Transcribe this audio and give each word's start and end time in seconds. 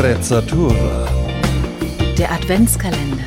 Sprezzatura. 0.00 1.06
Der 2.16 2.32
Adventskalender. 2.32 3.22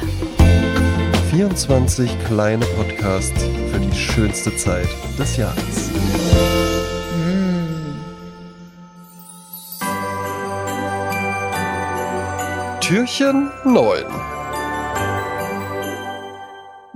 24 1.30 2.12
kleine 2.26 2.66
Podcasts 2.66 3.44
für 3.72 3.80
die 3.80 3.96
schönste 3.96 4.56
Zeit 4.56 4.88
des 5.20 5.38
Jahres. 5.38 5.92
Türchen 12.82 13.52
9. 13.66 14.33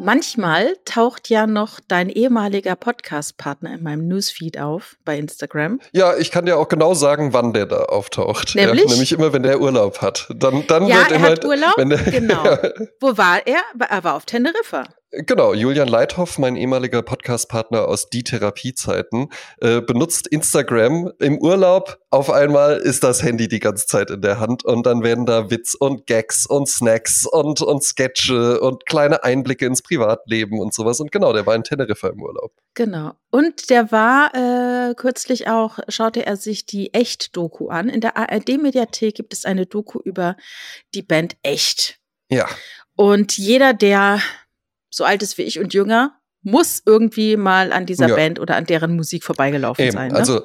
Manchmal 0.07 0.77
taucht 0.85 1.27
ja 1.27 1.47
noch 1.47 1.81
dein 1.85 2.07
ehemaliger 2.07 2.77
Podcast-Partner 2.77 3.73
in 3.73 3.83
meinem 3.83 4.07
Newsfeed 4.07 4.57
auf 4.57 4.95
bei 5.03 5.17
Instagram. 5.17 5.81
Ja, 5.91 6.15
ich 6.15 6.31
kann 6.31 6.45
dir 6.45 6.57
auch 6.57 6.69
genau 6.69 6.93
sagen, 6.93 7.33
wann 7.33 7.51
der 7.51 7.65
da 7.65 7.83
auftaucht. 7.83 8.55
Nämlich? 8.55 8.85
Ja, 8.85 8.89
nämlich 8.89 9.11
immer, 9.11 9.33
wenn 9.33 9.43
der 9.43 9.59
Urlaub 9.59 10.01
hat. 10.01 10.29
Dann, 10.33 10.65
dann 10.67 10.87
Ja, 10.87 10.99
wird 10.99 11.11
er 11.11 11.17
immer, 11.17 11.27
hat 11.31 11.43
Urlaub. 11.43 11.73
Wenn 11.75 11.89
der, 11.89 11.97
Genau. 11.97 12.41
Wo 13.01 13.17
war 13.17 13.45
er? 13.45 13.59
Er 13.77 14.03
war 14.05 14.15
auf 14.15 14.23
Teneriffa. 14.25 14.85
Genau, 15.11 15.53
Julian 15.53 15.87
Leithoff, 15.87 16.37
mein 16.37 16.57
ehemaliger 16.57 17.01
Podcast-Partner 17.01 17.87
aus 17.87 18.09
Die 18.09 18.23
Therapiezeiten, 18.25 19.29
äh, 19.61 19.79
benutzt 19.79 20.27
Instagram 20.27 21.13
im 21.19 21.37
Urlaub. 21.37 21.97
Auf 22.09 22.29
einmal 22.29 22.75
ist 22.75 23.05
das 23.05 23.23
Handy 23.23 23.47
die 23.47 23.61
ganze 23.61 23.85
Zeit 23.85 24.11
in 24.11 24.21
der 24.21 24.41
Hand 24.41 24.65
und 24.65 24.85
dann 24.85 25.03
werden 25.03 25.25
da 25.25 25.49
Witz 25.49 25.75
und 25.75 26.07
Gags 26.07 26.45
und 26.45 26.67
Snacks 26.67 27.25
und, 27.25 27.61
und 27.61 27.85
Sketche 27.85 28.59
und 28.59 28.85
kleine 28.85 29.23
Einblicke 29.23 29.65
ins 29.65 29.81
Privatleben 29.81 30.59
und 30.59 30.73
sowas. 30.73 30.99
Und 30.99 31.13
genau, 31.13 31.31
der 31.31 31.45
war 31.45 31.55
in 31.55 31.63
Teneriffa 31.63 32.09
im 32.09 32.21
Urlaub. 32.21 32.51
Genau. 32.73 33.13
Und 33.31 33.69
der 33.69 33.93
war 33.93 34.35
äh, 34.35 34.93
kürzlich 34.93 35.47
auch, 35.47 35.79
schaute 35.87 36.25
er 36.25 36.35
sich 36.35 36.65
die 36.65 36.93
Echt-Doku 36.93 37.69
an. 37.69 37.87
In 37.87 38.01
der 38.01 38.17
ARD-Mediathek 38.17 39.15
gibt 39.15 39.31
es 39.31 39.45
eine 39.45 39.67
Doku 39.67 39.99
über 39.99 40.35
die 40.93 41.01
Band 41.01 41.37
Echt. 41.43 41.97
Ja, 42.29 42.45
Und 42.97 43.37
jeder, 43.37 43.73
der 43.73 44.19
so 44.89 45.03
alt 45.03 45.21
ist 45.23 45.37
wie 45.37 45.43
ich 45.43 45.59
und 45.59 45.73
jünger, 45.73 46.13
muss 46.43 46.81
irgendwie 46.85 47.35
mal 47.35 47.73
an 47.73 47.85
dieser 47.85 48.07
Ja. 48.09 48.15
Band 48.15 48.39
oder 48.39 48.55
an 48.55 48.65
deren 48.65 48.95
Musik 48.95 49.23
vorbeigelaufen 49.23 49.83
eben. 49.85 49.93
sein. 49.93 50.11
Ne? 50.11 50.17
Also 50.17 50.43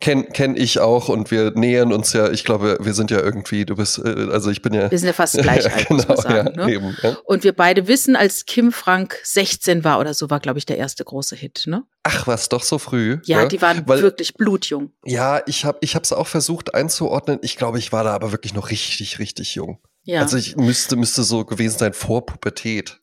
kenn, 0.00 0.32
kenn 0.32 0.56
ich 0.56 0.78
auch 0.78 1.08
und 1.08 1.30
wir 1.30 1.50
nähern 1.52 1.92
uns 1.92 2.12
ja, 2.12 2.30
ich 2.30 2.44
glaube, 2.44 2.78
wir 2.80 2.94
sind 2.94 3.10
ja 3.10 3.20
irgendwie, 3.20 3.64
du 3.64 3.74
bist, 3.74 3.98
äh, 3.98 4.28
also 4.30 4.50
ich 4.50 4.62
bin 4.62 4.72
ja. 4.74 4.90
wir 4.90 4.98
sind 4.98 5.08
ja 5.08 5.12
fast 5.12 5.38
gleich 5.42 5.64
ja, 5.64 5.72
alt, 5.72 5.90
muss 5.90 6.06
man 6.06 6.16
sagen. 6.18 6.52
ja, 6.56 6.66
ne? 6.66 6.72
eben. 6.72 6.96
Ja. 7.02 7.16
Und 7.24 7.42
wir 7.42 7.52
beide 7.52 7.88
wissen, 7.88 8.16
als 8.16 8.46
Kim 8.46 8.70
Frank 8.70 9.18
16 9.24 9.82
war 9.82 9.98
oder 9.98 10.14
so, 10.14 10.30
war, 10.30 10.40
glaube 10.40 10.58
ich, 10.58 10.66
der 10.66 10.78
erste 10.78 11.04
große 11.04 11.34
Hit. 11.36 11.64
Ne? 11.66 11.82
Ach, 12.04 12.26
was, 12.26 12.48
doch 12.48 12.62
so 12.62 12.78
früh? 12.78 13.18
Ja, 13.24 13.46
die 13.46 13.60
waren 13.60 13.82
weil- 13.88 14.02
wirklich 14.02 14.34
blutjung. 14.34 14.92
Ja, 15.04 15.42
ich 15.46 15.64
habe 15.64 15.78
ich 15.80 15.94
es 15.96 16.12
auch 16.12 16.28
versucht 16.28 16.74
einzuordnen. 16.74 17.38
Ich 17.42 17.56
glaube, 17.56 17.78
ich 17.78 17.92
war 17.92 18.04
da 18.04 18.12
aber 18.14 18.30
wirklich 18.30 18.54
noch 18.54 18.70
richtig, 18.70 19.18
richtig 19.18 19.54
jung. 19.54 19.80
Ja. 20.04 20.20
Also 20.20 20.36
ich 20.36 20.56
müsste, 20.56 20.96
müsste 20.96 21.24
so 21.24 21.44
gewesen 21.44 21.78
sein 21.78 21.92
vor 21.92 22.24
Pubertät. 22.24 23.00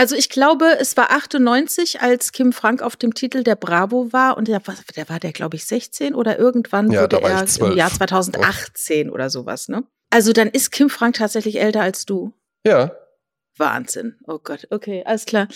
Also 0.00 0.16
ich 0.16 0.30
glaube, 0.30 0.78
es 0.80 0.96
war 0.96 1.10
98, 1.10 2.00
als 2.00 2.32
Kim 2.32 2.54
Frank 2.54 2.80
auf 2.80 2.96
dem 2.96 3.12
Titel 3.12 3.42
der 3.42 3.54
Bravo 3.54 4.14
war 4.14 4.38
und 4.38 4.48
der, 4.48 4.62
der 4.96 5.08
war 5.10 5.20
der, 5.20 5.32
glaube 5.32 5.56
ich, 5.56 5.66
16 5.66 6.14
oder 6.14 6.38
irgendwann 6.38 6.90
Ja, 6.90 7.02
wurde 7.02 7.20
er 7.20 7.44
ich 7.44 7.50
12. 7.50 7.72
im 7.72 7.76
Jahr 7.76 7.92
2018 7.92 9.10
oder 9.10 9.28
sowas, 9.28 9.68
ne? 9.68 9.84
Also 10.08 10.32
dann 10.32 10.48
ist 10.48 10.70
Kim 10.70 10.88
Frank 10.88 11.16
tatsächlich 11.16 11.60
älter 11.60 11.82
als 11.82 12.06
du. 12.06 12.32
ja. 12.66 12.92
Wahnsinn. 13.58 14.16
Oh 14.26 14.38
Gott, 14.42 14.66
okay, 14.70 15.02
alles 15.04 15.26
klar. 15.26 15.46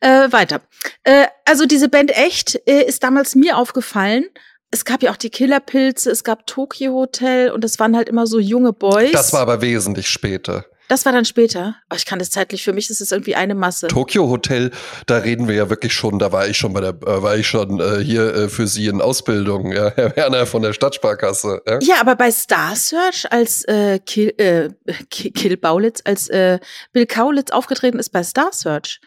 Äh, 0.00 0.32
weiter. 0.32 0.62
Äh, 1.04 1.28
also 1.44 1.64
diese 1.64 1.88
Band 1.88 2.10
echt 2.10 2.60
äh, 2.66 2.82
ist 2.82 3.04
damals 3.04 3.36
mir 3.36 3.56
aufgefallen. 3.56 4.24
Es 4.72 4.84
gab 4.84 5.00
ja 5.04 5.12
auch 5.12 5.16
die 5.16 5.30
Killerpilze, 5.30 6.10
es 6.10 6.24
gab 6.24 6.48
Tokyo 6.48 6.92
Hotel 6.92 7.52
und 7.52 7.64
es 7.64 7.78
waren 7.78 7.94
halt 7.94 8.08
immer 8.08 8.26
so 8.26 8.40
junge 8.40 8.72
Boys. 8.72 9.12
Das 9.12 9.32
war 9.32 9.42
aber 9.42 9.60
wesentlich 9.62 10.08
später. 10.08 10.64
Das 10.92 11.06
war 11.06 11.12
dann 11.12 11.24
später. 11.24 11.74
Oh, 11.90 11.96
ich 11.96 12.04
kann 12.04 12.18
das 12.18 12.28
zeitlich, 12.30 12.62
für 12.62 12.72
mich 12.74 12.90
ist 12.90 13.00
es 13.00 13.12
irgendwie 13.12 13.34
eine 13.34 13.54
Masse. 13.54 13.88
Tokyo 13.88 14.28
Hotel, 14.28 14.70
da 15.06 15.16
reden 15.18 15.48
wir 15.48 15.54
ja 15.54 15.70
wirklich 15.70 15.94
schon, 15.94 16.18
da 16.18 16.32
war 16.32 16.46
ich 16.46 16.58
schon 16.58 16.72
bei 16.74 16.80
der, 16.82 16.90
äh, 16.90 17.22
war 17.22 17.36
ich 17.36 17.46
schon 17.46 17.80
äh, 17.80 17.98
hier 18.04 18.34
äh, 18.34 18.48
für 18.48 18.66
Sie 18.66 18.86
in 18.86 19.00
Ausbildung, 19.00 19.72
ja, 19.72 19.90
Herr 19.96 20.14
Werner 20.16 20.44
von 20.46 20.60
der 20.62 20.72
Stadtsparkasse. 20.74 21.62
Ja? 21.66 21.78
Ja, 21.80 21.94
aber 22.00 22.14
bei 22.14 22.30
Star 22.30 22.76
Search, 22.76 23.26
als 23.32 23.64
äh, 23.64 23.98
Kill, 24.00 24.34
äh, 24.36 24.68
Ki- 25.10 25.30
Kill 25.30 25.56
Baulitz, 25.56 26.00
als 26.04 26.28
äh, 26.28 26.58
Bill 26.92 27.06
Kaulitz 27.06 27.50
aufgetreten 27.52 27.98
ist 27.98 28.10
bei 28.10 28.22
Star 28.22 28.50
Search, 28.52 29.00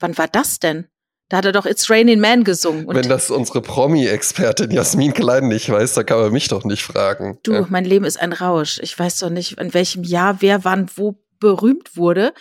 wann 0.00 0.16
war 0.16 0.28
das 0.28 0.58
denn? 0.60 0.86
Da 1.30 1.36
hat 1.38 1.44
er 1.44 1.52
doch 1.52 1.66
It's 1.66 1.90
Raining 1.90 2.20
Man 2.20 2.42
gesungen. 2.44 2.86
Und 2.86 2.94
Wenn 2.96 3.08
das 3.08 3.30
unsere 3.30 3.60
Promi-Expertin 3.60 4.70
Jasmin 4.70 5.12
Klein 5.12 5.48
nicht 5.48 5.68
weiß, 5.68 5.94
dann 5.94 6.06
kann 6.06 6.20
man 6.20 6.32
mich 6.32 6.48
doch 6.48 6.64
nicht 6.64 6.82
fragen. 6.82 7.38
du, 7.42 7.52
Ja. 7.52 7.66
mein 7.68 7.84
Leben 7.84 8.04
ist 8.06 8.18
ein 8.20 8.32
Rausch. 8.32 8.78
Ich 8.82 8.98
weiß 8.98 9.18
doch 9.18 9.30
nicht, 9.30 9.58
in 9.60 9.74
welchem 9.74 10.04
Jahr 10.04 10.36
wer 10.40 10.64
wann 10.64 10.88
wo 10.96 11.16
berühmt 11.38 11.96
wurde. 11.96 12.32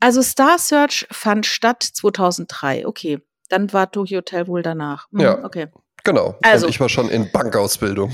Also 0.00 0.22
Star 0.22 0.58
Search 0.58 1.06
fand 1.10 1.46
statt 1.46 1.82
2003. 1.82 2.86
Okay, 2.86 3.18
dann 3.48 3.72
war 3.72 3.90
Tokyo 3.90 4.18
Hotel 4.18 4.46
wohl 4.46 4.62
danach. 4.62 5.06
Hm, 5.10 5.20
Ja. 5.20 5.44
Okay. 5.44 5.66
Genau. 6.04 6.36
Also- 6.42 6.66
Und 6.66 6.70
ich 6.70 6.78
war 6.80 6.88
schon 6.88 7.08
in 7.08 7.30
Bankausbildung. 7.32 8.12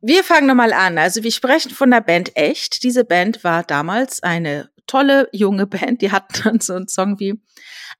Wir 0.00 0.24
fangen 0.24 0.46
nochmal 0.46 0.72
an. 0.72 0.96
Also 0.98 1.22
wir 1.22 1.32
sprechen 1.32 1.70
von 1.70 1.90
der 1.90 2.00
Band 2.00 2.34
Echt. 2.36 2.82
Diese 2.82 3.04
Band 3.04 3.44
war 3.44 3.62
damals 3.62 4.22
eine 4.22 4.70
tolle 4.86 5.28
junge 5.32 5.66
Band. 5.66 6.00
Die 6.00 6.12
hatten 6.12 6.42
dann 6.44 6.60
so 6.60 6.74
einen 6.74 6.88
Song 6.88 7.18
wie 7.20 7.40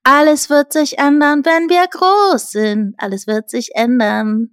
Alles 0.08 0.50
wird 0.50 0.72
sich 0.72 0.98
ändern, 0.98 1.44
wenn 1.44 1.68
wir 1.68 1.84
groß 1.88 2.52
sind. 2.52 2.94
Alles 2.96 3.26
wird 3.26 3.50
sich 3.50 3.74
ändern, 3.74 4.50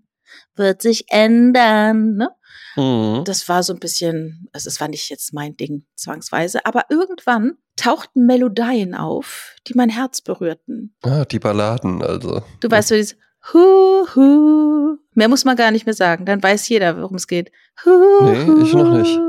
wird 0.56 0.82
sich 0.82 1.06
ändern. 1.10 2.16
Ne? 2.16 2.30
Mhm. 2.76 3.24
Das 3.24 3.48
war 3.48 3.62
so 3.62 3.72
ein 3.74 3.80
bisschen, 3.80 4.50
also 4.52 4.68
das 4.68 4.82
war 4.82 4.88
nicht 4.88 5.12
jetzt 5.12 5.32
mein 5.32 5.56
Ding 5.56 5.86
zwangsweise, 5.96 6.66
aber 6.66 6.86
irgendwann 6.90 7.60
tauchten 7.76 8.26
Melodien 8.26 8.96
auf, 8.96 9.56
die 9.68 9.76
mein 9.76 9.90
Herz 9.90 10.22
berührten. 10.22 10.96
Ah, 11.04 11.24
die 11.26 11.38
Balladen, 11.38 12.02
also. 12.02 12.42
Du 12.60 12.72
weißt 12.72 12.90
so 12.90 12.96
dieses 12.96 13.16
Hu, 13.54 14.08
hu. 14.16 14.98
Mehr 15.14 15.28
muss 15.28 15.46
man 15.46 15.56
gar 15.56 15.70
nicht 15.70 15.86
mehr 15.86 15.94
sagen. 15.94 16.26
Dann 16.26 16.42
weiß 16.42 16.68
jeder, 16.70 17.00
worum 17.00 17.18
es 17.18 17.28
geht. 17.28 17.52
Hu, 17.86 17.90
Nee, 18.24 18.64
ich 18.64 18.74
noch 18.74 18.98
nicht. 18.98 19.20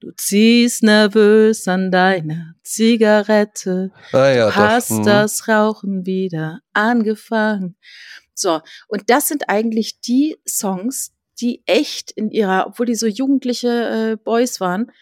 Du 0.00 0.12
ziehst 0.16 0.84
nervös 0.84 1.66
an 1.66 1.90
deiner 1.90 2.54
Zigarette, 2.62 3.90
Ah 4.12 4.30
ja, 4.30 4.54
hast 4.54 4.90
doch. 4.90 4.98
mhm. 4.98 5.04
das 5.04 5.48
Rauchen 5.48 6.06
wieder 6.06 6.60
angefangen. 6.72 7.76
So, 8.32 8.60
und 8.86 9.10
das 9.10 9.26
sind 9.26 9.48
eigentlich 9.48 10.00
die 10.00 10.36
Songs, 10.48 11.12
die 11.40 11.62
echt 11.66 12.12
in 12.12 12.30
ihrer, 12.30 12.66
obwohl 12.68 12.86
die 12.86 12.94
so 12.94 13.06
jugendliche 13.08 14.12
äh, 14.12 14.16
Boys 14.16 14.60
waren, 14.60 14.92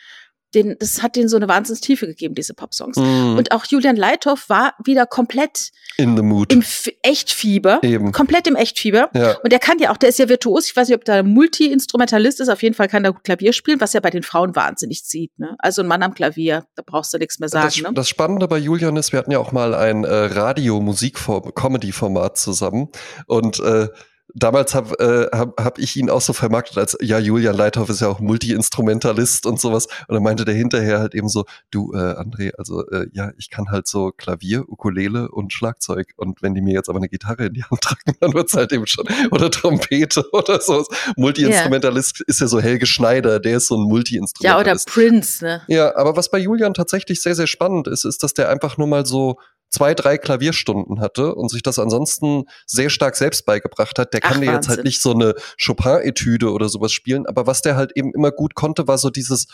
den, 0.57 0.77
das 0.79 1.03
hat 1.03 1.15
denen 1.15 1.29
so 1.29 1.37
eine 1.37 1.49
Wahnsinnstiefe 1.49 2.07
gegeben, 2.07 2.35
diese 2.35 2.55
Popsongs. 2.55 2.97
Mhm. 2.97 3.37
Und 3.37 3.53
auch 3.53 3.67
Julian 3.67 3.97
Leithoff 3.97 4.49
war 4.49 4.75
wieder 4.83 5.07
komplett 5.07 5.71
In 5.99 6.17
the 6.17 6.23
mood. 6.23 6.53
im 6.53 6.61
F 6.61 6.89
Echtfieber. 7.03 7.81
Eben. 7.83 8.13
Komplett 8.13 8.47
im 8.47 8.57
Echtfieber. 8.57 9.11
Ja. 9.15 9.37
Und 9.43 9.53
der 9.53 9.59
kann 9.59 9.79
ja 9.79 9.93
auch, 9.93 9.97
der 9.97 10.09
ist 10.09 10.19
ja 10.19 10.29
virtuos. 10.29 10.67
Ich 10.67 10.77
weiß 10.77 10.89
nicht, 10.89 10.97
ob 10.97 11.05
der 11.05 11.23
Multi-Instrumentalist 11.23 12.41
ist. 12.41 12.49
Auf 12.49 12.63
jeden 12.63 12.75
Fall 12.75 12.89
kann 12.89 13.05
er 13.05 13.13
gut 13.13 13.23
Klavier 13.23 13.53
spielen, 13.53 13.81
was 13.81 13.93
ja 13.93 14.01
bei 14.01 14.11
den 14.11 14.23
Frauen 14.23 14.57
wahnsinnig 14.57 15.05
zieht. 15.05 15.39
Ne? 15.39 15.55
Also 15.59 15.83
ein 15.83 15.89
Mann 15.89 16.03
am 16.03 16.15
Klavier, 16.15 16.67
da 16.75 16.83
brauchst 16.85 17.13
du 17.13 17.19
nichts 17.19 17.39
mehr 17.39 17.49
sagen. 17.49 17.67
Das, 17.67 17.77
ne? 17.77 17.93
das 17.93 18.09
Spannende 18.09 18.49
bei 18.49 18.59
Julian 18.59 18.97
ist, 18.97 19.13
wir 19.13 19.19
hatten 19.19 19.31
ja 19.31 19.39
auch 19.39 19.53
mal 19.53 19.75
ein 19.75 20.05
äh, 20.05 20.13
Radio-Musik-Comedy-Format 20.13 22.39
zusammen 22.39 22.89
und 23.27 23.61
äh, 23.61 23.89
damals 24.35 24.75
habe 24.75 25.31
äh, 25.33 25.37
hab, 25.37 25.61
hab 25.63 25.79
ich 25.79 25.97
ihn 25.97 26.11
auch 26.11 26.21
so 26.21 26.33
vermarktet 26.33 26.79
als, 26.79 26.97
ja, 27.01 27.19
Julian 27.19 27.57
Leithoff 27.57 27.89
ist 27.89 28.01
ja 28.01 28.09
auch 28.09 28.21
Multi-Instrumentalist 28.21 29.47
und 29.47 29.61
sowas 29.61 29.87
und 30.09 30.15
dann 30.15 30.23
meinte 30.23 30.45
der 30.45 30.55
hinterher 30.55 30.99
halt 30.99 31.15
eben 31.15 31.29
so, 31.29 31.45
du 31.71 31.93
äh, 31.95 31.97
André, 31.97 32.53
also 32.57 32.87
äh, 32.89 33.07
ja, 33.13 33.31
ich 33.39 33.51
kann 33.51 33.71
halt 33.71 33.87
so 33.87 34.13
Klavier, 34.13 34.69
Ukulele 34.69 35.31
und 35.31 35.53
Schlagzeug 35.53 36.13
und 36.17 36.43
wenn 36.43 36.55
die 36.55 36.61
mir 36.61 36.75
jetzt 36.75 36.89
aber 36.89 36.99
eine 36.99 37.09
Gitarre 37.09 37.47
in 37.47 37.55
die 37.55 37.65
Hand 37.65 37.81
drücken, 37.83 38.17
dann 38.21 38.35
wird's 38.35 38.55
halt 38.55 38.73
eben 38.73 38.87
schon, 38.87 39.07
oder 39.31 39.51
Trompete 39.51 40.25
oder 40.33 40.61
sowas. 40.61 40.89
Multi-Instrumentalist 41.17 42.21
ist 42.23 42.41
ja 42.41 42.47
so 42.47 42.61
Helge 42.61 42.87
Schneider, 42.87 43.41
der 43.41 43.59
ist 43.59 43.69
so 43.69 43.77
ein 43.77 43.79
ja, 43.79 43.85
oder 43.85 43.89
Multi-Instrumentalist. 43.89 44.89
Prince, 44.89 45.45
ne? 45.45 45.63
Ja, 45.69 45.97
aber 45.97 46.17
was 46.17 46.31
bei 46.31 46.39
Julian 46.39 46.75
tatsächlich 46.75 47.23
sehr, 47.23 47.35
sehr 47.35 47.47
spannend 47.47 47.89
ist, 47.89 48.05
ist, 48.05 48.23
dass 48.23 48.35
der 48.35 48.49
einfach 48.49 48.77
nur 48.77 48.87
mal 48.87 49.07
so 49.07 49.39
zwei, 49.71 49.95
drei 49.95 50.19
Klavierstunden 50.19 51.01
hatte 51.01 51.35
und 51.35 51.51
sich 51.51 51.63
das 51.63 51.79
ansonsten 51.79 52.45
sehr 52.67 52.91
stark 52.91 53.17
selbst 53.17 53.47
beigebracht 53.47 53.99
hat. 53.99 54.13
Der 54.13 54.21
kann 54.21 54.37
Ach, 54.37 54.41
dir 54.41 54.53
jetzt 54.53 54.69
halt 54.69 54.85
nicht 54.85 55.03
so 55.03 55.13
eine 55.13 55.35
Chopin-Etüde 55.63 56.53
oder 56.53 56.69
sowas 56.69 56.93
spielen, 56.93 57.27
aber 57.27 57.47
was 57.47 57.63
der 57.63 57.77
halt 57.77 57.93
eben 57.95 58.13
immer 58.15 58.31
gut 58.31 58.55
konnte, 58.55 58.89
war 58.89 58.99
so 58.99 59.11
dieses 59.11 59.49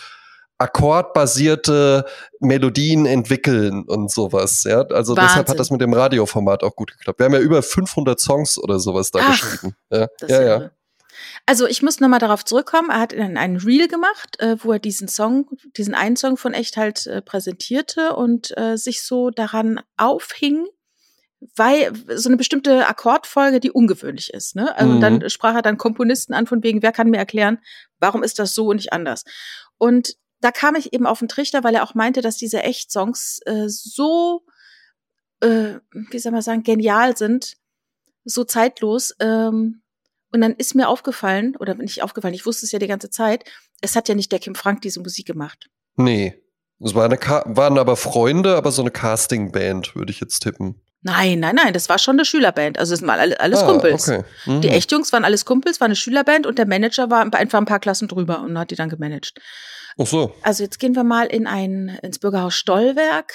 akkordbasierte 0.58 2.04
Melodien 2.38 3.06
entwickeln 3.06 3.82
und 3.84 4.10
sowas. 4.10 4.64
Ja, 4.64 4.82
also 4.82 5.14
deshalb 5.14 5.30
Wahnsinn. 5.38 5.50
hat 5.50 5.60
das 5.60 5.70
mit 5.70 5.80
dem 5.80 5.92
Radioformat 5.92 6.62
auch 6.62 6.76
gut 6.76 6.92
geklappt. 6.92 7.18
Wir 7.18 7.26
haben 7.26 7.34
ja 7.34 7.40
über 7.40 7.62
500 7.62 8.20
Songs 8.20 8.58
oder 8.58 8.78
sowas 8.78 9.10
da 9.10 9.18
Ach, 9.22 9.30
geschrieben. 9.30 9.74
Ja, 9.90 10.08
ja, 10.28 10.42
ja. 10.42 10.70
Also 11.46 11.66
ich 11.66 11.82
muss 11.82 12.00
nochmal 12.00 12.18
darauf 12.20 12.44
zurückkommen. 12.44 12.90
Er 12.90 13.00
hat 13.00 13.14
einen, 13.14 13.36
einen 13.36 13.56
Reel 13.56 13.88
gemacht, 13.88 14.38
äh, 14.40 14.56
wo 14.62 14.72
er 14.72 14.78
diesen 14.78 15.08
Song, 15.08 15.48
diesen 15.76 15.94
einen 15.94 16.16
Song 16.16 16.36
von 16.36 16.54
Echt 16.54 16.76
halt 16.76 17.06
äh, 17.06 17.22
präsentierte 17.22 18.14
und 18.14 18.56
äh, 18.56 18.76
sich 18.76 19.02
so 19.02 19.30
daran 19.30 19.80
aufhing, 19.96 20.66
weil 21.56 21.92
so 22.14 22.28
eine 22.28 22.36
bestimmte 22.36 22.86
Akkordfolge, 22.86 23.58
die 23.60 23.72
ungewöhnlich 23.72 24.32
ist. 24.32 24.54
Ne? 24.54 24.76
Also 24.76 24.94
Mhm. 24.94 25.00
dann 25.00 25.30
sprach 25.30 25.54
er 25.54 25.62
dann 25.62 25.76
Komponisten 25.78 26.34
an 26.34 26.46
von 26.46 26.62
wegen, 26.62 26.82
wer 26.82 26.92
kann 26.92 27.10
mir 27.10 27.18
erklären, 27.18 27.58
warum 27.98 28.22
ist 28.22 28.38
das 28.38 28.54
so 28.54 28.66
und 28.68 28.76
nicht 28.76 28.92
anders? 28.92 29.24
Und 29.78 30.16
da 30.40 30.50
kam 30.50 30.74
ich 30.76 30.92
eben 30.92 31.06
auf 31.06 31.20
den 31.20 31.28
Trichter, 31.28 31.62
weil 31.64 31.74
er 31.74 31.84
auch 31.84 31.94
meinte, 31.94 32.20
dass 32.20 32.36
diese 32.36 32.62
Echt-Songs 32.62 33.40
äh, 33.46 33.68
so, 33.68 34.44
äh, 35.40 35.74
wie 35.92 36.18
soll 36.18 36.32
man 36.32 36.42
sagen, 36.42 36.62
genial 36.62 37.16
sind, 37.16 37.56
so 38.24 38.44
zeitlos. 38.44 39.14
Ähm, 39.20 39.81
und 40.32 40.40
dann 40.40 40.52
ist 40.52 40.74
mir 40.74 40.88
aufgefallen, 40.88 41.56
oder 41.56 41.74
nicht 41.74 42.02
aufgefallen, 42.02 42.34
ich 42.34 42.46
wusste 42.46 42.66
es 42.66 42.72
ja 42.72 42.78
die 42.78 42.86
ganze 42.86 43.10
Zeit, 43.10 43.44
es 43.80 43.96
hat 43.96 44.08
ja 44.08 44.14
nicht 44.14 44.32
der 44.32 44.38
Kim 44.38 44.54
Frank 44.54 44.82
diese 44.82 45.00
Musik 45.00 45.26
gemacht. 45.26 45.68
Nee. 45.96 46.34
Es 46.80 46.94
war 46.94 47.04
eine 47.04 47.18
waren 47.18 47.78
aber 47.78 47.96
Freunde, 47.96 48.56
aber 48.56 48.72
so 48.72 48.82
eine 48.82 48.90
Casting-Band, 48.90 49.94
würde 49.94 50.10
ich 50.10 50.20
jetzt 50.20 50.40
tippen. 50.40 50.80
Nein, 51.02 51.40
nein, 51.40 51.56
nein, 51.56 51.72
das 51.72 51.88
war 51.88 51.98
schon 51.98 52.16
eine 52.16 52.24
Schülerband. 52.24 52.78
Also 52.78 52.94
es 52.94 53.02
waren 53.02 53.18
alle, 53.18 53.38
alles 53.40 53.60
ah, 53.60 53.66
Kumpels. 53.66 54.08
Okay. 54.08 54.24
Mhm. 54.46 54.60
Die 54.60 54.68
Echtjungs 54.68 55.12
waren 55.12 55.24
alles 55.24 55.44
Kumpels, 55.44 55.80
war 55.80 55.86
eine 55.86 55.96
Schülerband 55.96 56.46
und 56.46 56.58
der 56.58 56.66
Manager 56.66 57.10
war 57.10 57.22
einfach 57.22 57.58
ein 57.58 57.66
paar 57.66 57.80
Klassen 57.80 58.08
drüber 58.08 58.40
und 58.40 58.56
hat 58.56 58.70
die 58.70 58.76
dann 58.76 58.88
gemanagt. 58.88 59.34
Ach 59.98 60.06
so. 60.06 60.34
Also 60.42 60.62
jetzt 60.62 60.78
gehen 60.78 60.94
wir 60.94 61.04
mal 61.04 61.26
in 61.26 61.46
ein, 61.46 61.98
ins 62.02 62.18
Bürgerhaus 62.18 62.54
Stollwerk, 62.54 63.32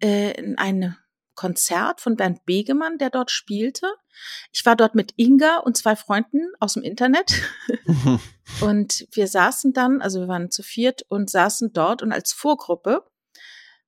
äh, 0.00 0.32
in 0.32 0.56
ein 0.56 0.96
Konzert 1.34 2.00
von 2.00 2.16
Bernd 2.16 2.44
Begemann, 2.44 2.98
der 2.98 3.10
dort 3.10 3.30
spielte. 3.30 3.86
Ich 4.52 4.64
war 4.66 4.76
dort 4.76 4.94
mit 4.94 5.14
Inga 5.16 5.58
und 5.58 5.76
zwei 5.76 5.96
Freunden 5.96 6.52
aus 6.58 6.74
dem 6.74 6.82
Internet. 6.82 7.32
und 8.60 9.06
wir 9.12 9.26
saßen 9.26 9.72
dann, 9.72 10.02
also 10.02 10.20
wir 10.20 10.28
waren 10.28 10.50
zu 10.50 10.62
viert 10.62 11.02
und 11.08 11.30
saßen 11.30 11.72
dort 11.72 12.02
und 12.02 12.12
als 12.12 12.32
Vorgruppe 12.32 13.04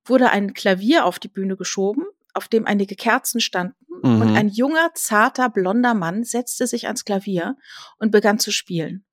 wurde 0.05 0.29
ein 0.31 0.53
Klavier 0.53 1.05
auf 1.05 1.19
die 1.19 1.27
Bühne 1.29 1.55
geschoben 1.55 2.05
auf 2.33 2.47
dem 2.47 2.65
einige 2.65 2.95
Kerzen 2.95 3.39
standen 3.39 3.75
mhm. 4.01 4.21
und 4.21 4.35
ein 4.35 4.49
junger, 4.49 4.91
zarter, 4.95 5.49
blonder 5.49 5.93
Mann 5.93 6.23
setzte 6.23 6.67
sich 6.67 6.87
ans 6.87 7.05
Klavier 7.05 7.57
und 7.99 8.11
begann 8.11 8.39
zu 8.39 8.51
spielen. 8.51 9.05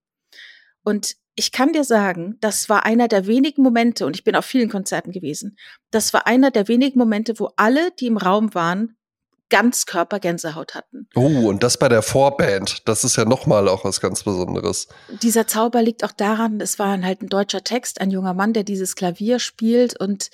Und 0.83 1.17
ich 1.41 1.53
kann 1.53 1.73
dir 1.73 1.85
sagen, 1.85 2.37
das 2.43 2.69
war 2.69 2.85
einer 2.85 3.09
der 3.09 3.27
wenigen 3.27 3.63
Momente, 3.63 4.05
und 4.05 4.15
ich 4.15 4.25
bin 4.25 4.37
auf 4.37 4.45
vielen 4.45 4.69
Konzerten 4.69 5.11
gewesen, 5.11 5.57
das 5.91 6.13
war 6.13 6.27
einer 6.27 6.51
der 6.51 6.69
wenigen 6.69 6.99
Momente, 6.99 7.39
wo 7.39 7.49
alle, 7.57 7.93
die 7.99 8.09
im 8.09 8.19
Raum 8.19 8.53
waren, 8.53 8.99
ganz 9.49 9.87
Körpergänsehaut 9.87 10.75
hatten. 10.75 11.09
Oh, 11.15 11.49
und 11.49 11.63
das 11.63 11.79
bei 11.79 11.89
der 11.89 12.03
Vorband. 12.03 12.87
Das 12.87 13.05
ist 13.05 13.17
ja 13.17 13.25
nochmal 13.25 13.69
auch 13.69 13.87
was 13.87 14.03
ganz 14.03 14.23
Besonderes. 14.23 14.89
Dieser 15.23 15.47
Zauber 15.47 15.81
liegt 15.83 16.05
auch 16.05 16.13
daran, 16.13 16.61
es 16.61 16.79
war 16.79 17.01
halt 17.03 17.23
ein 17.23 17.29
deutscher 17.29 17.65
Text, 17.65 18.03
ein 18.03 18.11
junger 18.11 18.35
Mann, 18.35 18.53
der 18.53 18.63
dieses 18.63 18.95
Klavier 18.95 19.39
spielt 19.39 19.99
und 19.99 20.31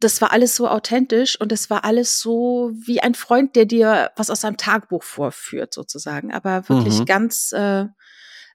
das 0.00 0.22
war 0.22 0.32
alles 0.32 0.56
so 0.56 0.68
authentisch 0.68 1.38
und 1.38 1.52
es 1.52 1.68
war 1.68 1.84
alles 1.84 2.18
so 2.18 2.72
wie 2.74 3.00
ein 3.00 3.14
Freund, 3.14 3.56
der 3.56 3.66
dir 3.66 4.10
was 4.16 4.30
aus 4.30 4.40
seinem 4.40 4.56
Tagebuch 4.56 5.02
vorführt, 5.02 5.74
sozusagen. 5.74 6.32
Aber 6.32 6.66
wirklich 6.70 7.00
mhm. 7.00 7.04
ganz, 7.04 7.52
äh, 7.52 7.84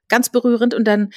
ganz 0.08 0.28
berührend. 0.28 0.74
Und 0.74 0.84
dann 0.84 1.10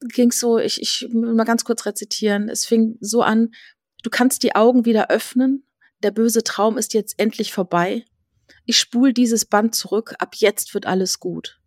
ging 0.00 0.32
so, 0.32 0.58
ich, 0.58 0.80
ich 0.80 1.06
will 1.10 1.34
mal 1.34 1.44
ganz 1.44 1.64
kurz 1.64 1.86
rezitieren. 1.86 2.48
Es 2.48 2.66
fing 2.66 2.96
so 3.00 3.22
an, 3.22 3.52
du 4.02 4.10
kannst 4.10 4.42
die 4.42 4.54
Augen 4.54 4.84
wieder 4.84 5.10
öffnen. 5.10 5.64
Der 6.02 6.10
böse 6.10 6.42
Traum 6.42 6.78
ist 6.78 6.94
jetzt 6.94 7.18
endlich 7.18 7.52
vorbei. 7.52 8.04
Ich 8.64 8.78
spul 8.78 9.12
dieses 9.12 9.44
Band 9.44 9.74
zurück. 9.74 10.14
Ab 10.18 10.34
jetzt 10.36 10.74
wird 10.74 10.86
alles 10.86 11.20
gut. 11.20 11.60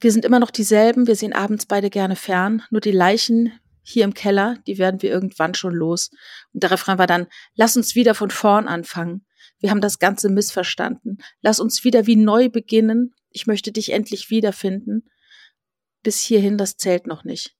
Wir 0.00 0.12
sind 0.12 0.24
immer 0.24 0.38
noch 0.38 0.50
dieselben. 0.50 1.06
Wir 1.06 1.16
sehen 1.16 1.32
abends 1.32 1.66
beide 1.66 1.90
gerne 1.90 2.16
fern. 2.16 2.62
Nur 2.70 2.80
die 2.80 2.92
Leichen 2.92 3.52
hier 3.82 4.04
im 4.04 4.14
Keller, 4.14 4.58
die 4.66 4.78
werden 4.78 5.00
wir 5.00 5.10
irgendwann 5.10 5.54
schon 5.54 5.74
los. 5.74 6.10
Und 6.52 6.62
der 6.62 6.72
Refrain 6.72 6.98
war 6.98 7.06
dann, 7.06 7.28
lass 7.54 7.76
uns 7.76 7.94
wieder 7.94 8.14
von 8.14 8.30
vorn 8.30 8.66
anfangen. 8.66 9.24
Wir 9.60 9.70
haben 9.70 9.80
das 9.80 9.98
Ganze 9.98 10.28
missverstanden. 10.28 11.18
Lass 11.40 11.60
uns 11.60 11.84
wieder 11.84 12.06
wie 12.06 12.16
neu 12.16 12.48
beginnen. 12.48 13.14
Ich 13.30 13.46
möchte 13.46 13.70
dich 13.70 13.92
endlich 13.92 14.28
wiederfinden. 14.28 15.08
Bis 16.06 16.20
hierhin, 16.20 16.56
das 16.56 16.76
zählt 16.76 17.08
noch 17.08 17.24
nicht. 17.24 17.56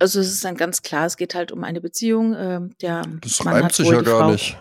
Also 0.00 0.18
es 0.18 0.32
ist 0.32 0.44
dann 0.44 0.56
ganz 0.56 0.82
klar, 0.82 1.06
es 1.06 1.16
geht 1.16 1.36
halt 1.36 1.52
um 1.52 1.62
eine 1.62 1.80
Beziehung. 1.80 2.34
Äh, 2.34 2.58
der 2.82 3.04
das 3.20 3.44
Mann 3.44 3.54
reimt 3.54 3.72
sich 3.72 3.88
ja 3.88 4.02
gar 4.02 4.22
Frau, 4.22 4.32
nicht. 4.32 4.58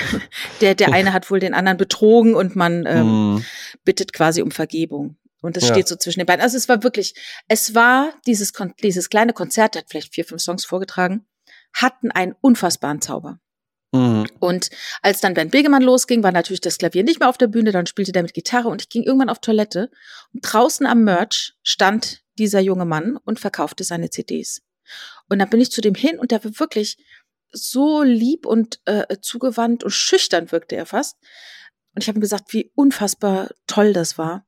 der, 0.62 0.74
der 0.74 0.94
eine 0.94 1.12
hat 1.12 1.30
wohl 1.30 1.40
den 1.40 1.52
anderen 1.52 1.76
betrogen 1.76 2.34
und 2.34 2.56
man 2.56 2.86
ähm, 2.86 3.34
mm. 3.34 3.44
bittet 3.84 4.14
quasi 4.14 4.40
um 4.40 4.50
Vergebung. 4.50 5.18
Und 5.42 5.58
das 5.58 5.64
ja. 5.64 5.74
steht 5.74 5.88
so 5.88 5.96
zwischen 5.96 6.20
den 6.20 6.26
beiden. 6.26 6.42
Also 6.42 6.56
es 6.56 6.70
war 6.70 6.82
wirklich, 6.82 7.14
es 7.48 7.74
war 7.74 8.14
dieses, 8.26 8.54
dieses 8.82 9.10
kleine 9.10 9.34
Konzert, 9.34 9.74
der 9.74 9.82
hat 9.82 9.90
vielleicht 9.90 10.14
vier, 10.14 10.24
fünf 10.24 10.40
Songs 10.40 10.64
vorgetragen, 10.64 11.26
hatten 11.74 12.10
einen 12.10 12.34
unfassbaren 12.40 13.02
Zauber. 13.02 13.40
Mhm. 13.92 14.26
Und 14.40 14.70
als 15.02 15.20
dann 15.20 15.34
Bernd 15.34 15.50
Begemann 15.50 15.82
losging, 15.82 16.22
war 16.22 16.32
natürlich 16.32 16.62
das 16.62 16.78
Klavier 16.78 17.04
nicht 17.04 17.20
mehr 17.20 17.28
auf 17.28 17.38
der 17.38 17.46
Bühne, 17.46 17.72
dann 17.72 17.86
spielte 17.86 18.12
der 18.12 18.22
mit 18.22 18.34
Gitarre 18.34 18.68
und 18.68 18.82
ich 18.82 18.88
ging 18.88 19.02
irgendwann 19.02 19.28
auf 19.28 19.40
Toilette 19.40 19.90
und 20.32 20.40
draußen 20.40 20.86
am 20.86 21.04
Merch 21.04 21.54
stand 21.62 22.22
dieser 22.38 22.60
junge 22.60 22.86
Mann 22.86 23.18
und 23.18 23.38
verkaufte 23.38 23.84
seine 23.84 24.10
CDs. 24.10 24.62
Und 25.28 25.38
dann 25.38 25.50
bin 25.50 25.60
ich 25.60 25.70
zu 25.70 25.80
dem 25.80 25.94
hin 25.94 26.18
und 26.18 26.30
der 26.30 26.42
war 26.44 26.58
wirklich 26.58 26.96
so 27.52 28.02
lieb 28.02 28.46
und 28.46 28.80
äh, 28.86 29.18
zugewandt 29.20 29.84
und 29.84 29.90
schüchtern 29.90 30.50
wirkte 30.52 30.74
er 30.74 30.86
fast. 30.86 31.18
Und 31.94 32.02
ich 32.02 32.08
habe 32.08 32.18
ihm 32.18 32.22
gesagt, 32.22 32.54
wie 32.54 32.72
unfassbar 32.74 33.50
toll 33.66 33.92
das 33.92 34.16
war. 34.16 34.46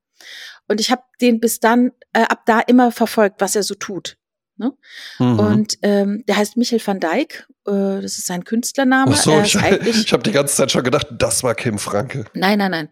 Und 0.69 0.81
ich 0.81 0.91
habe 0.91 1.03
den 1.21 1.39
bis 1.39 1.61
dann, 1.61 1.93
äh, 2.15 2.23
ab 2.23 2.47
da 2.47 2.61
immer 2.61 2.91
verfolgt, 2.93 3.43
was 3.43 3.57
er 3.57 3.63
so 3.63 3.75
tut. 3.75 4.17
Ne? 4.57 4.73
Mhm. 5.19 5.39
Und 5.39 5.79
ähm, 5.83 6.25
der 6.29 6.37
heißt 6.37 6.57
Michael 6.57 6.81
van 6.85 7.01
Dijk, 7.01 7.49
äh, 7.67 8.01
das 8.01 8.19
ist 8.19 8.27
sein 8.27 8.45
Künstlername. 8.45 9.13
Ach 9.13 9.21
so, 9.21 9.41
ich, 9.41 9.55
ich 9.87 10.13
habe 10.13 10.23
die 10.23 10.31
ganze 10.31 10.55
Zeit 10.55 10.71
schon 10.71 10.85
gedacht, 10.85 11.09
das 11.11 11.43
war 11.43 11.57
Kim 11.57 11.79
Franke. 11.79 12.25
Nein, 12.35 12.59
nein, 12.59 12.71
nein. 12.71 12.89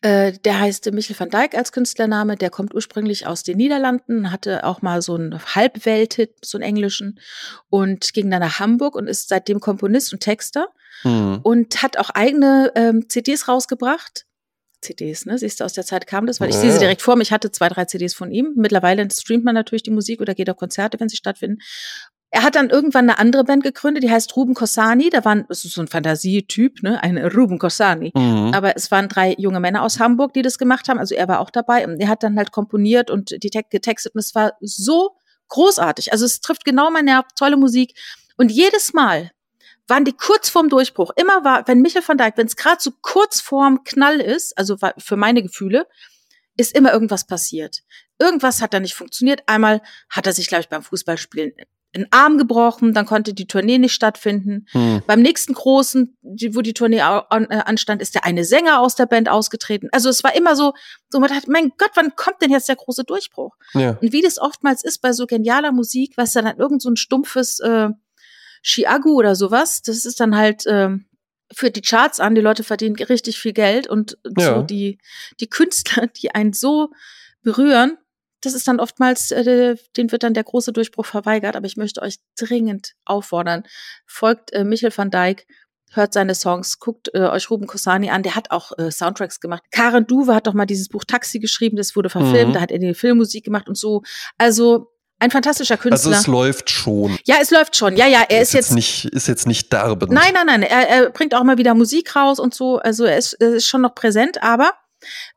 Äh, 0.00 0.32
der 0.44 0.60
heißt 0.60 0.90
Michael 0.92 1.18
van 1.18 1.28
Dijk 1.28 1.54
als 1.54 1.72
Künstlername, 1.72 2.36
der 2.36 2.48
kommt 2.48 2.74
ursprünglich 2.74 3.26
aus 3.26 3.42
den 3.42 3.58
Niederlanden, 3.58 4.30
hatte 4.30 4.64
auch 4.64 4.80
mal 4.80 5.02
so 5.02 5.14
einen 5.14 5.38
Halbwelthit, 5.54 6.44
so 6.44 6.56
einen 6.56 6.64
englischen 6.64 7.20
und 7.68 8.14
ging 8.14 8.30
dann 8.30 8.40
nach 8.40 8.58
Hamburg 8.58 8.94
und 8.94 9.06
ist 9.06 9.28
seitdem 9.28 9.60
Komponist 9.60 10.14
und 10.14 10.20
Texter 10.20 10.68
mhm. 11.04 11.40
und 11.42 11.82
hat 11.82 11.98
auch 11.98 12.08
eigene 12.10 12.72
ähm, 12.74 13.08
CDs 13.10 13.48
rausgebracht 13.48 14.24
CDs, 14.82 15.26
ne? 15.26 15.38
Siehst 15.38 15.60
du, 15.60 15.64
aus 15.64 15.72
der 15.72 15.84
Zeit 15.84 16.06
kam 16.06 16.26
das, 16.26 16.40
weil 16.40 16.50
ich 16.50 16.56
sehe 16.56 16.72
sie 16.72 16.78
direkt 16.78 17.02
vor 17.02 17.16
mir. 17.16 17.22
Ich 17.22 17.32
hatte 17.32 17.50
zwei, 17.50 17.68
drei 17.68 17.84
CDs 17.86 18.14
von 18.14 18.30
ihm. 18.30 18.52
Mittlerweile 18.56 19.08
streamt 19.10 19.44
man 19.44 19.54
natürlich 19.54 19.82
die 19.82 19.90
Musik 19.90 20.20
oder 20.20 20.34
geht 20.34 20.50
auf 20.50 20.56
Konzerte, 20.56 21.00
wenn 21.00 21.08
sie 21.08 21.16
stattfinden. 21.16 21.58
Er 22.34 22.42
hat 22.42 22.54
dann 22.54 22.70
irgendwann 22.70 23.10
eine 23.10 23.18
andere 23.18 23.44
Band 23.44 23.62
gegründet, 23.62 24.02
die 24.02 24.10
heißt 24.10 24.34
Ruben 24.36 24.54
Cossani. 24.54 25.10
Da 25.10 25.22
waren, 25.24 25.44
das 25.48 25.66
ist 25.66 25.74
so 25.74 25.82
ein 25.82 25.88
Fantasietyp, 25.88 26.82
ne? 26.82 27.02
Ein 27.02 27.18
Ruben 27.18 27.58
Cossani. 27.58 28.10
Mhm. 28.14 28.52
Aber 28.54 28.74
es 28.74 28.90
waren 28.90 29.08
drei 29.08 29.34
junge 29.36 29.60
Männer 29.60 29.82
aus 29.82 30.00
Hamburg, 30.00 30.32
die 30.32 30.40
das 30.40 30.56
gemacht 30.56 30.88
haben. 30.88 30.98
Also 30.98 31.14
er 31.14 31.28
war 31.28 31.40
auch 31.40 31.50
dabei. 31.50 31.86
Und 31.86 32.00
er 32.00 32.08
hat 32.08 32.22
dann 32.22 32.38
halt 32.38 32.50
komponiert 32.50 33.10
und 33.10 33.30
die 33.42 33.50
getextet. 33.50 34.14
Und 34.14 34.20
es 34.20 34.34
war 34.34 34.54
so 34.60 35.10
großartig. 35.48 36.12
Also 36.12 36.24
es 36.24 36.40
trifft 36.40 36.64
genau 36.64 36.90
mein 36.90 37.04
Nerv, 37.04 37.26
tolle 37.36 37.58
Musik. 37.58 37.98
Und 38.38 38.50
jedes 38.50 38.94
Mal, 38.94 39.30
waren 39.88 40.04
die 40.04 40.12
kurz 40.12 40.48
vorm 40.48 40.68
Durchbruch. 40.68 41.10
Immer 41.16 41.44
war, 41.44 41.66
wenn 41.68 41.80
Michael 41.80 42.06
van 42.06 42.18
Dijk, 42.18 42.36
wenn 42.36 42.46
es 42.46 42.56
gerade 42.56 42.80
so 42.80 42.92
kurz 43.02 43.40
vorm 43.40 43.84
Knall 43.84 44.20
ist, 44.20 44.56
also 44.56 44.76
für 44.98 45.16
meine 45.16 45.42
Gefühle, 45.42 45.86
ist 46.56 46.76
immer 46.76 46.92
irgendwas 46.92 47.26
passiert. 47.26 47.82
Irgendwas 48.18 48.60
hat 48.60 48.74
da 48.74 48.80
nicht 48.80 48.94
funktioniert. 48.94 49.42
Einmal 49.46 49.82
hat 50.08 50.26
er 50.26 50.32
sich, 50.32 50.46
glaube 50.46 50.62
ich, 50.62 50.68
beim 50.68 50.82
Fußballspielen 50.82 51.52
einen 51.94 52.06
Arm 52.10 52.38
gebrochen, 52.38 52.94
dann 52.94 53.06
konnte 53.06 53.34
die 53.34 53.46
Tournee 53.46 53.78
nicht 53.78 53.92
stattfinden. 53.92 54.66
Hm. 54.72 55.02
Beim 55.06 55.20
nächsten 55.20 55.52
großen, 55.52 56.16
wo 56.22 56.62
die 56.62 56.72
Tournee 56.72 56.98
äh, 56.98 57.00
anstand, 57.00 58.00
ist 58.00 58.14
der 58.14 58.24
eine 58.24 58.44
Sänger 58.44 58.80
aus 58.80 58.94
der 58.94 59.06
Band 59.06 59.28
ausgetreten. 59.28 59.88
Also 59.92 60.08
es 60.08 60.24
war 60.24 60.34
immer 60.34 60.56
so, 60.56 60.72
so 61.10 61.20
man 61.20 61.28
dachte, 61.28 61.50
mein 61.50 61.72
Gott, 61.76 61.90
wann 61.94 62.16
kommt 62.16 62.40
denn 62.40 62.50
jetzt 62.50 62.68
der 62.68 62.76
große 62.76 63.04
Durchbruch? 63.04 63.56
Ja. 63.74 63.98
Und 64.00 64.12
wie 64.12 64.22
das 64.22 64.38
oftmals 64.38 64.82
ist 64.84 65.02
bei 65.02 65.12
so 65.12 65.26
genialer 65.26 65.72
Musik, 65.72 66.14
was 66.16 66.32
dann 66.32 66.46
irgend 66.58 66.80
so 66.80 66.90
ein 66.90 66.96
stumpfes 66.96 67.60
äh, 67.60 67.90
Chiago 68.62 69.10
oder 69.10 69.34
sowas. 69.34 69.82
Das 69.82 70.04
ist 70.04 70.20
dann 70.20 70.36
halt 70.36 70.64
ähm, 70.66 71.06
für 71.52 71.70
die 71.70 71.82
Charts 71.82 72.20
an. 72.20 72.34
Die 72.34 72.40
Leute 72.40 72.64
verdienen 72.64 72.96
richtig 72.96 73.38
viel 73.38 73.52
Geld 73.52 73.86
und 73.86 74.18
ja. 74.38 74.56
so 74.56 74.62
die, 74.62 74.98
die 75.40 75.48
Künstler, 75.48 76.06
die 76.22 76.34
einen 76.34 76.52
so 76.52 76.90
berühren, 77.42 77.98
das 78.42 78.54
ist 78.54 78.66
dann 78.66 78.80
oftmals, 78.80 79.30
äh, 79.30 79.76
den 79.96 80.12
wird 80.12 80.24
dann 80.24 80.34
der 80.34 80.44
große 80.44 80.72
Durchbruch 80.72 81.06
verweigert. 81.06 81.56
Aber 81.56 81.66
ich 81.66 81.76
möchte 81.76 82.02
euch 82.02 82.16
dringend 82.36 82.94
auffordern, 83.04 83.64
folgt 84.04 84.52
äh, 84.52 84.64
Michael 84.64 84.92
van 84.94 85.10
Dijk, 85.10 85.46
hört 85.92 86.12
seine 86.12 86.34
Songs, 86.34 86.78
guckt 86.78 87.10
äh, 87.14 87.28
euch 87.28 87.50
Ruben 87.50 87.66
Kosani 87.66 88.10
an, 88.10 88.22
der 88.22 88.34
hat 88.34 88.50
auch 88.50 88.76
äh, 88.78 88.90
Soundtracks 88.90 89.40
gemacht. 89.40 89.62
Karen 89.70 90.06
Duwe 90.06 90.34
hat 90.34 90.46
doch 90.46 90.54
mal 90.54 90.66
dieses 90.66 90.88
Buch 90.88 91.04
Taxi 91.04 91.38
geschrieben, 91.38 91.76
das 91.76 91.94
wurde 91.94 92.10
verfilmt, 92.10 92.50
mhm. 92.50 92.54
da 92.54 92.60
hat 92.60 92.70
er 92.72 92.78
die 92.78 92.94
Filmmusik 92.94 93.44
gemacht 93.44 93.68
und 93.68 93.76
so. 93.76 94.02
Also 94.38 94.92
ein 95.22 95.30
fantastischer 95.30 95.76
Künstler. 95.76 96.10
Also 96.12 96.20
es 96.20 96.26
läuft 96.26 96.68
schon. 96.68 97.16
Ja, 97.24 97.36
es 97.40 97.50
läuft 97.50 97.76
schon. 97.76 97.96
Ja, 97.96 98.06
ja, 98.06 98.24
er 98.28 98.42
ist, 98.42 98.48
ist 98.48 98.54
jetzt, 98.54 98.68
jetzt 98.70 98.74
nicht 98.74 99.04
ist 99.06 99.28
jetzt 99.28 99.46
nicht 99.46 99.72
darbend. 99.72 100.10
Nein, 100.10 100.34
nein, 100.34 100.46
nein, 100.46 100.62
er, 100.62 100.88
er 100.88 101.10
bringt 101.10 101.34
auch 101.34 101.44
mal 101.44 101.58
wieder 101.58 101.74
Musik 101.74 102.16
raus 102.16 102.40
und 102.40 102.54
so, 102.54 102.78
also 102.78 103.04
er 103.04 103.16
ist, 103.16 103.34
er 103.34 103.54
ist 103.54 103.66
schon 103.66 103.82
noch 103.82 103.94
präsent, 103.94 104.42
aber 104.42 104.72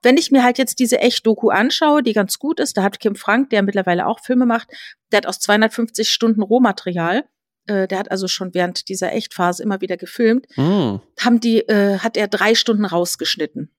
wenn 0.01 0.17
ich 0.17 0.31
mir 0.31 0.43
halt 0.43 0.57
jetzt 0.57 0.79
diese 0.79 0.99
Echt-Doku 0.99 1.49
anschaue, 1.49 2.03
die 2.03 2.13
ganz 2.13 2.39
gut 2.39 2.59
ist, 2.59 2.77
da 2.77 2.83
hat 2.83 2.99
Kim 2.99 3.15
Frank, 3.15 3.51
der 3.51 3.63
mittlerweile 3.63 4.07
auch 4.07 4.19
Filme 4.19 4.45
macht, 4.45 4.69
der 5.11 5.17
hat 5.17 5.27
aus 5.27 5.39
250 5.39 6.09
Stunden 6.09 6.41
Rohmaterial, 6.41 7.23
äh, 7.67 7.87
der 7.87 7.99
hat 7.99 8.11
also 8.11 8.27
schon 8.27 8.53
während 8.53 8.89
dieser 8.89 9.13
Echtphase 9.13 9.63
immer 9.63 9.81
wieder 9.81 9.97
gefilmt, 9.97 10.47
mm. 10.55 10.95
haben 11.19 11.39
die, 11.39 11.59
äh, 11.67 11.99
hat 11.99 12.17
er 12.17 12.27
drei 12.27 12.55
Stunden 12.55 12.85
rausgeschnitten. 12.85 13.71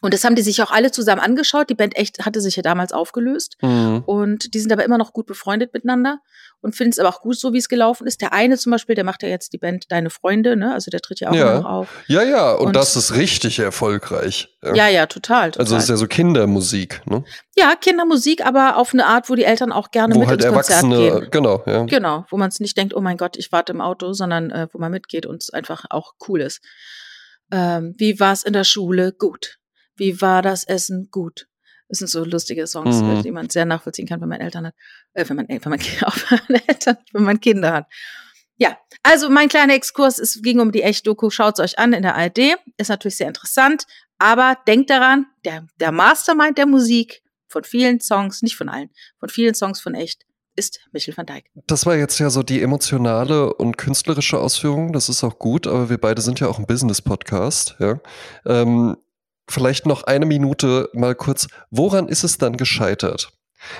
Und 0.00 0.14
das 0.14 0.22
haben 0.24 0.36
die 0.36 0.42
sich 0.42 0.62
auch 0.62 0.70
alle 0.70 0.92
zusammen 0.92 1.20
angeschaut. 1.20 1.70
Die 1.70 1.74
Band 1.74 1.96
echt 1.96 2.24
hatte 2.24 2.40
sich 2.40 2.56
ja 2.56 2.62
damals 2.62 2.92
aufgelöst. 2.92 3.56
Mhm. 3.62 4.02
Und 4.06 4.54
die 4.54 4.60
sind 4.60 4.72
aber 4.72 4.84
immer 4.84 4.98
noch 4.98 5.12
gut 5.12 5.26
befreundet 5.26 5.74
miteinander 5.74 6.20
und 6.60 6.76
finden 6.76 6.92
es 6.92 6.98
aber 6.98 7.08
auch 7.08 7.20
gut, 7.20 7.38
so 7.38 7.52
wie 7.52 7.58
es 7.58 7.68
gelaufen 7.68 8.06
ist. 8.06 8.20
Der 8.20 8.32
eine 8.32 8.56
zum 8.58 8.70
Beispiel, 8.70 8.94
der 8.94 9.04
macht 9.04 9.22
ja 9.22 9.28
jetzt 9.28 9.52
die 9.52 9.58
Band 9.58 9.90
Deine 9.90 10.10
Freunde, 10.10 10.56
ne? 10.56 10.72
Also 10.72 10.90
der 10.90 11.00
tritt 11.00 11.20
ja 11.20 11.30
auch 11.30 11.34
ja. 11.34 11.60
noch 11.60 11.68
auf. 11.68 11.88
Ja, 12.06 12.22
ja, 12.22 12.52
und, 12.52 12.68
und, 12.68 12.76
das 12.76 12.96
ist 12.96 13.14
richtig 13.14 13.58
erfolgreich. 13.58 14.48
Ja, 14.62 14.74
ja, 14.74 14.88
ja 14.88 15.06
total, 15.06 15.52
total, 15.52 15.62
Also 15.62 15.74
das 15.74 15.84
ist 15.84 15.90
ja 15.90 15.96
so 15.96 16.06
Kindermusik, 16.06 17.02
ne? 17.06 17.24
Ja, 17.56 17.74
Kindermusik, 17.74 18.44
aber 18.44 18.76
auf 18.76 18.92
eine 18.92 19.06
Art, 19.06 19.30
wo 19.30 19.34
die 19.34 19.44
Eltern 19.44 19.72
auch 19.72 19.90
gerne 19.90 20.14
wo 20.14 20.20
mit 20.20 20.28
halt 20.28 20.40
ins 20.40 20.50
Erwachsene, 20.52 20.96
Konzert 20.96 21.20
gehen. 21.22 21.30
Genau, 21.30 21.62
ja. 21.66 21.84
Genau, 21.84 22.24
wo 22.30 22.36
man 22.36 22.48
es 22.48 22.60
nicht 22.60 22.76
denkt, 22.76 22.94
oh 22.94 23.00
mein 23.00 23.16
Gott, 23.16 23.36
ich 23.36 23.50
warte 23.52 23.72
im 23.72 23.80
Auto, 23.80 24.12
sondern 24.12 24.50
äh, 24.50 24.68
wo 24.72 24.78
man 24.78 24.90
mitgeht 24.90 25.26
und 25.26 25.42
es 25.42 25.50
einfach 25.50 25.84
auch 25.90 26.14
cool 26.28 26.40
ist. 26.40 26.60
Ähm, 27.50 27.94
wie 27.98 28.20
war 28.20 28.32
es 28.32 28.42
in 28.42 28.52
der 28.52 28.64
Schule? 28.64 29.12
Gut. 29.12 29.58
Wie 29.98 30.20
war 30.20 30.42
das 30.42 30.64
Essen? 30.64 31.08
Gut. 31.10 31.48
Das 31.88 31.98
sind 31.98 32.08
so 32.08 32.24
lustige 32.24 32.66
Songs, 32.66 32.96
mhm. 32.96 33.22
die 33.22 33.30
man 33.30 33.48
sehr 33.48 33.64
nachvollziehen 33.64 34.06
kann, 34.06 34.20
wenn 34.20 34.28
man 34.28 34.40
Eltern 34.40 34.66
hat, 34.66 34.74
äh, 35.14 35.24
wenn 35.26 35.36
man, 35.36 35.48
wenn 35.48 35.60
man, 35.64 35.80
wenn 35.80 36.40
man 36.48 36.60
Eltern, 36.66 36.96
wenn 37.12 37.22
man 37.24 37.40
Kinder 37.40 37.72
hat. 37.72 37.86
Ja, 38.56 38.76
also 39.02 39.30
mein 39.30 39.48
kleiner 39.48 39.74
Exkurs, 39.74 40.18
es 40.18 40.42
ging 40.42 40.60
um 40.60 40.72
die 40.72 40.82
Echt-Doku, 40.82 41.30
schaut 41.30 41.58
es 41.58 41.64
euch 41.64 41.78
an 41.78 41.92
in 41.92 42.02
der 42.02 42.16
ARD, 42.16 42.56
ist 42.76 42.88
natürlich 42.88 43.16
sehr 43.16 43.28
interessant, 43.28 43.84
aber 44.18 44.58
denkt 44.66 44.90
daran, 44.90 45.26
der, 45.44 45.66
der 45.78 45.92
Mastermind 45.92 46.58
der 46.58 46.66
Musik 46.66 47.22
von 47.46 47.62
vielen 47.64 48.00
Songs, 48.00 48.42
nicht 48.42 48.56
von 48.56 48.68
allen, 48.68 48.90
von 49.20 49.28
vielen 49.28 49.54
Songs 49.54 49.80
von 49.80 49.94
Echt, 49.94 50.26
ist 50.56 50.80
Michel 50.90 51.16
van 51.16 51.24
Dijk. 51.24 51.44
Das 51.68 51.86
war 51.86 51.96
jetzt 51.96 52.18
ja 52.18 52.30
so 52.30 52.42
die 52.42 52.60
emotionale 52.60 53.54
und 53.54 53.78
künstlerische 53.78 54.40
Ausführung, 54.40 54.92
das 54.92 55.08
ist 55.08 55.22
auch 55.22 55.38
gut, 55.38 55.68
aber 55.68 55.88
wir 55.88 55.98
beide 55.98 56.20
sind 56.20 56.40
ja 56.40 56.48
auch 56.48 56.58
ein 56.58 56.66
Business-Podcast, 56.66 57.76
ja. 57.78 58.00
Ähm, 58.44 58.96
vielleicht 59.48 59.86
noch 59.86 60.04
eine 60.04 60.26
Minute 60.26 60.88
mal 60.92 61.14
kurz, 61.14 61.48
woran 61.70 62.08
ist 62.08 62.24
es 62.24 62.38
dann 62.38 62.56
gescheitert? 62.56 63.32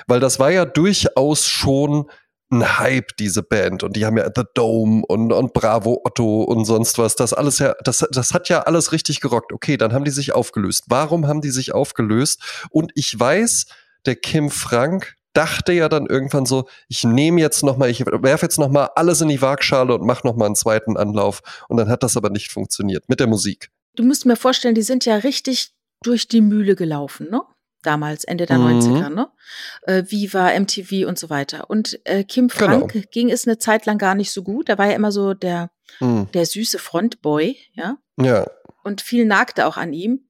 Weil 0.06 0.20
das 0.20 0.38
war 0.38 0.50
ja 0.50 0.64
durchaus 0.64 1.46
schon 1.46 2.10
ein 2.50 2.78
Hype, 2.78 3.16
diese 3.18 3.42
Band. 3.42 3.82
Und 3.82 3.94
die 3.96 4.06
haben 4.06 4.16
ja 4.16 4.28
The 4.34 4.44
Dome 4.54 5.02
und, 5.06 5.32
und 5.32 5.52
Bravo 5.52 6.00
Otto 6.04 6.42
und 6.42 6.64
sonst 6.64 6.98
was. 6.98 7.14
Das 7.14 7.32
alles 7.32 7.58
ja, 7.58 7.74
das, 7.84 8.06
das 8.10 8.32
hat 8.32 8.48
ja 8.48 8.62
alles 8.62 8.92
richtig 8.92 9.20
gerockt. 9.20 9.52
Okay, 9.52 9.76
dann 9.76 9.92
haben 9.92 10.04
die 10.04 10.10
sich 10.10 10.34
aufgelöst. 10.34 10.84
Warum 10.88 11.26
haben 11.26 11.40
die 11.40 11.50
sich 11.50 11.74
aufgelöst? 11.74 12.42
Und 12.70 12.90
ich 12.94 13.18
weiß, 13.18 13.66
der 14.06 14.16
Kim 14.16 14.50
Frank 14.50 15.14
dachte 15.34 15.72
ja 15.72 15.88
dann 15.88 16.06
irgendwann 16.06 16.46
so, 16.46 16.68
ich 16.88 17.04
nehme 17.04 17.40
jetzt 17.40 17.62
noch 17.62 17.76
mal, 17.76 17.90
ich 17.90 18.04
werfe 18.06 18.46
jetzt 18.46 18.58
noch 18.58 18.70
mal 18.70 18.88
alles 18.96 19.20
in 19.20 19.28
die 19.28 19.42
Waagschale 19.42 19.94
und 19.94 20.06
mache 20.06 20.26
noch 20.26 20.34
mal 20.34 20.46
einen 20.46 20.56
zweiten 20.56 20.96
Anlauf. 20.96 21.40
Und 21.68 21.76
dann 21.76 21.88
hat 21.90 22.02
das 22.02 22.16
aber 22.16 22.30
nicht 22.30 22.50
funktioniert 22.50 23.08
mit 23.08 23.20
der 23.20 23.26
Musik 23.26 23.70
du 23.98 24.04
musst 24.04 24.26
mir 24.26 24.36
vorstellen, 24.36 24.74
die 24.74 24.82
sind 24.82 25.04
ja 25.04 25.16
richtig 25.16 25.72
durch 26.02 26.28
die 26.28 26.40
Mühle 26.40 26.76
gelaufen, 26.76 27.28
ne? 27.30 27.42
Damals, 27.82 28.24
Ende 28.24 28.46
der 28.46 28.58
mhm. 28.58 28.80
90er, 28.80 29.08
ne? 29.08 29.30
Äh, 29.82 30.04
Viva, 30.08 30.58
MTV 30.58 31.06
und 31.06 31.18
so 31.18 31.30
weiter. 31.30 31.70
Und 31.70 32.00
äh, 32.04 32.24
Kim 32.24 32.50
Frank 32.50 32.92
genau. 32.92 33.04
ging 33.12 33.30
es 33.30 33.46
eine 33.46 33.58
Zeit 33.58 33.86
lang 33.86 33.98
gar 33.98 34.14
nicht 34.14 34.32
so 34.32 34.42
gut. 34.42 34.68
Da 34.68 34.78
war 34.78 34.86
ja 34.86 34.94
immer 34.94 35.12
so 35.12 35.34
der, 35.34 35.70
mhm. 36.00 36.28
der 36.32 36.46
süße 36.46 36.78
Frontboy, 36.78 37.56
ja? 37.74 37.98
Ja. 38.20 38.46
Und 38.82 39.00
viel 39.00 39.24
nagte 39.26 39.66
auch 39.66 39.76
an 39.76 39.92
ihm. 39.92 40.28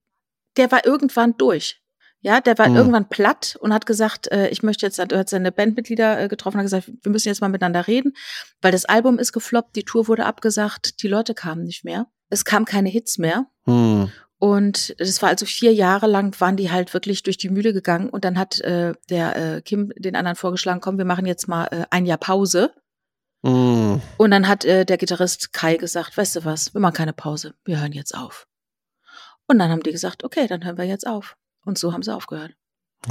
Der 0.57 0.71
war 0.71 0.85
irgendwann 0.85 1.37
durch. 1.39 1.83
Ja, 2.21 2.41
der 2.41 2.59
war 2.59 2.69
mhm. 2.69 2.77
irgendwann 2.77 3.09
platt 3.09 3.57
und 3.61 3.73
hat 3.73 3.87
gesagt, 3.87 4.31
äh, 4.33 4.49
ich 4.49 4.63
möchte 4.63 4.85
jetzt, 4.85 4.99
er 4.99 5.19
hat 5.19 5.29
seine 5.29 5.53
Bandmitglieder 5.53 6.21
äh, 6.21 6.29
getroffen, 6.29 6.59
hat 6.59 6.65
gesagt, 6.65 6.91
wir 7.03 7.13
müssen 7.13 7.29
jetzt 7.29 7.41
mal 7.41 7.49
miteinander 7.49 7.87
reden, 7.87 8.15
weil 8.61 8.73
das 8.73 8.85
Album 8.85 9.19
ist 9.19 9.33
gefloppt, 9.33 9.77
die 9.77 9.85
Tour 9.85 10.09
wurde 10.09 10.27
abgesagt, 10.27 11.03
die 11.03 11.09
Leute 11.09 11.35
kamen 11.35 11.63
nicht 11.63 11.85
mehr 11.85 12.09
es 12.31 12.45
kam 12.45 12.65
keine 12.65 12.89
Hits 12.89 13.19
mehr. 13.19 13.47
Hm. 13.65 14.11
Und 14.39 14.95
das 14.99 15.21
war 15.21 15.31
also 15.31 15.47
vier 15.47 15.73
Jahre 15.73 16.07
lang, 16.07 16.41
waren 16.41 16.57
die 16.57 16.71
halt 16.71 16.95
wirklich 16.95 17.25
durch 17.25 17.39
die 17.39 17.49
Mühle 17.49 17.73
gegangen. 17.73 18.09
Und 18.09 18.25
dann 18.25 18.39
hat 18.39 18.61
äh, 18.61 18.93
der 19.11 19.37
äh, 19.37 19.63
Kim 19.63 19.93
den 19.97 20.15
anderen 20.15 20.37
vorgeschlagen, 20.37 20.81
komm, 20.81 20.97
wir 20.97 21.05
machen 21.05 21.27
jetzt 21.27 21.49
mal 21.49 21.67
äh, 21.67 21.87
ein 21.91 22.07
Jahr 22.07 22.19
Pause. 22.19 22.73
Hm. 23.45 24.01
Und 24.17 24.31
dann 24.31 24.47
hat 24.47 24.65
äh, 24.65 24.85
der 24.85 24.97
Gitarrist 24.97 25.53
Kai 25.53 25.77
gesagt, 25.77 26.17
weißt 26.17 26.37
du 26.37 26.45
was, 26.45 26.73
wir 26.73 26.81
machen 26.81 26.95
keine 26.95 27.13
Pause, 27.13 27.55
wir 27.65 27.81
hören 27.81 27.93
jetzt 27.93 28.17
auf. 28.17 28.47
Und 29.49 29.59
dann 29.59 29.71
haben 29.71 29.83
die 29.83 29.93
gesagt, 29.93 30.25
okay, 30.25 30.47
dann 30.47 30.65
hören 30.65 30.79
wir 30.79 30.85
jetzt 30.85 31.07
auf. 31.07 31.37
Und 31.65 31.79
so 31.79 31.93
haben 31.93 32.03
sie 32.03 32.15
aufgehört. 32.15 32.53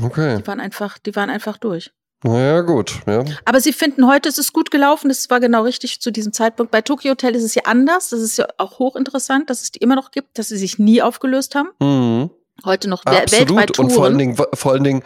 Okay. 0.02 0.38
Die 0.38 0.48
waren 0.48 0.60
einfach, 0.60 0.98
die 0.98 1.16
waren 1.16 1.30
einfach 1.30 1.58
durch. 1.58 1.92
Naja, 2.24 2.62
gut, 2.62 3.02
ja. 3.06 3.24
Aber 3.46 3.62
Sie 3.62 3.74
finden 3.74 4.08
heute, 4.08 4.28
es 4.28 4.38
ist 4.38 4.52
gut 4.52 4.72
gelaufen, 4.72 5.10
es 5.12 5.30
war 5.30 5.40
genau 5.40 5.64
richtig 5.64 6.02
zu 6.02 6.12
diesem 6.12 6.34
Zeitpunkt. 6.34 6.72
Bei 6.72 6.82
Tokyo 6.82 7.12
Hotel 7.12 7.36
ist 7.36 7.44
es 7.44 7.54
ja 7.54 7.64
anders, 7.66 8.10
das 8.10 8.22
ist 8.22 8.38
ja 8.38 8.48
auch 8.58 8.80
hochinteressant, 8.80 9.50
dass 9.50 9.62
es 9.62 9.72
die 9.72 9.80
immer 9.80 9.96
noch 9.96 10.10
gibt, 10.10 10.40
dass 10.40 10.48
sie 10.48 10.58
sich 10.58 10.80
nie 10.80 11.02
aufgelöst 11.02 11.54
haben. 11.54 11.70
Mhm. 11.80 12.32
Heute 12.66 12.90
noch 12.90 13.06
Absolut. 13.06 13.32
weltweit 13.32 13.74
Touren. 13.74 13.90
Und 13.90 13.96
vor 13.96 14.06
allen 14.06 14.18
Dingen, 14.18 14.36
vor 14.36 14.72
allen 14.72 14.84
Dingen, 14.84 15.04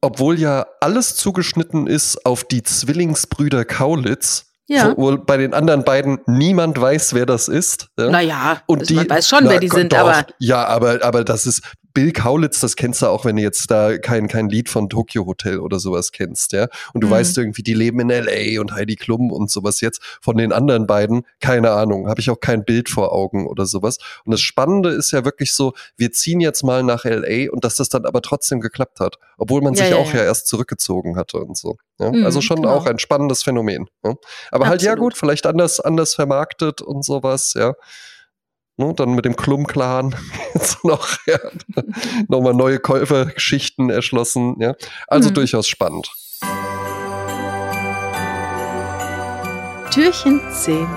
obwohl 0.00 0.40
ja 0.40 0.66
alles 0.80 1.16
zugeschnitten 1.16 1.86
ist 1.86 2.24
auf 2.24 2.44
die 2.44 2.62
Zwillingsbrüder 2.62 3.64
Kaulitz, 3.66 4.46
ja. 4.66 4.94
Wo 4.96 5.16
bei 5.18 5.36
den 5.36 5.52
anderen 5.52 5.84
beiden 5.84 6.20
niemand 6.26 6.80
weiß, 6.80 7.12
wer 7.12 7.26
das 7.26 7.48
ist. 7.48 7.88
Ja? 7.98 8.08
Naja, 8.08 8.62
und 8.66 8.80
also 8.80 8.88
die, 8.88 8.94
man 8.94 9.10
weiß 9.10 9.28
schon, 9.28 9.44
na, 9.44 9.50
wer 9.50 9.60
die 9.60 9.68
sind, 9.68 9.92
doch, 9.92 9.98
aber. 9.98 10.26
Ja, 10.38 10.64
aber, 10.64 11.00
aber 11.02 11.22
das 11.22 11.44
ist, 11.44 11.62
Bill 11.94 12.10
Kaulitz, 12.10 12.58
das 12.58 12.74
kennst 12.74 13.02
du 13.02 13.06
auch, 13.06 13.24
wenn 13.24 13.36
du 13.36 13.42
jetzt 13.42 13.70
da 13.70 13.96
kein, 13.98 14.26
kein 14.26 14.48
Lied 14.48 14.68
von 14.68 14.88
Tokyo 14.88 15.26
Hotel 15.26 15.60
oder 15.60 15.78
sowas 15.78 16.10
kennst, 16.10 16.52
ja. 16.52 16.66
Und 16.92 17.02
du 17.02 17.06
mhm. 17.06 17.12
weißt 17.12 17.38
irgendwie, 17.38 17.62
die 17.62 17.72
leben 17.72 18.00
in 18.00 18.08
LA 18.08 18.60
und 18.60 18.72
Heidi 18.72 18.96
Klum 18.96 19.30
und 19.30 19.48
sowas 19.48 19.80
jetzt. 19.80 20.02
Von 20.20 20.36
den 20.36 20.52
anderen 20.52 20.88
beiden, 20.88 21.22
keine 21.40 21.70
Ahnung, 21.70 22.08
habe 22.08 22.20
ich 22.20 22.30
auch 22.30 22.40
kein 22.40 22.64
Bild 22.64 22.88
vor 22.88 23.12
Augen 23.12 23.46
oder 23.46 23.64
sowas. 23.64 23.98
Und 24.24 24.32
das 24.32 24.40
Spannende 24.40 24.90
ist 24.90 25.12
ja 25.12 25.24
wirklich 25.24 25.54
so, 25.54 25.72
wir 25.96 26.10
ziehen 26.10 26.40
jetzt 26.40 26.64
mal 26.64 26.82
nach 26.82 27.04
LA 27.04 27.50
und 27.52 27.64
dass 27.64 27.76
das 27.76 27.88
dann 27.88 28.06
aber 28.06 28.22
trotzdem 28.22 28.60
geklappt 28.60 28.98
hat. 28.98 29.16
Obwohl 29.38 29.62
man 29.62 29.74
ja, 29.74 29.84
sich 29.84 29.90
ja, 29.90 29.96
auch 29.96 30.12
ja. 30.12 30.18
ja. 30.20 30.24
erst 30.24 30.48
zurückgezogen 30.48 31.16
hatte 31.16 31.38
und 31.38 31.56
so. 31.56 31.76
Mhm, 31.98 32.24
also 32.24 32.40
schon 32.40 32.62
genau. 32.62 32.74
auch 32.74 32.86
ein 32.86 32.98
spannendes 32.98 33.44
Phänomen. 33.44 33.86
Ja? 34.04 34.10
Aber 34.50 34.64
Absolut. 34.64 34.68
halt 34.68 34.82
ja 34.82 34.94
gut, 34.96 35.16
vielleicht 35.16 35.46
anders, 35.46 35.78
anders 35.78 36.14
vermarktet 36.14 36.82
und 36.82 37.04
sowas, 37.04 37.54
ja. 37.54 37.74
Ne, 38.76 38.92
dann 38.94 39.14
mit 39.14 39.24
dem 39.24 39.36
Klum-Clan 39.36 40.16
jetzt 40.54 40.84
noch, 40.84 41.16
ja, 41.26 41.38
nochmal 42.28 42.54
neue 42.54 42.80
Käufergeschichten 42.80 43.90
erschlossen. 43.90 44.56
Ja. 44.58 44.74
Also 45.06 45.30
mhm. 45.30 45.34
durchaus 45.34 45.68
spannend. 45.68 46.10
Türchen 49.90 50.40
10. 50.52 50.88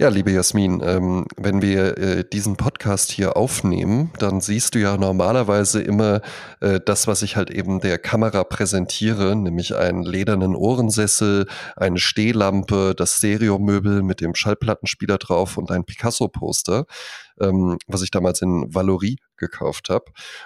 Ja, 0.00 0.10
liebe 0.10 0.30
Jasmin, 0.30 0.80
ähm, 0.84 1.26
wenn 1.36 1.60
wir 1.60 1.98
äh, 1.98 2.24
diesen 2.24 2.56
Podcast 2.56 3.10
hier 3.10 3.36
aufnehmen, 3.36 4.12
dann 4.20 4.40
siehst 4.40 4.76
du 4.76 4.78
ja 4.78 4.96
normalerweise 4.96 5.82
immer 5.82 6.20
äh, 6.60 6.78
das, 6.78 7.08
was 7.08 7.22
ich 7.22 7.34
halt 7.34 7.50
eben 7.50 7.80
der 7.80 7.98
Kamera 7.98 8.44
präsentiere, 8.44 9.34
nämlich 9.34 9.74
einen 9.74 10.04
ledernen 10.04 10.54
Ohrensessel, 10.54 11.48
eine 11.74 11.98
Stehlampe, 11.98 12.94
das 12.96 13.16
Stereomöbel 13.16 14.02
mit 14.04 14.20
dem 14.20 14.36
Schallplattenspieler 14.36 15.18
drauf 15.18 15.58
und 15.58 15.72
ein 15.72 15.84
Picasso-Poster, 15.84 16.86
ähm, 17.40 17.76
was 17.88 18.02
ich 18.02 18.12
damals 18.12 18.40
in 18.40 18.72
Valorie 18.72 19.18
gekauft 19.36 19.88
habe. 19.88 20.04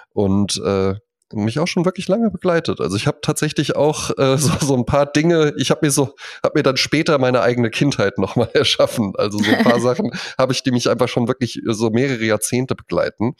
Und 0.09 0.59
äh, 0.65 0.95
mich 1.33 1.59
auch 1.59 1.67
schon 1.67 1.85
wirklich 1.85 2.07
lange 2.07 2.29
begleitet. 2.29 2.81
Also 2.81 2.95
ich 2.95 3.07
habe 3.07 3.19
tatsächlich 3.21 3.75
auch 3.75 4.11
äh, 4.17 4.37
so, 4.37 4.51
so 4.59 4.75
ein 4.75 4.85
paar 4.85 5.05
Dinge, 5.05 5.53
ich 5.57 5.71
habe 5.71 5.85
mir 5.85 5.91
so, 5.91 6.15
habe 6.43 6.59
mir 6.59 6.63
dann 6.63 6.77
später 6.77 7.17
meine 7.17 7.41
eigene 7.41 7.69
Kindheit 7.69 8.17
nochmal 8.17 8.49
erschaffen. 8.53 9.13
Also 9.17 9.39
so 9.39 9.51
ein 9.51 9.63
paar 9.63 9.79
Sachen 9.81 10.11
habe 10.37 10.53
ich, 10.53 10.63
die 10.63 10.71
mich 10.71 10.89
einfach 10.89 11.07
schon 11.07 11.27
wirklich 11.27 11.61
so 11.65 11.89
mehrere 11.89 12.23
Jahrzehnte 12.23 12.75
begleiten. 12.75 13.35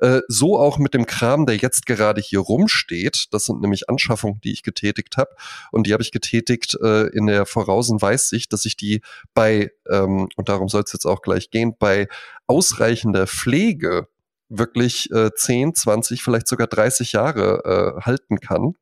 Äh, 0.00 0.20
so 0.28 0.58
auch 0.58 0.78
mit 0.78 0.94
dem 0.94 1.06
Kram, 1.06 1.46
der 1.46 1.56
jetzt 1.56 1.86
gerade 1.86 2.20
hier 2.20 2.40
rumsteht. 2.40 3.26
Das 3.32 3.44
sind 3.44 3.60
nämlich 3.60 3.88
Anschaffungen, 3.88 4.40
die 4.42 4.52
ich 4.52 4.62
getätigt 4.62 5.16
habe. 5.16 5.30
Und 5.72 5.86
die 5.86 5.92
habe 5.92 6.02
ich 6.02 6.12
getätigt 6.12 6.76
äh, 6.82 7.08
in 7.08 7.26
der 7.26 7.46
vorausen 7.46 8.00
Weißsicht, 8.00 8.52
dass 8.52 8.64
ich 8.64 8.76
die 8.76 9.02
bei, 9.34 9.70
ähm, 9.90 10.28
und 10.36 10.48
darum 10.48 10.68
soll 10.68 10.82
es 10.82 10.92
jetzt 10.92 11.06
auch 11.06 11.22
gleich 11.22 11.50
gehen, 11.50 11.74
bei 11.78 12.08
ausreichender 12.46 13.26
Pflege 13.26 14.08
wirklich 14.48 15.10
äh, 15.10 15.30
10, 15.34 15.74
20, 15.74 16.22
vielleicht 16.22 16.48
sogar 16.48 16.66
30 16.66 17.12
Jahre 17.12 17.96
äh, 17.98 18.00
halten 18.02 18.40
kann 18.40 18.74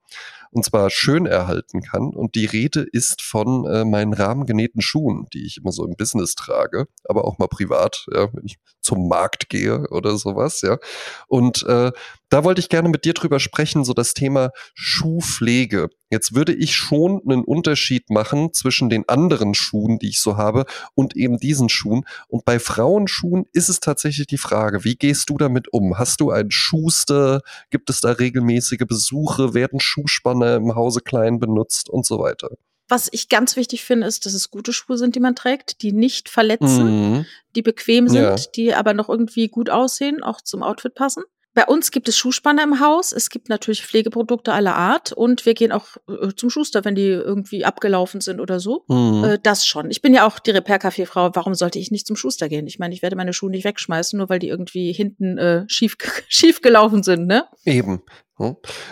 und 0.56 0.64
zwar 0.64 0.88
schön 0.88 1.26
erhalten 1.26 1.82
kann. 1.82 2.14
Und 2.14 2.34
die 2.34 2.46
Rede 2.46 2.80
ist 2.80 3.20
von 3.20 3.66
äh, 3.66 3.84
meinen 3.84 4.14
rahmengenähten 4.14 4.80
Schuhen, 4.80 5.26
die 5.34 5.44
ich 5.44 5.58
immer 5.58 5.70
so 5.70 5.84
im 5.84 5.96
Business 5.96 6.34
trage, 6.34 6.86
aber 7.04 7.26
auch 7.26 7.38
mal 7.38 7.48
privat, 7.48 8.06
ja, 8.12 8.32
wenn 8.32 8.46
ich 8.46 8.58
zum 8.80 9.06
Markt 9.08 9.50
gehe 9.50 9.86
oder 9.90 10.16
sowas, 10.16 10.62
ja. 10.62 10.78
Und 11.26 11.62
äh, 11.64 11.92
da 12.28 12.44
wollte 12.44 12.60
ich 12.60 12.68
gerne 12.68 12.88
mit 12.88 13.04
dir 13.04 13.14
drüber 13.14 13.38
sprechen, 13.38 13.84
so 13.84 13.92
das 13.92 14.14
Thema 14.14 14.50
Schuhpflege. 14.74 15.88
Jetzt 16.10 16.34
würde 16.34 16.52
ich 16.54 16.74
schon 16.74 17.20
einen 17.26 17.44
Unterschied 17.44 18.10
machen 18.10 18.52
zwischen 18.52 18.88
den 18.88 19.08
anderen 19.08 19.54
Schuhen, 19.54 19.98
die 19.98 20.08
ich 20.08 20.20
so 20.20 20.36
habe, 20.36 20.66
und 20.94 21.16
eben 21.16 21.38
diesen 21.38 21.68
Schuhen. 21.68 22.04
Und 22.28 22.44
bei 22.44 22.58
Frauenschuhen 22.58 23.44
ist 23.52 23.68
es 23.68 23.80
tatsächlich 23.80 24.26
die 24.26 24.38
Frage, 24.38 24.84
wie 24.84 24.96
gehst 24.96 25.30
du 25.30 25.38
damit 25.38 25.72
um? 25.72 25.98
Hast 25.98 26.20
du 26.20 26.30
einen 26.30 26.50
Schuster? 26.50 27.42
Gibt 27.70 27.90
es 27.90 28.00
da 28.00 28.12
regelmäßige 28.12 28.86
Besuche? 28.86 29.54
Werden 29.54 29.80
Schuhspanner 29.80 30.56
im 30.56 30.74
Hause 30.74 31.00
klein 31.00 31.38
benutzt 31.38 31.88
und 31.88 32.06
so 32.06 32.18
weiter? 32.18 32.50
Was 32.88 33.08
ich 33.10 33.28
ganz 33.28 33.56
wichtig 33.56 33.84
finde, 33.84 34.06
ist, 34.06 34.26
dass 34.26 34.34
es 34.34 34.50
gute 34.50 34.72
Schuhe 34.72 34.96
sind, 34.96 35.16
die 35.16 35.20
man 35.20 35.34
trägt, 35.34 35.82
die 35.82 35.92
nicht 35.92 36.28
verletzen, 36.28 37.10
mhm. 37.10 37.26
die 37.56 37.62
bequem 37.62 38.08
sind, 38.08 38.22
ja. 38.22 38.36
die 38.54 38.74
aber 38.74 38.94
noch 38.94 39.08
irgendwie 39.08 39.48
gut 39.48 39.70
aussehen, 39.70 40.22
auch 40.22 40.40
zum 40.40 40.62
Outfit 40.62 40.94
passen. 40.94 41.24
Bei 41.56 41.64
uns 41.64 41.90
gibt 41.90 42.06
es 42.06 42.18
Schuhspanner 42.18 42.62
im 42.62 42.80
Haus. 42.80 43.12
Es 43.12 43.30
gibt 43.30 43.48
natürlich 43.48 43.82
Pflegeprodukte 43.86 44.52
aller 44.52 44.76
Art 44.76 45.12
und 45.12 45.46
wir 45.46 45.54
gehen 45.54 45.72
auch 45.72 45.96
äh, 46.06 46.28
zum 46.36 46.50
Schuster, 46.50 46.84
wenn 46.84 46.94
die 46.94 47.06
irgendwie 47.06 47.64
abgelaufen 47.64 48.20
sind 48.20 48.40
oder 48.40 48.60
so. 48.60 48.84
Mhm. 48.88 49.24
Äh, 49.24 49.38
das 49.42 49.66
schon. 49.66 49.90
Ich 49.90 50.02
bin 50.02 50.12
ja 50.12 50.26
auch 50.26 50.38
die 50.38 50.50
Repair-Café-Frau. 50.50 51.30
Warum 51.32 51.54
sollte 51.54 51.78
ich 51.78 51.90
nicht 51.90 52.06
zum 52.06 52.14
Schuster 52.14 52.50
gehen? 52.50 52.66
Ich 52.66 52.78
meine, 52.78 52.92
ich 52.92 53.00
werde 53.00 53.16
meine 53.16 53.32
Schuhe 53.32 53.50
nicht 53.50 53.64
wegschmeißen, 53.64 54.18
nur 54.18 54.28
weil 54.28 54.38
die 54.38 54.48
irgendwie 54.48 54.92
hinten 54.92 55.38
äh, 55.38 55.64
schief, 55.66 55.96
schief 56.28 56.60
gelaufen 56.60 57.02
sind, 57.02 57.26
ne? 57.26 57.46
Eben. 57.64 58.02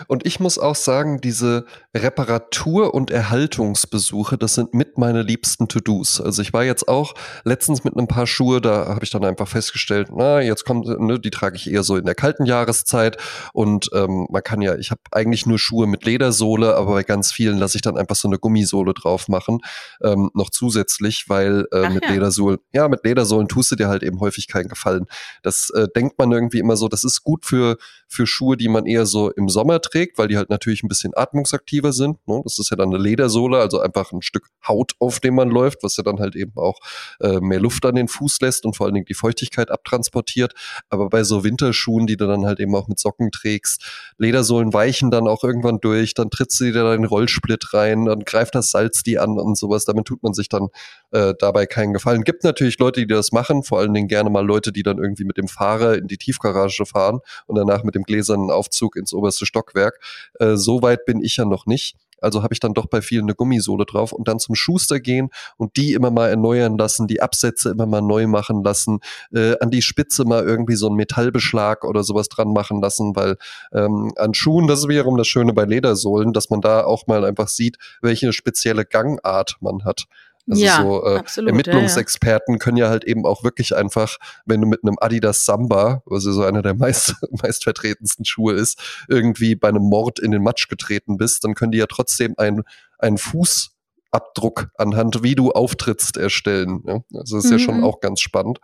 Und 0.07 0.25
ich 0.25 0.39
muss 0.39 0.57
auch 0.57 0.75
sagen, 0.75 1.21
diese 1.21 1.65
Reparatur- 1.95 2.93
und 2.93 3.11
Erhaltungsbesuche, 3.11 4.37
das 4.39 4.55
sind 4.55 4.73
mit 4.73 4.97
meine 4.97 5.21
liebsten 5.21 5.67
To-Dos. 5.67 6.19
Also 6.19 6.41
ich 6.41 6.51
war 6.51 6.63
jetzt 6.63 6.87
auch 6.87 7.13
letztens 7.43 7.83
mit 7.83 7.95
einem 7.95 8.07
paar 8.07 8.25
Schuhe, 8.25 8.59
da 8.59 8.87
habe 8.87 9.03
ich 9.03 9.11
dann 9.11 9.23
einfach 9.23 9.47
festgestellt, 9.47 10.09
na, 10.11 10.41
jetzt 10.41 10.65
kommt, 10.65 10.87
ne, 10.87 11.19
die 11.19 11.29
trage 11.29 11.57
ich 11.57 11.71
eher 11.71 11.83
so 11.83 11.95
in 11.95 12.05
der 12.05 12.15
kalten 12.15 12.45
Jahreszeit. 12.45 13.17
Und 13.53 13.89
ähm, 13.93 14.25
man 14.31 14.41
kann 14.41 14.61
ja, 14.61 14.75
ich 14.75 14.89
habe 14.89 15.01
eigentlich 15.11 15.45
nur 15.45 15.59
Schuhe 15.59 15.85
mit 15.85 16.05
Ledersohle, 16.05 16.75
aber 16.75 16.93
bei 16.93 17.03
ganz 17.03 17.31
vielen 17.31 17.59
lasse 17.59 17.77
ich 17.77 17.83
dann 17.83 17.97
einfach 17.97 18.15
so 18.15 18.27
eine 18.27 18.39
Gummisohle 18.39 18.95
drauf 18.95 19.27
machen, 19.27 19.59
ähm, 20.01 20.31
noch 20.33 20.49
zusätzlich, 20.49 21.29
weil 21.29 21.67
äh, 21.71 21.89
mit 21.89 22.03
ja. 22.03 22.11
Ledersohlen, 22.11 22.57
ja, 22.73 22.87
mit 22.87 23.03
Ledersohlen 23.03 23.47
tust 23.47 23.71
du 23.71 23.75
dir 23.75 23.89
halt 23.89 24.01
eben 24.01 24.19
häufig 24.21 24.47
keinen 24.47 24.69
Gefallen. 24.69 25.05
Das 25.43 25.69
äh, 25.69 25.87
denkt 25.95 26.17
man 26.17 26.31
irgendwie 26.31 26.59
immer 26.59 26.77
so, 26.77 26.87
das 26.87 27.03
ist 27.03 27.23
gut 27.23 27.45
für, 27.45 27.77
für 28.07 28.25
Schuhe, 28.25 28.57
die 28.57 28.69
man 28.69 28.87
eher 28.87 29.05
so 29.05 29.34
im 29.35 29.49
Sommer 29.49 29.81
trägt, 29.81 30.17
weil 30.17 30.27
die 30.27 30.37
halt 30.37 30.49
natürlich 30.49 30.83
ein 30.83 30.87
bisschen 30.87 31.13
atmungsaktiver 31.15 31.91
sind. 31.91 32.17
Ne? 32.27 32.41
Das 32.43 32.59
ist 32.59 32.69
ja 32.69 32.77
dann 32.77 32.93
eine 32.93 33.01
Ledersohle, 33.01 33.59
also 33.59 33.79
einfach 33.79 34.11
ein 34.11 34.21
Stück 34.21 34.49
Haut, 34.67 34.93
auf 34.99 35.19
dem 35.19 35.35
man 35.35 35.49
läuft, 35.49 35.83
was 35.83 35.97
ja 35.97 36.03
dann 36.03 36.19
halt 36.19 36.35
eben 36.35 36.53
auch 36.55 36.79
äh, 37.21 37.39
mehr 37.39 37.59
Luft 37.59 37.85
an 37.85 37.95
den 37.95 38.07
Fuß 38.07 38.39
lässt 38.41 38.65
und 38.65 38.75
vor 38.75 38.85
allen 38.85 38.95
Dingen 38.95 39.05
die 39.05 39.13
Feuchtigkeit 39.13 39.69
abtransportiert. 39.71 40.53
Aber 40.89 41.09
bei 41.09 41.23
so 41.23 41.43
Winterschuhen, 41.43 42.07
die 42.07 42.17
du 42.17 42.27
dann 42.27 42.45
halt 42.45 42.59
eben 42.59 42.75
auch 42.75 42.87
mit 42.87 42.99
Socken 42.99 43.31
trägst, 43.31 43.83
Ledersohlen 44.17 44.73
weichen 44.73 45.11
dann 45.11 45.27
auch 45.27 45.43
irgendwann 45.43 45.79
durch, 45.79 46.13
dann 46.13 46.29
trittst 46.29 46.59
du 46.59 46.65
dir 46.65 46.73
da 46.73 46.95
den 46.95 47.05
Rollsplit 47.05 47.73
rein, 47.73 48.05
dann 48.05 48.19
greift 48.21 48.55
das 48.55 48.71
Salz 48.71 49.03
die 49.03 49.19
an 49.19 49.37
und 49.37 49.57
sowas. 49.57 49.85
Damit 49.85 50.05
tut 50.05 50.23
man 50.23 50.33
sich 50.33 50.49
dann 50.49 50.69
äh, 51.11 51.33
dabei 51.37 51.65
keinen 51.65 51.93
Gefallen. 51.93 52.23
Gibt 52.23 52.43
natürlich 52.43 52.79
Leute, 52.79 53.01
die 53.01 53.07
das 53.07 53.31
machen, 53.31 53.63
vor 53.63 53.79
allen 53.79 53.93
Dingen 53.93 54.07
gerne 54.07 54.29
mal 54.29 54.45
Leute, 54.45 54.71
die 54.71 54.83
dann 54.83 54.97
irgendwie 54.97 55.25
mit 55.25 55.37
dem 55.37 55.47
Fahrer 55.47 55.97
in 55.97 56.07
die 56.07 56.17
Tiefgarage 56.17 56.85
fahren 56.85 57.19
und 57.47 57.55
danach 57.55 57.83
mit 57.83 57.95
dem 57.95 58.03
gläsernen 58.03 58.51
Aufzug 58.51 58.95
ins 58.95 59.13
oberste 59.25 59.45
Stockwerk. 59.45 59.99
Äh, 60.39 60.55
so 60.55 60.81
weit 60.81 61.05
bin 61.05 61.21
ich 61.21 61.37
ja 61.37 61.45
noch 61.45 61.65
nicht. 61.65 61.95
Also 62.21 62.43
habe 62.43 62.53
ich 62.53 62.59
dann 62.59 62.73
doch 62.73 62.87
bei 62.87 63.01
vielen 63.01 63.25
eine 63.25 63.35
Gummisohle 63.35 63.85
drauf 63.85 64.13
und 64.13 64.27
dann 64.27 64.39
zum 64.39 64.55
Schuster 64.55 64.99
gehen 64.99 65.29
und 65.57 65.75
die 65.75 65.93
immer 65.93 66.11
mal 66.11 66.29
erneuern 66.29 66.77
lassen, 66.77 67.07
die 67.07 67.21
Absätze 67.21 67.69
immer 67.71 67.85
mal 67.85 68.01
neu 68.01 68.25
machen 68.25 68.63
lassen, 68.63 68.99
äh, 69.33 69.55
an 69.59 69.69
die 69.69 69.81
Spitze 69.81 70.23
mal 70.23 70.43
irgendwie 70.43 70.75
so 70.75 70.87
einen 70.87 70.95
Metallbeschlag 70.95 71.83
oder 71.83 72.03
sowas 72.03 72.29
dran 72.29 72.53
machen 72.53 72.81
lassen, 72.81 73.15
weil 73.15 73.35
ähm, 73.73 74.13
an 74.15 74.33
Schuhen, 74.33 74.67
das 74.67 74.79
ist 74.79 74.87
wiederum 74.87 75.17
das 75.17 75.27
Schöne 75.27 75.53
bei 75.53 75.65
Ledersohlen, 75.65 76.31
dass 76.31 76.49
man 76.49 76.61
da 76.61 76.85
auch 76.85 77.05
mal 77.07 77.25
einfach 77.25 77.49
sieht, 77.49 77.77
welche 78.01 78.31
spezielle 78.31 78.85
Gangart 78.85 79.57
man 79.59 79.83
hat. 79.83 80.05
Also 80.49 80.63
ja, 80.63 80.81
so 80.81 81.05
äh, 81.05 81.17
absolut, 81.17 81.49
Ermittlungsexperten 81.49 82.53
ja, 82.53 82.57
ja. 82.57 82.63
können 82.63 82.77
ja 82.77 82.89
halt 82.89 83.03
eben 83.03 83.25
auch 83.25 83.43
wirklich 83.43 83.75
einfach, 83.75 84.17
wenn 84.45 84.61
du 84.61 84.67
mit 84.67 84.83
einem 84.83 84.97
Adidas 84.99 85.45
Samba, 85.45 86.03
was 86.05 86.25
ja 86.25 86.33
so 86.33 86.43
einer 86.43 86.61
der 86.61 86.75
meist, 86.75 87.15
meistvertretensten 87.41 88.25
Schuhe 88.25 88.53
ist, 88.53 88.79
irgendwie 89.09 89.55
bei 89.55 89.69
einem 89.69 89.83
Mord 89.83 90.19
in 90.19 90.31
den 90.31 90.43
Matsch 90.43 90.67
getreten 90.67 91.17
bist, 91.17 91.43
dann 91.43 91.55
können 91.55 91.71
die 91.71 91.79
ja 91.79 91.87
trotzdem 91.87 92.35
einen, 92.37 92.63
einen 92.99 93.17
Fußabdruck 93.17 94.69
anhand, 94.75 95.23
wie 95.23 95.35
du 95.35 95.51
auftrittst, 95.51 96.17
erstellen. 96.17 96.83
Ja? 96.85 96.99
Also 97.13 97.37
das 97.37 97.45
ist 97.45 97.51
mhm. 97.51 97.57
ja 97.57 97.59
schon 97.63 97.77
mhm. 97.77 97.83
auch 97.83 97.99
ganz 97.99 98.19
spannend. 98.21 98.59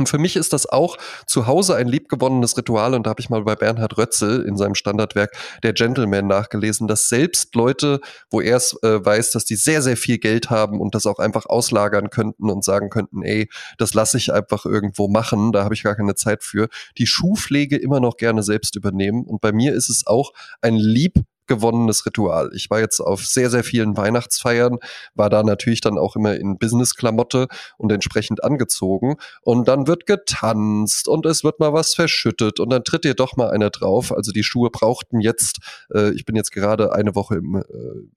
Und 0.00 0.08
für 0.08 0.18
mich 0.18 0.36
ist 0.36 0.54
das 0.54 0.64
auch 0.64 0.96
zu 1.26 1.46
Hause 1.46 1.76
ein 1.76 1.86
liebgewonnenes 1.86 2.56
Ritual 2.56 2.94
und 2.94 3.04
da 3.04 3.10
habe 3.10 3.20
ich 3.20 3.28
mal 3.28 3.42
bei 3.44 3.54
Bernhard 3.54 3.98
Rötzel 3.98 4.46
in 4.46 4.56
seinem 4.56 4.74
Standardwerk 4.74 5.36
Der 5.62 5.74
Gentleman 5.74 6.26
nachgelesen, 6.26 6.88
dass 6.88 7.10
selbst 7.10 7.54
Leute, 7.54 8.00
wo 8.30 8.40
er 8.40 8.56
es 8.56 8.74
äh, 8.82 9.04
weiß, 9.04 9.32
dass 9.32 9.44
die 9.44 9.56
sehr, 9.56 9.82
sehr 9.82 9.98
viel 9.98 10.16
Geld 10.16 10.48
haben 10.48 10.80
und 10.80 10.94
das 10.94 11.04
auch 11.04 11.18
einfach 11.18 11.44
auslagern 11.44 12.08
könnten 12.08 12.48
und 12.48 12.64
sagen 12.64 12.88
könnten, 12.88 13.22
ey, 13.22 13.50
das 13.76 13.92
lasse 13.92 14.16
ich 14.16 14.32
einfach 14.32 14.64
irgendwo 14.64 15.06
machen, 15.06 15.52
da 15.52 15.64
habe 15.64 15.74
ich 15.74 15.82
gar 15.82 15.96
keine 15.96 16.14
Zeit 16.14 16.42
für, 16.42 16.68
die 16.96 17.06
Schuhpflege 17.06 17.76
immer 17.76 18.00
noch 18.00 18.16
gerne 18.16 18.42
selbst 18.42 18.76
übernehmen. 18.76 19.26
Und 19.26 19.42
bei 19.42 19.52
mir 19.52 19.74
ist 19.74 19.90
es 19.90 20.06
auch 20.06 20.32
ein 20.62 20.76
lieb 20.76 21.24
gewonnenes 21.50 22.06
Ritual. 22.06 22.50
Ich 22.54 22.70
war 22.70 22.78
jetzt 22.78 23.00
auf 23.00 23.26
sehr, 23.26 23.50
sehr 23.50 23.64
vielen 23.64 23.96
Weihnachtsfeiern, 23.96 24.78
war 25.14 25.28
da 25.30 25.42
natürlich 25.42 25.80
dann 25.80 25.98
auch 25.98 26.14
immer 26.14 26.36
in 26.36 26.58
Business-Klamotte 26.58 27.48
und 27.76 27.90
entsprechend 27.90 28.44
angezogen. 28.44 29.16
Und 29.42 29.66
dann 29.66 29.88
wird 29.88 30.06
getanzt 30.06 31.08
und 31.08 31.26
es 31.26 31.42
wird 31.42 31.58
mal 31.58 31.72
was 31.72 31.94
verschüttet 31.94 32.60
und 32.60 32.70
dann 32.70 32.84
tritt 32.84 33.02
dir 33.02 33.14
doch 33.14 33.36
mal 33.36 33.50
einer 33.50 33.70
drauf. 33.70 34.12
Also 34.12 34.30
die 34.30 34.44
Schuhe 34.44 34.70
brauchten 34.70 35.20
jetzt, 35.20 35.58
äh, 35.92 36.12
ich 36.12 36.24
bin 36.24 36.36
jetzt 36.36 36.52
gerade 36.52 36.94
eine 36.94 37.16
Woche 37.16 37.34
im, 37.36 37.56
äh, 37.56 37.64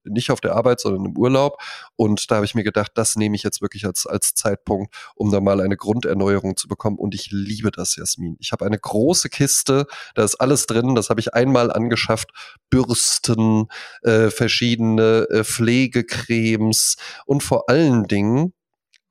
nicht 0.04 0.30
auf 0.30 0.39
der 0.39 0.56
Arbeit, 0.56 0.80
sondern 0.80 1.06
im 1.06 1.17
Urlaub. 1.17 1.58
Und 1.96 2.30
da 2.30 2.36
habe 2.36 2.46
ich 2.46 2.54
mir 2.54 2.63
gedacht, 2.63 2.91
das 2.93 3.15
nehme 3.15 3.36
ich 3.36 3.41
jetzt 3.41 3.63
wirklich 3.63 3.86
als, 3.86 4.06
als 4.06 4.36
Zeitpunkt, 4.36 4.93
um 5.15 5.32
da 5.32 5.41
mal 5.41 5.60
eine 5.60 5.76
Grunderneuerung 5.76 6.56
zu 6.56 6.67
bekommen. 6.67 7.00
Und 7.00 7.15
ich 7.15 7.32
liebe 7.32 7.72
das, 7.72 7.96
Jasmin. 7.96 8.38
Ich 8.39 8.52
habe 8.52 8.63
eine 8.63 8.78
große 8.78 9.30
Kiste, 9.30 9.88
da 10.13 10.24
ist 10.24 10.36
alles 10.36 10.67
drin, 10.67 10.93
das 10.93 11.10
habe 11.10 11.19
ich 11.19 11.34
einmal 11.34 11.72
angeschafft. 11.72 12.30
Bürsten 12.69 13.23
Bürsten, 13.24 13.68
äh, 14.04 14.30
verschiedene 14.30 15.28
äh, 15.30 15.44
Pflegecremes 15.44 16.98
und 17.26 17.44
vor 17.44 17.70
allen 17.70 18.06
Dingen 18.08 18.54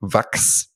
Wachs. 0.01 0.69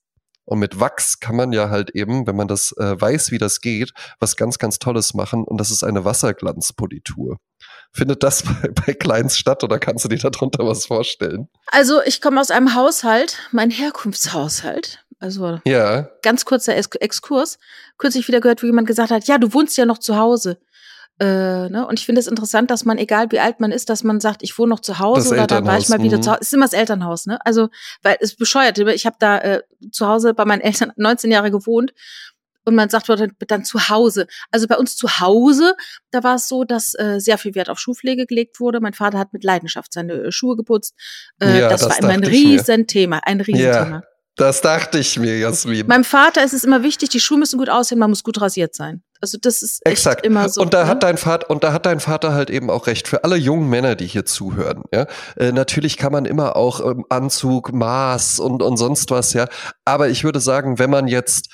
Und 0.45 0.59
mit 0.59 0.79
Wachs 0.79 1.19
kann 1.19 1.35
man 1.35 1.51
ja 1.51 1.69
halt 1.69 1.89
eben, 1.89 2.25
wenn 2.25 2.37
man 2.37 2.47
das 2.47 2.71
äh, 2.77 2.99
weiß, 2.99 3.31
wie 3.31 3.37
das 3.37 3.59
geht, 3.59 3.91
was 4.19 4.37
ganz, 4.37 4.57
ganz 4.57 4.79
Tolles 4.79 5.13
machen. 5.13 5.43
Und 5.43 5.57
das 5.57 5.71
ist 5.71 5.83
eine 5.83 6.05
Wasserglanzpolitur. 6.05 7.37
Findet 7.91 8.23
das 8.23 8.43
bei, 8.43 8.69
bei 8.69 8.93
Kleins 8.93 9.37
statt 9.37 9.63
oder 9.63 9.77
kannst 9.77 10.05
du 10.05 10.09
dir 10.09 10.17
darunter 10.17 10.65
was 10.65 10.85
vorstellen? 10.85 11.49
Also 11.67 12.01
ich 12.03 12.21
komme 12.21 12.39
aus 12.39 12.49
einem 12.49 12.75
Haushalt, 12.75 13.37
mein 13.51 13.71
Herkunftshaushalt. 13.71 15.03
Also 15.19 15.59
ja. 15.65 16.07
ganz 16.21 16.45
kurzer 16.45 16.75
Exkurs. 16.75 17.57
Kürzlich 17.97 18.27
wieder 18.27 18.39
gehört, 18.39 18.61
wie 18.61 18.67
jemand 18.67 18.87
gesagt 18.87 19.11
hat, 19.11 19.27
ja, 19.27 19.37
du 19.37 19.53
wohnst 19.53 19.75
ja 19.75 19.85
noch 19.85 19.97
zu 19.97 20.15
Hause. 20.15 20.59
Äh, 21.19 21.69
ne? 21.69 21.85
Und 21.87 21.99
ich 21.99 22.05
finde 22.05 22.19
es 22.19 22.27
interessant, 22.27 22.69
dass 22.69 22.85
man, 22.85 22.97
egal 22.97 23.31
wie 23.31 23.39
alt 23.39 23.59
man 23.59 23.71
ist, 23.71 23.89
dass 23.89 24.03
man 24.03 24.19
sagt, 24.19 24.43
ich 24.43 24.57
wohne 24.57 24.69
noch 24.69 24.81
zu 24.81 24.99
Hause 24.99 25.29
das 25.29 25.31
oder 25.31 25.47
da 25.47 25.65
war 25.65 25.77
ich 25.77 25.89
mal 25.89 26.01
wieder 26.01 26.17
mhm. 26.17 26.21
zu 26.21 26.31
Hause. 26.31 26.39
Es 26.41 26.47
ist 26.47 26.53
immer 26.53 26.65
das 26.65 26.73
Elternhaus, 26.73 27.25
ne? 27.25 27.39
Also, 27.43 27.69
weil 28.03 28.17
es 28.19 28.35
bescheuert. 28.35 28.77
Ich 28.77 29.05
habe 29.05 29.15
da 29.19 29.39
äh, 29.39 29.61
zu 29.91 30.07
Hause 30.07 30.33
bei 30.33 30.45
meinen 30.45 30.61
Eltern 30.61 30.93
19 30.97 31.31
Jahre 31.31 31.49
gewohnt 31.49 31.93
und 32.65 32.75
man 32.75 32.89
sagt 32.89 33.07
dann, 33.07 33.31
dann 33.47 33.63
zu 33.63 33.89
Hause. 33.89 34.27
Also 34.51 34.67
bei 34.67 34.75
uns 34.75 34.97
zu 34.97 35.19
Hause, 35.21 35.75
da 36.11 36.23
war 36.23 36.35
es 36.35 36.49
so, 36.49 36.65
dass 36.65 36.93
äh, 36.99 37.19
sehr 37.19 37.37
viel 37.37 37.55
Wert 37.55 37.69
auf 37.69 37.79
Schuhpflege 37.79 38.25
gelegt 38.25 38.59
wurde. 38.59 38.81
Mein 38.81 38.93
Vater 38.93 39.17
hat 39.17 39.31
mit 39.31 39.45
Leidenschaft 39.45 39.93
seine 39.93 40.13
äh, 40.13 40.31
Schuhe 40.31 40.57
geputzt. 40.57 40.93
Äh, 41.39 41.61
ja, 41.61 41.69
das, 41.69 41.81
das 41.81 41.89
war 41.89 41.99
immer 41.99 42.09
ein 42.09 42.23
Riesenthema, 42.25 43.21
ein 43.23 43.39
Riesenthema. 43.39 44.01
Ja. 44.01 44.16
Das 44.37 44.61
dachte 44.61 44.99
ich 44.99 45.17
mir, 45.17 45.37
Jasmin. 45.39 45.87
Meinem 45.87 46.03
Vater 46.03 46.43
ist 46.43 46.53
es 46.53 46.63
immer 46.63 46.83
wichtig, 46.83 47.09
die 47.09 47.19
Schuhe 47.19 47.39
müssen 47.39 47.57
gut 47.57 47.69
aussehen, 47.69 47.97
man 47.97 48.11
muss 48.11 48.23
gut 48.23 48.39
rasiert 48.39 48.75
sein. 48.75 49.01
Also 49.19 49.39
das 49.41 49.63
ist 49.63 49.83
Exakt. 49.83 50.23
immer 50.23 50.47
so. 50.47 50.61
Und 50.61 50.75
da 50.75 50.83
ne? 50.83 50.89
hat 50.89 51.01
dein 51.01 51.17
Vater 51.17 51.49
und 51.49 51.63
da 51.63 51.73
hat 51.73 51.87
dein 51.87 51.99
Vater 51.99 52.33
halt 52.33 52.51
eben 52.51 52.69
auch 52.69 52.85
recht. 52.85 53.07
Für 53.07 53.23
alle 53.23 53.35
jungen 53.35 53.67
Männer, 53.67 53.95
die 53.95 54.05
hier 54.05 54.25
zuhören, 54.25 54.83
ja, 54.93 55.07
äh, 55.37 55.51
natürlich 55.51 55.97
kann 55.97 56.11
man 56.11 56.25
immer 56.25 56.55
auch 56.55 56.79
ähm, 56.85 57.03
Anzug, 57.09 57.73
Maß 57.73 58.39
und 58.39 58.61
und 58.61 58.77
sonst 58.77 59.09
was, 59.09 59.33
ja. 59.33 59.47
Aber 59.85 60.09
ich 60.09 60.23
würde 60.23 60.39
sagen, 60.39 60.77
wenn 60.77 60.91
man 60.91 61.07
jetzt 61.07 61.49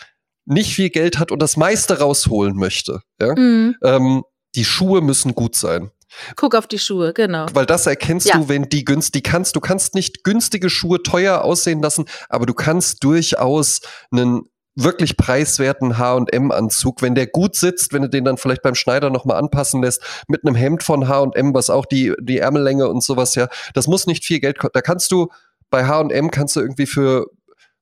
nicht 0.46 0.76
viel 0.76 0.90
Geld 0.90 1.20
hat 1.20 1.32
und 1.32 1.42
das 1.42 1.56
meiste 1.56 2.00
rausholen 2.00 2.58
möchte, 2.58 3.00
ja, 3.22 3.34
mhm. 3.34 3.78
ähm, 3.82 4.24
die 4.56 4.66
Schuhe 4.66 5.02
müssen 5.02 5.34
gut 5.34 5.56
sein. 5.56 5.90
Guck 6.36 6.56
auf 6.56 6.68
die 6.68 6.80
Schuhe, 6.80 7.14
genau. 7.14 7.46
Weil 7.54 7.66
das 7.66 7.86
erkennst 7.86 8.28
ja. 8.28 8.38
du, 8.38 8.50
wenn 8.50 8.70
die 8.70 8.86
günstig 8.86 9.24
kannst. 9.24 9.56
Du 9.56 9.60
kannst 9.60 9.96
nicht 9.96 10.24
günstige 10.24 10.70
Schuhe 10.70 11.02
teuer 11.04 11.44
aussehen 11.44 11.82
lassen, 11.82 12.06
aber 12.30 12.46
du 12.46 12.54
kannst 12.54 13.04
durchaus 13.04 13.82
einen 14.12 14.50
wirklich 14.76 15.18
preiswerten 15.18 15.98
H&M-Anzug, 15.98 17.02
wenn 17.02 17.16
der 17.16 17.28
gut 17.28 17.56
sitzt, 17.56 17.94
wenn 17.94 18.02
du 18.02 18.10
den 18.10 18.26
dann 18.26 18.38
vielleicht 18.38 18.64
beim 18.64 18.76
Schneider 18.76 19.10
nochmal 19.10 19.38
anpassen 19.38 19.82
lässt, 19.82 20.02
mit 20.28 20.46
einem 20.46 20.56
Hemd 20.56 20.84
von 20.84 21.08
H&M, 21.08 21.54
was 21.54 21.70
auch 21.70 21.86
die, 21.86 22.14
die 22.20 22.40
Ärmellänge 22.40 22.88
und 22.88 23.04
sowas, 23.04 23.36
ja, 23.36 23.48
das 23.74 23.88
muss 23.88 24.08
nicht 24.08 24.26
viel 24.26 24.40
Geld 24.40 24.58
kosten. 24.58 24.74
Da 24.74 24.82
kannst 24.82 25.12
du, 25.12 25.30
bei 25.70 25.86
H&M 25.86 26.32
kannst 26.32 26.56
du 26.56 26.60
irgendwie 26.60 26.88
für, 26.88 27.28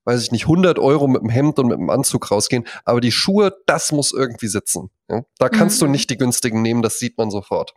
weiß 0.03 0.21
ich 0.21 0.31
nicht, 0.31 0.43
100 0.43 0.79
Euro 0.79 1.07
mit 1.07 1.21
dem 1.21 1.29
Hemd 1.29 1.59
und 1.59 1.67
mit 1.67 1.77
dem 1.77 1.89
Anzug 1.89 2.29
rausgehen, 2.29 2.67
aber 2.83 2.99
die 2.99 3.11
Schuhe, 3.11 3.55
das 3.67 3.91
muss 3.91 4.11
irgendwie 4.11 4.47
sitzen. 4.47 4.89
Ja? 5.09 5.21
Da 5.37 5.49
kannst 5.49 5.81
mhm. 5.81 5.85
du 5.85 5.91
nicht 5.91 6.09
die 6.09 6.17
günstigen 6.17 6.61
nehmen, 6.61 6.81
das 6.81 6.99
sieht 6.99 7.17
man 7.17 7.31
sofort. 7.31 7.73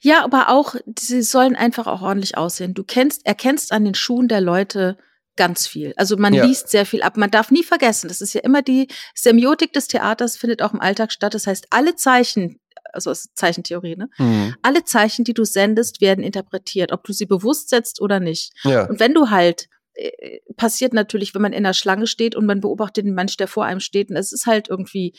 Ja, 0.00 0.24
aber 0.24 0.48
auch, 0.50 0.74
sie 0.98 1.22
sollen 1.22 1.56
einfach 1.56 1.86
auch 1.86 2.02
ordentlich 2.02 2.36
aussehen. 2.36 2.74
Du 2.74 2.84
kennst, 2.84 3.26
erkennst 3.26 3.72
an 3.72 3.84
den 3.84 3.94
Schuhen 3.94 4.28
der 4.28 4.40
Leute 4.40 4.96
ganz 5.36 5.66
viel. 5.66 5.92
Also 5.96 6.16
man 6.16 6.32
ja. 6.32 6.44
liest 6.44 6.70
sehr 6.70 6.86
viel 6.86 7.02
ab. 7.02 7.16
Man 7.16 7.30
darf 7.30 7.50
nie 7.50 7.62
vergessen, 7.62 8.08
das 8.08 8.20
ist 8.20 8.32
ja 8.32 8.40
immer 8.40 8.62
die 8.62 8.88
Semiotik 9.14 9.72
des 9.72 9.86
Theaters 9.86 10.36
findet 10.36 10.62
auch 10.62 10.72
im 10.72 10.80
Alltag 10.80 11.12
statt. 11.12 11.34
Das 11.34 11.46
heißt, 11.46 11.66
alle 11.70 11.94
Zeichen 11.94 12.58
also 12.92 13.10
aus 13.10 13.28
Zeichentheorie, 13.34 13.96
ne? 13.96 14.08
Mhm. 14.18 14.54
Alle 14.62 14.84
Zeichen, 14.84 15.24
die 15.24 15.34
du 15.34 15.44
sendest, 15.44 16.00
werden 16.00 16.24
interpretiert, 16.24 16.92
ob 16.92 17.04
du 17.04 17.12
sie 17.12 17.26
bewusst 17.26 17.68
setzt 17.68 18.00
oder 18.00 18.20
nicht. 18.20 18.52
Ja. 18.64 18.88
Und 18.88 19.00
wenn 19.00 19.12
du 19.12 19.28
halt 19.28 19.68
äh, 19.94 20.40
passiert 20.56 20.92
natürlich, 20.92 21.34
wenn 21.34 21.42
man 21.42 21.52
in 21.52 21.64
der 21.64 21.72
Schlange 21.72 22.06
steht 22.06 22.34
und 22.34 22.46
man 22.46 22.60
beobachtet 22.60 23.06
den 23.06 23.14
Mensch, 23.14 23.36
der 23.36 23.48
vor 23.48 23.64
einem 23.64 23.80
steht. 23.80 24.10
Und 24.10 24.16
es 24.16 24.32
ist 24.32 24.46
halt 24.46 24.68
irgendwie 24.68 25.14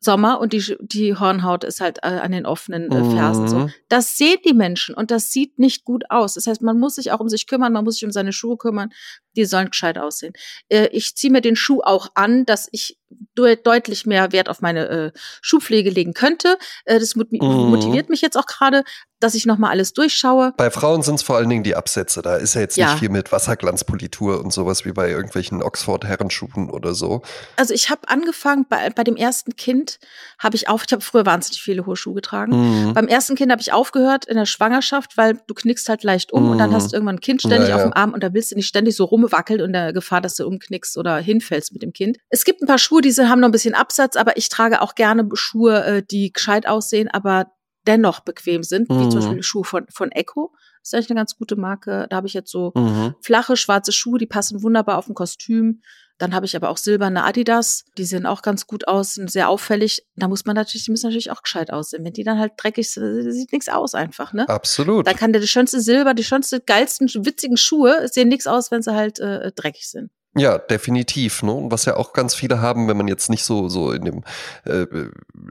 Sommer 0.00 0.40
und 0.40 0.54
die, 0.54 0.76
die 0.80 1.14
Hornhaut 1.14 1.62
ist 1.62 1.80
halt 1.80 1.98
äh, 2.02 2.08
an 2.08 2.32
den 2.32 2.46
offenen 2.46 2.90
äh, 2.90 3.10
Fersen. 3.14 3.48
So. 3.48 3.58
Mhm. 3.58 3.72
Das 3.88 4.16
sehen 4.16 4.38
die 4.46 4.54
Menschen 4.54 4.94
und 4.94 5.10
das 5.10 5.30
sieht 5.30 5.58
nicht 5.58 5.84
gut 5.84 6.04
aus. 6.08 6.34
Das 6.34 6.46
heißt, 6.46 6.62
man 6.62 6.78
muss 6.78 6.94
sich 6.94 7.12
auch 7.12 7.20
um 7.20 7.28
sich 7.28 7.46
kümmern, 7.46 7.72
man 7.72 7.84
muss 7.84 7.96
sich 7.96 8.04
um 8.04 8.10
seine 8.10 8.32
Schuhe 8.32 8.56
kümmern. 8.56 8.90
Die 9.36 9.44
sollen 9.44 9.70
gescheit 9.70 9.98
aussehen. 9.98 10.32
Äh, 10.68 10.88
ich 10.92 11.16
ziehe 11.16 11.30
mir 11.30 11.42
den 11.42 11.54
Schuh 11.54 11.82
auch 11.82 12.08
an, 12.14 12.46
dass 12.46 12.68
ich 12.72 12.98
de 13.38 13.56
deutlich 13.62 14.06
mehr 14.06 14.32
Wert 14.32 14.48
auf 14.48 14.60
meine 14.60 14.88
äh, 14.88 15.12
Schuhpflege 15.42 15.90
legen 15.90 16.14
könnte. 16.14 16.58
Äh, 16.84 16.98
das 16.98 17.16
mot 17.16 17.32
mhm. 17.32 17.38
motiviert 17.40 18.08
mich 18.08 18.20
jetzt 18.20 18.36
auch 18.36 18.46
gerade, 18.46 18.84
dass 19.20 19.34
ich 19.34 19.44
nochmal 19.46 19.70
alles 19.70 19.92
durchschaue. 19.92 20.54
Bei 20.56 20.70
Frauen 20.70 21.02
sind 21.02 21.16
es 21.16 21.22
vor 21.22 21.36
allen 21.36 21.48
Dingen 21.48 21.62
die 21.62 21.76
Absätze. 21.76 22.22
Da 22.22 22.36
ist 22.36 22.54
ja 22.54 22.62
jetzt 22.62 22.76
ja. 22.76 22.90
nicht 22.90 23.00
viel 23.00 23.10
mit 23.10 23.30
Wasserglanzpolitur 23.30 24.42
und 24.42 24.52
sowas 24.52 24.86
wie 24.86 24.92
bei 24.92 25.10
irgendwelchen 25.10 25.62
Oxford-Herrenschuhen 25.62 26.70
oder 26.70 26.94
so. 26.94 27.20
Also 27.56 27.74
ich 27.74 27.90
habe 27.90 28.08
angefangen, 28.08 28.64
bei, 28.68 28.88
bei 28.90 29.04
dem 29.04 29.16
ersten 29.16 29.56
Kind 29.56 29.98
habe 30.38 30.56
ich 30.56 30.68
auf, 30.68 30.84
ich 30.86 30.92
habe 30.92 31.02
früher 31.02 31.26
wahnsinnig 31.26 31.62
viele 31.62 31.84
hohe 31.84 31.96
Schuhe 31.96 32.14
getragen. 32.14 32.86
Mhm. 32.88 32.94
Beim 32.94 33.08
ersten 33.08 33.36
Kind 33.36 33.52
habe 33.52 33.60
ich 33.60 33.74
aufgehört 33.74 34.24
in 34.24 34.36
der 34.36 34.46
Schwangerschaft, 34.46 35.18
weil 35.18 35.38
du 35.46 35.54
knickst 35.54 35.88
halt 35.90 36.02
leicht 36.02 36.32
um 36.32 36.44
mhm. 36.44 36.50
und 36.52 36.58
dann 36.58 36.72
hast 36.72 36.92
du 36.92 36.96
irgendwann 36.96 37.16
ein 37.16 37.20
Kind 37.20 37.42
ständig 37.42 37.68
ja, 37.68 37.76
auf 37.76 37.82
dem 37.82 37.92
Arm 37.92 38.14
und 38.14 38.22
da 38.22 38.32
willst 38.32 38.52
du 38.52 38.56
nicht 38.56 38.68
ständig 38.68 38.96
so 38.96 39.04
rumwackeln 39.04 39.60
und 39.60 39.74
der 39.74 39.92
Gefahr, 39.92 40.22
dass 40.22 40.34
du 40.34 40.46
umknickst 40.46 40.96
oder 40.96 41.18
hinfällst 41.18 41.72
mit 41.72 41.82
dem 41.82 41.92
Kind. 41.92 42.16
Es 42.30 42.44
gibt 42.44 42.62
ein 42.62 42.66
paar 42.66 42.78
Schuhe, 42.78 42.99
die 43.00 43.12
haben 43.14 43.40
noch 43.40 43.48
ein 43.48 43.52
bisschen 43.52 43.74
Absatz, 43.74 44.16
aber 44.16 44.36
ich 44.36 44.48
trage 44.48 44.82
auch 44.82 44.94
gerne 44.94 45.28
Schuhe, 45.34 45.84
äh, 45.84 46.02
die 46.02 46.32
gescheit 46.32 46.66
aussehen, 46.66 47.08
aber 47.08 47.46
dennoch 47.86 48.20
bequem 48.20 48.62
sind, 48.62 48.88
mhm. 48.88 49.00
wie 49.00 49.08
zum 49.08 49.20
mhm. 49.20 49.24
Beispiel 49.24 49.42
Schuhe 49.42 49.64
von, 49.64 49.86
von 49.90 50.12
Echo. 50.12 50.52
Das 50.82 50.88
ist 50.88 50.94
eigentlich 50.94 51.10
eine 51.10 51.20
ganz 51.20 51.36
gute 51.36 51.56
Marke. 51.56 52.06
Da 52.08 52.16
habe 52.16 52.26
ich 52.26 52.34
jetzt 52.34 52.50
so 52.50 52.72
mhm. 52.74 53.14
flache, 53.22 53.56
schwarze 53.56 53.92
Schuhe, 53.92 54.18
die 54.18 54.26
passen 54.26 54.62
wunderbar 54.62 54.98
auf 54.98 55.08
ein 55.08 55.14
Kostüm. 55.14 55.82
Dann 56.20 56.34
habe 56.34 56.44
ich 56.44 56.54
aber 56.54 56.68
auch 56.68 56.76
silberne 56.76 57.24
Adidas, 57.24 57.86
die 57.96 58.04
sehen 58.04 58.26
auch 58.26 58.42
ganz 58.42 58.66
gut 58.66 58.86
aus, 58.86 59.14
sind 59.14 59.30
sehr 59.30 59.48
auffällig. 59.48 60.06
Da 60.16 60.28
muss 60.28 60.44
man 60.44 60.54
natürlich, 60.54 60.84
die 60.84 60.90
müssen 60.90 61.06
natürlich 61.06 61.30
auch 61.30 61.42
gescheit 61.42 61.72
aussehen. 61.72 62.04
Wenn 62.04 62.12
die 62.12 62.24
dann 62.24 62.38
halt 62.38 62.52
dreckig 62.58 62.92
sind, 62.92 63.32
sieht 63.32 63.52
nichts 63.52 63.70
aus 63.70 63.94
einfach, 63.94 64.34
ne? 64.34 64.46
Absolut. 64.46 65.06
Dann 65.06 65.16
kann 65.16 65.32
der 65.32 65.40
die 65.40 65.48
schönste 65.48 65.80
Silber, 65.80 66.12
die 66.12 66.24
schönste, 66.24 66.60
geilsten, 66.60 67.08
witzigen 67.24 67.56
Schuhe 67.56 68.06
sehen 68.08 68.28
nichts 68.28 68.46
aus, 68.46 68.70
wenn 68.70 68.82
sie 68.82 68.94
halt 68.94 69.18
äh, 69.18 69.50
dreckig 69.52 69.88
sind. 69.88 70.10
Ja, 70.36 70.58
definitiv. 70.58 71.42
Ne? 71.42 71.52
Und 71.52 71.72
was 71.72 71.86
ja 71.86 71.96
auch 71.96 72.12
ganz 72.12 72.36
viele 72.36 72.60
haben, 72.60 72.86
wenn 72.86 72.96
man 72.96 73.08
jetzt 73.08 73.30
nicht 73.30 73.44
so 73.44 73.68
so 73.68 73.90
in 73.90 74.04
dem 74.04 74.24
äh, 74.64 74.86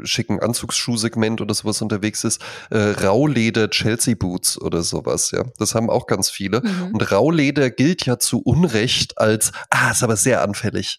schicken 0.04 0.40
Anzugsschuhsegment 0.40 1.42
oder 1.42 1.54
sowas 1.54 1.82
unterwegs 1.82 2.24
ist, 2.24 2.42
äh, 2.70 2.78
Rauleder 2.78 3.70
Chelsea 3.70 4.16
Boots 4.18 4.60
oder 4.60 4.82
sowas. 4.82 5.32
Ja, 5.32 5.44
das 5.58 5.76
haben 5.76 5.90
auch 5.90 6.08
ganz 6.08 6.30
viele. 6.30 6.62
Mhm. 6.62 6.94
Und 6.94 7.12
Rauleder 7.12 7.70
gilt 7.70 8.06
ja 8.06 8.20
zu 8.20 8.40
Unrecht 8.40 9.18
als 9.18 9.52
ah, 9.70 9.92
ist 9.92 10.04
aber 10.04 10.16
sehr 10.16 10.42
anfällig. 10.42 10.98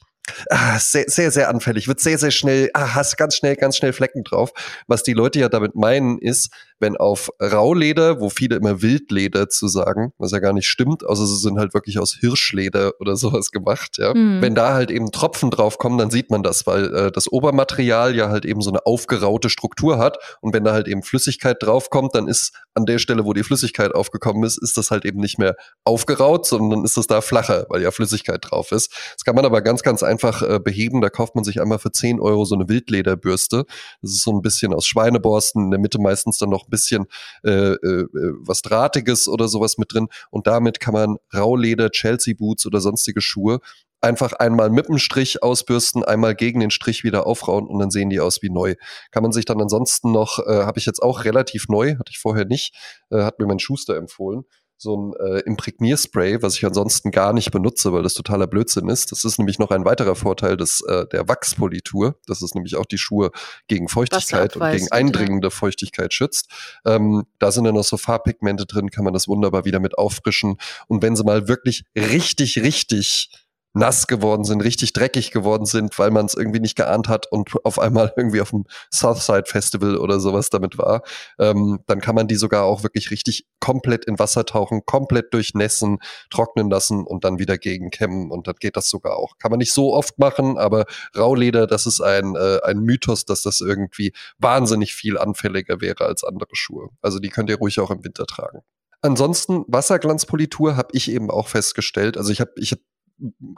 Ah, 0.48 0.78
sehr, 0.78 1.04
sehr, 1.08 1.30
sehr 1.30 1.48
anfällig, 1.48 1.88
wird 1.88 2.00
sehr, 2.00 2.18
sehr 2.18 2.30
schnell, 2.30 2.70
ah, 2.74 2.94
hast 2.94 3.16
ganz 3.16 3.34
schnell, 3.36 3.56
ganz 3.56 3.76
schnell 3.76 3.92
Flecken 3.92 4.24
drauf. 4.24 4.52
Was 4.86 5.02
die 5.02 5.12
Leute 5.14 5.40
ja 5.40 5.48
damit 5.48 5.74
meinen, 5.74 6.18
ist, 6.18 6.50
wenn 6.80 6.96
auf 6.96 7.30
Rauleder, 7.40 8.20
wo 8.20 8.30
viele 8.30 8.56
immer 8.56 8.82
Wildleder 8.82 9.48
zu 9.48 9.68
sagen, 9.68 10.12
was 10.18 10.32
ja 10.32 10.38
gar 10.38 10.52
nicht 10.52 10.66
stimmt, 10.66 11.06
außer 11.06 11.26
sie 11.26 11.36
sind 11.36 11.58
halt 11.58 11.74
wirklich 11.74 11.98
aus 11.98 12.16
Hirschleder 12.18 12.92
oder 13.00 13.16
sowas 13.16 13.50
gemacht, 13.50 13.98
ja. 13.98 14.14
Mhm. 14.14 14.42
Wenn 14.42 14.54
da 14.54 14.74
halt 14.74 14.90
eben 14.90 15.12
Tropfen 15.12 15.50
draufkommen, 15.50 15.98
dann 15.98 16.10
sieht 16.10 16.30
man 16.30 16.42
das, 16.42 16.66
weil 16.66 16.94
äh, 16.94 17.12
das 17.12 17.30
Obermaterial 17.30 18.16
ja 18.16 18.30
halt 18.30 18.44
eben 18.44 18.62
so 18.62 18.70
eine 18.70 18.86
aufgeraute 18.86 19.50
Struktur 19.50 19.98
hat 19.98 20.18
und 20.40 20.54
wenn 20.54 20.64
da 20.64 20.72
halt 20.72 20.88
eben 20.88 21.02
Flüssigkeit 21.02 21.58
draufkommt, 21.60 22.14
dann 22.14 22.28
ist 22.28 22.52
an 22.74 22.86
der 22.86 22.98
Stelle, 22.98 23.24
wo 23.24 23.32
die 23.32 23.42
Flüssigkeit 23.42 23.94
aufgekommen 23.94 24.44
ist, 24.44 24.58
ist 24.62 24.76
das 24.76 24.90
halt 24.90 25.04
eben 25.04 25.20
nicht 25.20 25.38
mehr 25.38 25.56
aufgeraut, 25.84 26.46
sondern 26.46 26.84
ist 26.84 26.96
das 26.96 27.06
da 27.06 27.20
flacher, 27.20 27.66
weil 27.68 27.82
ja 27.82 27.90
Flüssigkeit 27.90 28.40
drauf 28.42 28.72
ist. 28.72 28.92
Das 29.14 29.24
kann 29.24 29.34
man 29.34 29.44
aber 29.44 29.60
ganz, 29.62 29.82
ganz 29.82 30.02
einfach 30.02 30.42
äh, 30.42 30.58
beheben. 30.58 31.00
Da 31.00 31.10
kauft 31.10 31.34
man 31.34 31.44
sich 31.44 31.60
einmal 31.60 31.78
für 31.78 31.92
10 31.92 32.20
Euro 32.20 32.44
so 32.44 32.54
eine 32.54 32.68
Wildlederbürste. 32.68 33.64
Das 34.02 34.12
ist 34.12 34.22
so 34.22 34.32
ein 34.32 34.42
bisschen 34.42 34.72
aus 34.72 34.86
Schweineborsten, 34.86 35.64
in 35.64 35.70
der 35.70 35.80
Mitte 35.80 36.00
meistens 36.00 36.38
dann 36.38 36.50
noch 36.50 36.69
bisschen 36.70 37.06
äh, 37.44 37.50
äh, 37.72 38.06
was 38.40 38.62
Drahtiges 38.62 39.28
oder 39.28 39.48
sowas 39.48 39.78
mit 39.78 39.92
drin. 39.92 40.08
Und 40.30 40.46
damit 40.46 40.80
kann 40.80 40.94
man 40.94 41.16
Rauleder, 41.34 41.90
Chelsea 41.90 42.34
Boots 42.36 42.66
oder 42.66 42.80
sonstige 42.80 43.20
Schuhe 43.20 43.60
einfach 44.00 44.32
einmal 44.32 44.70
mit 44.70 44.88
dem 44.88 44.98
Strich 44.98 45.42
ausbürsten, 45.42 46.04
einmal 46.04 46.34
gegen 46.34 46.60
den 46.60 46.70
Strich 46.70 47.04
wieder 47.04 47.26
aufrauen 47.26 47.66
und 47.66 47.78
dann 47.78 47.90
sehen 47.90 48.10
die 48.10 48.20
aus 48.20 48.42
wie 48.42 48.50
neu. 48.50 48.74
Kann 49.10 49.22
man 49.22 49.32
sich 49.32 49.44
dann 49.44 49.60
ansonsten 49.60 50.12
noch, 50.12 50.38
äh, 50.38 50.64
habe 50.64 50.78
ich 50.78 50.86
jetzt 50.86 51.02
auch 51.02 51.24
relativ 51.24 51.68
neu, 51.68 51.96
hatte 51.96 52.10
ich 52.10 52.18
vorher 52.18 52.46
nicht, 52.46 52.74
äh, 53.10 53.22
hat 53.22 53.38
mir 53.38 53.46
mein 53.46 53.58
Schuster 53.58 53.96
empfohlen, 53.96 54.44
so 54.80 54.96
ein 54.96 55.12
äh, 55.20 55.40
Imprägnierspray, 55.40 56.40
was 56.40 56.56
ich 56.56 56.64
ansonsten 56.64 57.10
gar 57.10 57.34
nicht 57.34 57.50
benutze, 57.50 57.92
weil 57.92 58.02
das 58.02 58.14
totaler 58.14 58.46
Blödsinn 58.46 58.88
ist. 58.88 59.12
Das 59.12 59.24
ist 59.24 59.38
nämlich 59.38 59.58
noch 59.58 59.70
ein 59.70 59.84
weiterer 59.84 60.16
Vorteil 60.16 60.56
des, 60.56 60.80
äh, 60.88 61.06
der 61.12 61.28
Wachspolitur. 61.28 62.16
Das 62.26 62.40
ist 62.40 62.54
nämlich 62.54 62.76
auch 62.76 62.86
die 62.86 62.96
Schuhe 62.96 63.30
gegen 63.68 63.88
Feuchtigkeit 63.88 64.56
und 64.56 64.70
gegen 64.72 64.90
eindringende 64.90 65.48
ja. 65.48 65.50
Feuchtigkeit 65.50 66.14
schützt. 66.14 66.48
Ähm, 66.86 67.24
da 67.38 67.52
sind 67.52 67.64
dann 67.64 67.74
noch 67.74 67.84
so 67.84 67.98
Farbpigmente 67.98 68.64
drin, 68.64 68.90
kann 68.90 69.04
man 69.04 69.12
das 69.12 69.28
wunderbar 69.28 69.66
wieder 69.66 69.80
mit 69.80 69.98
auffrischen. 69.98 70.56
Und 70.88 71.02
wenn 71.02 71.14
sie 71.14 71.24
mal 71.24 71.46
wirklich 71.46 71.84
richtig, 71.94 72.62
richtig 72.62 73.30
nass 73.72 74.06
geworden 74.06 74.44
sind, 74.44 74.62
richtig 74.62 74.92
dreckig 74.92 75.30
geworden 75.30 75.64
sind, 75.64 75.98
weil 75.98 76.10
man 76.10 76.26
es 76.26 76.34
irgendwie 76.34 76.60
nicht 76.60 76.76
geahnt 76.76 77.08
hat 77.08 77.30
und 77.30 77.52
auf 77.64 77.78
einmal 77.78 78.12
irgendwie 78.16 78.40
auf 78.40 78.50
dem 78.50 78.64
Southside 78.92 79.44
Festival 79.46 79.96
oder 79.96 80.20
sowas 80.20 80.50
damit 80.50 80.78
war, 80.78 81.02
ähm, 81.38 81.80
dann 81.86 82.00
kann 82.00 82.14
man 82.14 82.26
die 82.26 82.36
sogar 82.36 82.64
auch 82.64 82.82
wirklich 82.82 83.10
richtig 83.10 83.46
komplett 83.60 84.04
in 84.04 84.18
Wasser 84.18 84.44
tauchen, 84.44 84.84
komplett 84.86 85.32
durchnässen, 85.32 85.98
trocknen 86.30 86.70
lassen 86.70 87.04
und 87.04 87.24
dann 87.24 87.38
wieder 87.38 87.58
gegenkämmen 87.58 88.30
und 88.30 88.46
dann 88.46 88.56
geht 88.58 88.76
das 88.76 88.88
sogar 88.88 89.16
auch. 89.16 89.38
Kann 89.38 89.50
man 89.50 89.58
nicht 89.58 89.72
so 89.72 89.94
oft 89.94 90.18
machen, 90.18 90.58
aber 90.58 90.86
Rauleder, 91.16 91.66
das 91.66 91.86
ist 91.86 92.00
ein, 92.00 92.34
äh, 92.34 92.58
ein 92.64 92.80
Mythos, 92.80 93.24
dass 93.24 93.42
das 93.42 93.60
irgendwie 93.60 94.12
wahnsinnig 94.38 94.94
viel 94.94 95.18
anfälliger 95.18 95.80
wäre 95.80 96.06
als 96.06 96.24
andere 96.24 96.54
Schuhe. 96.54 96.88
Also 97.02 97.18
die 97.18 97.28
könnt 97.28 97.50
ihr 97.50 97.56
ruhig 97.56 97.78
auch 97.80 97.90
im 97.90 98.04
Winter 98.04 98.26
tragen. 98.26 98.62
Ansonsten 99.02 99.64
Wasserglanzpolitur 99.66 100.76
habe 100.76 100.90
ich 100.92 101.10
eben 101.10 101.30
auch 101.30 101.48
festgestellt. 101.48 102.18
Also 102.18 102.32
ich 102.32 102.40
habe 102.40 102.52
ich 102.56 102.72
hab 102.72 102.80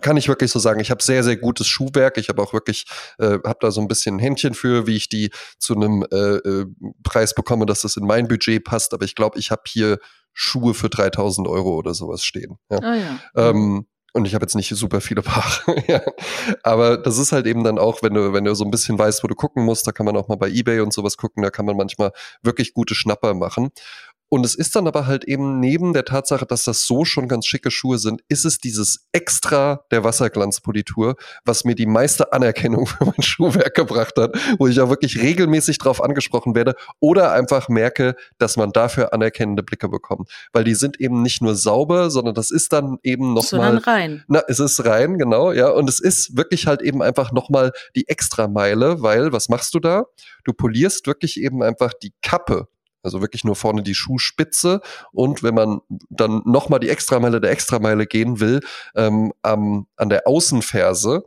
kann 0.00 0.16
ich 0.16 0.28
wirklich 0.28 0.50
so 0.50 0.58
sagen, 0.58 0.80
ich 0.80 0.90
habe 0.90 1.02
sehr, 1.02 1.22
sehr 1.24 1.36
gutes 1.36 1.66
Schuhwerk. 1.66 2.18
Ich 2.18 2.28
habe 2.28 2.42
auch 2.42 2.52
wirklich, 2.52 2.86
äh, 3.18 3.38
habe 3.44 3.58
da 3.60 3.70
so 3.70 3.80
ein 3.80 3.88
bisschen 3.88 4.16
ein 4.16 4.18
Händchen 4.18 4.54
für, 4.54 4.86
wie 4.86 4.96
ich 4.96 5.08
die 5.08 5.30
zu 5.58 5.74
einem 5.74 6.04
äh, 6.10 6.16
äh, 6.16 6.66
Preis 7.02 7.34
bekomme, 7.34 7.66
dass 7.66 7.82
das 7.82 7.96
in 7.96 8.06
mein 8.06 8.28
Budget 8.28 8.64
passt. 8.64 8.94
Aber 8.94 9.04
ich 9.04 9.14
glaube, 9.14 9.38
ich 9.38 9.50
habe 9.50 9.62
hier 9.66 9.98
Schuhe 10.32 10.74
für 10.74 10.88
3000 10.88 11.46
Euro 11.48 11.76
oder 11.76 11.94
sowas 11.94 12.24
stehen. 12.24 12.58
Ja. 12.70 12.78
Ah, 12.78 12.96
ja. 12.96 13.20
Ähm, 13.36 13.86
und 14.14 14.26
ich 14.26 14.34
habe 14.34 14.44
jetzt 14.44 14.54
nicht 14.54 14.68
super 14.68 15.00
viele 15.00 15.22
Paare. 15.22 15.82
ja. 15.88 16.02
Aber 16.62 16.98
das 16.98 17.18
ist 17.18 17.32
halt 17.32 17.46
eben 17.46 17.64
dann 17.64 17.78
auch, 17.78 18.02
wenn 18.02 18.12
du, 18.12 18.32
wenn 18.32 18.44
du 18.44 18.54
so 18.54 18.64
ein 18.64 18.70
bisschen 18.70 18.98
weißt, 18.98 19.24
wo 19.24 19.28
du 19.28 19.34
gucken 19.34 19.64
musst, 19.64 19.86
da 19.86 19.92
kann 19.92 20.04
man 20.04 20.16
auch 20.16 20.28
mal 20.28 20.36
bei 20.36 20.50
Ebay 20.50 20.80
und 20.80 20.92
sowas 20.92 21.16
gucken, 21.16 21.42
da 21.42 21.50
kann 21.50 21.64
man 21.64 21.76
manchmal 21.76 22.12
wirklich 22.42 22.74
gute 22.74 22.94
Schnapper 22.94 23.32
machen. 23.32 23.70
Und 24.32 24.46
es 24.46 24.54
ist 24.54 24.74
dann 24.76 24.86
aber 24.86 25.06
halt 25.06 25.24
eben 25.24 25.60
neben 25.60 25.92
der 25.92 26.06
Tatsache, 26.06 26.46
dass 26.46 26.64
das 26.64 26.86
so 26.86 27.04
schon 27.04 27.28
ganz 27.28 27.44
schicke 27.44 27.70
Schuhe 27.70 27.98
sind, 27.98 28.22
ist 28.28 28.46
es 28.46 28.56
dieses 28.56 29.06
Extra 29.12 29.84
der 29.90 30.04
Wasserglanzpolitur, 30.04 31.16
was 31.44 31.64
mir 31.64 31.74
die 31.74 31.84
meiste 31.84 32.32
Anerkennung 32.32 32.86
für 32.86 33.04
mein 33.04 33.20
Schuhwerk 33.20 33.74
gebracht 33.74 34.14
hat, 34.16 34.34
wo 34.58 34.68
ich 34.68 34.80
auch 34.80 34.88
wirklich 34.88 35.20
regelmäßig 35.20 35.76
drauf 35.76 36.02
angesprochen 36.02 36.54
werde 36.54 36.76
oder 36.98 37.32
einfach 37.32 37.68
merke, 37.68 38.16
dass 38.38 38.56
man 38.56 38.72
dafür 38.72 39.12
anerkennende 39.12 39.62
Blicke 39.62 39.90
bekommt. 39.90 40.30
Weil 40.54 40.64
die 40.64 40.76
sind 40.76 40.98
eben 40.98 41.20
nicht 41.20 41.42
nur 41.42 41.54
sauber, 41.54 42.08
sondern 42.08 42.34
das 42.34 42.50
ist 42.50 42.72
dann 42.72 42.96
eben 43.02 43.34
nochmal. 43.34 43.76
Rein. 43.76 44.24
Na, 44.28 44.40
es 44.48 44.60
ist 44.60 44.82
rein, 44.86 45.18
genau, 45.18 45.52
ja. 45.52 45.68
Und 45.68 45.90
es 45.90 46.00
ist 46.00 46.38
wirklich 46.38 46.66
halt 46.66 46.80
eben 46.80 47.02
einfach 47.02 47.32
nochmal 47.32 47.72
die 47.94 48.08
Extrameile, 48.08 49.02
weil 49.02 49.30
was 49.34 49.50
machst 49.50 49.74
du 49.74 49.78
da? 49.78 50.04
Du 50.44 50.54
polierst 50.54 51.06
wirklich 51.06 51.38
eben 51.38 51.62
einfach 51.62 51.92
die 51.92 52.14
Kappe 52.22 52.68
also 53.02 53.20
wirklich 53.20 53.44
nur 53.44 53.56
vorne 53.56 53.82
die 53.82 53.94
Schuhspitze. 53.94 54.80
Und 55.12 55.42
wenn 55.42 55.54
man 55.54 55.80
dann 56.10 56.42
nochmal 56.44 56.80
die 56.80 56.88
Extrameile 56.88 57.40
der 57.40 57.50
Extrameile 57.50 58.06
gehen 58.06 58.40
will, 58.40 58.60
ähm, 58.94 59.32
am, 59.42 59.86
an 59.96 60.08
der 60.08 60.26
Außenferse, 60.26 61.22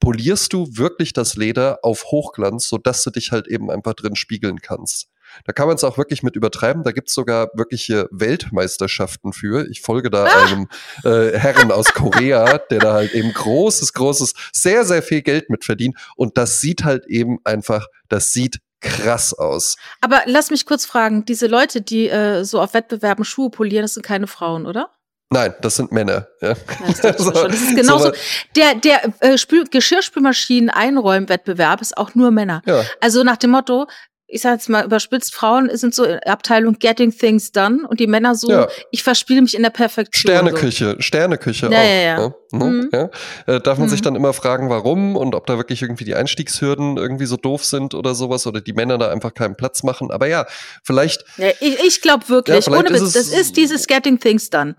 polierst 0.00 0.52
du 0.52 0.68
wirklich 0.76 1.12
das 1.12 1.36
Leder 1.36 1.80
auf 1.82 2.04
Hochglanz, 2.06 2.68
sodass 2.68 3.02
du 3.02 3.10
dich 3.10 3.32
halt 3.32 3.48
eben 3.48 3.70
einfach 3.70 3.94
drin 3.94 4.16
spiegeln 4.16 4.60
kannst. 4.60 5.08
Da 5.44 5.52
kann 5.52 5.66
man 5.66 5.76
es 5.76 5.84
auch 5.84 5.98
wirklich 5.98 6.22
mit 6.22 6.36
übertreiben. 6.36 6.84
Da 6.84 6.92
gibt's 6.92 7.14
sogar 7.14 7.50
wirkliche 7.54 8.08
Weltmeisterschaften 8.10 9.32
für. 9.32 9.68
Ich 9.68 9.82
folge 9.82 10.10
da 10.10 10.24
ah. 10.24 10.46
einem 10.46 10.68
äh, 11.04 11.36
Herren 11.38 11.70
aus 11.70 11.92
Korea, 11.92 12.58
der 12.70 12.78
da 12.78 12.94
halt 12.94 13.12
eben 13.12 13.32
großes, 13.32 13.92
großes, 13.92 14.32
sehr, 14.52 14.84
sehr 14.84 15.02
viel 15.02 15.22
Geld 15.22 15.50
mit 15.50 15.64
verdient. 15.64 15.96
Und 16.16 16.38
das 16.38 16.60
sieht 16.60 16.84
halt 16.84 17.06
eben 17.06 17.38
einfach, 17.44 17.86
das 18.08 18.32
sieht 18.32 18.60
krass 18.80 19.34
aus. 19.34 19.76
Aber 20.00 20.22
lass 20.26 20.50
mich 20.50 20.66
kurz 20.66 20.84
fragen, 20.86 21.24
diese 21.24 21.46
Leute, 21.46 21.80
die 21.80 22.08
äh, 22.08 22.44
so 22.44 22.60
auf 22.60 22.74
Wettbewerben 22.74 23.24
Schuhe 23.24 23.50
polieren, 23.50 23.82
das 23.82 23.94
sind 23.94 24.04
keine 24.04 24.26
Frauen, 24.26 24.66
oder? 24.66 24.90
Nein, 25.30 25.54
das 25.60 25.76
sind 25.76 25.92
Männer. 25.92 26.26
Ja. 26.40 26.54
Das, 27.02 27.18
so, 27.18 27.30
das 27.30 27.60
ist 27.60 27.76
genauso. 27.76 28.08
So, 28.08 28.12
der 28.56 28.74
der 28.76 29.12
äh, 29.20 29.36
Spül 29.36 29.64
Geschirrspülmaschinen 29.70 30.70
Einräumwettbewerb 30.70 31.80
ist 31.82 31.96
auch 31.98 32.14
nur 32.14 32.30
Männer. 32.30 32.62
Ja. 32.66 32.82
Also 33.00 33.22
nach 33.24 33.36
dem 33.36 33.50
Motto, 33.50 33.86
ich 34.26 34.42
sag 34.42 34.52
jetzt 34.52 34.68
mal 34.68 34.84
überspitzt, 34.84 35.34
Frauen 35.34 35.74
sind 35.76 35.94
so 35.94 36.04
in 36.04 36.18
Abteilung 36.20 36.78
Getting 36.78 37.10
Things 37.16 37.50
Done 37.52 37.86
und 37.88 38.00
die 38.00 38.06
Männer 38.06 38.34
so, 38.34 38.50
Ja. 38.50 38.68
ich 38.90 39.02
verspiele 39.02 39.42
mich 39.42 39.54
in 39.54 39.62
der 39.62 39.70
Perfektion. 39.70 40.30
Sterneküche, 40.32 40.96
Sterneküche 41.00 41.66
Ja, 41.66 41.78
auch. 41.78 41.84
ja, 41.84 41.94
ja. 42.00 42.34
Ja, 42.52 42.58
ne? 42.58 42.64
Mhm. 42.64 42.88
ja. 42.92 43.10
Äh, 43.46 43.60
darf 43.60 43.78
man 43.78 43.88
sich 43.88 44.00
Mhm. 44.00 44.04
dann 44.04 44.16
immer 44.16 44.32
fragen, 44.32 44.70
warum 44.70 45.16
und 45.16 45.34
ob 45.34 45.46
da 45.46 45.56
wirklich 45.58 45.82
irgendwie 45.82 46.04
die 46.04 46.14
Einstiegshürden 46.14 46.96
irgendwie 46.96 47.26
so 47.26 47.36
doof 47.36 47.64
sind 47.64 47.94
oder 47.94 48.14
sowas 48.14 48.46
oder 48.46 48.60
die 48.60 48.72
Männer 48.72 48.98
da 48.98 49.10
einfach 49.10 49.34
keinen 49.34 49.56
Platz 49.56 49.82
machen. 49.82 50.10
Aber 50.10 50.26
ja, 50.26 50.46
vielleicht. 50.84 51.24
Ja, 51.36 51.48
ich 51.60 51.78
ich 51.84 52.00
glaube 52.02 52.24
Ja, 52.24 52.30
wirklich, 52.30 52.64
vielleicht 52.64 52.86
ohne 52.90 53.00
Witz, 53.00 53.12
das 53.12 53.28
ist 53.28 53.56
dieses 53.56 53.86
Getting 53.86 54.18
Things 54.18 54.50
Done. 54.50 54.76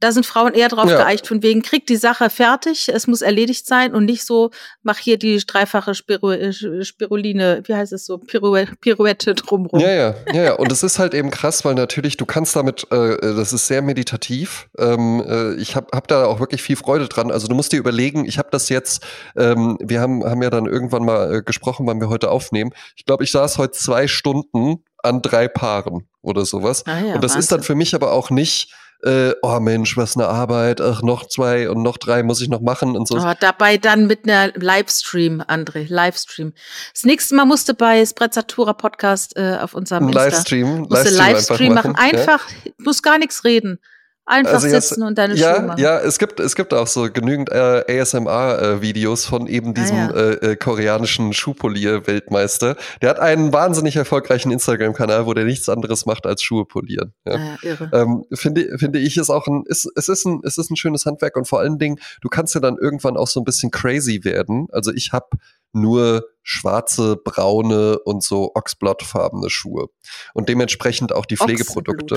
Da 0.00 0.10
sind 0.12 0.26
Frauen 0.26 0.52
eher 0.54 0.68
drauf 0.68 0.90
Ja. 0.90 0.96
geeicht, 0.98 1.26
von 1.28 1.42
wegen, 1.42 1.62
kriegt 1.62 1.88
die 1.88 1.96
Sache 1.96 2.28
fertig, 2.28 2.88
es 2.92 3.06
muss 3.06 3.22
erledigt 3.22 3.66
sein 3.66 3.94
und 3.94 4.04
nicht 4.04 4.24
so, 4.24 4.50
mach 4.82 4.98
hier 4.98 5.16
die 5.16 5.38
dreifache 5.46 5.94
Spiru 5.94 6.32
äh, 6.32 6.52
Spiruline, 6.52 7.62
wie 7.66 7.74
heißt 7.74 7.92
es 7.92 8.06
so, 8.06 8.18
Pirue 8.18 8.66
Pirouette 8.80 9.34
drumrum. 9.34 9.80
ja, 9.80 9.90
ja, 9.90 10.14
ja, 10.32 10.42
ja. 10.42 10.52
Und 10.54 10.70
es 10.72 10.82
ist 10.82 10.98
halt 10.98 11.14
eben 11.14 11.30
krass, 11.30 11.64
weil 11.64 11.74
natürlich, 11.74 12.16
du 12.16 12.26
kannst 12.26 12.56
damit, 12.56 12.84
äh, 12.90 13.16
das 13.20 13.52
ist 13.52 13.66
sehr 13.66 13.80
meditativ. 13.82 14.68
Ähm, 14.78 15.22
äh, 15.26 15.54
ich 15.54 15.76
habe 15.76 15.86
hab 15.92 16.08
da 16.08 16.24
auch 16.26 16.40
wirklich 16.40 16.62
viel 16.62 16.76
Freude 16.76 17.08
dran. 17.16 17.30
Also 17.30 17.46
du 17.46 17.54
musst 17.54 17.72
dir 17.72 17.78
überlegen, 17.78 18.24
ich 18.24 18.38
habe 18.38 18.48
das 18.50 18.68
jetzt, 18.68 19.04
ähm, 19.36 19.78
wir 19.80 20.00
haben, 20.00 20.24
haben 20.24 20.42
ja 20.42 20.50
dann 20.50 20.66
irgendwann 20.66 21.04
mal 21.04 21.36
äh, 21.36 21.42
gesprochen, 21.42 21.86
wann 21.86 22.00
wir 22.00 22.08
heute 22.08 22.30
aufnehmen. 22.30 22.72
Ich 22.96 23.04
glaube, 23.04 23.24
ich 23.24 23.30
saß 23.30 23.58
heute 23.58 23.72
zwei 23.72 24.08
Stunden 24.08 24.84
an 25.02 25.22
drei 25.22 25.48
Paaren 25.48 26.08
oder 26.20 26.44
sowas. 26.44 26.84
Ah 26.86 26.98
ja, 27.00 27.14
und 27.14 27.24
das 27.24 27.36
ist 27.36 27.50
dann 27.50 27.58
Wahnsinn. 27.58 27.66
für 27.66 27.74
mich 27.74 27.94
aber 27.94 28.12
auch 28.12 28.30
nicht, 28.30 28.72
äh, 29.02 29.32
oh 29.42 29.58
Mensch, 29.58 29.96
was 29.96 30.16
eine 30.16 30.28
Arbeit, 30.28 30.80
ach, 30.80 31.02
noch 31.02 31.26
zwei 31.26 31.68
und 31.68 31.82
noch 31.82 31.96
drei 31.96 32.22
muss 32.22 32.40
ich 32.40 32.48
noch 32.48 32.60
machen 32.60 32.96
und 32.96 33.08
so. 33.08 33.16
Oh, 33.18 33.32
dabei 33.38 33.76
dann 33.76 34.06
mit 34.06 34.24
einer 34.24 34.52
Livestream, 34.54 35.42
André, 35.42 35.86
Livestream. 35.88 36.52
Das 36.92 37.02
nächste 37.04 37.34
Mal 37.34 37.44
musste 37.44 37.74
bei 37.74 38.04
Sprezzatura 38.06 38.74
Podcast 38.74 39.36
äh, 39.36 39.58
auf 39.60 39.74
unserem 39.74 40.04
Insta, 40.04 40.24
Livestream, 40.24 40.86
musste 40.88 41.10
Livestream 41.10 41.74
machen. 41.74 41.94
ja. 41.96 42.02
Einfach, 42.02 42.46
muss 42.78 43.02
gar 43.02 43.18
nichts 43.18 43.44
reden. 43.44 43.80
Einfach 44.24 44.52
Also 44.54 44.68
jetzt- 44.68 44.90
sitzen 44.90 45.02
und 45.02 45.18
deine 45.18 45.34
ja, 45.34 45.56
Show 45.56 45.62
machen. 45.62 45.80
Ja, 45.80 45.98
es 45.98 46.18
gibt, 46.18 46.38
es 46.38 46.54
gibt 46.54 46.72
auch 46.72 46.86
so 46.86 47.10
genügend 47.12 47.50
äh, 47.50 47.84
ASMR-Videos 48.00 49.24
von 49.24 49.48
eben 49.48 49.74
diesem 49.74 49.96
Ah, 49.96 50.10
ja. 50.14 50.20
äh, 50.20 50.52
äh, 50.52 50.56
koreanischen 50.56 51.32
Schuhpolier-Weltmeister. 51.32 52.76
Der 53.00 53.10
hat 53.10 53.18
einen 53.18 53.52
wahnsinnig 53.52 53.96
erfolgreichen 53.96 54.50
Instagram-Kanal, 54.52 55.26
wo 55.26 55.34
der 55.34 55.44
nichts 55.44 55.68
anderes 55.68 56.06
macht 56.06 56.26
als 56.26 56.42
Schuhe 56.42 56.64
polieren. 56.64 57.12
Ja. 57.24 57.34
Ah, 57.34 57.58
irre. 57.62 57.90
Ähm, 57.92 58.24
finde, 58.32 58.78
finde 58.78 58.98
ich 59.00 59.16
ist 59.16 59.30
auch 59.30 59.46
ein, 59.46 59.64
ist, 59.66 59.90
es 59.96 60.08
ist 60.08 60.24
ein, 60.24 60.40
es 60.44 60.56
ist 60.56 60.70
ein 60.70 60.76
schönes 60.76 61.04
Handwerk 61.04 61.36
und 61.36 61.48
vor 61.48 61.60
allen 61.60 61.78
Dingen, 61.78 61.98
du 62.20 62.28
kannst 62.28 62.54
ja 62.54 62.60
dann 62.60 62.76
irgendwann 62.78 63.16
auch 63.16 63.28
so 63.28 63.40
ein 63.40 63.44
bisschen 63.44 63.70
crazy 63.70 64.20
werden. 64.24 64.68
Also 64.72 64.92
ich 64.92 65.12
habe 65.12 65.26
nur 65.72 66.24
schwarze, 66.42 67.16
braune 67.16 67.98
und 68.00 68.22
so 68.24 68.50
oxblottfarbene 68.54 69.48
Schuhe 69.48 69.86
und 70.34 70.48
dementsprechend 70.48 71.12
auch 71.12 71.24
die 71.24 71.36
Pflegeprodukte. 71.36 72.16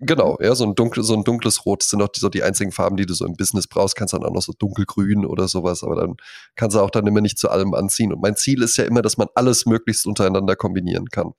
Genau, 0.00 0.38
ja, 0.40 0.54
so 0.54 0.64
ein, 0.64 0.74
dunkel, 0.74 1.02
so 1.04 1.14
ein 1.14 1.22
dunkles 1.22 1.66
Rot 1.66 1.82
sind 1.82 2.00
auch 2.02 2.08
die, 2.08 2.20
so 2.20 2.30
die 2.30 2.42
einzigen 2.42 2.72
Farben, 2.72 2.96
die 2.96 3.04
du 3.04 3.12
so 3.14 3.26
im 3.26 3.34
Business 3.34 3.66
brauchst. 3.66 3.94
Kannst 3.94 4.14
dann 4.14 4.24
auch 4.24 4.32
noch 4.32 4.42
so 4.42 4.52
dunkelgrün 4.58 5.26
oder 5.26 5.48
sowas, 5.48 5.84
aber 5.84 5.96
dann 5.96 6.16
kannst 6.56 6.76
du 6.76 6.80
auch 6.80 6.90
dann 6.90 7.06
immer 7.06 7.20
nicht 7.20 7.38
zu 7.38 7.50
allem 7.50 7.74
anziehen. 7.74 8.12
Und 8.12 8.22
mein 8.22 8.36
Ziel 8.36 8.62
ist 8.62 8.76
ja 8.78 8.84
immer, 8.84 9.02
dass 9.02 9.18
man 9.18 9.28
alles 9.34 9.66
möglichst 9.66 10.06
untereinander 10.06 10.56
kombinieren 10.56 11.08
kann. 11.08 11.26
Und 11.26 11.36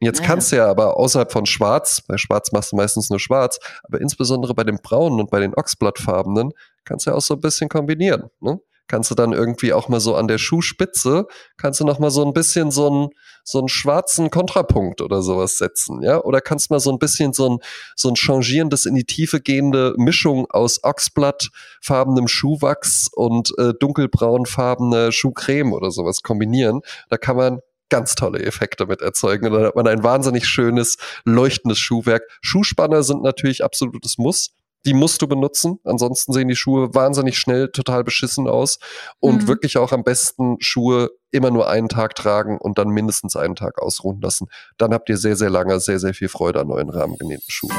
jetzt 0.00 0.20
Ja, 0.20 0.26
kannst 0.26 0.52
du 0.52 0.56
ja 0.56 0.70
aber 0.70 0.96
außerhalb 0.96 1.30
von 1.30 1.44
Schwarz, 1.44 2.00
bei 2.06 2.16
Schwarz 2.16 2.50
machst 2.52 2.72
du 2.72 2.76
meistens 2.76 3.10
nur 3.10 3.20
Schwarz, 3.20 3.58
aber 3.82 4.00
insbesondere 4.00 4.54
bei 4.54 4.64
den 4.64 4.78
braunen 4.82 5.20
und 5.20 5.30
bei 5.30 5.40
den 5.40 5.54
Ochsblattfarbenen 5.54 6.52
kannst 6.84 7.06
du 7.06 7.10
ja 7.10 7.16
auch 7.16 7.22
so 7.22 7.34
ein 7.34 7.40
bisschen 7.40 7.68
kombinieren. 7.68 8.30
Ne? 8.40 8.58
Kannst 8.88 9.10
du 9.10 9.14
dann 9.14 9.32
irgendwie 9.32 9.72
auch 9.72 9.88
mal 9.88 10.00
so 10.00 10.16
an 10.16 10.28
der 10.28 10.38
Schuhspitze, 10.38 11.26
kannst 11.56 11.78
du 11.80 11.84
noch 11.84 11.98
mal 11.98 12.10
so 12.10 12.24
ein 12.24 12.32
bisschen 12.32 12.70
so 12.70 12.90
einen, 12.90 13.08
so 13.44 13.58
einen 13.58 13.68
schwarzen 13.68 14.30
Kontrapunkt 14.30 15.00
oder 15.00 15.22
sowas 15.22 15.58
setzen, 15.58 16.02
ja? 16.02 16.20
Oder 16.22 16.40
kannst 16.40 16.70
mal 16.70 16.80
so 16.80 16.90
ein 16.90 16.98
bisschen 16.98 17.32
so 17.32 17.50
ein, 17.50 17.58
so 17.94 18.08
ein 18.08 18.16
changierendes 18.16 18.86
in 18.86 18.94
die 18.94 19.04
Tiefe 19.04 19.40
gehende 19.40 19.94
Mischung 19.96 20.50
aus 20.50 20.82
Ochsblattfarbenem 20.82 22.28
Schuhwachs 22.28 23.08
und 23.12 23.52
äh, 23.58 23.74
dunkelbraunfarbener 23.78 25.12
Schuhcreme 25.12 25.72
oder 25.72 25.90
sowas 25.90 26.22
kombinieren. 26.22 26.80
Da 27.10 27.18
kann 27.18 27.36
man 27.36 27.60
ganz 27.90 28.14
tolle 28.14 28.40
Effekte 28.42 28.86
mit 28.86 29.00
erzeugen. 29.00 29.46
Und 29.46 29.52
dann 29.54 29.64
hat 29.64 29.76
man 29.76 29.86
ein 29.86 30.02
wahnsinnig 30.02 30.46
schönes, 30.46 30.96
leuchtendes 31.24 31.78
Schuhwerk. 31.78 32.24
Schuhspanner 32.40 33.02
sind 33.02 33.22
natürlich 33.22 33.64
absolutes 33.64 34.18
Muss. 34.18 34.50
Die 34.86 34.94
musst 34.94 35.20
du 35.22 35.26
benutzen, 35.26 35.80
ansonsten 35.84 36.32
sehen 36.32 36.48
die 36.48 36.56
Schuhe 36.56 36.94
wahnsinnig 36.94 37.36
schnell 37.38 37.68
total 37.70 38.04
beschissen 38.04 38.46
aus. 38.48 38.78
Und 39.18 39.42
Mhm. 39.42 39.48
wirklich 39.48 39.76
auch 39.76 39.92
am 39.92 40.04
besten 40.04 40.56
Schuhe 40.60 41.10
immer 41.30 41.50
nur 41.50 41.68
einen 41.68 41.88
Tag 41.88 42.14
tragen 42.14 42.58
und 42.58 42.78
dann 42.78 42.88
mindestens 42.88 43.36
einen 43.36 43.56
Tag 43.56 43.80
ausruhen 43.82 44.20
lassen. 44.20 44.46
Dann 44.78 44.94
habt 44.94 45.08
ihr 45.08 45.16
sehr, 45.18 45.36
sehr 45.36 45.50
lange, 45.50 45.80
sehr, 45.80 45.98
sehr 45.98 46.14
viel 46.14 46.28
Freude 46.28 46.60
an 46.60 46.68
neuen 46.68 46.90
rahmengenähten 46.90 47.44
Schuhen. 47.48 47.74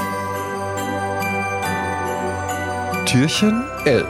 Türchen 3.05 3.63
11. 3.85 4.05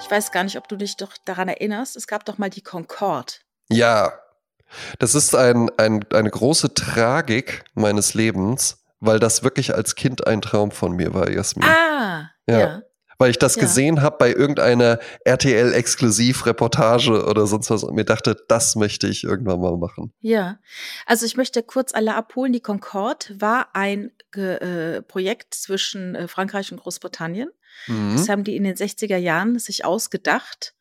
Ich 0.00 0.10
weiß 0.10 0.30
gar 0.32 0.44
nicht, 0.44 0.56
ob 0.56 0.68
du 0.68 0.76
dich 0.76 0.96
doch 0.96 1.12
daran 1.24 1.48
erinnerst. 1.48 1.96
Es 1.96 2.06
gab 2.06 2.24
doch 2.24 2.38
mal 2.38 2.48
die 2.48 2.62
Concorde. 2.62 3.32
Ja, 3.68 4.12
das 4.98 5.14
ist 5.14 5.34
ein, 5.34 5.70
ein, 5.76 6.04
eine 6.12 6.30
große 6.30 6.72
Tragik 6.74 7.64
meines 7.74 8.14
Lebens, 8.14 8.78
weil 9.06 9.18
das 9.18 9.42
wirklich 9.42 9.74
als 9.74 9.94
Kind 9.94 10.26
ein 10.26 10.42
Traum 10.42 10.70
von 10.70 10.92
mir 10.92 11.14
war, 11.14 11.30
Jasmin. 11.30 11.66
Ah, 11.68 12.30
Ja. 12.46 12.58
ja. 12.58 12.82
Weil 13.18 13.30
ich 13.30 13.38
das 13.38 13.56
Ja. 13.56 13.62
gesehen 13.62 14.02
habe 14.02 14.16
bei 14.18 14.30
irgendeiner 14.30 14.98
RTL-Exklusiv-Reportage 15.24 17.24
oder 17.26 17.46
sonst 17.46 17.70
was 17.70 17.82
und 17.82 17.94
mir 17.94 18.04
dachte, 18.04 18.36
das 18.48 18.76
möchte 18.76 19.06
ich 19.08 19.24
irgendwann 19.24 19.60
mal 19.60 19.76
machen. 19.76 20.12
Ja, 20.20 20.58
also 21.06 21.26
ich 21.26 21.36
möchte 21.36 21.62
kurz 21.62 21.94
alle 21.94 22.14
abholen. 22.14 22.52
Die 22.52 22.60
Concorde 22.60 23.40
war 23.40 23.68
ein 23.74 24.12
äh, 24.34 25.02
Projekt 25.02 25.54
zwischen 25.54 26.14
äh, 26.14 26.28
Frankreich 26.28 26.70
und 26.72 26.78
Großbritannien. 26.78 27.50
Mhm. 27.86 28.12
Das 28.16 28.28
haben 28.28 28.44
die 28.44 28.56
in 28.56 28.64
den 28.64 28.76
60er 28.76 29.16
Jahren 29.16 29.58
sich 29.58 29.84
ausgedacht. 29.84 30.74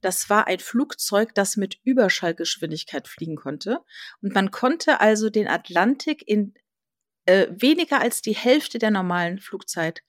Das 0.00 0.30
war 0.30 0.46
ein 0.46 0.60
Flugzeug, 0.60 1.34
das 1.34 1.56
mit 1.56 1.78
Überschallgeschwindigkeit 1.84 3.06
fliegen 3.06 3.36
konnte. 3.36 3.80
Und 4.22 4.34
man 4.34 4.50
konnte 4.50 5.00
also 5.00 5.28
den 5.28 5.46
Atlantik 5.46 6.26
in 6.26 6.54
äh, 7.30 7.46
weniger 7.50 8.00
als 8.00 8.22
die 8.22 8.34
Hälfte 8.34 8.78
der 8.78 8.90
normalen 8.90 9.38
Flugzeit 9.38 10.02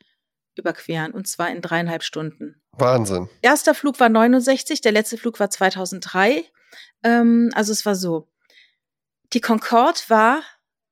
überqueren, 0.58 1.12
und 1.14 1.28
zwar 1.28 1.50
in 1.50 1.62
dreieinhalb 1.62 2.04
Stunden. 2.04 2.62
Wahnsinn. 2.74 3.30
Erster 3.42 3.74
Flug 3.74 4.00
war 4.00 4.10
69, 4.10 4.82
der 4.82 4.92
letzte 4.92 5.18
Flug 5.18 5.40
war 5.40 5.50
2003. 5.50 6.44
Ähm, 7.04 7.52
also 7.54 7.72
es 7.72 7.86
war 7.86 7.96
so. 7.96 8.28
Die 9.34 9.42
Concorde 9.42 10.00
war 10.10 10.42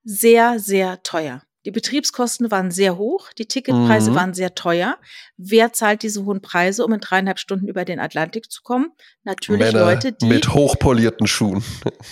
sehr, 0.03 0.59
sehr 0.59 1.03
teuer. 1.03 1.43
Die 1.65 1.71
Betriebskosten 1.71 2.49
waren 2.51 2.71
sehr 2.71 2.97
hoch, 2.97 3.33
die 3.33 3.45
Ticketpreise 3.45 4.11
Mhm. 4.11 4.15
waren 4.15 4.33
sehr 4.33 4.55
teuer. 4.55 4.97
Wer 5.35 5.73
zahlt 5.73 6.03
diese 6.03 6.23
hohen 6.23 6.41
Preise, 6.41 6.85
um 6.85 6.93
in 6.93 7.01
dreieinhalb 7.01 7.37
Stunden 7.37 7.67
über 7.67 7.83
den 7.83 7.99
Atlantik 7.99 8.49
zu 8.49 8.61
kommen? 8.63 8.93
Natürlich 9.23 9.73
Männer 9.73 9.81
Leute, 9.85 10.13
die 10.13 10.25
mit 10.25 10.53
hochpolierten 10.53 11.27
Schuhen. 11.27 11.61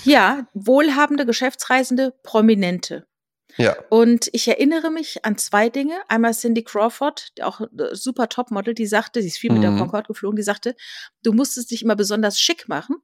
ja 0.03 0.45
wohlhabende 0.53 1.25
Geschäftsreisende, 1.25 2.13
Prominente. 2.23 3.07
Ja. 3.57 3.75
Und 3.89 4.29
ich 4.33 4.47
erinnere 4.47 4.91
mich 4.91 5.25
an 5.25 5.37
zwei 5.37 5.69
Dinge. 5.69 5.95
Einmal 6.07 6.33
Cindy 6.33 6.63
Crawford, 6.63 7.31
auch 7.41 7.61
äh, 7.61 7.93
super 7.93 8.29
Topmodel, 8.29 8.73
die 8.73 8.87
sagte, 8.87 9.21
sie 9.21 9.27
ist 9.27 9.37
viel 9.37 9.51
mit 9.51 9.63
der 9.63 9.71
Mhm. 9.71 9.79
Concorde 9.79 10.07
geflogen, 10.07 10.35
die 10.37 10.43
sagte, 10.43 10.75
du 11.23 11.33
musstest 11.33 11.71
dich 11.71 11.81
immer 11.81 11.95
besonders 11.95 12.39
schick 12.39 12.67
machen, 12.67 12.97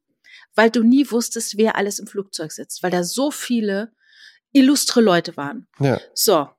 weil 0.55 0.69
du 0.69 0.83
nie 0.83 1.09
wusstest, 1.09 1.57
wer 1.57 1.75
alles 1.75 1.99
im 1.99 2.07
Flugzeug 2.07 2.51
sitzt, 2.51 2.83
weil 2.83 2.91
da 2.91 3.03
so 3.03 3.31
viele 3.31 3.91
illustre 4.51 5.01
Leute 5.01 5.35
waren. 5.37 5.67
Ja. 5.79 5.99
So. 6.13 6.49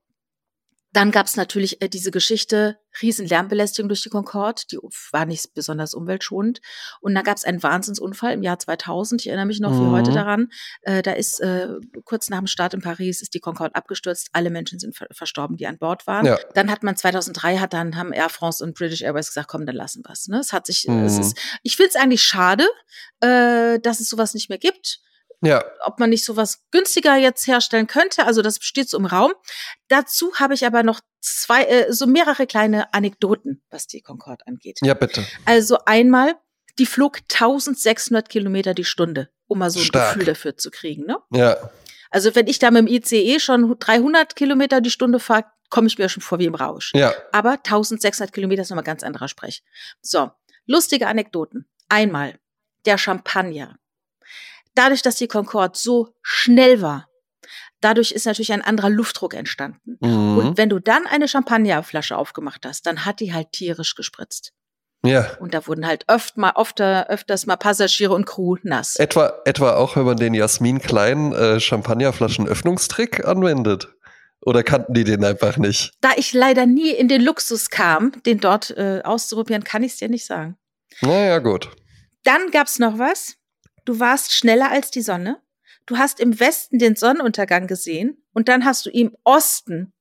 Dann 0.94 1.10
gab 1.10 1.26
es 1.26 1.36
natürlich 1.36 1.82
äh, 1.82 1.88
diese 1.88 2.12
Geschichte, 2.12 2.78
riesen 3.02 3.26
Lärmbelästigung 3.26 3.88
durch 3.88 4.02
die 4.02 4.10
Concorde, 4.10 4.62
die 4.70 4.78
war 5.10 5.26
nicht 5.26 5.52
besonders 5.52 5.92
umweltschonend. 5.92 6.60
Und 7.00 7.14
dann 7.16 7.24
gab 7.24 7.36
es 7.36 7.44
einen 7.44 7.62
Wahnsinnsunfall 7.64 8.32
im 8.32 8.44
Jahr 8.44 8.60
2000, 8.60 9.20
ich 9.20 9.26
erinnere 9.26 9.46
mich 9.46 9.58
noch 9.58 9.72
wie 9.72 9.86
Mhm. 9.86 9.90
heute 9.90 10.12
daran. 10.12 10.48
Äh, 10.82 11.02
da 11.02 11.12
ist 11.12 11.40
äh, 11.40 11.66
kurz 12.04 12.30
nach 12.30 12.38
dem 12.38 12.46
Start 12.46 12.74
in 12.74 12.80
Paris 12.80 13.20
ist 13.22 13.34
die 13.34 13.40
Concorde 13.40 13.74
abgestürzt, 13.74 14.28
alle 14.32 14.50
Menschen 14.50 14.78
sind 14.78 14.96
ver 14.96 15.08
verstorben, 15.10 15.56
die 15.56 15.66
an 15.66 15.78
Bord 15.78 16.06
waren. 16.06 16.24
Ja. 16.26 16.38
Dann 16.54 16.70
hat 16.70 16.84
man 16.84 16.96
2003, 16.96 17.58
hat 17.58 17.72
dann 17.72 17.96
haben 17.96 18.12
Air 18.12 18.28
France 18.28 18.62
und 18.62 18.76
British 18.78 19.02
Airways 19.02 19.26
gesagt, 19.28 19.48
komm, 19.48 19.66
dann 19.66 19.74
lassen 19.74 20.02
wir's. 20.06 20.28
Ne? 20.28 20.38
Es 20.38 20.52
hat 20.52 20.64
sich, 20.66 20.88
äh, 20.88 20.92
es 21.04 21.14
Mhm. 21.16 21.20
ist, 21.22 21.38
ich 21.64 21.74
finde 21.76 21.88
es 21.90 21.96
eigentlich 21.96 22.22
schade, 22.22 22.64
äh, 23.20 23.80
dass 23.80 23.98
es 23.98 24.08
sowas 24.08 24.32
nicht 24.32 24.48
mehr 24.48 24.58
gibt 24.58 25.00
Ja. 25.44 25.64
ob 25.84 25.98
man 25.98 26.10
nicht 26.10 26.24
sowas 26.24 26.64
günstiger 26.70 27.16
jetzt 27.16 27.46
herstellen 27.46 27.86
könnte. 27.86 28.26
Also 28.26 28.42
das 28.42 28.58
steht 28.60 28.88
so 28.88 28.96
im 28.98 29.06
Raum. 29.06 29.32
Dazu 29.88 30.34
habe 30.36 30.54
ich 30.54 30.66
aber 30.66 30.82
noch 30.82 31.00
zwei, 31.20 31.64
äh, 31.64 31.92
so 31.92 32.06
mehrere 32.06 32.46
kleine 32.46 32.92
Anekdoten, 32.92 33.62
was 33.70 33.86
die 33.86 34.00
Concorde 34.00 34.46
angeht. 34.46 34.78
Ja, 34.82 34.94
bitte. 34.94 35.24
Also 35.44 35.78
einmal, 35.86 36.34
die 36.78 36.86
flog 36.86 37.18
1600 37.30 38.28
Kilometer 38.28 38.74
die 38.74 38.84
Stunde, 38.84 39.30
um 39.46 39.58
mal 39.58 39.70
so 39.70 39.80
ein 39.80 39.84
Stark. 39.84 40.14
Gefühl 40.14 40.26
dafür 40.26 40.56
zu 40.56 40.70
kriegen. 40.70 41.04
Ne? 41.06 41.18
Ja. 41.32 41.70
Also 42.10 42.34
wenn 42.34 42.46
ich 42.46 42.58
da 42.58 42.70
mit 42.70 42.86
dem 42.86 42.86
ICE 42.86 43.40
schon 43.40 43.76
300 43.78 44.36
Kilometer 44.36 44.80
die 44.80 44.90
Stunde 44.90 45.18
fahre, 45.18 45.46
komme 45.70 45.88
ich 45.88 45.98
mir 45.98 46.08
schon 46.08 46.22
vor 46.22 46.38
wie 46.38 46.46
im 46.46 46.54
Rausch. 46.54 46.92
Ja. 46.94 47.12
Aber 47.32 47.52
1600 47.52 48.32
Kilometer 48.32 48.62
ist 48.62 48.70
nochmal 48.70 48.84
ganz 48.84 49.02
anderer 49.02 49.28
Sprech. 49.28 49.64
So, 50.00 50.30
lustige 50.66 51.08
Anekdoten. 51.08 51.66
Einmal, 51.88 52.38
der 52.86 52.98
Champagner. 52.98 53.78
Dadurch, 54.74 55.02
dass 55.02 55.16
die 55.16 55.28
Concorde 55.28 55.78
so 55.78 56.14
schnell 56.22 56.82
war, 56.82 57.08
dadurch 57.80 58.12
ist 58.12 58.26
natürlich 58.26 58.52
ein 58.52 58.62
anderer 58.62 58.90
Luftdruck 58.90 59.34
entstanden. 59.34 59.98
Mhm. 60.00 60.38
Und 60.38 60.58
wenn 60.58 60.68
du 60.68 60.78
dann 60.78 61.06
eine 61.06 61.28
Champagnerflasche 61.28 62.16
aufgemacht 62.16 62.64
hast, 62.66 62.86
dann 62.86 63.04
hat 63.04 63.20
die 63.20 63.32
halt 63.32 63.52
tierisch 63.52 63.94
gespritzt. 63.94 64.52
Ja. 65.04 65.36
Und 65.38 65.52
da 65.52 65.66
wurden 65.66 65.86
halt 65.86 66.04
öfter 66.08 66.40
mal, 66.40 66.52
öfter, 66.56 67.08
öfters 67.10 67.44
mal 67.46 67.56
Passagiere 67.56 68.14
und 68.14 68.24
Crew 68.24 68.56
nass. 68.62 68.96
Etwa, 68.96 69.34
etwa 69.44 69.74
auch, 69.74 69.96
wenn 69.96 70.04
man 70.04 70.16
den 70.16 70.32
Jasmin 70.32 70.80
Klein 70.80 71.32
äh, 71.32 71.60
Champagnerflaschen-Öffnungstrick 71.60 73.24
anwendet. 73.24 73.88
Oder 74.40 74.62
kannten 74.62 74.94
die 74.94 75.04
den 75.04 75.24
einfach 75.24 75.56
nicht? 75.56 75.92
Da 76.00 76.10
ich 76.16 76.32
leider 76.32 76.66
nie 76.66 76.90
in 76.90 77.08
den 77.08 77.22
Luxus 77.22 77.70
kam, 77.70 78.12
den 78.24 78.40
dort 78.40 78.70
äh, 78.76 79.00
auszuprobieren, 79.02 79.64
kann 79.64 79.82
ich 79.82 79.92
es 79.92 79.98
dir 79.98 80.08
nicht 80.08 80.26
sagen. 80.26 80.56
Naja, 81.00 81.38
gut. 81.38 81.70
Dann 82.24 82.50
gab's 82.50 82.78
noch 82.78 82.98
was. 82.98 83.36
Du 83.84 84.00
warst 84.00 84.32
schneller 84.32 84.70
als 84.70 84.90
die 84.90 85.02
Sonne. 85.02 85.40
Du 85.86 85.98
hast 85.98 86.20
im 86.20 86.40
Westen 86.40 86.78
den 86.78 86.96
Sonnenuntergang 86.96 87.66
gesehen 87.66 88.22
und 88.32 88.48
dann 88.48 88.64
hast 88.64 88.86
du 88.86 88.90
im 88.90 89.16
Osten 89.24 89.92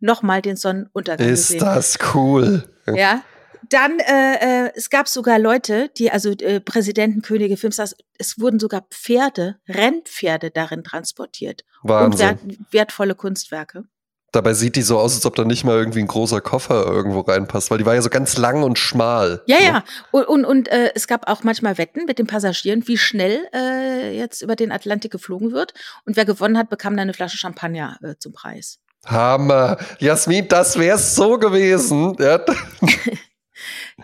nochmal 0.00 0.42
den 0.42 0.56
Sonnenuntergang 0.56 1.28
Ist 1.28 1.48
gesehen. 1.48 1.60
das 1.60 1.98
cool. 2.14 2.64
Ja. 2.86 3.22
Dann, 3.68 3.98
äh, 4.00 4.66
äh, 4.66 4.72
es 4.74 4.90
gab 4.90 5.08
sogar 5.08 5.38
Leute, 5.38 5.88
die, 5.96 6.10
also 6.10 6.30
äh, 6.30 6.60
Präsidenten, 6.60 7.22
Könige, 7.22 7.56
Filmstars, 7.56 7.94
es 8.18 8.38
wurden 8.38 8.58
sogar 8.58 8.86
Pferde, 8.90 9.60
Rennpferde 9.68 10.50
darin 10.50 10.84
transportiert. 10.84 11.64
Und 11.82 11.90
Wahnsinn. 11.90 12.26
wert, 12.26 12.58
wertvolle 12.70 13.14
Kunstwerke. 13.14 13.84
Dabei 14.32 14.54
sieht 14.54 14.76
die 14.76 14.82
so 14.82 14.98
aus, 14.98 15.14
als 15.14 15.26
ob 15.26 15.36
da 15.36 15.44
nicht 15.44 15.62
mal 15.64 15.76
irgendwie 15.76 16.00
ein 16.00 16.06
großer 16.06 16.40
Koffer 16.40 16.86
irgendwo 16.86 17.20
reinpasst, 17.20 17.70
weil 17.70 17.78
die 17.78 17.86
war 17.86 17.94
ja 17.94 18.00
so 18.00 18.08
ganz 18.08 18.38
lang 18.38 18.62
und 18.62 18.78
schmal. 18.78 19.42
Ja, 19.46 19.58
ne? 19.58 19.64
ja. 19.64 19.84
Und, 20.10 20.26
und, 20.26 20.44
und 20.46 20.68
äh, 20.68 20.90
es 20.94 21.06
gab 21.06 21.28
auch 21.28 21.44
manchmal 21.44 21.76
Wetten 21.76 22.06
mit 22.06 22.18
den 22.18 22.26
Passagieren, 22.26 22.88
wie 22.88 22.96
schnell 22.96 23.46
äh, 23.54 24.16
jetzt 24.16 24.40
über 24.40 24.56
den 24.56 24.72
Atlantik 24.72 25.12
geflogen 25.12 25.52
wird. 25.52 25.74
Und 26.06 26.16
wer 26.16 26.24
gewonnen 26.24 26.56
hat, 26.56 26.70
bekam 26.70 26.94
dann 26.94 27.02
eine 27.02 27.14
Flasche 27.14 27.36
Champagner 27.36 27.98
äh, 28.02 28.14
zum 28.18 28.32
Preis. 28.32 28.78
Hammer. 29.04 29.76
Jasmin, 29.98 30.48
das 30.48 30.78
wär's 30.78 31.14
so 31.14 31.38
gewesen. 31.38 32.16
Ja. 32.18 32.40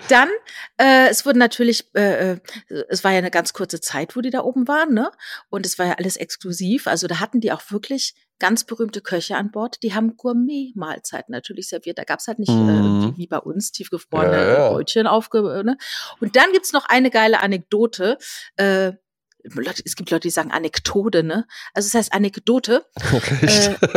Dann, 0.09 0.29
äh, 0.77 1.09
es 1.09 1.25
wurden 1.27 1.39
natürlich, 1.39 1.93
äh, 1.95 2.33
äh, 2.33 2.39
es 2.89 3.05
war 3.05 3.13
ja 3.13 3.19
eine 3.19 3.31
ganz 3.31 3.53
kurze 3.53 3.81
Zeit, 3.81 4.17
wo 4.17 4.21
die 4.21 4.31
da 4.31 4.41
oben 4.41 4.69
waren, 4.69 4.93
ne? 4.95 5.11
Und 5.51 5.67
es 5.67 5.79
war 5.79 5.87
ja 5.87 5.95
alles 5.99 6.17
exklusiv. 6.17 6.87
Also 6.87 7.07
da 7.07 7.21
hatten 7.21 7.41
die 7.41 7.53
auch 7.53 7.63
wirklich 7.71 8.15
ganz 8.39 8.65
berühmte 8.65 9.01
Köche 9.01 9.37
an 9.37 9.51
Bord. 9.51 9.83
Die 9.83 9.95
haben 9.95 10.17
Gourmet-Mahlzeiten 10.17 11.33
natürlich 11.33 11.69
serviert. 11.69 11.99
Da 11.99 12.05
gab's 12.05 12.29
halt 12.29 12.39
nicht 12.39 12.51
Mhm. 12.53 13.13
äh, 13.15 13.19
wie 13.19 13.27
bei 13.27 13.39
uns 13.39 13.73
tiefgefrorene 13.73 14.33
Ja, 14.37 14.53
ja. 14.59 14.71
Brötchen 14.71 15.07
aufge. 15.07 15.43
Ne? 15.65 15.77
Und 16.21 16.37
dann 16.37 16.53
gibt's 16.53 16.73
noch 16.73 16.85
eine 16.87 17.11
geile 17.11 17.41
Anekdote. 17.43 18.19
Äh, 18.57 18.93
Leute, 19.45 19.83
es 19.85 19.97
gibt 19.97 20.11
Leute, 20.11 20.23
die 20.29 20.31
sagen 20.31 20.51
Anekdote, 20.51 21.23
ne? 21.23 21.47
Also 21.73 21.87
es 21.87 21.95
heißt 21.95 22.13
Anekdote. 22.13 22.85
Echt? 23.43 23.77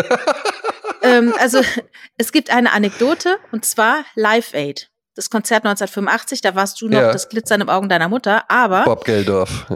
Ähm, 1.04 1.34
also 1.40 1.62
es 2.18 2.32
gibt 2.32 2.52
eine 2.52 2.72
Anekdote 2.74 3.38
und 3.52 3.66
zwar 3.66 4.06
Live 4.14 4.54
Aid. 4.54 4.91
Das 5.22 5.30
Konzert 5.30 5.66
1985, 5.66 6.42
da 6.42 6.56
warst 6.56 6.82
du 6.82 6.88
noch 6.90 7.00
Ja. 7.00 7.12
das 7.12 7.30
Glitzern 7.30 7.62
im 7.62 7.70
Augen 7.70 7.90
deiner 7.90 8.10
Mutter, 8.10 8.50
aber 8.50 8.86
Bob 8.86 9.06
Geldorf. 9.06 9.68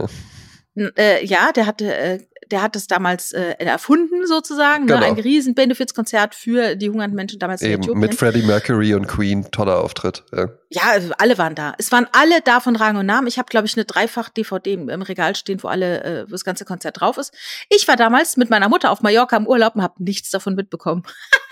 äh, 0.96 1.24
ja, 1.24 1.52
der 1.52 1.66
hatte, 1.66 1.94
äh, 1.94 2.18
der 2.50 2.62
hat 2.62 2.74
es 2.74 2.88
damals 2.88 3.32
äh, 3.32 3.54
erfunden 3.58 4.26
sozusagen, 4.26 4.86
ne? 4.86 4.94
Genau. 4.94 5.06
ein 5.06 5.14
riesen 5.20 5.54
Benefizkonzert 5.54 6.34
für 6.34 6.74
die 6.74 6.90
hungernden 6.90 7.14
Menschen 7.14 7.38
damals 7.38 7.62
in 7.62 7.70
Eben, 7.70 7.82
Äthiopien. 7.82 8.00
mit 8.00 8.14
Freddie 8.16 8.42
Mercury 8.42 8.94
und 8.94 9.06
Queen. 9.06 9.48
Toller 9.52 9.78
Auftritt. 9.78 10.24
Ja. 10.34 10.48
ja, 10.70 10.82
also 10.90 11.12
alle 11.18 11.38
waren 11.38 11.54
da. 11.54 11.74
Es 11.78 11.92
waren 11.92 12.08
alle 12.10 12.40
da 12.44 12.58
von 12.58 12.74
Rang 12.74 12.96
und 12.96 13.06
Namen. 13.06 13.28
Ich 13.28 13.38
habe, 13.38 13.46
glaube 13.48 13.66
ich, 13.68 13.76
eine 13.76 13.84
dreifach 13.84 14.28
DVD 14.30 14.72
im 14.72 14.88
im 14.88 15.02
Regal 15.02 15.36
stehen, 15.36 15.62
wo 15.62 15.68
alle, 15.68 16.02
äh, 16.02 16.24
wo 16.26 16.32
das 16.32 16.44
ganze 16.44 16.64
Konzert 16.64 17.00
drauf 17.00 17.18
ist. 17.18 17.32
Ich 17.68 17.86
war 17.86 17.94
damals 17.94 18.36
mit 18.36 18.50
meiner 18.50 18.68
Mutter 18.68 18.90
auf 18.90 19.00
Mallorca 19.02 19.36
im 19.36 19.46
Urlaub 19.46 19.76
und 19.76 19.82
habe 19.82 20.02
nichts 20.02 20.30
davon 20.30 20.56
mitbekommen. 20.56 21.04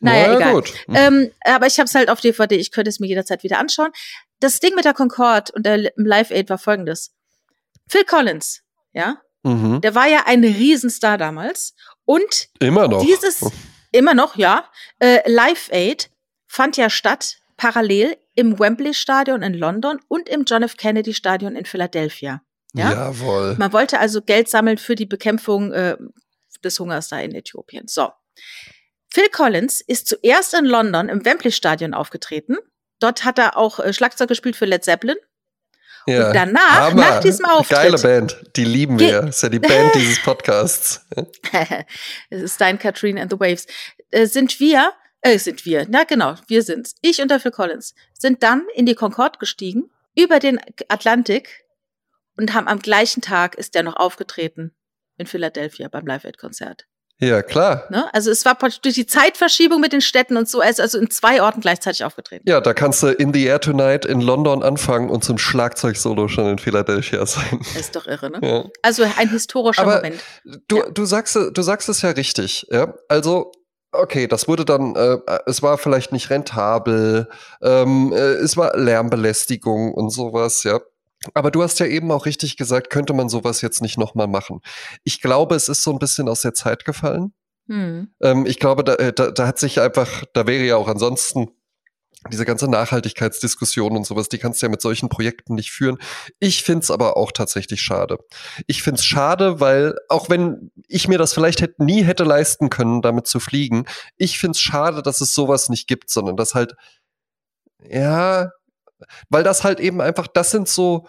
naja, 0.00 0.28
Na 0.28 0.36
egal. 0.36 0.52
gut. 0.52 0.72
Ähm, 0.94 1.30
aber 1.44 1.66
ich 1.66 1.78
habe 1.78 1.86
es 1.86 1.94
halt 1.94 2.10
auf 2.10 2.20
DVD, 2.20 2.56
ich 2.56 2.70
könnte 2.72 2.88
es 2.88 3.00
mir 3.00 3.06
jederzeit 3.06 3.42
wieder 3.42 3.58
anschauen. 3.58 3.90
Das 4.40 4.60
Ding 4.60 4.74
mit 4.74 4.84
der 4.84 4.94
Concorde 4.94 5.52
und 5.54 5.64
der 5.66 5.90
Live 5.96 6.30
Aid 6.30 6.50
war 6.50 6.58
folgendes. 6.58 7.12
Phil 7.88 8.04
Collins, 8.04 8.62
ja, 8.92 9.18
Mhm. 9.44 9.80
der 9.80 9.94
war 9.94 10.08
ja 10.08 10.24
ein 10.26 10.42
Riesenstar 10.42 11.16
damals 11.16 11.74
und 12.04 12.48
Immer 12.60 12.88
noch. 12.88 13.04
dieses 13.04 13.40
immer 13.92 14.12
noch, 14.14 14.36
ja, 14.36 14.68
äh, 14.98 15.20
Live 15.30 15.68
Aid 15.72 16.10
fand 16.46 16.76
ja 16.76 16.90
statt 16.90 17.38
parallel 17.56 18.16
im 18.34 18.58
Wembley 18.58 18.94
Stadion 18.94 19.42
in 19.42 19.54
London 19.54 20.00
und 20.08 20.28
im 20.28 20.44
John 20.44 20.62
F. 20.62 20.76
Kennedy 20.76 21.14
Stadion 21.14 21.56
in 21.56 21.64
Philadelphia. 21.64 22.42
Ja? 22.74 22.90
Jawohl. 22.92 23.56
Man 23.58 23.72
wollte 23.72 23.98
also 23.98 24.20
Geld 24.22 24.48
sammeln 24.48 24.78
für 24.78 24.94
die 24.94 25.06
Bekämpfung 25.06 25.72
äh, 25.72 25.96
des 26.62 26.78
Hungers 26.78 27.08
da 27.08 27.18
in 27.20 27.34
Äthiopien. 27.34 27.88
So. 27.88 28.10
Phil 29.18 29.30
Collins 29.30 29.80
ist 29.80 30.06
zuerst 30.06 30.54
in 30.54 30.64
London 30.64 31.08
im 31.08 31.24
Wembley 31.24 31.50
Stadion 31.50 31.92
aufgetreten. 31.92 32.56
Dort 33.00 33.24
hat 33.24 33.36
er 33.40 33.56
auch 33.56 33.80
äh, 33.80 33.92
Schlagzeug 33.92 34.28
gespielt 34.28 34.54
für 34.54 34.64
Led 34.64 34.84
Zeppelin. 34.84 35.16
Ja. 36.06 36.28
Und 36.28 36.36
danach, 36.36 36.90
Hammer. 36.90 37.02
nach 37.02 37.20
diesem 37.20 37.44
Auftritt, 37.46 37.78
Geile 37.78 37.98
Band. 37.98 38.40
Die 38.54 38.64
lieben 38.64 38.96
wir. 39.00 39.24
Ist 39.24 39.42
ja 39.42 39.48
die 39.48 39.58
Band 39.58 39.92
dieses 39.96 40.22
Podcasts. 40.22 41.04
es 42.30 42.42
ist 42.42 42.54
Stein, 42.54 42.78
Katrine 42.78 43.20
and 43.20 43.32
the 43.32 43.40
Waves, 43.40 43.66
äh, 44.12 44.26
sind 44.26 44.60
wir, 44.60 44.92
äh, 45.22 45.36
sind 45.38 45.64
wir, 45.64 45.84
na 45.88 46.04
genau, 46.04 46.36
wir 46.46 46.62
sind's, 46.62 46.94
ich 47.02 47.20
und 47.20 47.28
der 47.28 47.40
Phil 47.40 47.50
Collins, 47.50 47.96
sind 48.12 48.44
dann 48.44 48.68
in 48.76 48.86
die 48.86 48.94
Concorde 48.94 49.40
gestiegen, 49.40 49.90
über 50.14 50.38
den 50.38 50.60
Atlantik 50.86 51.64
und 52.36 52.54
haben 52.54 52.68
am 52.68 52.78
gleichen 52.78 53.20
Tag 53.20 53.56
ist 53.56 53.74
der 53.74 53.82
noch 53.82 53.96
aufgetreten 53.96 54.76
in 55.16 55.26
Philadelphia 55.26 55.88
beim 55.88 56.06
Live-Aid-Konzert. 56.06 56.86
Ja, 57.20 57.42
klar. 57.42 57.84
Ne? 57.90 58.08
Also 58.14 58.30
es 58.30 58.44
war 58.44 58.54
praktisch 58.54 58.80
durch 58.80 58.94
die 58.94 59.06
Zeitverschiebung 59.06 59.80
mit 59.80 59.92
den 59.92 60.00
Städten 60.00 60.36
und 60.36 60.48
so, 60.48 60.62
ist 60.62 60.80
also 60.80 60.98
in 60.98 61.10
zwei 61.10 61.42
Orten 61.42 61.60
gleichzeitig 61.60 62.04
aufgetreten. 62.04 62.48
Ja, 62.48 62.60
da 62.60 62.74
kannst 62.74 63.02
du 63.02 63.08
In 63.08 63.34
the 63.34 63.44
Air 63.44 63.60
Tonight 63.60 64.04
in 64.04 64.20
London 64.20 64.62
anfangen 64.62 65.10
und 65.10 65.24
zum 65.24 65.36
Schlagzeug-Solo 65.36 66.28
schon 66.28 66.46
in 66.46 66.58
Philadelphia 66.58 67.26
sein. 67.26 67.58
Das 67.74 67.82
ist 67.82 67.96
doch 67.96 68.06
irre, 68.06 68.30
ne? 68.30 68.38
Ja. 68.42 68.64
Also 68.82 69.02
ein 69.02 69.30
historischer 69.30 69.82
Aber 69.82 69.96
Moment. 69.96 70.20
Du, 70.68 70.78
Ja. 70.78 70.90
du, 70.90 71.04
sagst, 71.06 71.34
du 71.36 71.62
sagst 71.62 71.88
es 71.88 72.02
ja 72.02 72.10
richtig, 72.10 72.66
ja. 72.70 72.94
Also, 73.08 73.50
okay, 73.90 74.28
das 74.28 74.46
wurde 74.46 74.64
dann, 74.64 74.94
äh, 74.94 75.18
es 75.46 75.60
war 75.60 75.76
vielleicht 75.76 76.12
nicht 76.12 76.30
rentabel, 76.30 77.28
ähm, 77.62 78.12
äh, 78.12 78.16
es 78.16 78.56
war 78.56 78.76
Lärmbelästigung 78.76 79.92
und 79.92 80.10
sowas, 80.10 80.62
ja. 80.62 80.78
Aber 81.34 81.50
du 81.50 81.62
hast 81.62 81.80
ja 81.80 81.86
eben 81.86 82.10
auch 82.12 82.26
richtig 82.26 82.56
gesagt, 82.56 82.90
könnte 82.90 83.12
man 83.12 83.28
sowas 83.28 83.60
jetzt 83.60 83.82
nicht 83.82 83.98
nochmal 83.98 84.28
machen. 84.28 84.60
Ich 85.04 85.20
glaube, 85.20 85.56
es 85.56 85.68
ist 85.68 85.82
so 85.82 85.90
ein 85.92 85.98
bisschen 85.98 86.28
aus 86.28 86.42
der 86.42 86.54
Zeit 86.54 86.84
gefallen. 86.84 87.32
Hm. 87.66 88.08
Ähm, 88.22 88.46
ich 88.46 88.58
glaube, 88.58 88.84
da, 88.84 88.94
äh, 88.94 89.12
da, 89.12 89.30
da 89.30 89.46
hat 89.46 89.58
sich 89.58 89.80
einfach, 89.80 90.24
da 90.32 90.46
wäre 90.46 90.64
ja 90.64 90.76
auch 90.76 90.88
ansonsten 90.88 91.50
diese 92.30 92.44
ganze 92.44 92.68
Nachhaltigkeitsdiskussion 92.68 93.96
und 93.96 94.04
sowas, 94.04 94.28
die 94.28 94.38
kannst 94.38 94.60
du 94.60 94.66
ja 94.66 94.70
mit 94.70 94.80
solchen 94.80 95.08
Projekten 95.08 95.54
nicht 95.54 95.70
führen. 95.70 95.98
Ich 96.40 96.64
find's 96.64 96.90
aber 96.90 97.16
auch 97.16 97.30
tatsächlich 97.30 97.80
schade. 97.80 98.18
Ich 98.66 98.82
find's 98.82 99.04
schade, 99.04 99.60
weil 99.60 99.94
auch 100.08 100.28
wenn 100.28 100.72
ich 100.88 101.06
mir 101.06 101.18
das 101.18 101.32
vielleicht 101.32 101.60
hätte, 101.60 101.84
nie 101.84 102.02
hätte 102.02 102.24
leisten 102.24 102.70
können, 102.70 103.02
damit 103.02 103.28
zu 103.28 103.38
fliegen, 103.38 103.86
ich 104.16 104.38
find's 104.38 104.60
schade, 104.60 105.02
dass 105.02 105.20
es 105.20 105.32
sowas 105.32 105.68
nicht 105.68 105.86
gibt, 105.86 106.10
sondern 106.10 106.36
dass 106.36 106.54
halt, 106.54 106.74
ja, 107.88 108.50
weil 109.28 109.42
das 109.42 109.64
halt 109.64 109.80
eben 109.80 110.00
einfach, 110.00 110.26
das 110.26 110.50
sind 110.50 110.68
so, 110.68 111.06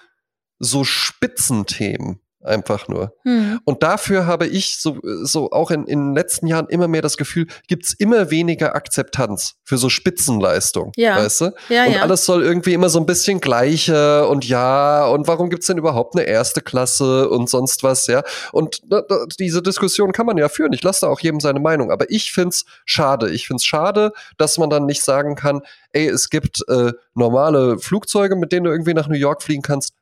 so 0.60 0.84
Spitzenthemen 0.84 2.22
einfach 2.44 2.88
nur. 2.88 3.14
Hm. 3.24 3.60
Und 3.66 3.84
dafür 3.84 4.26
habe 4.26 4.48
ich 4.48 4.78
so, 4.80 4.98
so 5.24 5.52
auch 5.52 5.72
in, 5.72 5.86
in 5.86 6.00
den 6.00 6.16
letzten 6.16 6.48
Jahren 6.48 6.68
immer 6.70 6.88
mehr 6.88 7.02
das 7.02 7.18
Gefühl, 7.18 7.48
gibt's 7.68 7.94
immer 7.94 8.32
weniger 8.32 8.76
Akzeptanz 8.76 9.56
für 9.64 9.78
so 9.78 9.90
Spitzenleistung. 9.90 10.92
Ja. 10.96 11.18
Weißt 11.18 11.42
du? 11.42 11.52
Ja, 11.70 11.86
und 11.86 11.94
ja. 11.94 12.02
alles 12.02 12.26
soll 12.26 12.44
irgendwie 12.44 12.74
immer 12.74 12.90
so 12.90 13.00
ein 13.00 13.06
bisschen 13.06 13.42
gleicher 13.42 14.30
und 14.30 14.48
ja, 14.48 15.06
und 15.08 15.28
warum 15.28 15.50
gibt's 15.50 15.68
denn 15.68 15.78
überhaupt 15.78 16.16
eine 16.16 16.26
erste 16.26 16.62
Klasse 16.62 17.30
und 17.30 17.50
sonst 17.50 17.84
was, 17.84 18.08
ja? 18.08 18.24
Und 18.52 18.80
da, 18.88 19.02
da, 19.02 19.26
diese 19.40 19.62
Diskussion 19.62 20.12
kann 20.12 20.26
man 20.26 20.38
ja 20.38 20.50
führen. 20.50 20.74
Ich 20.74 20.84
lasse 20.84 21.06
da 21.06 21.12
auch 21.12 21.20
jedem 21.20 21.40
seine 21.40 21.60
Meinung. 21.60 21.92
Aber 21.92 22.10
ich 22.10 22.32
find's 22.32 22.66
schade. 22.86 23.30
Ich 23.30 23.48
find's 23.48 23.66
schade, 23.66 24.12
dass 24.38 24.58
man 24.58 24.70
dann 24.70 24.86
nicht 24.86 25.04
sagen 25.04 25.36
kann, 25.36 25.62
ey, 25.92 26.08
es 26.08 26.30
gibt 26.30 26.64
äh, 26.68 26.94
normale 27.14 27.80
Flugzeuge, 27.80 28.36
mit 28.36 28.52
denen 28.52 28.66
du 28.66 28.72
irgendwie 28.72 28.94
nach 28.94 29.08
New 29.08 29.18
York 29.18 29.44
fliegen 29.44 29.62
kannst. 29.62 29.94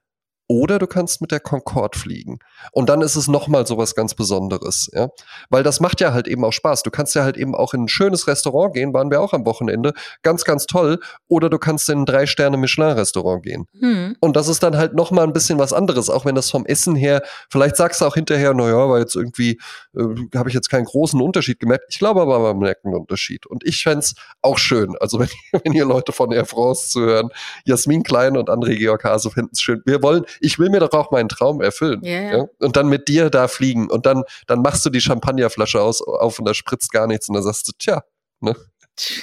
Oder 0.50 0.80
du 0.80 0.88
kannst 0.88 1.20
mit 1.20 1.32
der 1.32 1.42
Concorde 1.42 1.98
fliegen. 2.00 2.40
Und 2.72 2.88
dann 2.88 3.02
ist 3.02 3.18
es 3.18 3.28
nochmal 3.28 3.68
sowas 3.68 3.96
ganz 3.96 4.14
Besonderes, 4.14 4.90
ja. 4.94 5.10
Weil 5.50 5.64
das 5.64 5.82
macht 5.82 6.00
ja 6.00 6.14
halt 6.14 6.28
eben 6.28 6.46
auch 6.46 6.54
Spaß. 6.54 6.84
Du 6.84 6.92
kannst 6.92 7.16
ja 7.16 7.24
halt 7.24 7.36
eben 7.36 7.54
auch 7.54 7.74
in 7.74 7.84
ein 7.84 7.88
schönes 7.90 8.28
Restaurant 8.28 8.74
gehen, 8.74 8.94
waren 8.94 9.12
wir 9.12 9.20
auch 9.20 9.34
am 9.34 9.46
Wochenende. 9.46 9.94
Ganz, 10.24 10.46
ganz 10.46 10.66
toll. 10.66 11.00
Oder 11.28 11.50
du 11.50 11.58
kannst 11.58 11.90
in 11.90 12.00
ein 12.00 12.06
Drei-Sterne-Michelin-Restaurant 12.06 13.44
gehen. 13.44 13.68
Hm. 13.80 14.16
Und 14.22 14.36
das 14.38 14.48
ist 14.48 14.64
dann 14.64 14.78
halt 14.78 14.94
nochmal 14.94 15.26
ein 15.26 15.34
bisschen 15.34 15.60
was 15.60 15.74
anderes, 15.74 16.10
auch 16.10 16.24
wenn 16.24 16.36
das 16.36 16.50
vom 16.50 16.66
Essen 16.66 16.96
her, 16.96 17.22
vielleicht 17.50 17.76
sagst 17.76 18.00
du 18.00 18.06
auch 18.06 18.16
hinterher, 18.16 18.54
naja, 18.54 18.90
weil 18.90 19.02
jetzt 19.02 19.16
irgendwie, 19.16 19.60
äh, 19.96 20.38
habe 20.38 20.50
ich 20.50 20.56
jetzt 20.56 20.70
keinen 20.70 20.86
großen 20.86 21.20
Unterschied 21.20 21.60
gemerkt. 21.60 21.86
Ich 21.90 22.00
glaube 22.00 22.22
aber, 22.22 22.40
man 22.40 22.60
merkt 22.60 22.86
einen 22.86 22.96
Unterschied. 22.96 23.46
Und 23.46 23.66
ich 23.66 23.84
fänd's 23.84 24.16
auch 24.42 24.58
schön. 24.58 24.96
Also 25.02 25.20
wenn, 25.20 25.30
wenn 25.64 25.74
ihr 25.74 25.86
Leute 25.86 26.14
von 26.14 26.32
Air 26.32 26.46
France 26.46 26.90
zuhören, 26.90 27.30
Jasmin 27.66 28.04
Klein 28.04 28.38
und 28.38 28.50
André 28.50 28.78
Georg 28.78 29.04
Hase 29.04 29.30
finden 29.30 29.52
es 29.52 29.60
schön. 29.60 29.82
Wir 29.86 30.02
wollen, 30.02 30.24
ich 30.40 30.60
will 30.60 30.70
mir 30.70 30.80
doch 30.80 30.92
auch 30.92 31.12
meinen 31.12 31.30
Traum 31.30 31.62
erfüllen. 31.62 32.02
Ja, 32.04 32.22
ja. 32.22 32.46
Und 32.60 32.76
dann 32.76 32.88
mit 32.88 33.08
dir 33.08 33.30
da 33.30 33.48
fliegen 33.48 33.90
und 33.90 34.06
dann, 34.06 34.24
dann 34.48 34.62
machst 34.62 34.86
du 34.86 34.90
die 34.90 35.02
Champagnerflasche 35.02 35.82
aus, 35.82 36.02
auf 36.02 36.40
und 36.40 36.46
da 36.46 36.54
spritzt 36.54 36.92
gar 36.92 37.08
nichts 37.08 37.30
und 37.30 37.36
dann 37.36 37.44
sagst 37.44 37.68
du, 37.68 37.72
tja, 37.78 38.04
ne? 38.40 38.56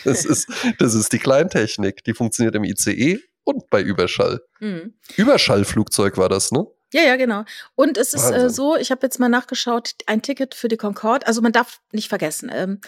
Das 0.05 0.25
ist, 0.25 0.49
das 0.79 0.95
ist 0.95 1.13
die 1.13 1.19
Kleintechnik. 1.19 2.05
Die 2.05 2.15
funktioniert 2.15 2.55
im 2.55 2.65
ICE 2.65 3.21
und 3.45 3.69
bei 3.71 3.83
Überschall. 3.83 4.41
Mhm. 4.61 4.95
Überschallflugzeug 5.17 6.17
war 6.17 6.29
das, 6.29 6.53
ne? 6.53 6.67
Ja, 6.93 7.03
ja, 7.03 7.17
genau. 7.17 7.45
Und 7.75 7.99
es 7.99 8.15
ist 8.15 8.31
äh, 8.31 8.49
so, 8.49 8.77
ich 8.77 8.93
habe 8.93 9.05
jetzt 9.05 9.19
mal 9.19 9.29
nachgeschaut, 9.29 9.95
ein 10.07 10.23
Ticket 10.23 10.55
für 10.55 10.69
die 10.69 10.77
Concorde, 10.77 11.27
also 11.27 11.43
man 11.43 11.51
darf 11.51 11.81
nicht 11.91 12.09
vergessen, 12.09 12.53
ähm, 12.55 12.81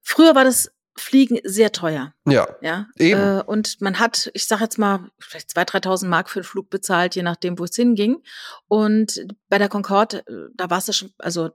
früher 0.00 0.34
war 0.34 0.44
das 0.44 0.72
Fliegen 0.96 1.38
sehr 1.42 1.72
teuer, 1.72 2.14
Ja, 2.24 2.48
ja. 2.60 2.86
Eben. 2.96 3.20
Äh, 3.20 3.42
und 3.44 3.80
man 3.80 3.98
hat, 3.98 4.30
ich 4.32 4.46
sage 4.46 4.62
jetzt 4.62 4.78
mal, 4.78 5.10
vielleicht 5.18 5.50
2.000, 5.50 5.82
3.000 5.84 6.06
Mark 6.06 6.30
für 6.30 6.40
den 6.40 6.44
Flug 6.44 6.70
bezahlt, 6.70 7.16
je 7.16 7.22
nachdem, 7.22 7.58
wo 7.58 7.64
es 7.64 7.74
hinging. 7.74 8.22
Und 8.68 9.26
bei 9.48 9.58
der 9.58 9.68
Concorde, 9.68 10.18
äh, 10.26 10.50
da 10.54 10.70
war 10.70 10.78
es 10.78 10.96
schon, 10.96 11.12
also 11.18 11.50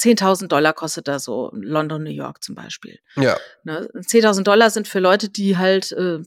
10.000 0.00 0.48
Dollar 0.48 0.74
kostet 0.74 1.08
da 1.08 1.18
so 1.18 1.50
London, 1.54 2.02
New 2.02 2.10
York 2.10 2.42
zum 2.42 2.54
Beispiel. 2.54 2.98
ja. 3.16 3.38
Ne? 3.62 3.88
10.000 3.94 4.42
Dollar 4.42 4.68
sind 4.68 4.86
für 4.86 5.00
Leute, 5.00 5.30
die 5.30 5.56
halt 5.56 5.92
äh, 5.92 6.20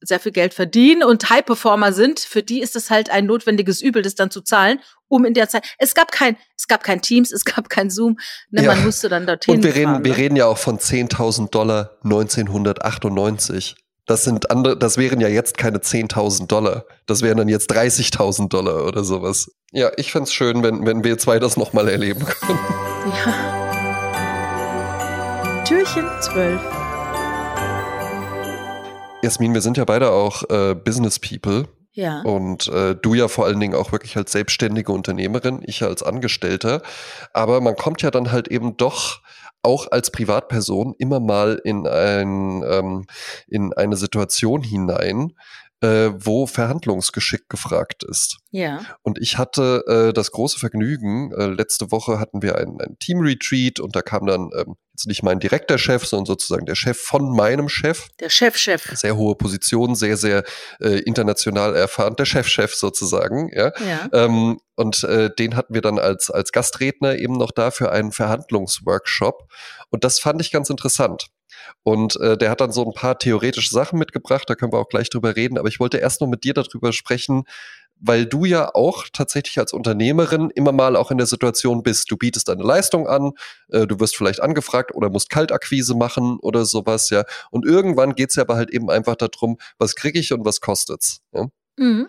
sehr 0.00 0.20
viel 0.20 0.32
Geld 0.32 0.52
verdienen 0.54 1.02
und 1.04 1.30
High-Performer 1.30 1.92
sind. 1.92 2.20
Für 2.20 2.42
die 2.42 2.60
ist 2.60 2.76
es 2.76 2.90
halt 2.90 3.10
ein 3.10 3.26
notwendiges 3.26 3.80
Übel, 3.80 4.02
das 4.02 4.14
dann 4.14 4.30
zu 4.30 4.40
zahlen, 4.40 4.80
um 5.08 5.24
in 5.24 5.34
der 5.34 5.48
Zeit. 5.48 5.64
Es 5.78 5.94
gab 5.94 6.10
kein, 6.12 6.36
es 6.56 6.66
gab 6.66 6.82
kein 6.82 7.00
Teams, 7.02 7.32
es 7.32 7.44
gab 7.44 7.68
kein 7.68 7.90
Zoom. 7.90 8.18
Ne? 8.50 8.64
Ja. 8.64 8.74
Man 8.74 8.84
musste 8.84 9.08
dann 9.08 9.26
dorthin. 9.26 9.56
Und 9.56 9.64
wir 9.64 9.74
reden, 9.74 9.92
fahren, 9.92 10.04
wir 10.04 10.12
ne? 10.12 10.18
reden 10.18 10.36
ja 10.36 10.46
auch 10.46 10.58
von 10.58 10.78
10.000 10.78 11.50
Dollar 11.50 11.98
1998. 12.04 13.76
Das 14.06 14.24
sind 14.24 14.50
andere, 14.50 14.76
das 14.76 14.98
wären 14.98 15.20
ja 15.20 15.28
jetzt 15.28 15.56
keine 15.56 15.78
10.000 15.78 16.48
Dollar. 16.48 16.84
Das 17.06 17.22
wären 17.22 17.38
dann 17.38 17.48
jetzt 17.48 17.70
30.000 17.70 18.48
Dollar 18.48 18.84
oder 18.84 19.04
sowas. 19.04 19.52
Ja, 19.70 19.92
ich 19.96 20.10
fänd's 20.10 20.32
schön, 20.32 20.64
wenn, 20.64 20.84
wenn 20.84 21.04
wir 21.04 21.18
zwei 21.18 21.38
das 21.38 21.56
nochmal 21.56 21.88
erleben 21.88 22.24
können. 22.24 22.58
Ja. 23.24 23.62
Türchen 25.64 26.06
12. 26.20 26.81
Jasmin, 29.22 29.54
wir 29.54 29.60
sind 29.60 29.76
ja 29.76 29.84
beide 29.84 30.10
auch 30.10 30.42
äh, 30.50 30.74
Business 30.74 31.20
People 31.20 31.68
Ja. 31.92 32.22
und 32.22 32.66
äh, 32.68 32.96
du 32.96 33.14
ja 33.14 33.28
vor 33.28 33.46
allen 33.46 33.60
Dingen 33.60 33.74
auch 33.74 33.92
wirklich 33.92 34.16
als 34.16 34.32
selbstständige 34.32 34.90
Unternehmerin, 34.92 35.62
ich 35.64 35.80
ja 35.80 35.86
als 35.86 36.02
Angestellter. 36.02 36.82
Aber 37.32 37.60
man 37.60 37.76
kommt 37.76 38.02
ja 38.02 38.10
dann 38.10 38.32
halt 38.32 38.48
eben 38.48 38.76
doch 38.76 39.20
auch 39.62 39.92
als 39.92 40.10
Privatperson 40.10 40.94
immer 40.98 41.20
mal 41.20 41.60
in, 41.62 41.86
ein, 41.86 42.64
ähm, 42.68 43.06
in 43.46 43.72
eine 43.72 43.96
Situation 43.96 44.62
hinein, 44.62 45.34
äh, 45.82 46.12
wo 46.14 46.46
Verhandlungsgeschick 46.46 47.48
gefragt 47.48 48.04
ist. 48.04 48.38
Ja. 48.50 48.80
Und 49.02 49.18
ich 49.20 49.36
hatte 49.36 49.84
äh, 49.86 50.12
das 50.12 50.30
große 50.30 50.58
Vergnügen, 50.58 51.32
äh, 51.32 51.46
letzte 51.46 51.90
Woche 51.90 52.20
hatten 52.20 52.40
wir 52.40 52.56
ein, 52.56 52.78
ein 52.80 52.96
Team-Retreat 53.00 53.80
und 53.80 53.96
da 53.96 54.02
kam 54.02 54.26
dann 54.26 54.50
ähm, 54.56 54.76
jetzt 54.92 55.06
nicht 55.06 55.22
mein 55.24 55.40
direkter 55.40 55.78
Chef, 55.78 56.06
sondern 56.06 56.26
sozusagen 56.26 56.66
der 56.66 56.76
Chef 56.76 56.98
von 56.98 57.34
meinem 57.34 57.68
Chef. 57.68 58.06
Der 58.20 58.30
Chef-Chef. 58.30 58.92
Sehr 58.94 59.16
hohe 59.16 59.34
Position, 59.34 59.96
sehr, 59.96 60.16
sehr 60.16 60.44
äh, 60.80 61.00
international 61.00 61.74
erfahren, 61.74 62.14
der 62.16 62.26
Chef-Chef 62.26 62.74
sozusagen, 62.74 63.50
ja. 63.52 63.72
Ja. 63.84 64.08
Ähm, 64.12 64.60
und 64.76 65.02
äh, 65.04 65.30
den 65.36 65.56
hatten 65.56 65.74
wir 65.74 65.82
dann 65.82 65.98
als, 65.98 66.30
als 66.30 66.52
Gastredner 66.52 67.16
eben 67.16 67.36
noch 67.36 67.50
da 67.50 67.70
für 67.70 67.90
einen 67.90 68.12
Verhandlungsworkshop. 68.12 69.50
Und 69.90 70.04
das 70.04 70.18
fand 70.18 70.40
ich 70.40 70.52
ganz 70.52 70.70
interessant. 70.70 71.26
Und 71.82 72.16
äh, 72.16 72.36
der 72.36 72.50
hat 72.50 72.60
dann 72.60 72.72
so 72.72 72.84
ein 72.84 72.94
paar 72.94 73.18
theoretische 73.18 73.70
Sachen 73.70 73.98
mitgebracht, 73.98 74.48
da 74.48 74.54
können 74.54 74.72
wir 74.72 74.78
auch 74.78 74.88
gleich 74.88 75.10
drüber 75.10 75.36
reden. 75.36 75.58
Aber 75.58 75.68
ich 75.68 75.80
wollte 75.80 75.98
erst 75.98 76.20
noch 76.20 76.28
mit 76.28 76.44
dir 76.44 76.54
darüber 76.54 76.92
sprechen, 76.92 77.44
weil 78.02 78.26
du 78.26 78.44
ja 78.44 78.74
auch 78.74 79.04
tatsächlich 79.12 79.58
als 79.58 79.72
Unternehmerin 79.72 80.50
immer 80.50 80.72
mal 80.72 80.96
auch 80.96 81.10
in 81.10 81.18
der 81.18 81.26
Situation 81.26 81.82
bist. 81.82 82.10
Du 82.10 82.16
bietest 82.16 82.48
deine 82.48 82.64
Leistung 82.64 83.06
an, 83.06 83.32
äh, 83.68 83.86
du 83.86 84.00
wirst 84.00 84.16
vielleicht 84.16 84.42
angefragt 84.42 84.94
oder 84.94 85.08
musst 85.08 85.30
Kaltakquise 85.30 85.94
machen 85.94 86.38
oder 86.40 86.64
sowas, 86.64 87.10
ja. 87.10 87.24
Und 87.50 87.64
irgendwann 87.64 88.14
geht's 88.14 88.34
ja 88.34 88.42
aber 88.42 88.56
halt 88.56 88.70
eben 88.70 88.90
einfach 88.90 89.16
darum, 89.16 89.58
was 89.78 89.94
kriege 89.94 90.18
ich 90.18 90.32
und 90.32 90.44
was 90.44 90.60
kostet's. 90.60 91.20
Ja? 91.32 91.46
Mhm. 91.76 92.08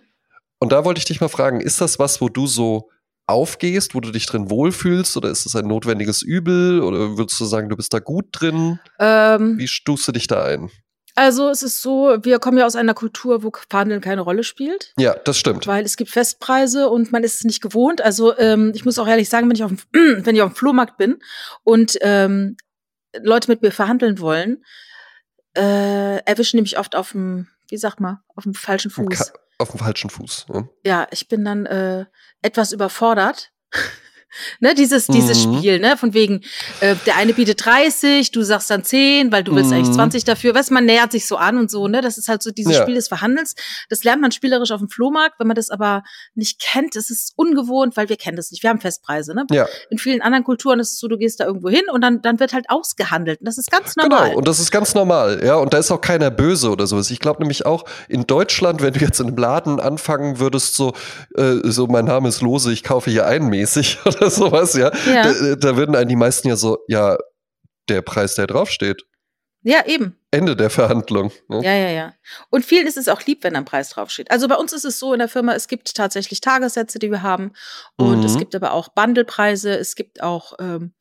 Und 0.59 0.72
da 0.72 0.84
wollte 0.84 0.97
ich 0.97 1.05
dich 1.05 1.22
mal 1.22 1.30
fragen, 1.30 1.61
ist 1.61 1.80
das 1.80 1.99
was, 1.99 2.22
wo 2.22 2.30
du 2.30 2.47
so 2.47 2.89
aufgehst, 3.26 3.96
wo 3.96 4.00
du 4.00 4.12
dich 4.12 4.26
drin 4.26 4.50
wohlfühlst 4.50 5.16
oder 5.18 5.30
ist 5.30 5.46
es 5.46 5.56
ein 5.56 5.68
notwendiges 5.68 6.22
Übel 6.22 6.82
oder 6.82 7.18
würdest 7.18 7.40
du 7.40 7.46
sagen, 7.46 7.70
du 7.70 7.76
bist 7.76 7.94
da 7.94 8.00
gut 8.00 8.28
drin? 8.32 8.80
Ähm, 9.00 9.58
Wie 9.58 9.68
stufst 9.68 10.08
du 10.08 10.12
dich 10.12 10.28
da 10.28 10.44
ein? 10.44 10.70
also 11.16 11.50
es 11.50 11.64
ist 11.64 11.82
so, 11.82 12.18
wir 12.24 12.40
kommen 12.40 12.58
ja 12.58 12.66
aus 12.66 12.76
einer 12.76 12.94
Kultur, 12.94 13.44
wo 13.44 13.52
Verhandeln 13.70 14.02
keine 14.02 14.22
Rolle 14.22 14.44
spielt. 14.44 14.94
Ja, 14.98 15.14
das 15.14 15.38
stimmt. 15.38 15.68
Weil 15.68 15.86
es 15.86 15.96
gibt 15.96 16.10
Festpreise 16.10 16.90
und 16.90 17.12
man 17.12 17.24
ist 17.24 17.36
es 17.36 17.44
nicht 17.44 17.62
gewohnt. 17.62 18.02
Also 18.02 18.38
ähm, 18.38 18.72
ich 18.74 18.86
muss 18.86 18.98
auch 18.98 19.08
ehrlich 19.08 19.30
sagen, 19.30 19.48
wenn 19.48 19.56
ich 19.56 19.64
auf 19.64 19.72
dem, 19.72 19.80
wenn 20.26 20.36
ich 20.36 20.42
auf 20.42 20.54
dem 20.54 20.56
Flohmarkt 20.56 20.98
bin 20.98 21.20
und 21.64 21.98
ähm, 22.02 22.58
Leute 23.22 23.50
mit 23.52 23.62
mir 23.62 23.72
verhandeln 23.72 24.20
wollen, 24.20 24.64
äh, 25.56 26.18
erwischen 26.26 26.58
die 26.58 26.64
mich 26.64 26.80
oft 26.80 26.96
auf 26.96 27.12
dem, 27.12 27.48
wie 27.70 27.78
sagt 27.78 28.00
man, 28.00 28.20
auf 28.36 28.44
dem 28.44 28.56
falschen 28.56 28.90
Fuß. 28.90 29.34
Auf 29.58 29.72
dem 29.72 29.80
falschen 29.80 30.10
Fuß. 30.10 30.47
Ja. 30.54 30.68
Ja, 30.86 31.08
ich 31.12 31.28
bin 31.28 31.45
dann 31.45 31.66
äh, 31.66 32.06
etwas 32.41 32.72
überfordert. 32.72 33.51
Ne, 34.60 34.74
dieses, 34.76 35.08
dieses 35.08 35.46
Mhm. 35.46 35.58
Spiel, 35.58 35.80
ne, 35.80 35.98
von 35.98 36.14
wegen, 36.14 36.42
äh, 36.80 36.96
der 37.06 37.18
eine 37.18 37.34
bietet 37.34 37.66
30, 37.66 38.32
du 38.32 38.42
sagst 38.44 38.70
dann 38.70 38.84
10, 38.84 39.32
weil 39.32 39.44
du 39.44 39.56
willst 39.56 39.70
Mhm. 39.72 39.78
eigentlich 39.78 39.96
20 39.96 40.24
dafür. 40.24 40.54
Weißt 40.56 40.72
man 40.72 40.86
nähert 40.86 41.12
sich 41.12 41.28
so 41.28 41.38
an 41.38 41.58
und 41.58 41.70
so, 41.72 41.88
ne? 41.88 42.02
Das 42.02 42.18
ist 42.18 42.28
halt 42.28 42.42
so 42.44 42.52
dieses 42.52 42.74
Ja. 42.76 42.82
Spiel 42.84 42.96
des 42.96 43.08
Verhandelns. 43.08 43.56
Das 43.90 44.04
lernt 44.04 44.22
man 44.22 44.32
spielerisch 44.32 44.72
auf 44.72 44.80
dem 44.80 44.90
Flohmarkt. 44.90 45.40
Wenn 45.40 45.48
man 45.48 45.56
das 45.56 45.70
aber 45.70 46.04
nicht 46.36 46.60
kennt, 46.62 46.96
das 46.96 47.10
ist 47.10 47.34
ungewohnt, 47.36 47.98
weil 47.98 48.10
wir 48.10 48.18
kennen 48.18 48.38
das 48.38 48.52
nicht. 48.52 48.64
Wir 48.64 48.70
haben 48.70 48.80
Festpreise, 48.82 49.34
ne? 49.34 49.46
ja, 49.52 49.68
In 49.90 49.98
vielen 49.98 50.22
anderen 50.22 50.44
Kulturen 50.44 50.80
ist 50.80 50.94
es 50.94 51.00
so, 51.00 51.08
du 51.08 51.18
gehst 51.18 51.40
da 51.40 51.46
irgendwo 51.46 51.70
hin 51.70 51.84
und 51.92 52.02
dann, 52.02 52.22
dann 52.22 52.40
wird 52.40 52.54
halt 52.54 52.70
ausgehandelt. 52.70 53.40
Und 53.42 53.46
das 53.48 53.58
ist 53.58 53.72
ganz 53.72 53.96
normal. 53.96 54.26
genau. 54.30 54.38
Und 54.38 54.48
das 54.48 54.60
ist 54.60 54.72
ganz 54.72 54.94
normal. 54.96 55.42
Ja, 55.44 55.56
und 55.56 55.74
da 55.74 55.78
ist 55.78 55.92
auch 55.92 56.02
keiner 56.02 56.32
böse 56.32 56.70
oder 56.70 56.88
sowas. 56.88 57.10
Ich 57.12 57.20
glaube 57.20 57.42
nämlich 57.42 57.66
auch 57.66 57.86
in 58.08 58.26
Deutschland, 58.28 58.82
wenn 58.82 58.94
du 58.94 59.00
jetzt 59.00 59.20
in 59.20 59.28
einem 59.28 59.38
Laden 59.38 59.80
anfangen 59.80 60.40
würdest, 60.40 60.76
so, 60.76 60.94
äh, 61.36 61.56
so 61.64 61.88
mein 61.88 62.06
Name 62.06 62.30
ist 62.30 62.42
Lose, 62.42 62.72
ich 62.72 62.84
kaufe 62.84 63.10
hier 63.12 63.26
ein 63.28 63.48
mäßig 63.48 63.98
oder 64.24 64.32
sowas, 64.32 64.74
ja, 64.76 64.92
Ja. 65.06 65.24
Da, 65.24 65.56
da 65.56 65.76
würden 65.78 65.96
einen 65.96 66.10
die 66.10 66.16
meisten 66.16 66.48
ja 66.48 66.56
so, 66.56 66.80
ja, 66.88 67.18
der 67.90 68.02
Preis, 68.02 68.36
der 68.36 68.48
draufsteht. 68.48 69.04
ja, 69.64 69.86
eben. 69.86 70.18
Ende 70.32 70.56
der 70.56 70.70
Verhandlung. 70.70 71.32
Ne? 71.48 71.62
Ja, 71.64 71.74
ja, 71.74 71.90
ja. 71.90 72.14
Und 72.50 72.66
vielen 72.66 72.88
ist 72.88 72.98
es 72.98 73.08
auch 73.08 73.22
lieb, 73.26 73.44
wenn 73.44 73.56
ein 73.56 73.66
Preis 73.66 73.90
draufsteht. 73.90 74.32
Also 74.32 74.48
bei 74.48 74.56
uns 74.56 74.74
ist 74.74 74.84
es 74.84 74.98
so 75.00 75.14
in 75.14 75.20
der 75.20 75.28
Firma, 75.28 75.54
es 75.54 75.68
gibt 75.68 75.94
tatsächlich 75.96 76.42
Tagessätze, 76.42 76.98
die 76.98 77.12
wir 77.12 77.22
haben. 77.22 77.52
Und 77.96 78.20
Mhm. 78.20 78.26
es 78.26 78.38
gibt 78.38 78.56
aber 78.56 78.74
auch 78.74 78.90
Bundlepreise. 78.90 79.72
Es 79.78 79.96
gibt 79.96 80.24
auch, 80.24 80.54
ähm, 80.60 80.94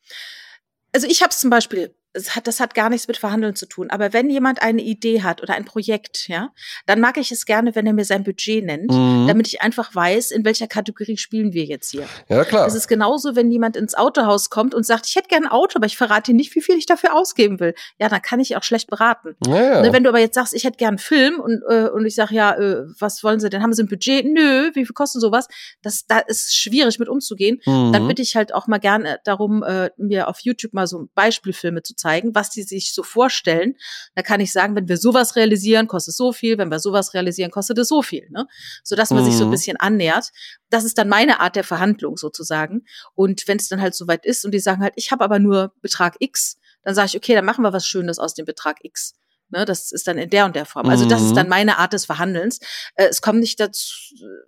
also 0.95 1.07
ich 1.07 1.23
habe 1.23 1.31
es 1.31 1.39
zum 1.39 1.49
Beispiel, 1.51 1.95
es 2.15 2.37
hat, 2.37 2.47
das 2.47 2.61
hat 2.61 2.75
gar 2.75 2.91
nichts 2.91 3.09
mit 3.09 3.17
Verhandeln 3.17 3.55
zu 3.55 3.67
tun. 3.67 3.91
Aber 3.91 4.13
wenn 4.13 4.29
jemand 4.29 4.61
eine 4.63 4.83
Idee 4.83 5.23
hat 5.23 5.43
oder 5.43 5.55
ein 5.55 5.65
Projekt, 5.65 6.29
ja, 6.29 6.51
dann 6.87 7.01
mag 7.01 7.17
ich 7.17 7.33
es 7.33 7.47
gerne, 7.47 7.75
wenn 7.75 7.87
er 7.87 7.93
mir 7.93 8.05
sein 8.05 8.23
Budget 8.25 8.65
nennt, 8.65 8.91
Mhm. 8.93 9.27
damit 9.27 9.49
ich 9.49 9.63
einfach 9.63 9.95
weiß, 9.95 10.31
in 10.31 10.45
welcher 10.45 10.67
Kategorie 10.67 11.17
spielen 11.17 11.53
wir 11.53 11.65
jetzt 11.65 11.91
hier. 11.91 12.07
Ja, 12.29 12.45
klar. 12.45 12.67
Es 12.67 12.75
ist 12.75 12.87
genauso, 12.89 13.35
wenn 13.37 13.51
jemand 13.51 13.77
ins 13.77 13.95
Autohaus 13.95 14.51
kommt 14.51 14.75
und 14.75 14.85
sagt, 14.85 15.07
ich 15.09 15.17
hätte 15.17 15.29
gerne 15.29 15.47
ein 15.47 15.53
Auto, 15.53 15.77
aber 15.77 15.87
ich 15.87 15.97
verrate 15.97 16.33
dir 16.33 16.37
nicht, 16.37 16.55
wie 16.55 16.61
viel 16.61 16.77
ich 16.77 16.87
dafür 16.87 17.15
ausgeben 17.15 17.61
will. 17.61 17.75
Ja, 17.99 18.09
dann 18.09 18.21
kann 18.23 18.41
ich 18.41 18.57
auch 18.57 18.63
schlecht 18.63 18.89
beraten. 18.91 19.35
Ja, 19.47 19.55
ja. 19.63 19.81
Ne, 19.83 19.93
wenn 19.93 20.03
du 20.05 20.11
aber 20.11 20.21
jetzt 20.21 20.35
sagst, 20.35 20.55
ich 20.55 20.65
hätte 20.65 20.77
gern 20.77 20.89
einen 20.93 20.99
Film 20.99 21.41
und, 21.41 21.63
äh, 21.69 21.89
und 21.89 22.05
ich 22.05 22.15
sage, 22.15 22.35
ja, 22.35 22.53
äh, 22.55 22.83
was 22.99 23.25
wollen 23.25 23.41
Sie 23.41 23.49
denn? 23.49 23.63
Haben 23.63 23.73
Sie 23.73 23.83
ein 23.83 23.89
Budget? 23.89 24.27
Nö, 24.27 24.71
wie 24.75 24.85
viel 24.85 24.95
kostet 24.95 25.23
sowas? 25.23 25.49
Das, 25.83 26.07
da 26.07 26.19
ist 26.19 26.55
schwierig 26.57 26.99
mit 26.99 27.09
umzugehen. 27.09 27.61
Dann 27.65 27.91
Mhm. 28.05 28.09
bitte 28.09 28.21
ich 28.23 28.37
halt 28.37 28.53
auch 28.55 28.67
mal 28.67 28.79
gerne 28.79 29.19
darum, 29.25 29.63
äh, 29.63 29.91
mir 29.97 30.29
auf 30.29 30.41
YouTube 30.41 30.75
mal 30.75 30.87
so 30.87 31.09
Beispielfilme 31.15 31.83
zu 31.83 31.95
zeigen, 32.03 32.35
was 32.35 32.51
die 32.51 32.63
sich 32.63 32.93
so 32.95 33.03
vorstellen. 33.03 33.75
Da 34.15 34.23
kann 34.23 34.41
ich 34.41 34.53
sagen, 34.53 34.75
wenn 34.77 34.89
wir 34.89 34.97
sowas 34.97 35.37
realisieren, 35.37 35.87
kostet 35.89 36.13
es 36.13 36.17
so 36.17 36.33
viel, 36.33 36.59
wenn 36.59 36.71
wir 36.71 36.79
sowas 36.81 37.15
realisieren, 37.15 37.51
kostet 37.51 37.79
es 37.79 37.89
so 37.89 38.03
viel. 38.03 38.29
Ne? 38.31 38.47
Sodass 38.85 39.11
man 39.11 39.25
sich 39.25 39.37
so 39.37 39.45
ein 39.45 39.49
Mhm. 39.49 39.53
bisschen 39.53 39.77
annähert. 39.79 40.31
Das 40.71 40.85
ist 40.85 40.99
dann 40.99 41.09
meine 41.09 41.41
Art 41.41 41.57
der 41.57 41.65
Verhandlung 41.65 42.17
sozusagen. 42.17 42.85
Und 43.15 43.47
wenn 43.49 43.59
es 43.59 43.69
dann 43.69 43.81
halt 43.81 43.95
soweit 43.95 44.27
ist 44.27 44.45
und 44.45 44.53
die 44.53 44.61
sagen 44.61 44.83
halt, 44.83 44.95
ich 44.97 45.11
habe 45.13 45.25
aber 45.25 45.39
nur 45.39 45.73
Betrag 45.81 46.17
X, 46.19 46.57
dann 46.83 46.95
sage 46.95 47.07
ich, 47.07 47.17
okay, 47.17 47.35
dann 47.35 47.45
machen 47.45 47.63
wir 47.63 47.73
was 47.73 47.87
Schönes 47.87 48.19
aus 48.19 48.35
dem 48.35 48.45
Betrag 48.45 48.79
X. 48.83 49.15
Ne, 49.51 49.65
das 49.67 49.93
ist 49.93 50.07
dann 50.09 50.17
in 50.17 50.31
der 50.31 50.47
und 50.47 50.57
der 50.57 50.65
Form. 50.65 50.89
Also 50.89 51.05
das 51.07 51.21
Mhm. 51.21 51.27
ist 51.27 51.37
dann 51.37 51.49
meine 51.49 51.79
Art 51.79 51.93
des 51.93 52.07
Verhandelns. 52.07 52.59
Äh, 52.95 53.09
es 53.09 53.21
kommt 53.21 53.39
nicht 53.41 53.61
dazu, 53.61 53.95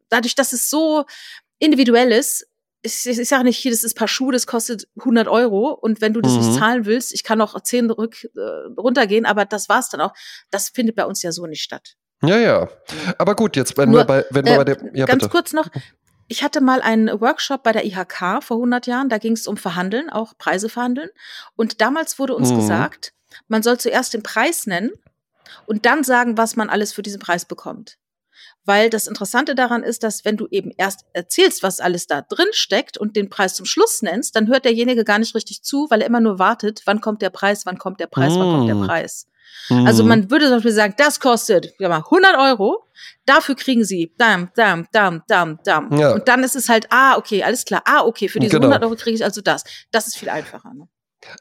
dadurch, 0.09 0.35
dass 0.35 0.53
es 0.55 0.71
so 0.71 1.05
individuell 1.59 2.11
ist, 2.11 2.47
ich, 2.85 3.07
ich 3.07 3.29
sage 3.29 3.45
nicht, 3.45 3.57
hier, 3.59 3.73
das 3.73 3.83
ist 3.83 3.95
ein 3.97 3.99
paar 3.99 4.09
Schuhe, 4.09 4.33
das 4.33 4.47
kostet 4.47 4.87
100 4.99 5.27
Euro 5.27 5.71
und 5.71 6.01
wenn 6.01 6.13
du 6.13 6.21
das 6.21 6.33
Mhm. 6.33 6.39
nicht 6.39 6.59
zahlen 6.59 6.85
willst, 6.87 7.13
ich 7.15 7.25
kann 7.25 7.41
auch 7.41 7.59
10 7.61 7.91
rück, 7.91 8.25
äh, 8.37 8.41
runtergehen, 8.79 9.27
aber 9.27 9.45
das 9.47 9.69
war's 9.69 9.89
dann 9.89 10.01
auch. 10.01 10.13
Das 10.51 10.69
findet 10.69 10.95
bei 10.97 11.05
uns 11.07 11.23
ja 11.23 11.33
so 11.33 11.47
nicht 11.47 11.63
statt. 11.63 11.95
ja, 12.23 12.37
ja. 12.39 12.69
Aber 13.19 13.35
gut, 13.35 13.57
jetzt, 13.57 13.77
wenn 13.77 13.91
Nur, 13.91 14.01
wir 14.01 14.05
bei, 14.05 14.25
wenn 14.31 14.45
wir 14.47 14.53
Äh, 14.53 14.57
bei 14.57 14.65
der, 14.65 14.79
ja, 14.95 15.07
ganz 15.07 15.23
bitte. 15.25 15.31
kurz 15.31 15.53
noch. 15.53 15.69
Ich 16.29 16.43
hatte 16.43 16.63
mal 16.63 16.81
einen 16.81 17.21
Workshop 17.21 17.63
bei 17.63 17.73
der 17.73 17.85
IHK 17.85 18.43
vor 18.43 18.57
100 18.57 18.87
Jahren. 18.87 19.09
Da 19.11 19.19
ging 19.19 19.33
es 19.35 19.47
um 19.47 19.59
Verhandeln, 19.59 20.09
auch 20.09 20.33
Preise 20.39 20.71
verhandeln. 20.71 21.11
Und 21.55 21.83
damals 21.83 22.19
wurde 22.19 22.35
uns 22.35 22.51
Mhm. 22.51 22.57
gesagt, 22.57 23.13
man 23.49 23.63
soll 23.63 23.79
zuerst 23.79 24.15
den 24.15 24.23
Preis 24.23 24.67
nennen 24.67 24.91
und 25.67 25.85
dann 25.85 26.03
sagen, 26.03 26.39
was 26.39 26.57
man 26.57 26.71
alles 26.71 26.93
für 26.95 27.03
diesen 27.03 27.21
Preis 27.21 27.45
bekommt. 27.45 27.99
Weil 28.65 28.91
das 28.91 29.07
Interessante 29.07 29.55
daran 29.55 29.83
ist, 29.83 30.03
dass 30.03 30.25
wenn 30.25 30.37
du 30.37 30.47
eben 30.51 30.71
erst 30.77 31.05
erzählst, 31.13 31.63
was 31.63 31.81
alles 31.81 32.07
da 32.07 32.23
drin 32.23 32.47
steckt 32.53 32.99
und 32.99 33.17
den 33.17 33.29
Preis 33.29 33.55
zum 33.55 33.67
Schluss 33.67 34.03
nennst, 34.03 34.37
dann 34.37 34.49
hört 34.49 34.65
derjenige 34.65 35.05
gar 35.05 35.19
nicht 35.19 35.35
richtig 35.35 35.63
zu, 35.63 35.87
weil 35.91 36.01
er 36.01 36.07
immer 36.07 36.21
nur 36.21 36.39
wartet, 36.39 36.83
wann 36.87 37.01
kommt 37.01 37.23
der 37.23 37.31
Preis, 37.31 37.67
wann 37.67 37.79
kommt 37.79 38.01
der 38.01 38.07
Preis, 38.07 38.33
wann 38.37 38.57
kommt 38.57 38.69
der 38.69 38.77
mm. 38.77 38.87
Preis. 38.87 39.27
Mm. 39.69 39.87
Also 39.87 40.05
man 40.05 40.31
würde 40.31 40.47
zum 40.47 40.57
Beispiel 40.57 40.73
sagen, 40.73 40.95
das 40.97 41.21
kostet 41.21 41.75
ja 41.79 41.89
mal 41.89 41.99
100 41.99 42.37
Euro, 42.39 42.85
dafür 43.27 43.55
kriegen 43.55 43.85
sie 43.85 44.15
dam, 44.19 44.51
dam, 44.57 44.87
dam, 44.93 45.23
dam, 45.29 45.59
dam. 45.65 45.99
Ja. 45.99 46.13
Und 46.13 46.29
dann 46.29 46.43
ist 46.43 46.57
es 46.57 46.69
halt, 46.69 46.87
ah, 46.91 47.17
okay, 47.17 47.43
alles 47.43 47.65
klar, 47.65 47.83
ah, 47.85 48.05
okay, 48.05 48.29
für 48.29 48.41
diese 48.41 48.53
genau. 48.53 48.69
100 48.69 48.83
Euro 48.85 48.97
kriege 48.97 49.17
ich 49.17 49.25
also 49.25 49.41
das. 49.41 49.65
Das 49.91 50.07
ist 50.07 50.17
viel 50.17 50.29
einfacher. 50.29 50.73
Ne? 50.75 50.89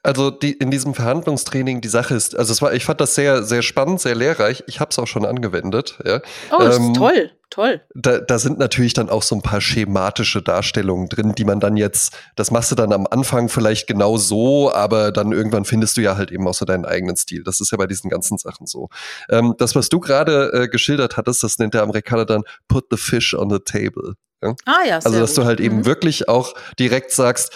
Also 0.02 0.32
die, 0.32 0.54
in 0.54 0.72
diesem 0.72 0.94
Verhandlungstraining, 0.94 1.82
die 1.82 1.88
Sache 1.88 2.16
ist, 2.16 2.38
also 2.38 2.52
es 2.52 2.62
war, 2.62 2.74
ich 2.74 2.86
fand 2.86 3.02
das 3.02 3.16
sehr, 3.16 3.44
sehr 3.44 3.62
spannend, 3.62 4.02
sehr 4.02 4.16
lehrreich. 4.16 4.64
Ich 4.68 4.80
habe 4.80 4.90
es 4.92 5.00
auch 5.00 5.08
schon 5.08 5.26
angewendet. 5.26 6.00
Ja. 6.06 6.22
Oh, 6.52 6.60
das 6.60 6.78
ähm, 6.78 6.92
ist 6.92 6.96
toll, 6.98 7.32
toll. 7.50 7.82
Da, 7.94 8.20
da 8.20 8.40
sind 8.40 8.60
natürlich 8.60 8.94
dann 8.94 9.10
auch 9.10 9.24
so 9.24 9.36
ein 9.36 9.42
paar 9.42 9.62
schematische 9.62 10.42
Darstellungen 10.42 11.10
drin, 11.10 11.36
die 11.36 11.46
man 11.46 11.60
dann 11.60 11.78
jetzt, 11.78 12.18
das 12.36 12.52
machst 12.52 12.72
du 12.72 12.76
dann 12.76 12.94
am 12.94 13.08
Anfang 13.10 13.50
vielleicht 13.50 13.88
genau 13.88 14.18
so, 14.18 14.74
aber 14.74 15.12
dann 15.12 15.32
irgendwann 15.32 15.66
findest 15.66 15.98
du 15.98 16.02
ja 16.02 16.18
halt 16.18 16.32
eben 16.32 16.48
auch 16.48 16.54
so 16.54 16.66
deinen 16.66 16.86
eigenen 16.86 17.16
Stil. 17.16 17.44
Das 17.44 17.60
ist 17.60 17.72
ja 17.72 17.78
bei 17.78 17.88
diesen 17.88 18.10
ganzen 18.10 18.38
Sachen 18.38 18.68
so. 18.68 18.90
Ähm, 19.30 19.56
das, 19.58 19.76
was 19.76 19.90
du 19.90 20.00
gerade 20.00 20.52
äh, 20.54 20.68
geschildert 20.68 21.18
hattest, 21.18 21.44
das 21.44 21.60
nennt 21.60 21.74
der 21.74 21.84
Amerikaner 21.84 22.26
dann 22.26 22.44
Put 22.68 22.86
the 22.92 22.98
fish 22.98 23.34
on 23.34 23.50
the 23.50 23.60
table. 23.60 24.16
Ja? 24.44 24.56
Ah 24.66 24.84
ja. 24.88 24.96
Also 24.98 25.20
dass 25.20 25.36
gut. 25.36 25.44
du 25.44 25.48
halt 25.48 25.60
eben 25.60 25.78
mhm. 25.78 25.86
wirklich 25.86 26.28
auch 26.28 26.54
direkt 26.78 27.12
sagst, 27.12 27.52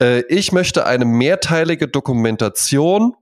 äh, 0.00 0.20
ich 0.28 0.52
möchte 0.52 0.86
eine 0.86 1.04
mehrteilige 1.04 1.88
Dokumentation, 1.88 3.14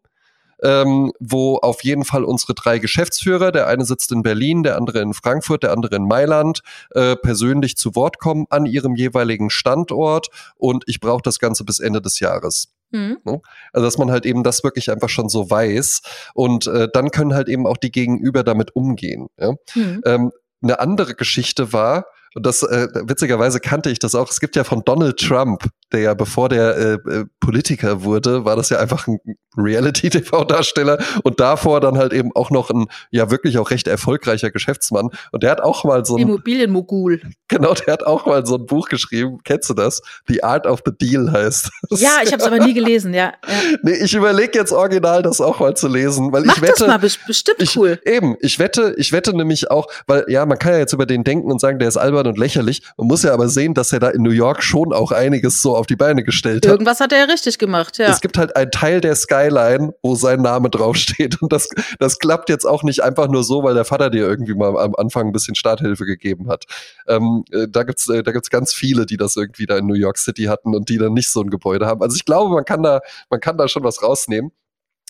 ähm, 0.62 1.12
wo 1.20 1.56
auf 1.56 1.84
jeden 1.84 2.04
Fall 2.04 2.24
unsere 2.24 2.54
drei 2.54 2.78
Geschäftsführer, 2.78 3.52
der 3.52 3.66
eine 3.66 3.84
sitzt 3.84 4.12
in 4.12 4.22
Berlin, 4.22 4.62
der 4.62 4.76
andere 4.76 5.00
in 5.00 5.14
Frankfurt, 5.14 5.62
der 5.62 5.72
andere 5.72 5.96
in 5.96 6.06
Mailand, 6.06 6.60
äh, 6.92 7.16
persönlich 7.16 7.76
zu 7.76 7.94
Wort 7.94 8.18
kommen 8.18 8.46
an 8.50 8.66
ihrem 8.66 8.94
jeweiligen 8.96 9.50
Standort 9.50 10.28
und 10.56 10.84
ich 10.86 11.00
brauche 11.00 11.22
das 11.22 11.38
Ganze 11.38 11.64
bis 11.64 11.78
Ende 11.78 12.00
des 12.00 12.20
Jahres. 12.20 12.68
Mhm. 12.90 13.18
Ne? 13.24 13.40
Also 13.72 13.86
dass 13.86 13.98
man 13.98 14.10
halt 14.10 14.24
eben 14.24 14.42
das 14.44 14.64
wirklich 14.64 14.90
einfach 14.90 15.08
schon 15.08 15.28
so 15.28 15.50
weiß 15.50 16.02
und 16.34 16.66
äh, 16.66 16.88
dann 16.92 17.10
können 17.10 17.34
halt 17.34 17.48
eben 17.48 17.66
auch 17.66 17.76
die 17.76 17.90
Gegenüber 17.92 18.42
damit 18.42 18.74
umgehen. 18.74 19.28
Ja? 19.38 19.52
Mhm. 19.74 20.02
Ähm, 20.04 20.32
eine 20.62 20.80
andere 20.80 21.14
Geschichte 21.14 21.72
war, 21.72 22.06
und 22.34 22.44
das 22.44 22.62
äh, 22.62 22.88
witzigerweise 23.06 23.60
kannte 23.60 23.90
ich 23.90 23.98
das 23.98 24.14
auch. 24.14 24.30
Es 24.30 24.40
gibt 24.40 24.56
ja 24.56 24.64
von 24.64 24.82
Donald 24.84 25.18
Trump, 25.18 25.64
der 25.92 26.00
ja 26.00 26.14
bevor 26.14 26.48
der 26.48 26.76
äh, 26.76 26.92
äh 26.94 27.24
Politiker 27.40 28.02
wurde, 28.02 28.44
war 28.44 28.56
das 28.56 28.70
ja 28.70 28.78
einfach 28.78 29.06
ein 29.06 29.18
Reality-TV-Darsteller 29.56 30.98
und 31.22 31.40
davor 31.40 31.80
dann 31.80 31.96
halt 31.96 32.12
eben 32.12 32.30
auch 32.34 32.50
noch 32.50 32.70
ein 32.70 32.86
ja 33.10 33.30
wirklich 33.30 33.58
auch 33.58 33.70
recht 33.70 33.88
erfolgreicher 33.88 34.50
Geschäftsmann. 34.50 35.10
Und 35.32 35.42
der 35.42 35.50
hat 35.50 35.60
auch 35.60 35.84
mal 35.84 36.04
so 36.04 36.16
ein 36.16 36.22
Immobilienmogul. 36.22 37.20
Genau, 37.48 37.74
der 37.74 37.92
hat 37.92 38.04
auch 38.04 38.26
mal 38.26 38.44
so 38.44 38.56
ein 38.56 38.66
Buch 38.66 38.88
geschrieben. 38.88 39.38
Kennst 39.44 39.70
du 39.70 39.74
das? 39.74 40.02
The 40.26 40.42
Art 40.42 40.66
of 40.66 40.80
the 40.84 40.92
Deal 40.92 41.30
heißt. 41.30 41.70
Das. 41.88 42.00
Ja, 42.00 42.18
ich 42.22 42.32
habe 42.32 42.42
es 42.42 42.46
aber 42.46 42.58
nie 42.58 42.74
gelesen. 42.74 43.14
Ja. 43.14 43.34
ja. 43.46 43.56
Nee, 43.82 43.92
ich 43.92 44.14
überlege 44.14 44.58
jetzt 44.58 44.72
original 44.72 45.22
das 45.22 45.40
auch 45.40 45.60
mal 45.60 45.74
zu 45.76 45.86
lesen, 45.86 46.32
weil 46.32 46.42
Mach 46.42 46.56
ich 46.56 46.62
wette. 46.62 46.86
Das 46.86 46.88
mal, 46.88 46.98
bestimmt 46.98 47.62
ich, 47.62 47.76
cool. 47.76 48.00
Eben, 48.04 48.36
ich 48.40 48.58
wette, 48.58 48.94
ich 48.98 49.12
wette 49.12 49.36
nämlich 49.36 49.70
auch, 49.70 49.86
weil 50.06 50.24
ja, 50.28 50.44
man 50.46 50.58
kann 50.58 50.72
ja 50.72 50.78
jetzt 50.78 50.92
über 50.92 51.06
den 51.06 51.22
denken 51.22 51.50
und 51.50 51.60
sagen, 51.60 51.78
der 51.78 51.88
ist 51.88 51.96
albern 51.96 52.26
und 52.26 52.38
lächerlich. 52.38 52.82
Man 52.96 53.06
muss 53.06 53.22
ja 53.22 53.32
aber 53.32 53.48
sehen, 53.48 53.74
dass 53.74 53.92
er 53.92 54.00
da 54.00 54.08
in 54.08 54.22
New 54.22 54.30
York 54.30 54.62
schon 54.62 54.92
auch 54.92 55.12
einiges 55.12 55.62
so 55.62 55.75
auf 55.76 55.86
die 55.86 55.96
Beine 55.96 56.24
gestellt 56.24 56.66
hat. 56.66 56.72
Irgendwas 56.72 57.00
hat 57.00 57.12
er 57.12 57.18
ja 57.18 57.24
richtig 57.24 57.58
gemacht, 57.58 57.98
ja. 57.98 58.08
Es 58.08 58.20
gibt 58.20 58.38
halt 58.38 58.56
einen 58.56 58.70
Teil 58.70 59.00
der 59.00 59.14
Skyline, 59.14 59.94
wo 60.02 60.14
sein 60.14 60.42
Name 60.42 60.70
draufsteht. 60.70 61.40
Und 61.42 61.52
das, 61.52 61.68
das 61.98 62.18
klappt 62.18 62.48
jetzt 62.48 62.64
auch 62.64 62.82
nicht 62.82 63.02
einfach 63.02 63.28
nur 63.28 63.44
so, 63.44 63.62
weil 63.62 63.74
der 63.74 63.84
Vater 63.84 64.10
dir 64.10 64.26
irgendwie 64.26 64.54
mal 64.54 64.76
am 64.78 64.94
Anfang 64.94 65.28
ein 65.28 65.32
bisschen 65.32 65.54
Starthilfe 65.54 66.04
gegeben 66.04 66.48
hat. 66.48 66.64
Ähm, 67.06 67.44
äh, 67.50 67.66
da 67.68 67.82
gibt's 67.82 68.08
äh, 68.08 68.22
da 68.22 68.32
gibt's 68.32 68.50
ganz 68.50 68.72
viele, 68.72 69.06
die 69.06 69.16
das 69.16 69.36
irgendwie 69.36 69.66
da 69.66 69.78
in 69.78 69.86
New 69.86 69.94
York 69.94 70.18
City 70.18 70.44
hatten 70.44 70.74
und 70.74 70.88
die 70.88 70.98
dann 70.98 71.12
nicht 71.12 71.30
so 71.30 71.40
ein 71.40 71.50
Gebäude 71.50 71.86
haben. 71.86 72.02
Also 72.02 72.16
ich 72.16 72.24
glaube, 72.24 72.54
man 72.54 72.64
kann 72.64 72.82
da, 72.82 73.00
man 73.30 73.40
kann 73.40 73.58
da 73.58 73.68
schon 73.68 73.84
was 73.84 74.02
rausnehmen. 74.02 74.52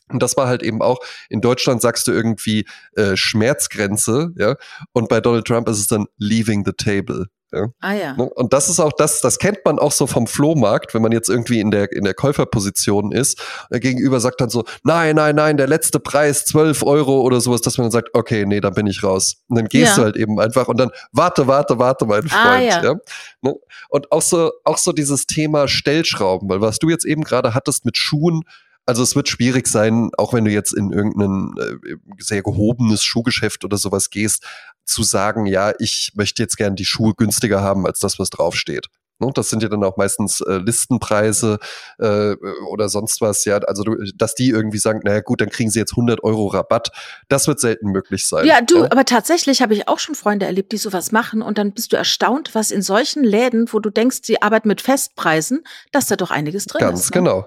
Und 0.08 0.22
das 0.22 0.36
war 0.36 0.46
halt 0.46 0.62
eben 0.62 0.82
auch, 0.82 1.00
in 1.28 1.40
Deutschland 1.40 1.82
sagst 1.82 2.06
du 2.06 2.12
irgendwie 2.12 2.64
äh, 2.94 3.16
Schmerzgrenze, 3.16 4.32
ja, 4.36 4.54
und 4.92 5.08
bei 5.08 5.20
Donald 5.20 5.46
Trump 5.46 5.68
ist 5.68 5.78
es 5.78 5.88
dann 5.88 6.06
leaving 6.16 6.64
the 6.64 6.72
table. 6.72 7.26
Ja. 7.52 7.66
Ah 7.80 7.92
ja. 7.92 8.12
Ne? 8.14 8.28
Und 8.28 8.52
das 8.52 8.68
ist 8.68 8.80
auch 8.80 8.92
das, 8.92 9.20
das 9.20 9.38
kennt 9.38 9.58
man 9.64 9.78
auch 9.78 9.92
so 9.92 10.06
vom 10.06 10.26
Flohmarkt, 10.26 10.94
wenn 10.94 11.02
man 11.02 11.12
jetzt 11.12 11.28
irgendwie 11.28 11.60
in 11.60 11.70
der, 11.70 11.92
in 11.92 12.04
der 12.04 12.14
Käuferposition 12.14 13.12
ist. 13.12 13.40
Der 13.70 13.80
Gegenüber 13.80 14.20
sagt 14.20 14.40
dann 14.40 14.50
so, 14.50 14.64
nein, 14.82 15.16
nein, 15.16 15.36
nein, 15.36 15.56
der 15.56 15.68
letzte 15.68 16.00
Preis 16.00 16.44
12 16.46 16.82
Euro 16.82 17.20
oder 17.20 17.40
sowas, 17.40 17.60
dass 17.60 17.78
man 17.78 17.86
dann 17.86 17.92
sagt, 17.92 18.10
okay, 18.14 18.44
nee, 18.46 18.60
dann 18.60 18.74
bin 18.74 18.86
ich 18.86 19.02
raus. 19.02 19.36
Und 19.48 19.56
dann 19.56 19.66
gehst 19.66 19.92
ja. 19.92 19.96
du 19.96 20.02
halt 20.02 20.16
eben 20.16 20.40
einfach 20.40 20.68
und 20.68 20.78
dann 20.78 20.90
warte, 21.12 21.46
warte, 21.46 21.78
warte, 21.78 22.06
mein 22.06 22.24
ah, 22.26 22.28
Freund. 22.28 22.72
Ah, 22.72 22.82
ja. 22.82 22.82
ja? 22.82 22.94
Ne? 23.42 23.54
Und 23.88 24.10
auch 24.10 24.22
so, 24.22 24.50
auch 24.64 24.78
so 24.78 24.92
dieses 24.92 25.26
Thema 25.26 25.68
Stellschrauben, 25.68 26.48
weil 26.48 26.60
was 26.60 26.78
du 26.78 26.90
jetzt 26.90 27.04
eben 27.04 27.22
gerade 27.22 27.54
hattest 27.54 27.84
mit 27.84 27.96
Schuhen, 27.96 28.42
also 28.86 29.02
es 29.02 29.16
wird 29.16 29.28
schwierig 29.28 29.66
sein, 29.66 30.10
auch 30.16 30.32
wenn 30.32 30.44
du 30.44 30.50
jetzt 30.52 30.72
in 30.72 30.92
irgendein 30.92 31.54
äh, 31.58 31.96
sehr 32.18 32.42
gehobenes 32.42 33.02
Schuhgeschäft 33.02 33.64
oder 33.64 33.76
sowas 33.78 34.10
gehst, 34.10 34.44
zu 34.86 35.02
sagen, 35.02 35.46
ja, 35.46 35.72
ich 35.78 36.12
möchte 36.14 36.42
jetzt 36.42 36.56
gern 36.56 36.76
die 36.76 36.84
Schuhe 36.84 37.14
günstiger 37.14 37.60
haben 37.60 37.86
als 37.86 38.00
das, 38.00 38.18
was 38.18 38.30
draufsteht. 38.30 38.88
Ne, 39.18 39.30
das 39.34 39.48
sind 39.48 39.62
ja 39.62 39.70
dann 39.70 39.82
auch 39.82 39.96
meistens 39.96 40.42
äh, 40.42 40.58
Listenpreise 40.58 41.58
äh, 41.98 42.34
oder 42.70 42.90
sonst 42.90 43.22
was, 43.22 43.46
ja. 43.46 43.56
Also, 43.58 43.82
du, 43.82 43.96
dass 44.14 44.34
die 44.34 44.50
irgendwie 44.50 44.76
sagen, 44.76 45.00
naja, 45.04 45.20
gut, 45.20 45.40
dann 45.40 45.48
kriegen 45.48 45.70
sie 45.70 45.78
jetzt 45.78 45.92
100 45.92 46.22
Euro 46.22 46.48
Rabatt. 46.48 46.90
Das 47.28 47.48
wird 47.48 47.58
selten 47.58 47.92
möglich 47.92 48.26
sein. 48.26 48.44
Ja, 48.44 48.60
du, 48.60 48.80
ja? 48.82 48.90
aber 48.90 49.06
tatsächlich 49.06 49.62
habe 49.62 49.72
ich 49.72 49.88
auch 49.88 49.98
schon 49.98 50.14
Freunde 50.14 50.44
erlebt, 50.44 50.72
die 50.72 50.76
sowas 50.76 51.12
machen 51.12 51.40
und 51.40 51.56
dann 51.56 51.72
bist 51.72 51.92
du 51.92 51.96
erstaunt, 51.96 52.54
was 52.54 52.70
in 52.70 52.82
solchen 52.82 53.24
Läden, 53.24 53.72
wo 53.72 53.78
du 53.78 53.88
denkst, 53.88 54.18
sie 54.22 54.42
arbeiten 54.42 54.68
mit 54.68 54.82
Festpreisen, 54.82 55.64
dass 55.92 56.06
da 56.06 56.16
doch 56.16 56.30
einiges 56.30 56.66
drin 56.66 56.80
Ganz 56.80 57.00
ist. 57.00 57.12
Ganz 57.12 57.24
ne? 57.24 57.46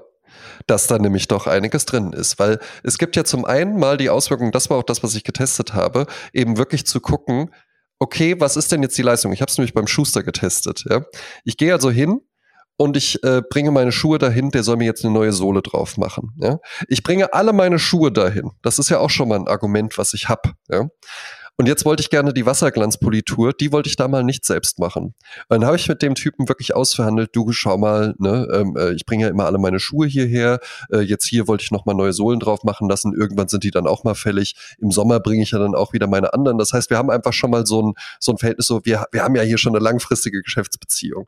Dass 0.67 0.87
da 0.87 0.97
nämlich 0.97 1.27
doch 1.27 1.47
einiges 1.47 1.85
drin 1.85 2.13
ist. 2.13 2.39
Weil 2.39 2.59
es 2.83 2.97
gibt 2.97 3.15
ja 3.15 3.23
zum 3.23 3.45
einen 3.45 3.77
mal 3.77 3.97
die 3.97 4.09
Auswirkung, 4.09 4.51
das 4.51 4.69
war 4.69 4.77
auch 4.77 4.83
das, 4.83 5.03
was 5.03 5.15
ich 5.15 5.23
getestet 5.23 5.73
habe, 5.73 6.05
eben 6.33 6.57
wirklich 6.57 6.85
zu 6.85 6.99
gucken, 6.99 7.51
okay, 7.99 8.39
was 8.39 8.55
ist 8.55 8.71
denn 8.71 8.81
jetzt 8.81 8.97
die 8.97 9.01
Leistung? 9.03 9.33
Ich 9.33 9.41
habe 9.41 9.51
es 9.51 9.57
nämlich 9.57 9.73
beim 9.73 9.87
Schuster 9.87 10.23
getestet. 10.23 10.85
Ja? 10.89 11.03
Ich 11.43 11.57
gehe 11.57 11.73
also 11.73 11.91
hin 11.91 12.21
und 12.77 12.95
ich 12.95 13.21
äh, 13.23 13.41
bringe 13.49 13.71
meine 13.71 13.91
Schuhe 13.91 14.17
dahin, 14.17 14.51
der 14.51 14.63
soll 14.63 14.77
mir 14.77 14.85
jetzt 14.85 15.03
eine 15.03 15.13
neue 15.13 15.33
Sohle 15.33 15.61
drauf 15.61 15.97
machen. 15.97 16.31
Ja? 16.37 16.59
Ich 16.87 17.03
bringe 17.03 17.33
alle 17.33 17.51
meine 17.51 17.77
Schuhe 17.77 18.11
dahin. 18.11 18.51
Das 18.61 18.79
ist 18.79 18.89
ja 18.89 18.99
auch 18.99 19.09
schon 19.09 19.27
mal 19.27 19.37
ein 19.37 19.47
Argument, 19.47 19.97
was 19.97 20.13
ich 20.13 20.29
hab. 20.29 20.53
Ja? 20.69 20.87
Und 21.59 21.65
jetzt 21.65 21.83
wollte 21.83 21.99
ich 21.99 22.09
gerne 22.09 22.33
die 22.33 22.45
Wasserglanzpolitur, 22.45 23.51
die 23.51 23.73
wollte 23.73 23.89
ich 23.89 23.97
da 23.97 24.07
mal 24.07 24.23
nicht 24.23 24.45
selbst 24.45 24.79
machen. 24.79 25.07
Und 25.07 25.13
dann 25.49 25.65
habe 25.65 25.75
ich 25.75 25.89
mit 25.89 26.01
dem 26.01 26.15
Typen 26.15 26.47
wirklich 26.47 26.73
ausverhandelt, 26.73 27.35
du 27.35 27.51
schau 27.51 27.77
mal, 27.77 28.15
ne, 28.17 28.47
ähm, 28.53 28.77
äh, 28.77 28.93
ich 28.93 29.05
bringe 29.05 29.25
ja 29.25 29.29
immer 29.29 29.43
alle 29.43 29.57
meine 29.57 29.81
Schuhe 29.81 30.07
hierher, 30.07 30.61
äh, 30.89 30.99
jetzt 30.99 31.25
hier 31.25 31.49
wollte 31.49 31.65
ich 31.65 31.71
nochmal 31.71 31.95
neue 31.95 32.13
Sohlen 32.13 32.39
drauf 32.39 32.63
machen 32.63 32.87
lassen, 32.87 33.13
irgendwann 33.13 33.49
sind 33.49 33.65
die 33.65 33.71
dann 33.71 33.87
auch 33.87 34.05
mal 34.05 34.15
fällig, 34.15 34.55
im 34.79 34.89
Sommer 34.89 35.19
bringe 35.19 35.43
ich 35.43 35.51
ja 35.51 35.59
dann 35.59 35.75
auch 35.75 35.91
wieder 35.91 36.07
meine 36.07 36.33
anderen. 36.33 36.57
Das 36.57 36.71
heißt, 36.71 36.89
wir 36.91 36.97
haben 36.97 37.09
einfach 37.09 37.33
schon 37.33 37.51
mal 37.51 37.65
so 37.65 37.89
ein, 37.89 37.93
so 38.21 38.31
ein 38.31 38.37
Verhältnis, 38.37 38.67
so 38.67 38.79
wir, 38.85 39.07
wir 39.11 39.23
haben 39.25 39.35
ja 39.35 39.41
hier 39.41 39.57
schon 39.57 39.75
eine 39.75 39.83
langfristige 39.83 40.41
Geschäftsbeziehung. 40.41 41.27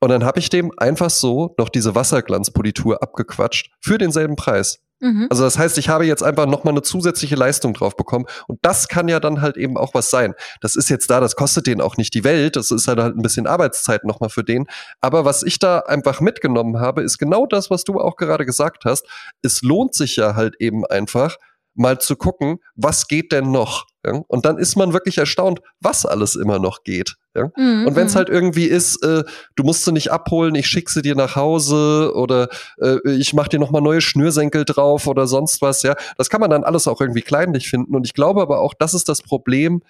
Und 0.00 0.08
dann 0.08 0.24
habe 0.24 0.38
ich 0.38 0.48
dem 0.48 0.72
einfach 0.78 1.10
so 1.10 1.54
noch 1.58 1.68
diese 1.68 1.94
Wasserglanzpolitur 1.94 3.02
abgequatscht 3.02 3.72
für 3.78 3.98
denselben 3.98 4.36
Preis. 4.36 4.80
Mhm. 5.00 5.26
Also 5.30 5.44
das 5.44 5.58
heißt, 5.58 5.78
ich 5.78 5.88
habe 5.88 6.04
jetzt 6.06 6.22
einfach 6.22 6.46
nochmal 6.46 6.72
eine 6.74 6.82
zusätzliche 6.82 7.34
Leistung 7.34 7.74
drauf 7.74 7.96
bekommen. 7.96 8.26
Und 8.46 8.58
das 8.62 8.88
kann 8.88 9.08
ja 9.08 9.18
dann 9.18 9.40
halt 9.40 9.56
eben 9.56 9.76
auch 9.76 9.94
was 9.94 10.10
sein. 10.10 10.34
Das 10.60 10.76
ist 10.76 10.90
jetzt 10.90 11.10
da, 11.10 11.20
das 11.20 11.36
kostet 11.36 11.66
den 11.66 11.80
auch 11.80 11.96
nicht 11.96 12.14
die 12.14 12.24
Welt. 12.24 12.56
Das 12.56 12.70
ist 12.70 12.86
halt, 12.86 13.00
halt 13.00 13.16
ein 13.16 13.22
bisschen 13.22 13.46
Arbeitszeit 13.46 14.04
nochmal 14.04 14.30
für 14.30 14.44
den. 14.44 14.66
Aber 15.00 15.24
was 15.24 15.42
ich 15.42 15.58
da 15.58 15.80
einfach 15.80 16.20
mitgenommen 16.20 16.80
habe, 16.80 17.02
ist 17.02 17.18
genau 17.18 17.46
das, 17.46 17.70
was 17.70 17.84
du 17.84 17.98
auch 17.98 18.16
gerade 18.16 18.44
gesagt 18.44 18.84
hast. 18.84 19.06
Es 19.42 19.62
lohnt 19.62 19.94
sich 19.94 20.16
ja 20.16 20.34
halt 20.34 20.56
eben 20.60 20.84
einfach, 20.86 21.36
mal 21.74 21.98
zu 21.98 22.16
gucken, 22.16 22.58
was 22.74 23.08
geht 23.08 23.32
denn 23.32 23.50
noch? 23.50 23.86
Ja? 24.04 24.22
Und 24.28 24.44
dann 24.44 24.58
ist 24.58 24.76
man 24.76 24.92
wirklich 24.92 25.18
erstaunt, 25.18 25.60
was 25.80 26.06
alles 26.06 26.34
immer 26.36 26.58
noch 26.58 26.82
geht. 26.84 27.16
Ja? 27.34 27.50
Mhm. 27.56 27.86
Und 27.86 27.96
wenn 27.96 28.06
es 28.06 28.16
halt 28.16 28.28
irgendwie 28.28 28.64
ist, 28.64 29.04
äh, 29.04 29.24
du 29.56 29.62
musst 29.62 29.84
sie 29.84 29.92
nicht 29.92 30.10
abholen, 30.10 30.54
ich 30.54 30.66
schicke 30.66 30.90
sie 30.90 31.02
dir 31.02 31.14
nach 31.14 31.36
Hause 31.36 32.12
oder 32.14 32.48
äh, 32.80 32.98
ich 33.10 33.34
mache 33.34 33.50
dir 33.50 33.58
nochmal 33.58 33.82
neue 33.82 34.00
Schnürsenkel 34.00 34.64
drauf 34.64 35.06
oder 35.06 35.26
sonst 35.26 35.62
was, 35.62 35.82
ja, 35.82 35.94
das 36.16 36.30
kann 36.30 36.40
man 36.40 36.50
dann 36.50 36.64
alles 36.64 36.88
auch 36.88 37.00
irgendwie 37.00 37.22
kleinlich 37.22 37.68
finden. 37.68 37.94
Und 37.94 38.06
ich 38.06 38.14
glaube 38.14 38.42
aber 38.42 38.60
auch, 38.60 38.74
das 38.74 38.94
ist 38.94 39.08
das 39.08 39.22
Problem, 39.22 39.82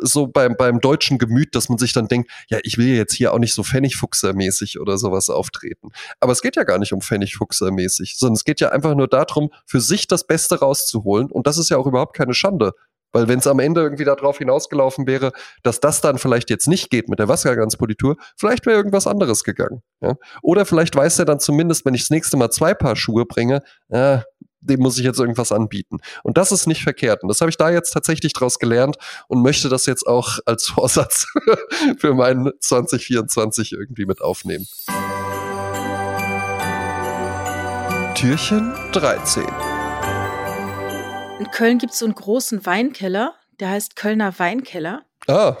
so 0.00 0.26
beim, 0.26 0.56
beim 0.56 0.80
deutschen 0.80 1.18
Gemüt, 1.18 1.54
dass 1.54 1.68
man 1.68 1.78
sich 1.78 1.92
dann 1.92 2.08
denkt, 2.08 2.30
ja, 2.48 2.58
ich 2.62 2.78
will 2.78 2.88
jetzt 2.88 3.14
hier 3.14 3.32
auch 3.32 3.38
nicht 3.38 3.54
so 3.54 3.62
Pfennigfuchser-mäßig 3.62 4.80
oder 4.80 4.98
sowas 4.98 5.30
auftreten. 5.30 5.90
Aber 6.20 6.32
es 6.32 6.42
geht 6.42 6.56
ja 6.56 6.64
gar 6.64 6.78
nicht 6.78 6.92
um 6.92 7.00
Pfennigfuchser-mäßig, 7.00 8.16
sondern 8.16 8.34
es 8.34 8.44
geht 8.44 8.60
ja 8.60 8.70
einfach 8.70 8.94
nur 8.94 9.08
darum, 9.08 9.50
für 9.66 9.80
sich 9.80 10.06
das 10.06 10.26
Beste 10.26 10.60
rauszuholen. 10.60 11.30
Und 11.30 11.46
das 11.46 11.58
ist 11.58 11.70
ja 11.70 11.76
auch 11.76 11.86
überhaupt 11.86 12.16
keine 12.16 12.34
Schande. 12.34 12.72
Weil 13.14 13.28
wenn 13.28 13.38
es 13.38 13.46
am 13.46 13.60
Ende 13.60 13.80
irgendwie 13.80 14.04
darauf 14.04 14.38
hinausgelaufen 14.38 15.06
wäre, 15.06 15.30
dass 15.62 15.78
das 15.78 16.00
dann 16.00 16.18
vielleicht 16.18 16.50
jetzt 16.50 16.66
nicht 16.66 16.90
geht 16.90 17.08
mit 17.08 17.20
der 17.20 17.28
Wassergangspolitur, 17.28 18.16
vielleicht 18.36 18.66
wäre 18.66 18.76
irgendwas 18.76 19.06
anderes 19.06 19.44
gegangen. 19.44 19.82
Ja? 20.00 20.16
Oder 20.42 20.66
vielleicht 20.66 20.96
weiß 20.96 21.20
er 21.20 21.24
dann 21.24 21.38
zumindest, 21.38 21.86
wenn 21.86 21.94
ich 21.94 22.02
das 22.02 22.10
nächste 22.10 22.36
Mal 22.36 22.50
zwei 22.50 22.74
Paar 22.74 22.96
Schuhe 22.96 23.24
bringe, 23.24 23.62
äh, 23.88 24.18
dem 24.64 24.80
muss 24.80 24.98
ich 24.98 25.04
jetzt 25.04 25.20
irgendwas 25.20 25.52
anbieten. 25.52 25.98
Und 26.22 26.38
das 26.38 26.52
ist 26.52 26.66
nicht 26.66 26.82
verkehrt. 26.82 27.22
Und 27.22 27.28
das 27.28 27.40
habe 27.40 27.50
ich 27.50 27.56
da 27.56 27.70
jetzt 27.70 27.90
tatsächlich 27.90 28.32
draus 28.32 28.58
gelernt 28.58 28.96
und 29.28 29.42
möchte 29.42 29.68
das 29.68 29.86
jetzt 29.86 30.06
auch 30.06 30.38
als 30.46 30.66
Vorsatz 30.74 31.26
für 31.98 32.14
meinen 32.14 32.52
2024 32.60 33.72
irgendwie 33.72 34.06
mit 34.06 34.20
aufnehmen. 34.20 34.66
Türchen 38.14 38.72
13. 38.92 39.44
In 41.40 41.50
Köln 41.50 41.78
gibt 41.78 41.92
es 41.92 41.98
so 41.98 42.06
einen 42.06 42.14
großen 42.14 42.64
Weinkeller, 42.64 43.34
der 43.60 43.70
heißt 43.70 43.96
Kölner 43.96 44.38
Weinkeller. 44.38 45.02
Ah. 45.26 45.56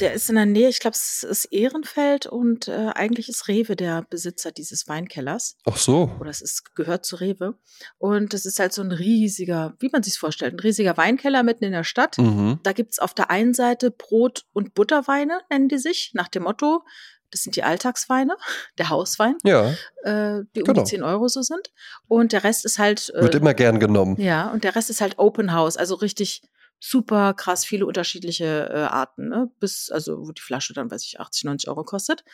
Der 0.00 0.12
ist 0.14 0.28
in 0.30 0.36
der 0.36 0.46
Nähe, 0.46 0.68
ich 0.68 0.80
glaube, 0.80 0.94
es 0.96 1.22
ist 1.22 1.46
Ehrenfeld 1.46 2.26
und 2.26 2.68
äh, 2.68 2.90
eigentlich 2.94 3.28
ist 3.28 3.48
Rewe 3.48 3.74
der 3.76 4.02
Besitzer 4.08 4.50
dieses 4.52 4.88
Weinkellers. 4.88 5.56
Ach 5.66 5.76
so. 5.76 6.10
Oder 6.20 6.30
es 6.30 6.40
ist, 6.40 6.74
gehört 6.74 7.04
zu 7.04 7.16
Rewe. 7.16 7.54
Und 7.98 8.32
das 8.32 8.46
ist 8.46 8.58
halt 8.60 8.72
so 8.72 8.80
ein 8.82 8.92
riesiger, 8.92 9.74
wie 9.80 9.90
man 9.92 10.02
sich 10.02 10.18
vorstellt, 10.18 10.54
ein 10.54 10.60
riesiger 10.60 10.96
Weinkeller 10.96 11.42
mitten 11.42 11.64
in 11.64 11.72
der 11.72 11.84
Stadt. 11.84 12.16
Mhm. 12.18 12.60
Da 12.62 12.72
gibt's 12.72 12.98
auf 12.98 13.12
der 13.14 13.30
einen 13.30 13.54
Seite 13.54 13.90
Brot- 13.90 14.44
und 14.52 14.74
Butterweine, 14.74 15.40
nennen 15.50 15.68
die 15.68 15.78
sich, 15.78 16.12
nach 16.14 16.28
dem 16.28 16.44
Motto, 16.44 16.82
das 17.30 17.42
sind 17.42 17.56
die 17.56 17.64
Alltagsweine, 17.64 18.36
der 18.78 18.88
Hauswein, 18.88 19.36
Ja, 19.42 19.70
äh, 20.04 20.44
die 20.54 20.62
um 20.62 20.66
Genau. 20.68 20.82
die 20.84 20.84
10 20.84 21.02
Euro 21.02 21.28
so 21.28 21.42
sind. 21.42 21.72
Und 22.06 22.32
der 22.32 22.44
Rest 22.44 22.64
ist 22.64 22.78
halt. 22.78 23.10
Äh, 23.14 23.22
wird 23.22 23.34
immer 23.34 23.52
gern 23.54 23.80
genommen. 23.80 24.18
ja, 24.20 24.48
und 24.50 24.64
der 24.64 24.76
Rest 24.76 24.88
ist 24.88 25.00
halt 25.02 25.18
Open 25.18 25.52
House, 25.52 25.76
also 25.76 25.96
richtig 25.96 26.42
super 26.80 27.34
krass 27.34 27.64
viele 27.64 27.86
unterschiedliche 27.86 28.70
äh, 28.72 28.78
Arten, 28.78 29.28
ne? 29.28 29.50
bis, 29.60 29.90
also 29.90 30.26
wo 30.26 30.32
die 30.32 30.42
Flasche 30.42 30.74
dann, 30.74 30.90
weiß 30.90 31.04
ich, 31.04 31.20
80, 31.20 31.44
90 31.44 31.68
Euro 31.68 31.84
kostet. 31.84 32.24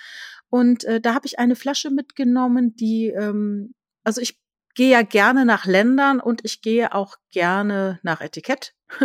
Und 0.51 0.85
äh, 0.85 1.01
da 1.01 1.15
habe 1.15 1.27
ich 1.27 1.39
eine 1.39 1.57
Flasche 1.57 1.91
mitgenommen, 1.91 2.77
die, 2.77 3.09
ähm, 3.09 3.75
also 4.05 4.21
ich 4.21 4.39
gehe 4.75 4.91
ja 4.91 5.03
gerne 5.03 5.45
nach 5.45 5.67
Ländern 5.67 6.21
und 6.21 6.45
ich 6.45 6.61
gehe 6.61 6.95
auch 6.95 7.17
gerne 7.31 8.01
nach 8.03 8.21
Etikett. 8.21 8.75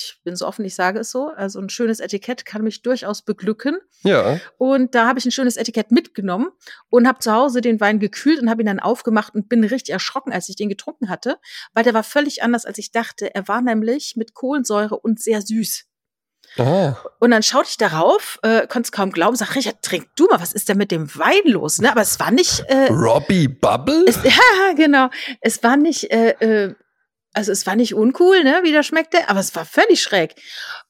ich 0.00 0.20
bin 0.24 0.36
so 0.36 0.46
offen, 0.46 0.64
ich 0.64 0.74
sage 0.74 1.00
es 1.00 1.10
so. 1.10 1.28
Also 1.28 1.60
ein 1.60 1.68
schönes 1.68 2.00
Etikett 2.00 2.46
kann 2.46 2.62
mich 2.62 2.82
durchaus 2.82 3.22
beglücken. 3.22 3.78
Ja. 4.02 4.40
Und 4.58 4.94
da 4.94 5.06
habe 5.06 5.18
ich 5.18 5.26
ein 5.26 5.32
schönes 5.32 5.56
Etikett 5.56 5.90
mitgenommen 5.90 6.48
und 6.88 7.06
habe 7.06 7.18
zu 7.18 7.32
Hause 7.32 7.60
den 7.60 7.80
Wein 7.80 7.98
gekühlt 7.98 8.40
und 8.40 8.50
habe 8.50 8.62
ihn 8.62 8.66
dann 8.66 8.80
aufgemacht 8.80 9.34
und 9.34 9.48
bin 9.48 9.64
richtig 9.64 9.92
erschrocken, 9.92 10.32
als 10.32 10.48
ich 10.48 10.56
den 10.56 10.68
getrunken 10.68 11.08
hatte, 11.08 11.38
weil 11.74 11.84
der 11.84 11.94
war 11.94 12.04
völlig 12.04 12.42
anders, 12.42 12.64
als 12.64 12.78
ich 12.78 12.92
dachte. 12.92 13.34
Er 13.34 13.48
war 13.48 13.60
nämlich 13.60 14.16
mit 14.16 14.34
Kohlensäure 14.34 14.98
und 14.98 15.20
sehr 15.20 15.42
süß. 15.42 15.86
Ah. 16.58 16.96
Und 17.20 17.30
dann 17.30 17.42
schaute 17.42 17.68
ich 17.70 17.76
darauf, 17.76 18.38
äh, 18.42 18.66
konnte 18.66 18.88
es 18.88 18.92
kaum 18.92 19.12
glauben, 19.12 19.36
sag, 19.36 19.54
Richard, 19.54 19.82
trink 19.82 20.08
du 20.16 20.26
mal, 20.26 20.40
was 20.40 20.52
ist 20.52 20.68
denn 20.68 20.78
mit 20.78 20.90
dem 20.90 21.14
Wein 21.16 21.44
los? 21.44 21.78
Ne? 21.78 21.90
Aber 21.90 22.00
es 22.00 22.18
war 22.18 22.30
nicht, 22.30 22.60
äh, 22.68 22.88
Robbie 22.90 23.48
Bubble? 23.48 24.04
es, 24.08 24.18
ja, 24.24 24.72
genau, 24.74 25.08
es 25.40 25.62
war 25.62 25.76
nicht, 25.76 26.10
äh, 26.10 26.30
äh, 26.40 26.74
also 27.32 27.52
es 27.52 27.66
war 27.66 27.76
nicht 27.76 27.94
uncool, 27.94 28.42
ne, 28.44 28.60
wie 28.64 28.72
der 28.72 28.82
schmeckte, 28.82 29.28
aber 29.28 29.40
es 29.40 29.54
war 29.54 29.64
völlig 29.64 30.02
schräg. 30.02 30.34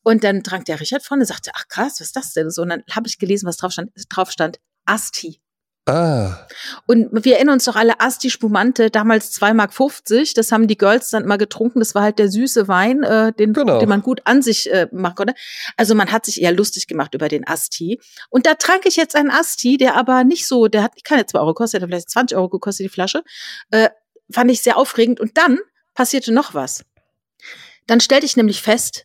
Und 0.03 0.25
dann 0.25 0.43
trank 0.43 0.65
der 0.65 0.81
Richard 0.81 1.03
vorne 1.05 1.23
und 1.23 1.27
sagte, 1.27 1.51
ach 1.55 1.69
krass, 1.69 1.95
was 2.01 2.09
ist 2.09 2.17
das 2.17 2.33
denn? 2.33 2.51
So, 2.51 2.63
und 2.63 2.71
dann 2.71 2.83
habe 2.91 3.07
ich 3.09 3.19
gelesen, 3.19 3.47
was 3.47 3.57
drauf 3.59 3.73
stand, 3.73 3.91
drauf 4.09 4.31
stand, 4.31 4.59
Asti. 4.87 5.41
ah. 5.87 6.47
Und 6.87 7.25
wir 7.25 7.35
erinnern 7.37 7.55
uns 7.55 7.65
doch 7.65 7.77
alle, 7.77 8.01
Asti 8.01 8.31
Spumante, 8.31 8.91
damals 8.91 9.33
2,50 9.39 9.55
Mark, 9.55 10.35
das 10.35 10.53
haben 10.53 10.67
die 10.69 10.79
Girls 10.79 11.11
dann 11.11 11.25
immer 11.25 11.37
getrunken, 11.39 11.79
das 11.81 11.95
war 11.95 12.03
halt 12.03 12.19
der 12.19 12.31
süße 12.31 12.69
Wein, 12.69 13.03
äh, 13.03 13.33
den, 13.33 13.53
Genau. 13.53 13.79
den 13.79 13.89
man 13.89 14.01
gut 14.03 14.23
an 14.25 14.41
sich 14.43 14.71
äh, 14.73 14.89
machen 14.93 15.15
konnte. 15.17 15.35
Also 15.77 15.95
man 15.95 16.11
hat 16.13 16.25
sich 16.27 16.41
eher 16.43 16.53
lustig 16.53 16.87
gemacht 16.87 17.15
über 17.15 17.29
den 17.29 17.47
Asti. 17.47 18.01
Und 18.31 18.47
da 18.47 18.55
trank 18.55 18.87
ich 18.87 18.97
jetzt 18.97 19.15
einen 19.17 19.31
Asti, 19.31 19.77
der 19.77 19.95
aber 19.97 20.25
nicht 20.25 20.47
so, 20.47 20.69
der 20.69 20.83
hat 20.85 20.93
keine 21.05 21.27
2 21.27 21.39
Euro 21.39 21.49
gekostet, 21.55 21.81
der 21.81 21.87
hat 21.87 21.91
vielleicht 21.91 22.11
20 22.11 22.37
Euro 22.37 22.49
gekostet, 22.49 22.85
die 22.87 22.91
Flasche. 22.91 23.23
Äh, 23.71 23.91
fand 24.33 24.51
ich 24.51 24.63
sehr 24.63 24.77
aufregend. 24.77 25.19
Und 25.21 25.37
dann 25.39 25.59
passierte 26.01 26.33
noch 26.33 26.55
was. 26.55 26.83
Dann 27.87 28.01
stellte 28.01 28.25
ich 28.25 28.35
nämlich 28.35 28.63
fest, 28.63 29.05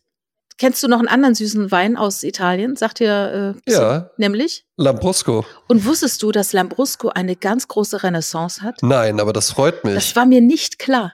kennst 0.56 0.82
du 0.82 0.88
noch 0.88 0.98
einen 0.98 1.08
anderen 1.08 1.34
süßen 1.34 1.70
Wein 1.70 1.98
aus 1.98 2.22
Italien? 2.22 2.74
Sagt 2.74 3.00
dir, 3.00 3.54
äh, 3.66 3.70
Ja. 3.70 4.08
nämlich? 4.16 4.64
Lambrusco. 4.78 5.44
Und 5.68 5.84
wusstest 5.84 6.22
du, 6.22 6.32
dass 6.32 6.54
Lambrusco 6.54 7.10
eine 7.10 7.36
ganz 7.36 7.68
große 7.68 8.02
Renaissance 8.02 8.62
hat? 8.62 8.78
Nein, 8.80 9.20
aber 9.20 9.34
das 9.34 9.50
freut 9.50 9.84
mich. 9.84 9.94
Das 9.94 10.16
war 10.16 10.24
mir 10.24 10.40
nicht 10.40 10.78
klar. 10.78 11.12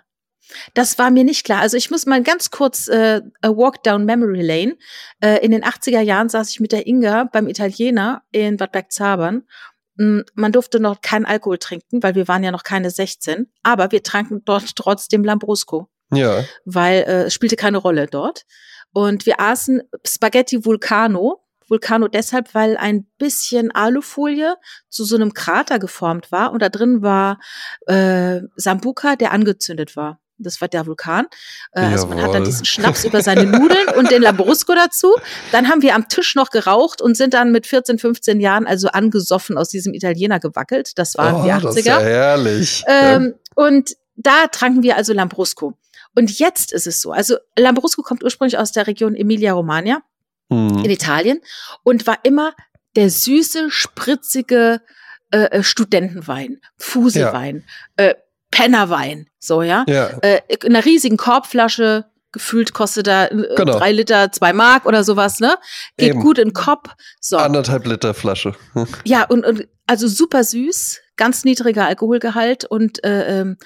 Das 0.75 0.99
war 0.99 1.11
mir 1.11 1.25
nicht 1.25 1.43
klar. 1.45 1.61
Also 1.61 1.77
ich 1.77 1.91
muss 1.91 2.07
mal 2.07 2.23
ganz 2.23 2.53
kurz 2.53 2.87
äh, 2.87 3.21
a 3.41 3.49
walk 3.49 3.83
down 3.83 4.05
memory 4.05 4.43
lane. 4.43 4.77
Äh, 5.21 5.45
in 5.45 5.51
den 5.51 5.65
80er 5.65 6.01
Jahren 6.01 6.29
saß 6.29 6.51
ich 6.51 6.61
mit 6.61 6.71
der 6.71 6.87
Inga 6.87 7.25
beim 7.33 7.49
Italiener 7.49 8.23
in 8.31 8.57
Bad 8.57 8.71
Bergzabern. 8.71 9.49
Mm, 9.97 10.21
Man 10.35 10.53
durfte 10.53 10.81
noch 10.81 11.01
keinen 11.01 11.25
Alkohol 11.25 11.59
trinken, 11.59 12.03
weil 12.03 12.15
wir 12.15 12.29
waren 12.29 12.45
ja 12.45 12.51
noch 12.51 12.65
keine 12.65 12.91
16. 12.91 13.51
Aber 13.63 13.93
wir 13.93 14.03
tranken 14.03 14.43
dort 14.45 14.65
trotzdem 14.77 15.25
Lambrusco 15.25 15.89
ja. 16.13 16.45
weil 16.65 17.03
äh, 17.03 17.23
es 17.25 17.35
spielte 17.35 17.57
keine 17.57 17.79
Rolle 17.79 18.07
dort. 18.07 18.45
Und 18.93 19.27
wir 19.27 19.41
aßen 19.41 19.83
Spaghetti 20.07 20.65
Vulcano. 20.65 21.41
Vulcano 21.69 22.09
deshalb, 22.09 22.55
weil 22.55 22.77
ein 22.77 23.07
bisschen 23.19 23.71
Alufolie 23.71 24.57
zu 24.91 25.05
so 25.05 25.17
einem 25.17 25.33
Krater 25.33 25.79
geformt 25.79 26.31
war 26.31 26.53
und 26.53 26.61
da 26.61 26.69
drin 26.69 27.03
war 27.03 27.41
äh, 27.87 28.41
Sambuca, 28.57 29.17
der 29.17 29.33
angezündet 29.33 29.97
war. 29.97 30.21
Das 30.43 30.61
war 30.61 30.69
der 30.69 30.87
Vulkan. 30.87 31.27
Äh, 31.73 31.81
also 31.81 32.07
man 32.07 32.21
hat 32.21 32.35
dann 32.35 32.45
diesen 32.45 32.65
Schnaps 32.65 33.05
über 33.07 33.23
seine 33.23 33.45
Nudeln 33.45 33.89
und 33.97 34.11
den 34.11 34.23
Lambrusco 34.23 34.75
dazu. 34.75 35.15
Dann 35.51 35.69
haben 35.69 35.83
wir 35.83 35.95
am 35.95 36.09
Tisch 36.09 36.35
noch 36.35 36.51
geraucht 36.51 37.01
und 37.01 37.17
sind 37.17 37.35
dann 37.35 37.53
mit 37.53 37.67
14, 37.67 37.99
15 37.99 38.41
Jahren 38.41 38.67
also 38.67 38.89
angesoffen 38.89 39.59
aus 39.59 39.69
diesem 39.69 39.95
Italiener 39.95 40.41
gewackelt. 40.41 40.93
Das 40.97 41.17
waren 41.17 41.37
oh, 41.37 41.45
die 41.45 41.51
80er. 41.51 41.63
das 41.63 41.77
ist 41.77 41.87
ja 41.87 42.01
herrlich. 42.01 42.85
Ähm, 42.87 43.35
und 43.55 43.97
da 44.17 44.47
tranken 44.49 44.83
wir 44.83 44.97
also 44.97 45.13
Lambrusco. 45.13 45.75
Und 46.15 46.39
jetzt 46.39 46.73
ist 46.73 46.87
es 46.87 47.01
so. 47.01 47.13
Also 47.13 47.37
Lambrusco 47.59 48.03
kommt 48.03 48.23
ursprünglich 48.23 48.59
aus 48.59 48.73
der 48.73 48.87
Region 48.87 49.15
Emilia-Romagna 49.15 50.03
ja. 50.51 50.57
hm. 50.57 50.85
in 50.85 50.91
Italien 50.91 51.41
und 51.83 52.07
war 52.07 52.19
immer 52.23 52.55
der 52.97 53.09
süße, 53.09 53.71
spritzige 53.71 54.83
äh, 55.31 55.45
äh, 55.45 55.63
Studentenwein, 55.63 56.61
Fuselwein, 56.77 57.65
äh, 57.97 58.15
Pennerwein, 58.53 59.27
so 59.41 59.63
ja. 59.63 59.85
ja. 59.89 60.11
Äh, 60.23 60.41
in 60.65 60.77
einer 60.77 60.85
riesigen 60.85 61.17
Korbflasche, 61.17 62.05
gefühlt 62.31 62.73
kostet 62.73 63.09
da 63.09 63.27
äh, 63.27 63.49
Genau. 63.57 63.77
drei 63.79 63.91
Liter, 63.91 64.31
zwei 64.31 64.53
Mark 64.53 64.87
oder 64.87 65.03
sowas, 65.03 65.41
ne? 65.41 65.57
Geht 65.97 66.11
Eben. 66.11 66.21
gut 66.21 66.39
in 66.39 66.49
den 66.51 66.55
Kopf. 66.55 66.91
So. 67.21 67.37
Anderthalb 67.39 67.85
Liter 67.87 68.15
Flasche. 68.15 68.55
Ja, 69.05 69.25
und, 69.25 69.45
und 69.45 69.67
also 69.87 70.07
super 70.07 70.45
süß, 70.45 71.01
ganz 71.17 71.45
niedriger 71.45 71.87
Alkoholgehalt 71.87 72.65
und 72.65 73.03
äh, 73.05 73.41
ähm, 73.41 73.57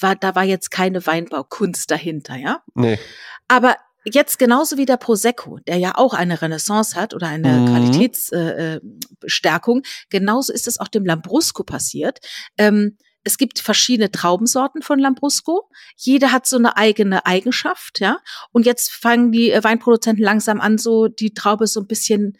war, 0.00 0.16
da 0.16 0.34
war 0.34 0.44
jetzt 0.44 0.70
keine 0.70 1.04
Weinbaukunst 1.06 1.90
dahinter, 1.90 2.36
ja. 2.36 2.62
nee. 2.74 2.98
Aber 3.48 3.76
jetzt 4.04 4.38
genauso 4.38 4.76
wie 4.76 4.86
der 4.86 4.96
Prosecco, 4.96 5.58
der 5.66 5.76
ja 5.76 5.92
auch 5.96 6.14
eine 6.14 6.40
Renaissance 6.40 6.98
hat 6.98 7.12
oder 7.14 7.26
eine 7.26 7.48
Mhm. 7.48 7.66
Qualitätsstärkung, 7.66 8.56
äh, 8.56 8.80
Stärkung, 9.28 9.82
genauso 10.08 10.52
ist 10.52 10.66
es 10.68 10.78
auch 10.80 10.88
dem 10.88 11.04
Lambrusco 11.04 11.64
passiert. 11.64 12.20
Ähm, 12.56 12.96
es 13.24 13.38
gibt 13.38 13.58
verschiedene 13.58 14.10
Traubensorten 14.10 14.82
von 14.82 14.98
Lambrusco. 14.98 15.68
Jede 15.96 16.32
hat 16.32 16.46
so 16.46 16.56
eine 16.56 16.76
eigene 16.76 17.26
Eigenschaft, 17.26 18.00
ja. 18.00 18.18
Und 18.52 18.66
jetzt 18.66 18.92
fangen 18.92 19.32
die 19.32 19.50
äh, 19.50 19.62
Weinproduzenten 19.62 20.24
langsam 20.24 20.60
an, 20.60 20.78
so 20.78 21.08
die 21.08 21.34
Traube 21.34 21.66
so 21.66 21.80
ein 21.80 21.86
bisschen 21.86 22.38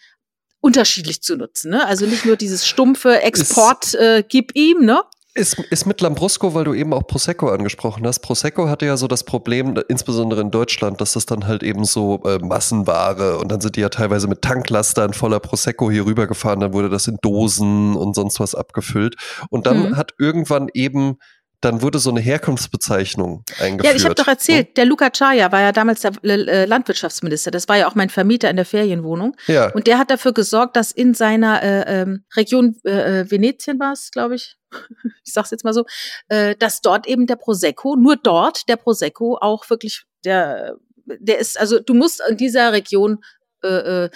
unterschiedlich 0.60 1.22
zu 1.22 1.36
nutzen. 1.36 1.70
Ne? 1.70 1.84
Also 1.86 2.06
nicht 2.06 2.24
nur 2.24 2.36
dieses 2.36 2.66
stumpfe 2.66 3.20
Export, 3.22 3.94
äh, 3.94 4.24
gib 4.26 4.52
ihm, 4.54 4.84
ne? 4.84 5.02
Ist, 5.34 5.60
ist 5.70 5.86
mit 5.86 6.00
Lambrusco, 6.00 6.54
weil 6.54 6.64
du 6.64 6.74
eben 6.74 6.92
auch 6.92 7.06
Prosecco 7.06 7.50
angesprochen 7.50 8.04
hast. 8.04 8.18
Prosecco 8.18 8.68
hatte 8.68 8.86
ja 8.86 8.96
so 8.96 9.06
das 9.06 9.22
Problem, 9.22 9.78
insbesondere 9.88 10.40
in 10.40 10.50
Deutschland, 10.50 11.00
dass 11.00 11.12
das 11.12 11.24
dann 11.24 11.46
halt 11.46 11.62
eben 11.62 11.84
so 11.84 12.20
äh, 12.24 12.38
Massenware 12.40 13.38
und 13.38 13.48
dann 13.52 13.60
sind 13.60 13.76
die 13.76 13.80
ja 13.80 13.90
teilweise 13.90 14.26
mit 14.26 14.42
Tanklastern 14.42 15.12
voller 15.12 15.38
Prosecco 15.38 15.88
hier 15.88 16.04
rübergefahren, 16.04 16.58
dann 16.58 16.72
wurde 16.72 16.88
das 16.90 17.06
in 17.06 17.16
Dosen 17.22 17.94
und 17.94 18.14
sonst 18.16 18.40
was 18.40 18.56
abgefüllt. 18.56 19.14
Und 19.50 19.66
dann 19.66 19.90
Mhm. 19.90 19.96
hat 19.96 20.14
irgendwann 20.18 20.66
eben, 20.74 21.18
dann 21.60 21.82
wurde 21.82 21.98
so 21.98 22.10
eine 22.10 22.20
Herkunftsbezeichnung 22.20 23.44
eingeführt. 23.58 23.84
Ja, 23.84 23.96
ich 23.96 24.04
habe 24.04 24.14
doch 24.14 24.28
erzählt, 24.28 24.76
der 24.76 24.86
Luca 24.86 25.10
Ciaya 25.12 25.52
war 25.52 25.60
ja 25.60 25.72
damals 25.72 26.00
der 26.00 26.12
äh, 26.24 26.64
Landwirtschaftsminister. 26.64 27.50
Das 27.50 27.68
war 27.68 27.76
ja 27.76 27.86
auch 27.88 27.94
mein 27.94 28.08
Vermieter 28.08 28.48
in 28.48 28.56
der 28.56 28.64
Ferienwohnung. 28.64 29.36
Ja, 29.46 29.70
Und 29.72 29.86
der 29.86 29.98
hat 29.98 30.10
dafür 30.10 30.32
gesorgt, 30.32 30.76
dass 30.76 30.90
in 30.92 31.12
seiner 31.14 31.62
äh, 31.62 32.02
ähm, 32.02 32.24
Region 32.36 32.76
äh, 32.84 33.20
äh, 33.20 33.30
Venetien 33.30 33.78
war 33.78 33.92
es, 33.92 34.10
glaube 34.10 34.36
ich, 34.36 34.56
ich 35.24 35.32
sag's 35.32 35.50
jetzt 35.50 35.64
mal 35.64 35.74
so, 35.74 35.84
äh, 36.28 36.56
dass 36.56 36.80
dort 36.80 37.06
eben 37.06 37.26
der 37.26 37.36
Prosecco, 37.36 37.96
nur 37.96 38.16
dort 38.16 38.68
der 38.68 38.76
Prosecco 38.76 39.36
auch 39.40 39.68
wirklich 39.68 40.04
der, 40.24 40.76
der 41.06 41.38
ist, 41.38 41.58
also 41.58 41.78
du 41.80 41.94
musst 41.94 42.22
in 42.28 42.36
dieser 42.36 42.72
Region 42.72 43.18
äh, 43.62 44.04
äh, 44.04 44.10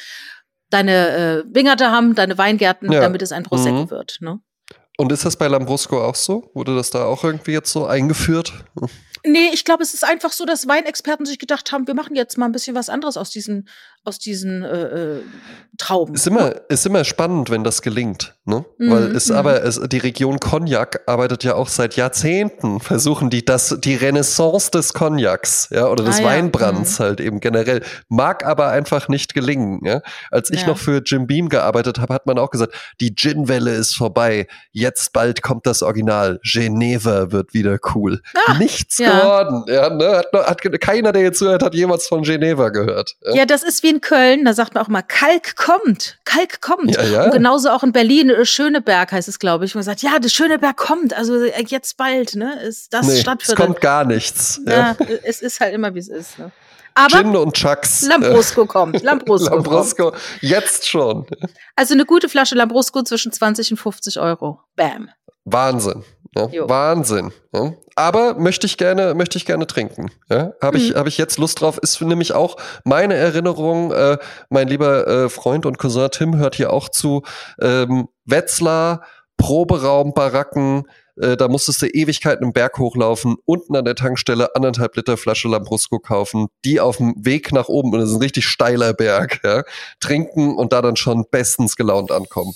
deine 0.71 1.43
äh, 1.43 1.45
Wingerte 1.55 1.91
haben, 1.91 2.15
deine 2.15 2.39
Weingärten, 2.39 2.91
Ja. 2.91 3.01
damit 3.01 3.21
es 3.23 3.33
ein 3.33 3.43
Prosecco 3.43 3.83
Mhm. 3.85 3.91
wird. 3.91 4.17
Ne? 4.21 4.39
Und 4.97 5.13
ist 5.13 5.25
das 5.25 5.37
bei 5.37 5.49
Lambrusco 5.49 6.03
auch 6.03 6.15
so? 6.15 6.51
Wurde 6.55 6.77
das 6.77 6.91
da 6.91 7.05
auch 7.05 7.25
irgendwie 7.25 7.53
jetzt 7.53 7.73
so 7.73 7.87
eingeführt? 7.87 8.53
Nee, 9.27 9.51
ich 9.53 9.65
glaube, 9.65 9.83
es 9.83 9.95
ist 9.95 10.05
einfach 10.05 10.33
so, 10.33 10.45
dass 10.45 10.69
Weinexperten 10.69 11.25
sich 11.25 11.39
gedacht 11.39 11.73
haben, 11.73 11.87
wir 11.87 11.95
machen 11.95 12.15
jetzt 12.15 12.37
mal 12.37 12.47
ein 12.47 12.53
bisschen 12.53 12.77
was 12.77 12.91
anderes 12.91 13.17
aus 13.17 13.31
diesen, 13.31 13.69
aus 14.05 14.19
diesen 14.19 14.63
äh, 14.63 15.17
äh 15.17 15.21
Trauben. 15.77 16.15
Ist 16.15 16.29
immer, 16.29 16.53
ist 16.69 16.87
immer 16.87 17.03
spannend, 17.03 17.51
wenn 17.51 17.65
das 17.65 17.83
gelingt, 17.83 18.37
ne? 18.45 18.65
Mhm, 18.79 18.91
Weil 18.91 19.17
es 19.17 19.29
mhm. 19.29 19.37
aber, 19.37 19.65
es, 19.65 19.81
die 19.81 19.99
Region 19.99 20.39
Cognac 20.39 21.03
arbeitet 21.07 21.43
ja 21.43 21.57
auch 21.57 21.67
seit 21.67 21.97
Jahrzehnten, 21.97 22.79
versuchen 22.79 23.29
die 23.29 23.45
das, 23.45 23.77
die 23.81 23.97
Renaissance 23.97 24.71
des 24.71 24.93
Cognacs, 24.93 25.71
ja, 25.73 25.89
oder 25.89 26.05
des 26.05 26.21
ah, 26.21 26.25
Weinbrands. 26.25 27.01
Mhm. 27.01 27.03
halt 27.03 27.21
eben 27.21 27.41
generell, 27.41 27.83
mag 28.09 28.47
aber 28.47 28.69
einfach 28.69 29.09
nicht 29.09 29.35
gelingen, 29.35 29.81
ja. 29.85 30.01
Als 30.31 30.51
ich 30.51 30.61
ja. 30.61 30.69
noch 30.69 30.79
für 30.79 31.03
Jim 31.05 31.27
Beam 31.27 31.49
gearbeitet 31.49 31.99
habe, 31.99 32.15
hat 32.15 32.27
man 32.27 32.39
auch 32.39 32.51
gesagt, 32.51 32.73
die 33.01 33.13
Gin-Welle 33.17 33.75
ist 33.75 33.97
vorbei, 33.97 34.47
jetzt 34.71 35.13
bald 35.13 35.43
kommt 35.43 35.67
das 35.67 35.83
Original, 35.83 36.39
Geneva 36.45 37.33
wird 37.33 37.53
wieder 37.53 37.79
cool. 37.97 38.21
Ah, 38.47 38.55
Nichts 38.59 38.99
geworden, 38.99 39.65
ja, 39.67 39.91
ne? 39.91 40.19
Hat, 40.19 40.33
hat, 40.33 40.81
keiner, 40.81 41.11
der 41.11 41.23
jetzt 41.23 41.41
zuhört, 41.41 41.65
hat 41.65 41.75
jemals 41.75 42.07
von 42.07 42.23
Geneva 42.23 42.69
gehört. 42.69 43.17
Ja? 43.25 43.35
ja, 43.35 43.47
das 43.47 43.65
ist 43.65 43.83
wie 43.83 43.94
in 43.95 44.01
Köln, 44.01 44.45
da 44.45 44.53
sagt 44.53 44.75
man 44.75 44.85
auch 44.85 44.89
mal, 44.89 45.03
Kalk 45.03 45.57
kommt, 45.57 46.19
Kalk 46.25 46.61
kommt. 46.61 46.95
Ja, 46.95 47.03
ja. 47.03 47.25
Und 47.25 47.33
genauso 47.33 47.71
auch 47.71 47.83
in 47.83 47.93
Berlin, 47.93 48.31
äh, 48.31 48.45
Schöneberg 48.45 49.13
heißt 49.13 49.29
es, 49.29 49.39
glaube 49.39 49.65
ich. 49.65 49.75
Man 49.75 49.85
sagt, 49.85 50.03
ja, 50.03 50.19
das 50.19 50.33
Schöneberg 50.33 50.77
kommt, 50.77 51.15
also 51.15 51.43
äh, 51.43 51.65
jetzt 51.67 51.97
bald, 51.97 52.35
ne? 52.35 52.61
Ist 52.63 52.93
das 52.93 53.07
nee, 53.07 53.21
Stadtviertel. 53.21 53.63
Es 53.63 53.67
kommt 53.67 53.81
gar 53.81 54.05
nichts. 54.05 54.61
Ja, 54.67 54.97
ja. 54.99 55.07
es 55.25 55.43
ist 55.43 55.61
halt 55.61 55.75
immer, 55.75 55.95
wie 55.95 56.01
es 56.01 56.09
ist. 56.09 56.39
Ne? 56.39 56.51
Aber 56.95 57.19
Gin 57.19 57.37
und 57.37 57.55
Chucks. 57.55 58.03
Lambrusco 58.09 58.67
kommt. 58.67 59.03
Lambrusco, 59.03 59.55
Lambrusco 59.55 60.11
kommt. 60.11 60.23
jetzt 60.41 60.89
schon. 60.89 61.27
Also 61.77 61.95
eine 61.95 62.05
gute 62.05 62.29
Flasche 62.29 62.55
Lambrusco 62.55 63.03
zwischen 63.03 63.33
20 63.33 63.73
und 63.73 63.77
50 63.79 64.21
Euro. 64.21 64.61
Bam. 64.77 65.11
Wahnsinn. 65.45 66.05
Ja, 66.37 66.49
Wahnsinn. 66.69 67.33
Ja. 67.53 67.75
Aber 67.95 68.35
möchte 68.35 68.67
ich 68.67 68.77
gerne, 68.77 69.15
möchte 69.15 69.39
ich 69.39 69.47
gerne 69.47 69.67
trinken. 69.67 70.11
Ja, 70.29 70.53
habe 70.61 70.79
ich, 70.79 70.91
mhm. 70.91 70.97
habe 70.97 71.09
ich 71.09 71.19
jetzt 71.19 71.39
Lust 71.39 71.61
drauf. 71.61 71.79
Ist 71.79 72.01
nämlich 72.01 72.33
auch 72.33 72.57
meine 72.85 73.15
Erinnerung. 73.15 73.93
Äh, 73.93 74.19
mein 74.51 74.69
lieber 74.69 75.07
äh, 75.07 75.29
Freund 75.29 75.65
und 75.65 75.79
Cousin 75.79 76.11
Tim 76.11 76.37
hört 76.37 76.57
hier 76.57 76.73
auch 76.73 76.89
zu. 76.89 77.23
Ähm, 77.61 78.09
Wetzlar, 78.25 79.05
Proberaum, 79.37 80.13
Baracken. 80.13 80.85
Äh, 81.21 81.37
da 81.37 81.47
musstest 81.47 81.83
du 81.83 81.87
Ewigkeiten 81.87 82.45
im 82.45 82.53
Berg 82.53 82.79
hochlaufen, 82.79 83.37
unten 83.45 83.77
an 83.77 83.85
der 83.85 83.95
Tankstelle 83.95 84.57
anderthalb 84.57 84.97
Liter 84.97 85.17
Flasche 85.17 85.49
Lambrusco 85.49 86.01
kaufen, 86.01 86.49
die 86.65 86.81
auf 86.81 86.97
dem 86.97 87.15
Weg 87.17 87.53
nach 87.53 87.69
oben, 87.69 87.93
und 87.93 88.01
das 88.01 88.11
ist 88.11 88.17
ein 88.17 88.23
richtig 88.23 88.47
steiler 88.47 88.93
Berg, 88.95 89.41
ja, 89.45 89.63
trinken 90.01 90.57
und 90.57 90.73
da 90.73 90.83
dann 90.83 90.97
schon 90.97 91.25
bestens 91.31 91.77
gelaunt 91.77 92.11
ankommen. 92.11 92.55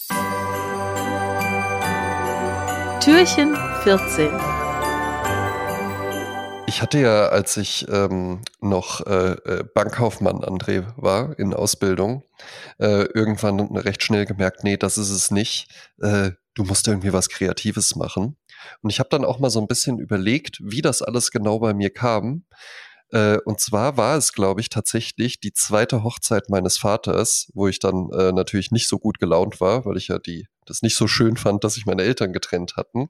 Türchen 3.01 3.57
14. 3.85 4.31
Ich 6.67 6.83
hatte 6.83 6.99
ja, 6.99 7.29
als 7.29 7.57
ich 7.57 7.87
ähm, 7.89 8.43
noch 8.61 9.07
äh, 9.07 9.33
äh, 9.33 9.65
Bankkaufmann 9.75 10.41
André 10.41 10.93
war 10.97 11.39
in 11.39 11.55
Ausbildung, 11.55 12.25
äh, 12.79 13.05
irgendwann 13.15 13.61
recht 13.77 14.03
schnell 14.03 14.27
gemerkt, 14.27 14.65
nee, 14.65 14.77
das 14.77 14.99
ist 14.99 15.11
es 15.11 15.31
nicht. 15.31 15.69
Äh, 16.01 16.33
du 16.55 16.65
musst 16.65 16.87
irgendwie 16.89 17.13
was 17.13 17.29
Kreatives 17.29 17.97
machen. 17.97 18.37
Und 18.83 18.91
ich 18.91 18.99
habe 18.99 19.09
dann 19.11 19.25
auch 19.25 19.39
mal 19.39 19.51
so 19.51 19.61
ein 19.61 19.69
bisschen 19.69 19.99
überlegt, 19.99 20.59
wie 20.63 20.83
das 20.83 21.01
alles 21.03 21.31
genau 21.31 21.59
bei 21.59 21.73
mir 21.73 21.91
kam. 21.91 22.45
Äh, 23.11 23.39
und 23.45 23.61
zwar 23.61 23.97
war 23.97 24.17
es, 24.17 24.33
glaube 24.33 24.61
ich, 24.61 24.69
tatsächlich 24.69 25.41
die 25.41 25.53
zweite 25.53 26.03
Hochzeit 26.03 26.51
meines 26.51 26.79
Vaters, 26.79 27.51
wo 27.55 27.69
ich 27.69 27.79
dann 27.79 28.11
äh, 28.13 28.33
natürlich 28.33 28.71
nicht 28.71 28.89
so 28.89 28.99
gut 28.99 29.19
gelaunt 29.19 29.61
war, 29.61 29.87
weil 29.87 29.97
ich 29.97 30.09
ja 30.09 30.19
die 30.19 30.47
das 30.69 30.83
nicht 30.83 30.97
so 30.97 31.07
schön 31.07 31.37
fand, 31.37 31.65
dass 31.65 31.75
sich 31.75 31.87
meine 31.87 32.03
Eltern 32.03 32.33
getrennt 32.33 32.77
hatten. 32.77 33.09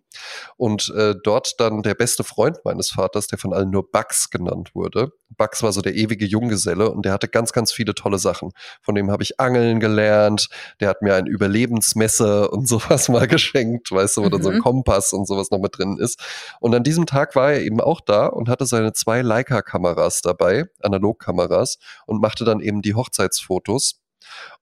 Und 0.56 0.92
äh, 0.96 1.14
dort 1.22 1.60
dann 1.60 1.82
der 1.82 1.94
beste 1.94 2.24
Freund 2.24 2.58
meines 2.64 2.90
Vaters, 2.90 3.26
der 3.26 3.38
von 3.38 3.52
allen 3.52 3.70
nur 3.70 3.90
Bugs 3.90 4.30
genannt 4.30 4.74
wurde. 4.74 5.12
Bugs 5.36 5.62
war 5.62 5.72
so 5.72 5.82
der 5.82 5.94
ewige 5.94 6.24
Junggeselle 6.24 6.90
und 6.90 7.04
der 7.04 7.12
hatte 7.12 7.28
ganz, 7.28 7.52
ganz 7.52 7.72
viele 7.72 7.94
tolle 7.94 8.18
Sachen. 8.18 8.52
Von 8.82 8.94
dem 8.94 9.10
habe 9.10 9.22
ich 9.22 9.38
Angeln 9.40 9.80
gelernt. 9.80 10.48
Der 10.80 10.88
hat 10.88 11.02
mir 11.02 11.14
ein 11.14 11.26
Überlebensmesser 11.26 12.52
und 12.52 12.68
sowas 12.68 13.08
mal 13.08 13.26
geschenkt, 13.26 13.90
weißt 13.90 14.16
du, 14.16 14.22
wo 14.22 14.26
mhm. 14.26 14.30
dann 14.30 14.42
so 14.42 14.48
ein 14.50 14.56
mhm. 14.56 14.62
Kompass 14.62 15.12
und 15.12 15.26
sowas 15.26 15.50
noch 15.50 15.60
mit 15.60 15.78
drin 15.78 15.98
ist. 15.98 16.20
Und 16.60 16.74
an 16.74 16.82
diesem 16.82 17.06
Tag 17.06 17.36
war 17.36 17.52
er 17.52 17.62
eben 17.62 17.80
auch 17.80 18.00
da 18.00 18.26
und 18.26 18.48
hatte 18.48 18.66
seine 18.66 18.92
zwei 18.92 19.22
Leica-Kameras 19.22 20.22
dabei, 20.22 20.66
Analogkameras, 20.82 21.78
und 22.06 22.20
machte 22.20 22.44
dann 22.44 22.60
eben 22.60 22.82
die 22.82 22.94
Hochzeitsfotos. 22.94 24.00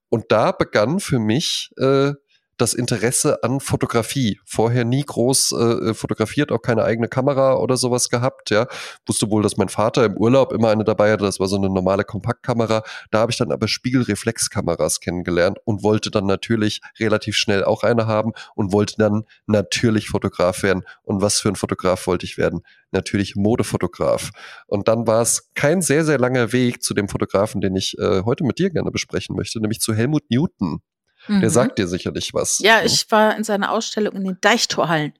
Und 0.09 0.25
da 0.31 0.51
begann 0.51 0.99
für 0.99 1.19
mich 1.19 1.71
äh, 1.77 2.13
das 2.57 2.73
Interesse 2.73 3.43
an 3.43 3.59
Fotografie. 3.59 4.39
Vorher 4.45 4.83
nie 4.83 5.03
groß 5.03 5.51
äh, 5.51 5.93
fotografiert, 5.93 6.51
auch 6.51 6.61
keine 6.61 6.83
eigene 6.83 7.07
Kamera 7.07 7.55
oder 7.57 7.77
sowas 7.77 8.09
gehabt. 8.09 8.49
Ja, 8.49 8.67
wusste 9.05 9.29
wohl, 9.29 9.43
dass 9.43 9.57
mein 9.57 9.69
Vater 9.69 10.05
im 10.05 10.17
Urlaub 10.17 10.51
immer 10.51 10.69
eine 10.69 10.83
dabei 10.83 11.11
hatte. 11.11 11.23
Das 11.23 11.39
war 11.39 11.47
so 11.47 11.57
eine 11.57 11.69
normale 11.69 12.03
Kompaktkamera. 12.03 12.83
Da 13.11 13.19
habe 13.19 13.31
ich 13.31 13.37
dann 13.37 13.51
aber 13.51 13.67
Spiegelreflexkameras 13.67 14.99
kennengelernt 14.99 15.59
und 15.65 15.83
wollte 15.83 16.11
dann 16.11 16.25
natürlich 16.25 16.81
relativ 16.99 17.35
schnell 17.35 17.63
auch 17.63 17.83
eine 17.83 18.07
haben 18.07 18.33
und 18.55 18.73
wollte 18.73 18.95
dann 18.97 19.23
natürlich 19.45 20.09
Fotograf 20.09 20.63
werden. 20.63 20.83
Und 21.03 21.21
was 21.21 21.39
für 21.39 21.49
ein 21.49 21.55
Fotograf 21.55 22.07
wollte 22.07 22.25
ich 22.25 22.37
werden? 22.37 22.61
Natürlich 22.91 23.35
Modefotograf. 23.35 24.31
Und 24.65 24.87
dann 24.87 25.05
war 25.07 25.21
es 25.21 25.49
kein 25.53 25.81
sehr 25.81 26.03
sehr 26.03 26.17
langer 26.17 26.51
Weg 26.51 26.81
zu 26.81 26.93
dem 26.93 27.07
Fotografen, 27.07 27.61
den 27.61 27.75
ich 27.75 27.97
äh, 27.99 28.23
heute 28.23 28.43
mit 28.43 28.57
dir 28.57 28.69
gerne 28.69 28.91
besprechen 28.91 29.35
möchte, 29.35 29.59
nämlich 29.59 29.79
zu 29.79 29.93
Helmut 29.93 30.23
Newton. 30.29 30.81
Mhm. 31.27 31.41
Der 31.41 31.49
sagt 31.49 31.79
dir 31.79 31.87
sicherlich 31.87 32.33
was. 32.33 32.59
Ja, 32.59 32.83
ich 32.83 33.09
war 33.11 33.35
in 33.35 33.43
seiner 33.43 33.71
Ausstellung 33.71 34.15
in 34.15 34.23
den 34.23 34.37
Deichtorhallen. 34.41 35.13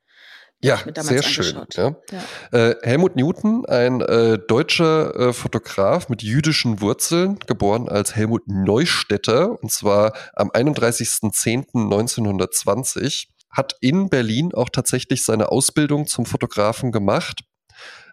Ja, 0.59 0.79
sehr 1.01 1.21
schön. 1.21 1.55
Ja. 1.73 1.95
ja. 2.11 2.23
Äh, 2.51 2.75
Helmut 2.81 3.15
Newton, 3.15 3.63
ein 3.67 4.01
äh, 4.01 4.39
deutscher 4.39 5.15
äh, 5.15 5.31
Fotograf 5.31 6.09
mit 6.09 6.23
jüdischen 6.23 6.81
Wurzeln, 6.81 7.37
geboren 7.45 7.87
als 7.87 8.15
Helmut 8.15 8.47
Neustädter, 8.47 9.61
und 9.61 9.71
zwar 9.71 10.13
am 10.33 10.49
31.10.1920, 10.49 13.27
hat 13.51 13.75
in 13.81 14.09
Berlin 14.09 14.51
auch 14.55 14.69
tatsächlich 14.69 15.23
seine 15.23 15.51
Ausbildung 15.51 16.07
zum 16.07 16.25
Fotografen 16.25 16.91
gemacht 16.91 17.43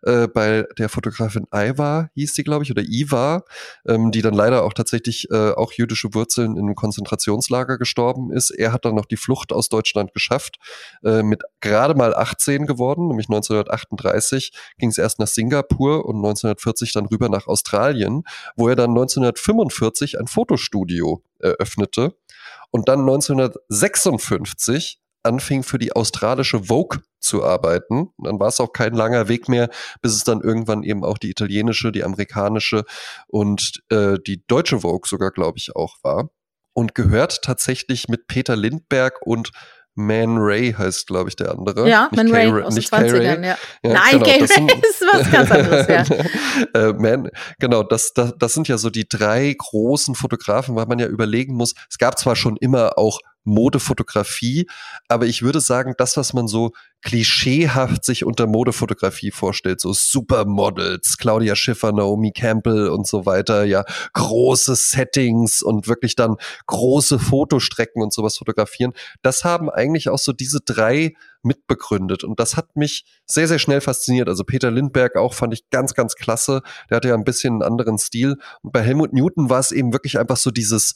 äh, 0.02 0.28
bei 0.28 0.66
der 0.78 0.88
Fotografin 0.88 1.46
Iva, 1.52 2.10
hieß 2.14 2.34
die, 2.34 2.44
glaube 2.44 2.64
ich, 2.64 2.70
oder 2.70 2.82
Iva, 2.82 3.44
ähm, 3.86 4.10
die 4.10 4.22
dann 4.22 4.34
leider 4.34 4.64
auch 4.64 4.72
tatsächlich 4.72 5.30
äh, 5.30 5.52
auch 5.52 5.72
jüdische 5.72 6.14
Wurzeln 6.14 6.56
in 6.56 6.64
einem 6.64 6.74
Konzentrationslager 6.74 7.78
gestorben 7.78 8.32
ist. 8.32 8.50
Er 8.50 8.72
hat 8.72 8.84
dann 8.84 8.94
noch 8.94 9.06
die 9.06 9.16
Flucht 9.16 9.52
aus 9.52 9.68
Deutschland 9.68 10.12
geschafft, 10.12 10.58
äh, 11.04 11.22
mit 11.22 11.42
gerade 11.60 11.94
mal 11.94 12.14
18 12.14 12.66
geworden, 12.66 13.08
nämlich 13.08 13.28
1938 13.28 14.52
ging 14.78 14.90
es 14.90 14.98
erst 14.98 15.18
nach 15.18 15.28
Singapur 15.28 16.04
und 16.04 16.16
1940 16.16 16.92
dann 16.92 17.06
rüber 17.06 17.28
nach 17.28 17.46
Australien, 17.46 18.24
wo 18.56 18.68
er 18.68 18.76
dann 18.76 18.90
1945 18.90 20.18
ein 20.18 20.26
Fotostudio 20.26 21.22
eröffnete 21.38 22.14
und 22.70 22.88
dann 22.88 23.00
1956 23.00 25.00
anfing 25.24 25.62
für 25.62 25.78
die 25.78 25.92
australische 25.92 26.64
Vogue 26.64 27.00
zu 27.20 27.44
arbeiten. 27.44 28.10
Und 28.16 28.26
dann 28.26 28.38
war 28.38 28.48
es 28.48 28.60
auch 28.60 28.72
kein 28.72 28.94
langer 28.94 29.28
Weg 29.28 29.48
mehr, 29.48 29.70
bis 30.02 30.14
es 30.14 30.24
dann 30.24 30.40
irgendwann 30.40 30.82
eben 30.82 31.04
auch 31.04 31.18
die 31.18 31.30
italienische, 31.30 31.92
die 31.92 32.04
amerikanische 32.04 32.84
und 33.26 33.80
äh, 33.90 34.18
die 34.26 34.44
deutsche 34.46 34.80
Vogue 34.80 35.08
sogar, 35.08 35.30
glaube 35.30 35.58
ich, 35.58 35.74
auch 35.74 35.96
war. 36.02 36.30
Und 36.72 36.94
gehört 36.94 37.42
tatsächlich 37.42 38.08
mit 38.08 38.26
Peter 38.26 38.56
Lindberg 38.56 39.20
und 39.22 39.50
man 39.96 40.38
Ray 40.38 40.72
heißt, 40.72 41.06
glaube 41.06 41.28
ich, 41.28 41.36
der 41.36 41.52
andere. 41.52 41.88
Ja, 41.88 42.08
nicht 42.10 42.16
Man 42.16 42.32
Ray 42.32 42.48
Ray, 42.48 42.62
aus 42.64 42.74
nicht 42.74 42.92
den 42.92 42.98
20ern, 42.98 43.44
ja. 43.44 43.56
ja. 43.82 43.92
Nein, 43.92 44.12
genau, 44.12 44.24
Gay 44.24 44.38
Ray 44.40 44.80
ist 44.90 45.04
was 45.12 45.30
ganz 45.30 45.50
anderes, 45.52 45.86
ja. 45.86 46.04
äh, 46.88 46.92
Man, 46.94 47.30
genau, 47.60 47.84
das, 47.84 48.12
das, 48.12 48.34
das 48.36 48.54
sind 48.54 48.66
ja 48.66 48.76
so 48.76 48.90
die 48.90 49.08
drei 49.08 49.54
großen 49.56 50.16
Fotografen, 50.16 50.74
weil 50.74 50.86
man 50.86 50.98
ja 50.98 51.06
überlegen 51.06 51.54
muss, 51.54 51.74
es 51.88 51.98
gab 51.98 52.18
zwar 52.18 52.34
schon 52.34 52.56
immer 52.56 52.98
auch 52.98 53.20
Modefotografie. 53.44 54.66
Aber 55.08 55.26
ich 55.26 55.42
würde 55.42 55.60
sagen, 55.60 55.94
das, 55.98 56.16
was 56.16 56.32
man 56.32 56.48
so 56.48 56.72
klischeehaft 57.02 58.04
sich 58.04 58.24
unter 58.24 58.46
Modefotografie 58.46 59.30
vorstellt, 59.30 59.80
so 59.80 59.92
Supermodels, 59.92 61.18
Claudia 61.18 61.54
Schiffer, 61.54 61.92
Naomi 61.92 62.32
Campbell 62.32 62.88
und 62.88 63.06
so 63.06 63.26
weiter, 63.26 63.64
ja, 63.64 63.84
große 64.14 64.74
Settings 64.74 65.62
und 65.62 65.86
wirklich 65.86 66.16
dann 66.16 66.36
große 66.66 67.18
Fotostrecken 67.18 68.02
und 68.02 68.12
sowas 68.12 68.38
fotografieren, 68.38 68.94
das 69.22 69.44
haben 69.44 69.68
eigentlich 69.68 70.08
auch 70.08 70.18
so 70.18 70.32
diese 70.32 70.60
drei 70.60 71.14
mitbegründet. 71.42 72.24
Und 72.24 72.40
das 72.40 72.56
hat 72.56 72.74
mich 72.74 73.04
sehr, 73.26 73.48
sehr 73.48 73.58
schnell 73.58 73.82
fasziniert. 73.82 74.28
Also 74.28 74.44
Peter 74.44 74.70
Lindberg 74.70 75.16
auch 75.16 75.34
fand 75.34 75.52
ich 75.52 75.68
ganz, 75.68 75.94
ganz 75.94 76.14
klasse. 76.14 76.62
Der 76.88 76.96
hatte 76.96 77.08
ja 77.08 77.14
ein 77.14 77.24
bisschen 77.24 77.54
einen 77.54 77.62
anderen 77.62 77.98
Stil. 77.98 78.38
Und 78.62 78.72
bei 78.72 78.80
Helmut 78.80 79.12
Newton 79.12 79.50
war 79.50 79.60
es 79.60 79.70
eben 79.70 79.92
wirklich 79.92 80.18
einfach 80.18 80.38
so 80.38 80.50
dieses, 80.50 80.94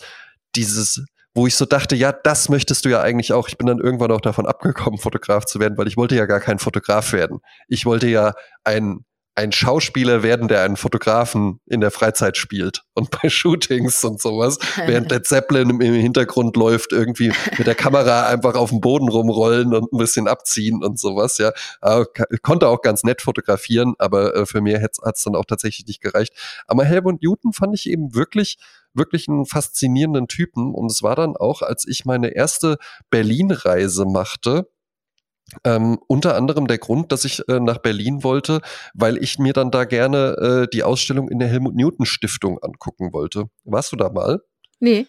dieses 0.56 1.04
wo 1.34 1.46
ich 1.46 1.56
so 1.56 1.64
dachte, 1.64 1.94
ja, 1.94 2.12
das 2.12 2.48
möchtest 2.48 2.84
du 2.84 2.88
ja 2.88 3.00
eigentlich 3.00 3.32
auch. 3.32 3.48
Ich 3.48 3.58
bin 3.58 3.66
dann 3.66 3.78
irgendwann 3.78 4.10
auch 4.10 4.20
davon 4.20 4.46
abgekommen, 4.46 4.98
Fotograf 4.98 5.44
zu 5.44 5.60
werden, 5.60 5.76
weil 5.78 5.86
ich 5.86 5.96
wollte 5.96 6.16
ja 6.16 6.26
gar 6.26 6.40
kein 6.40 6.58
Fotograf 6.58 7.12
werden. 7.12 7.40
Ich 7.68 7.86
wollte 7.86 8.08
ja 8.08 8.34
ein, 8.64 9.04
ein 9.34 9.52
Schauspieler 9.52 10.24
werden, 10.24 10.48
der 10.48 10.62
einen 10.62 10.76
Fotografen 10.76 11.60
in 11.66 11.80
der 11.80 11.92
Freizeit 11.92 12.36
spielt 12.36 12.82
und 12.94 13.10
bei 13.10 13.28
Shootings 13.28 14.02
und 14.02 14.20
sowas, 14.20 14.58
während 14.86 15.10
Led 15.10 15.26
Zeppelin 15.26 15.70
im 15.70 15.80
Hintergrund 15.80 16.56
läuft, 16.56 16.92
irgendwie 16.92 17.32
mit 17.56 17.66
der 17.66 17.76
Kamera 17.76 18.26
einfach 18.26 18.56
auf 18.56 18.70
dem 18.70 18.80
Boden 18.80 19.08
rumrollen 19.08 19.74
und 19.74 19.92
ein 19.92 19.98
bisschen 19.98 20.26
abziehen 20.26 20.82
und 20.82 20.98
sowas, 20.98 21.38
ja. 21.38 21.52
Aber 21.80 22.06
konnte 22.42 22.66
auch 22.66 22.82
ganz 22.82 23.04
nett 23.04 23.22
fotografieren, 23.22 23.94
aber 23.98 24.34
äh, 24.34 24.46
für 24.46 24.60
mich 24.60 24.76
hat 24.76 25.14
es 25.14 25.22
dann 25.22 25.36
auch 25.36 25.44
tatsächlich 25.44 25.86
nicht 25.86 26.00
gereicht. 26.00 26.32
Aber 26.66 26.84
Helmut 26.84 27.22
Newton 27.22 27.52
fand 27.52 27.74
ich 27.74 27.88
eben 27.88 28.14
wirklich 28.14 28.58
wirklich 28.94 29.28
einen 29.28 29.46
faszinierenden 29.46 30.26
Typen 30.28 30.74
und 30.74 30.90
es 30.90 31.02
war 31.02 31.14
dann 31.14 31.36
auch, 31.36 31.62
als 31.62 31.86
ich 31.86 32.04
meine 32.04 32.34
erste 32.34 32.78
Berlin-Reise 33.10 34.04
machte, 34.06 34.68
ähm, 35.64 35.98
unter 36.06 36.36
anderem 36.36 36.66
der 36.66 36.78
Grund, 36.78 37.12
dass 37.12 37.24
ich 37.24 37.48
äh, 37.48 37.60
nach 37.60 37.78
Berlin 37.78 38.22
wollte, 38.22 38.60
weil 38.94 39.22
ich 39.22 39.38
mir 39.38 39.52
dann 39.52 39.70
da 39.70 39.84
gerne 39.84 40.36
äh, 40.64 40.68
die 40.72 40.82
Ausstellung 40.82 41.28
in 41.28 41.38
der 41.38 41.48
Helmut 41.48 41.74
Newton 41.74 42.06
Stiftung 42.06 42.58
angucken 42.62 43.12
wollte. 43.12 43.48
Warst 43.64 43.92
du 43.92 43.96
da 43.96 44.10
mal? 44.10 44.40
Nee. 44.80 45.06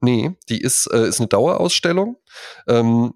Nee, 0.00 0.36
die 0.48 0.60
ist, 0.60 0.86
äh, 0.92 1.08
ist 1.08 1.20
eine 1.20 1.28
Dauerausstellung. 1.28 2.18
Ähm, 2.68 3.14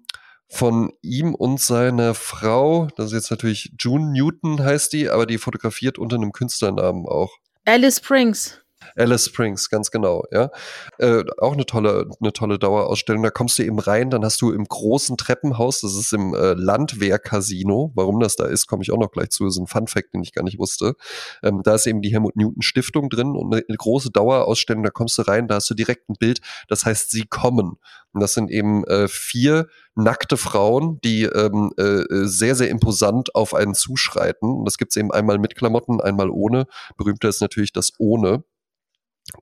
von 0.49 0.91
ihm 1.01 1.33
und 1.33 1.59
seiner 1.59 2.13
Frau, 2.13 2.87
das 2.95 3.07
ist 3.07 3.13
jetzt 3.13 3.31
natürlich 3.31 3.73
June 3.79 4.11
Newton 4.11 4.63
heißt 4.63 4.93
die, 4.93 5.09
aber 5.09 5.25
die 5.25 5.39
fotografiert 5.39 5.97
unter 5.97 6.15
einem 6.17 6.31
Künstlernamen 6.31 7.07
auch. 7.07 7.31
Alice 7.65 7.97
Springs. 7.97 8.62
Alice 8.95 9.25
Springs, 9.25 9.69
ganz 9.69 9.91
genau, 9.91 10.23
ja. 10.31 10.49
Äh, 10.97 11.23
auch 11.37 11.53
eine 11.53 11.65
tolle, 11.65 12.09
eine 12.19 12.33
tolle 12.33 12.59
Dauerausstellung. 12.59 13.23
Da 13.23 13.29
kommst 13.29 13.59
du 13.59 13.63
eben 13.63 13.79
rein, 13.79 14.09
dann 14.09 14.23
hast 14.23 14.41
du 14.41 14.51
im 14.51 14.65
großen 14.65 15.17
Treppenhaus, 15.17 15.81
das 15.81 15.95
ist 15.95 16.13
im 16.13 16.33
äh, 16.33 16.53
Landwehr-Casino. 16.53 17.91
Warum 17.95 18.19
das 18.19 18.35
da 18.35 18.45
ist, 18.45 18.67
komme 18.67 18.83
ich 18.83 18.91
auch 18.91 18.99
noch 18.99 19.11
gleich 19.11 19.29
zu. 19.29 19.45
Das 19.45 19.55
ist 19.55 19.61
ein 19.61 19.67
Fun-Fact, 19.67 20.13
den 20.13 20.23
ich 20.23 20.33
gar 20.33 20.43
nicht 20.43 20.59
wusste. 20.59 20.95
Ähm, 21.41 21.61
da 21.63 21.75
ist 21.75 21.87
eben 21.87 22.01
die 22.01 22.11
Helmut 22.11 22.35
Newton 22.35 22.61
Stiftung 22.61 23.09
drin 23.09 23.35
und 23.35 23.53
eine, 23.53 23.63
eine 23.67 23.77
große 23.77 24.11
Dauerausstellung. 24.11 24.83
Da 24.83 24.89
kommst 24.89 25.17
du 25.17 25.23
rein, 25.23 25.47
da 25.47 25.55
hast 25.55 25.69
du 25.69 25.73
direkt 25.73 26.09
ein 26.09 26.15
Bild. 26.19 26.41
Das 26.67 26.85
heißt, 26.85 27.11
sie 27.11 27.25
kommen. 27.25 27.77
Und 28.13 28.21
das 28.21 28.33
sind 28.33 28.51
eben 28.51 28.83
äh, 28.85 29.07
vier 29.07 29.67
nackte 29.95 30.37
Frauen, 30.37 30.99
die 31.03 31.23
ähm, 31.23 31.71
äh, 31.77 32.03
sehr, 32.25 32.55
sehr 32.55 32.69
imposant 32.69 33.35
auf 33.35 33.53
einen 33.53 33.73
zuschreiten. 33.73 34.49
Und 34.49 34.65
das 34.65 34.77
gibt's 34.77 34.95
eben 34.95 35.11
einmal 35.11 35.39
mit 35.39 35.55
Klamotten, 35.55 35.99
einmal 35.99 36.29
ohne. 36.29 36.65
Berühmter 36.97 37.29
ist 37.29 37.41
natürlich 37.41 37.73
das 37.73 37.93
ohne. 37.97 38.43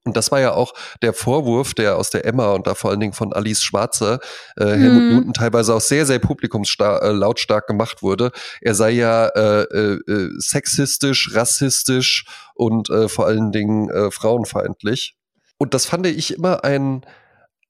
Und 0.04 0.16
das 0.16 0.32
war 0.32 0.40
ja 0.40 0.54
auch 0.54 0.74
der 1.02 1.14
Vorwurf, 1.14 1.74
der 1.74 1.98
aus 1.98 2.10
der 2.10 2.26
Emma 2.26 2.52
und 2.54 2.68
da 2.68 2.76
vor 2.76 2.92
allen 2.92 3.00
Dingen 3.00 3.14
von 3.14 3.34
Alice 3.34 3.64
Schwarzer, 3.64 4.20
äh, 4.56 4.66
Helmut 4.66 5.04
mhm. 5.04 5.10
Newton 5.10 5.34
teilweise 5.34 5.74
auch 5.74 5.82
sehr, 5.82 6.06
sehr 6.06 6.20
publikumslautstark 6.20 7.64
äh, 7.64 7.68
gemacht 7.68 8.02
wurde. 8.02 8.32
Er 8.62 8.76
sei 8.76 8.92
ja 8.92 9.28
äh, 9.28 9.64
äh, 9.64 10.12
äh, 10.12 10.30
sexistisch, 10.38 11.36
rassistisch 11.36 12.26
und 12.56 12.90
äh, 12.90 13.10
vor 13.10 13.26
allen 13.26 13.52
Dingen 13.52 13.90
äh, 13.90 14.12
frauenfeindlich. 14.12 15.16
Und 15.58 15.74
das 15.74 15.86
fand 15.86 16.08
ich 16.08 16.36
immer 16.36 16.64
ein, 16.64 17.06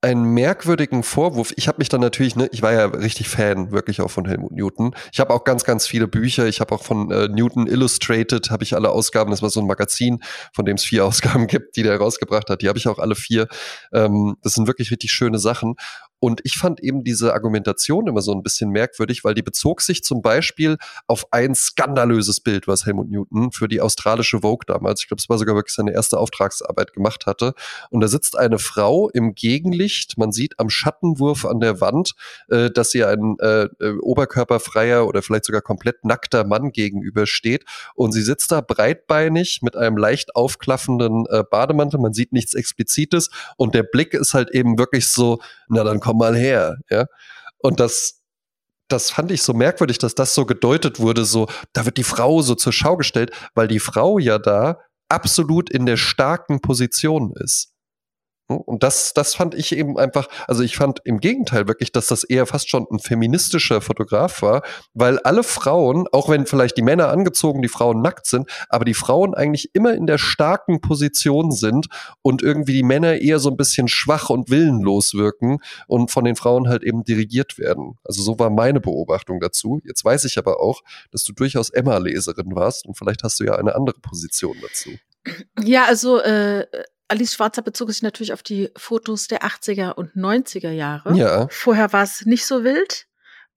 einen 0.01 0.33
merkwürdigen 0.33 1.03
Vorwurf. 1.03 1.53
Ich 1.57 1.67
habe 1.67 1.77
mich 1.77 1.89
dann 1.89 2.01
natürlich, 2.01 2.35
ne, 2.35 2.49
ich 2.51 2.63
war 2.63 2.73
ja 2.73 2.85
richtig 2.85 3.29
Fan 3.29 3.71
wirklich 3.71 4.01
auch 4.01 4.09
von 4.09 4.25
Helmut 4.25 4.51
Newton. 4.51 4.95
Ich 5.13 5.19
habe 5.19 5.31
auch 5.31 5.43
ganz, 5.43 5.63
ganz 5.63 5.85
viele 5.85 6.07
Bücher. 6.07 6.47
Ich 6.47 6.59
habe 6.59 6.73
auch 6.73 6.83
von 6.83 7.11
äh, 7.11 7.27
Newton 7.27 7.67
Illustrated 7.67 8.49
habe 8.49 8.63
ich 8.63 8.75
alle 8.75 8.89
Ausgaben. 8.89 9.29
Das 9.29 9.43
war 9.43 9.51
so 9.51 9.59
ein 9.59 9.67
Magazin, 9.67 10.19
von 10.53 10.65
dem 10.65 10.75
es 10.75 10.83
vier 10.83 11.05
Ausgaben 11.11 11.45
gibt, 11.45 11.75
die 11.75 11.83
der 11.83 11.97
rausgebracht 11.97 12.49
hat. 12.49 12.63
Die 12.63 12.67
habe 12.67 12.79
ich 12.79 12.87
auch 12.87 12.97
alle 12.97 13.15
vier. 13.15 13.47
Ähm, 13.93 14.37
das 14.41 14.53
sind 14.53 14.65
wirklich 14.65 14.89
richtig 14.89 15.11
schöne 15.11 15.37
Sachen. 15.37 15.75
Und 16.21 16.41
ich 16.43 16.55
fand 16.57 16.79
eben 16.81 17.03
diese 17.03 17.33
Argumentation 17.33 18.07
immer 18.07 18.21
so 18.21 18.31
ein 18.31 18.43
bisschen 18.43 18.69
merkwürdig, 18.69 19.23
weil 19.23 19.33
die 19.33 19.41
bezog 19.41 19.81
sich 19.81 20.03
zum 20.03 20.21
Beispiel 20.21 20.77
auf 21.07 21.25
ein 21.31 21.55
skandalöses 21.55 22.39
Bild, 22.39 22.67
was 22.67 22.85
Helmut 22.85 23.09
Newton 23.09 23.51
für 23.51 23.67
die 23.67 23.81
australische 23.81 24.41
Vogue 24.41 24.65
damals, 24.67 25.01
ich 25.01 25.07
glaube, 25.07 25.19
es 25.19 25.29
war 25.29 25.39
sogar 25.39 25.55
wirklich 25.55 25.73
seine 25.73 25.93
erste 25.93 26.19
Auftragsarbeit 26.19 26.93
gemacht 26.93 27.25
hatte. 27.25 27.55
Und 27.89 28.01
da 28.01 28.07
sitzt 28.07 28.37
eine 28.37 28.59
Frau 28.59 29.09
im 29.09 29.33
Gegenlicht. 29.33 30.19
Man 30.19 30.31
sieht 30.31 30.59
am 30.59 30.69
Schattenwurf 30.69 31.43
an 31.43 31.59
der 31.59 31.81
Wand, 31.81 32.13
äh, 32.49 32.69
dass 32.69 32.91
sie 32.91 33.03
ein 33.03 33.37
äh, 33.39 33.63
äh 33.79 33.97
oberkörperfreier 33.99 35.07
oder 35.07 35.23
vielleicht 35.23 35.45
sogar 35.45 35.61
komplett 35.61 36.05
nackter 36.05 36.45
Mann 36.45 36.71
gegenübersteht. 36.71 37.65
Und 37.95 38.11
sie 38.11 38.21
sitzt 38.21 38.51
da 38.51 38.61
breitbeinig 38.61 39.61
mit 39.63 39.75
einem 39.75 39.97
leicht 39.97 40.35
aufklaffenden 40.35 41.25
äh, 41.31 41.43
Bademantel. 41.49 41.99
Man 41.99 42.13
sieht 42.13 42.31
nichts 42.31 42.53
Explizites. 42.53 43.31
Und 43.57 43.73
der 43.73 43.83
Blick 43.83 44.13
ist 44.13 44.35
halt 44.35 44.51
eben 44.51 44.77
wirklich 44.77 45.07
so, 45.07 45.39
na 45.67 45.83
dann 45.83 45.99
komm 46.11 46.17
mal 46.17 46.35
her, 46.35 46.75
ja. 46.89 47.05
Und 47.59 47.79
das, 47.79 48.21
das 48.89 49.11
fand 49.11 49.31
ich 49.31 49.43
so 49.43 49.53
merkwürdig, 49.53 49.97
dass 49.97 50.13
das 50.13 50.35
so 50.35 50.45
gedeutet 50.45 50.99
wurde, 50.99 51.23
so, 51.23 51.47
da 51.71 51.85
wird 51.85 51.97
die 51.97 52.03
Frau 52.03 52.41
so 52.41 52.55
zur 52.55 52.73
Schau 52.73 52.97
gestellt, 52.97 53.31
weil 53.55 53.69
die 53.69 53.79
Frau 53.79 54.19
ja 54.19 54.37
da 54.37 54.77
absolut 55.09 55.69
in 55.69 55.85
der 55.85 55.95
starken 55.95 56.59
Position 56.59 57.33
ist. 57.35 57.73
Und 58.57 58.83
das, 58.83 59.13
das 59.13 59.35
fand 59.35 59.55
ich 59.55 59.75
eben 59.75 59.97
einfach, 59.97 60.27
also 60.47 60.63
ich 60.63 60.75
fand 60.75 60.99
im 61.03 61.19
Gegenteil 61.19 61.67
wirklich, 61.67 61.91
dass 61.91 62.07
das 62.07 62.23
eher 62.23 62.45
fast 62.45 62.69
schon 62.69 62.85
ein 62.91 62.99
feministischer 62.99 63.81
Fotograf 63.81 64.41
war, 64.41 64.63
weil 64.93 65.19
alle 65.19 65.43
Frauen, 65.43 66.07
auch 66.11 66.29
wenn 66.29 66.45
vielleicht 66.45 66.77
die 66.77 66.81
Männer 66.81 67.09
angezogen, 67.09 67.61
die 67.61 67.67
Frauen 67.67 68.01
nackt 68.01 68.25
sind, 68.25 68.49
aber 68.69 68.85
die 68.85 68.93
Frauen 68.93 69.33
eigentlich 69.33 69.71
immer 69.73 69.93
in 69.93 70.07
der 70.07 70.17
starken 70.17 70.81
Position 70.81 71.51
sind 71.51 71.87
und 72.21 72.41
irgendwie 72.41 72.73
die 72.73 72.83
Männer 72.83 73.15
eher 73.15 73.39
so 73.39 73.49
ein 73.49 73.57
bisschen 73.57 73.87
schwach 73.87 74.29
und 74.29 74.49
willenlos 74.49 75.13
wirken 75.13 75.59
und 75.87 76.11
von 76.11 76.23
den 76.23 76.35
Frauen 76.35 76.69
halt 76.69 76.83
eben 76.83 77.03
dirigiert 77.03 77.57
werden. 77.57 77.97
Also 78.03 78.23
so 78.23 78.39
war 78.39 78.49
meine 78.49 78.79
Beobachtung 78.79 79.39
dazu. 79.39 79.79
Jetzt 79.83 80.03
weiß 80.03 80.25
ich 80.25 80.37
aber 80.37 80.59
auch, 80.59 80.81
dass 81.11 81.23
du 81.23 81.33
durchaus 81.33 81.69
Emma-Leserin 81.69 82.55
warst 82.55 82.85
und 82.85 82.97
vielleicht 82.97 83.23
hast 83.23 83.39
du 83.39 83.45
ja 83.45 83.55
eine 83.55 83.75
andere 83.75 83.99
Position 83.99 84.57
dazu. 84.61 84.91
Ja, 85.63 85.85
also 85.85 86.19
äh, 86.19 86.65
Alice 87.11 87.33
Schwarzer 87.33 87.61
bezog 87.61 87.91
sich 87.91 88.01
natürlich 88.01 88.31
auf 88.31 88.41
die 88.41 88.69
Fotos 88.77 89.27
der 89.27 89.43
80er 89.43 89.93
und 89.93 90.15
90er 90.15 90.71
Jahre. 90.71 91.13
Ja. 91.15 91.47
Vorher 91.49 91.91
war 91.91 92.03
es 92.03 92.25
nicht 92.25 92.45
so 92.45 92.63
wild. 92.63 93.07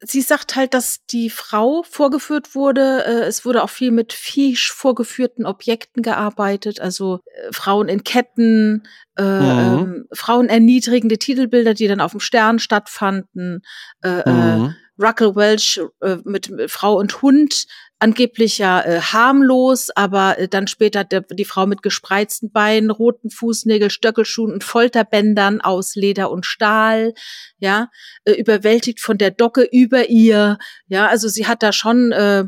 Sie 0.00 0.22
sagt 0.22 0.56
halt, 0.56 0.74
dass 0.74 1.06
die 1.06 1.30
Frau 1.30 1.84
vorgeführt 1.88 2.56
wurde. 2.56 3.04
Äh, 3.06 3.26
es 3.26 3.44
wurde 3.44 3.62
auch 3.62 3.70
viel 3.70 3.92
mit 3.92 4.12
fisch 4.12 4.72
vorgeführten 4.72 5.46
Objekten 5.46 6.02
gearbeitet, 6.02 6.80
also 6.80 7.20
äh, 7.26 7.52
Frauen 7.52 7.88
in 7.88 8.02
Ketten, 8.02 8.82
äh, 9.16 9.22
mhm. 9.22 9.78
ähm, 9.78 10.08
Frauen 10.12 10.48
erniedrigende 10.48 11.16
Titelbilder, 11.16 11.74
die 11.74 11.86
dann 11.86 12.00
auf 12.00 12.10
dem 12.10 12.20
Stern 12.20 12.58
stattfanden. 12.58 13.62
Äh, 14.02 14.20
äh 14.20 14.56
mhm. 14.56 14.74
Ruckle 15.00 15.34
Welch 15.34 15.80
äh, 16.02 16.18
mit 16.24 16.52
Frau 16.68 16.96
und 16.96 17.22
Hund 17.22 17.66
angeblich 18.04 18.58
ja 18.58 18.82
äh, 18.82 19.00
harmlos, 19.00 19.88
aber 19.88 20.38
äh, 20.38 20.46
dann 20.46 20.66
später 20.66 21.04
der, 21.04 21.22
die 21.22 21.46
Frau 21.46 21.64
mit 21.64 21.82
gespreizten 21.82 22.52
Beinen, 22.52 22.90
roten 22.90 23.30
Fußnägel, 23.30 23.88
Stöckelschuhen 23.88 24.52
und 24.52 24.62
Folterbändern 24.62 25.62
aus 25.62 25.94
Leder 25.94 26.30
und 26.30 26.44
Stahl, 26.44 27.14
ja, 27.58 27.88
äh, 28.24 28.32
überwältigt 28.32 29.00
von 29.00 29.16
der 29.16 29.30
Docke 29.30 29.62
über 29.62 30.10
ihr, 30.10 30.58
ja, 30.86 31.06
also 31.06 31.28
sie 31.28 31.46
hat 31.46 31.62
da 31.62 31.72
schon 31.72 32.12
äh, 32.12 32.44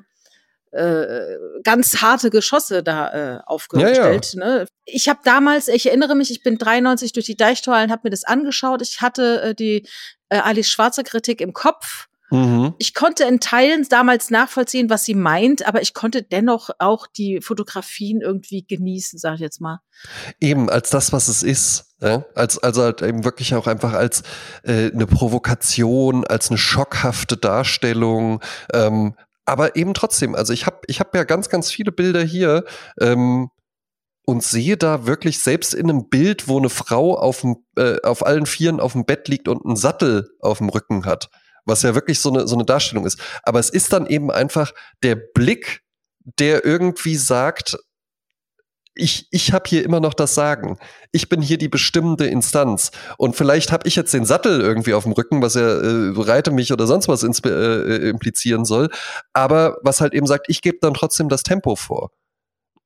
äh, 0.72 1.38
ganz 1.64 2.02
harte 2.02 2.28
Geschosse 2.28 2.82
da 2.82 3.36
äh, 3.36 3.40
aufgestellt. 3.46 4.34
Ja, 4.34 4.40
ja. 4.40 4.58
Ne? 4.58 4.66
Ich 4.84 5.08
habe 5.08 5.20
damals, 5.24 5.68
ich 5.68 5.86
erinnere 5.86 6.14
mich, 6.14 6.30
ich 6.30 6.42
bin 6.42 6.58
93 6.58 7.14
durch 7.14 7.24
die 7.24 7.36
Deichtorhallen, 7.36 7.90
habe 7.90 8.02
mir 8.04 8.10
das 8.10 8.24
angeschaut. 8.24 8.82
Ich 8.82 9.00
hatte 9.00 9.40
äh, 9.40 9.54
die 9.54 9.88
äh, 10.28 10.36
Alice 10.36 10.68
Schwarze 10.68 11.02
Kritik 11.02 11.40
im 11.40 11.54
Kopf 11.54 12.08
Mhm. 12.30 12.74
Ich 12.78 12.94
konnte 12.94 13.24
in 13.24 13.38
Teilen 13.38 13.86
damals 13.88 14.30
nachvollziehen, 14.30 14.90
was 14.90 15.04
sie 15.04 15.14
meint, 15.14 15.66
aber 15.66 15.82
ich 15.82 15.94
konnte 15.94 16.22
dennoch 16.22 16.70
auch 16.78 17.06
die 17.06 17.40
Fotografien 17.40 18.20
irgendwie 18.20 18.66
genießen, 18.66 19.18
sag 19.18 19.34
ich 19.34 19.40
jetzt 19.40 19.60
mal. 19.60 19.80
Eben 20.40 20.68
als 20.68 20.90
das, 20.90 21.12
was 21.12 21.28
es 21.28 21.42
ist. 21.42 21.94
Ja? 22.00 22.24
Als, 22.34 22.58
also 22.58 22.82
halt 22.82 23.02
eben 23.02 23.24
wirklich 23.24 23.54
auch 23.54 23.66
einfach 23.66 23.92
als 23.92 24.22
äh, 24.64 24.90
eine 24.90 25.06
Provokation, 25.06 26.26
als 26.26 26.50
eine 26.50 26.58
schockhafte 26.58 27.36
Darstellung. 27.36 28.42
Ähm, 28.72 29.14
aber 29.44 29.76
eben 29.76 29.94
trotzdem, 29.94 30.34
also 30.34 30.52
ich 30.52 30.66
habe 30.66 30.80
ich 30.88 30.98
hab 30.98 31.14
ja 31.14 31.22
ganz, 31.22 31.48
ganz 31.48 31.70
viele 31.70 31.92
Bilder 31.92 32.22
hier. 32.22 32.64
Ähm, 33.00 33.50
und 34.28 34.42
sehe 34.42 34.76
da 34.76 35.06
wirklich 35.06 35.40
selbst 35.40 35.72
in 35.72 35.88
einem 35.88 36.08
Bild, 36.08 36.48
wo 36.48 36.58
eine 36.58 36.68
Frau 36.68 37.16
auf, 37.16 37.42
dem, 37.42 37.58
äh, 37.76 38.02
auf 38.02 38.26
allen 38.26 38.46
Vieren 38.46 38.80
auf 38.80 38.90
dem 38.94 39.04
Bett 39.04 39.28
liegt 39.28 39.46
und 39.46 39.64
einen 39.64 39.76
Sattel 39.76 40.28
auf 40.40 40.58
dem 40.58 40.68
Rücken 40.68 41.04
hat 41.04 41.30
was 41.66 41.82
ja 41.82 41.94
wirklich 41.94 42.20
so 42.20 42.30
eine, 42.30 42.48
so 42.48 42.56
eine 42.56 42.64
Darstellung 42.64 43.04
ist. 43.04 43.20
Aber 43.42 43.58
es 43.58 43.68
ist 43.70 43.92
dann 43.92 44.06
eben 44.06 44.30
einfach 44.30 44.72
der 45.02 45.16
Blick, 45.16 45.82
der 46.38 46.64
irgendwie 46.64 47.16
sagt, 47.16 47.76
ich, 48.94 49.28
ich 49.30 49.52
habe 49.52 49.68
hier 49.68 49.84
immer 49.84 50.00
noch 50.00 50.14
das 50.14 50.34
Sagen. 50.34 50.78
Ich 51.12 51.28
bin 51.28 51.42
hier 51.42 51.58
die 51.58 51.68
bestimmende 51.68 52.26
Instanz. 52.26 52.90
Und 53.18 53.36
vielleicht 53.36 53.70
habe 53.70 53.86
ich 53.86 53.94
jetzt 53.94 54.14
den 54.14 54.24
Sattel 54.24 54.62
irgendwie 54.62 54.94
auf 54.94 55.04
dem 55.04 55.12
Rücken, 55.12 55.42
was 55.42 55.54
ja 55.54 55.68
äh, 55.68 56.12
reite 56.16 56.50
mich 56.50 56.72
oder 56.72 56.86
sonst 56.86 57.06
was 57.06 57.22
äh, 57.22 57.50
äh, 57.50 58.08
implizieren 58.08 58.64
soll. 58.64 58.88
Aber 59.34 59.76
was 59.82 60.00
halt 60.00 60.14
eben 60.14 60.26
sagt, 60.26 60.46
ich 60.48 60.62
gebe 60.62 60.78
dann 60.80 60.94
trotzdem 60.94 61.28
das 61.28 61.42
Tempo 61.42 61.76
vor 61.76 62.10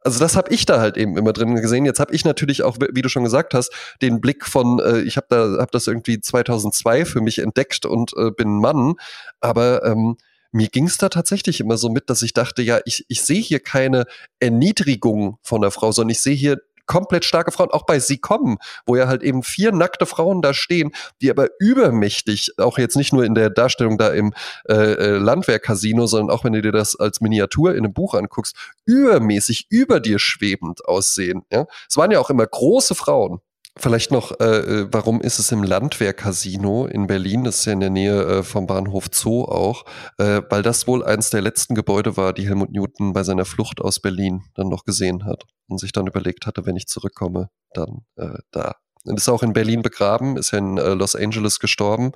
also 0.02 0.18
das 0.18 0.36
habe 0.36 0.52
ich 0.52 0.66
da 0.66 0.80
halt 0.80 0.96
eben 0.96 1.16
immer 1.16 1.32
drin 1.32 1.54
gesehen. 1.56 1.84
Jetzt 1.84 2.00
habe 2.00 2.14
ich 2.14 2.24
natürlich 2.24 2.62
auch, 2.62 2.78
wie 2.92 3.02
du 3.02 3.08
schon 3.08 3.24
gesagt 3.24 3.54
hast, 3.54 3.72
den 4.00 4.20
Blick 4.20 4.46
von, 4.46 4.80
äh, 4.80 5.00
ich 5.00 5.16
habe 5.16 5.26
da 5.28 5.58
hab 5.58 5.70
das 5.72 5.86
irgendwie 5.86 6.20
2002 6.20 7.04
für 7.04 7.20
mich 7.20 7.38
entdeckt 7.38 7.86
und 7.86 8.12
äh, 8.16 8.30
bin 8.30 8.60
Mann. 8.60 8.94
Aber 9.40 9.84
ähm, 9.84 10.16
mir 10.52 10.68
ging 10.68 10.86
es 10.86 10.96
da 10.96 11.08
tatsächlich 11.08 11.60
immer 11.60 11.76
so 11.76 11.90
mit, 11.90 12.10
dass 12.10 12.22
ich 12.22 12.32
dachte, 12.32 12.62
ja, 12.62 12.80
ich, 12.84 13.04
ich 13.08 13.22
sehe 13.22 13.40
hier 13.40 13.60
keine 13.60 14.04
Erniedrigung 14.40 15.38
von 15.42 15.60
der 15.60 15.70
Frau, 15.70 15.92
sondern 15.92 16.10
ich 16.10 16.20
sehe 16.20 16.34
hier 16.34 16.60
komplett 16.90 17.24
starke 17.24 17.52
Frauen, 17.52 17.70
auch 17.70 17.86
bei 17.86 18.00
Sie 18.00 18.18
kommen, 18.18 18.58
wo 18.84 18.96
ja 18.96 19.06
halt 19.06 19.22
eben 19.22 19.44
vier 19.44 19.70
nackte 19.70 20.06
Frauen 20.06 20.42
da 20.42 20.52
stehen, 20.52 20.90
die 21.22 21.30
aber 21.30 21.48
übermächtig, 21.60 22.58
auch 22.58 22.78
jetzt 22.78 22.96
nicht 22.96 23.12
nur 23.12 23.24
in 23.24 23.36
der 23.36 23.48
Darstellung 23.48 23.96
da 23.96 24.08
im 24.08 24.34
äh, 24.68 24.74
äh, 24.74 25.18
Landwehr-Casino, 25.18 26.08
sondern 26.08 26.34
auch 26.36 26.42
wenn 26.42 26.52
du 26.52 26.62
dir 26.62 26.72
das 26.72 26.98
als 26.98 27.20
Miniatur 27.20 27.76
in 27.76 27.84
einem 27.84 27.92
Buch 27.92 28.14
anguckst, 28.14 28.56
übermäßig 28.86 29.68
über 29.70 30.00
dir 30.00 30.18
schwebend 30.18 30.84
aussehen. 30.84 31.42
Ja? 31.52 31.66
Es 31.88 31.96
waren 31.96 32.10
ja 32.10 32.18
auch 32.18 32.28
immer 32.28 32.44
große 32.44 32.96
Frauen. 32.96 33.40
Vielleicht 33.76 34.10
noch, 34.10 34.38
äh, 34.40 34.44
äh, 34.44 34.88
warum 34.90 35.20
ist 35.20 35.38
es 35.38 35.52
im 35.52 35.62
Landwehr-Casino 35.62 36.86
in 36.86 37.06
Berlin, 37.06 37.44
das 37.44 37.60
ist 37.60 37.64
ja 37.66 37.72
in 37.72 37.80
der 37.80 37.90
Nähe 37.90 38.22
äh, 38.24 38.42
vom 38.42 38.66
Bahnhof 38.66 39.06
Zoo 39.12 39.44
auch, 39.44 39.84
äh, 40.18 40.42
weil 40.50 40.62
das 40.62 40.86
wohl 40.86 41.04
eins 41.04 41.30
der 41.30 41.40
letzten 41.40 41.74
Gebäude 41.74 42.16
war, 42.16 42.32
die 42.32 42.48
Helmut 42.48 42.72
Newton 42.72 43.12
bei 43.12 43.22
seiner 43.22 43.44
Flucht 43.44 43.80
aus 43.80 44.00
Berlin 44.00 44.42
dann 44.54 44.68
noch 44.68 44.84
gesehen 44.84 45.24
hat 45.24 45.44
und 45.68 45.78
sich 45.78 45.92
dann 45.92 46.08
überlegt 46.08 46.46
hatte, 46.46 46.66
wenn 46.66 46.76
ich 46.76 46.88
zurückkomme, 46.88 47.48
dann 47.72 48.04
äh, 48.16 48.38
da. 48.50 48.74
Und 49.04 49.16
ist 49.16 49.28
auch 49.28 49.42
in 49.42 49.52
Berlin 49.52 49.82
begraben, 49.82 50.36
ist 50.36 50.50
ja 50.50 50.58
in 50.58 50.76
äh, 50.76 50.94
Los 50.94 51.14
Angeles 51.14 51.60
gestorben, 51.60 52.12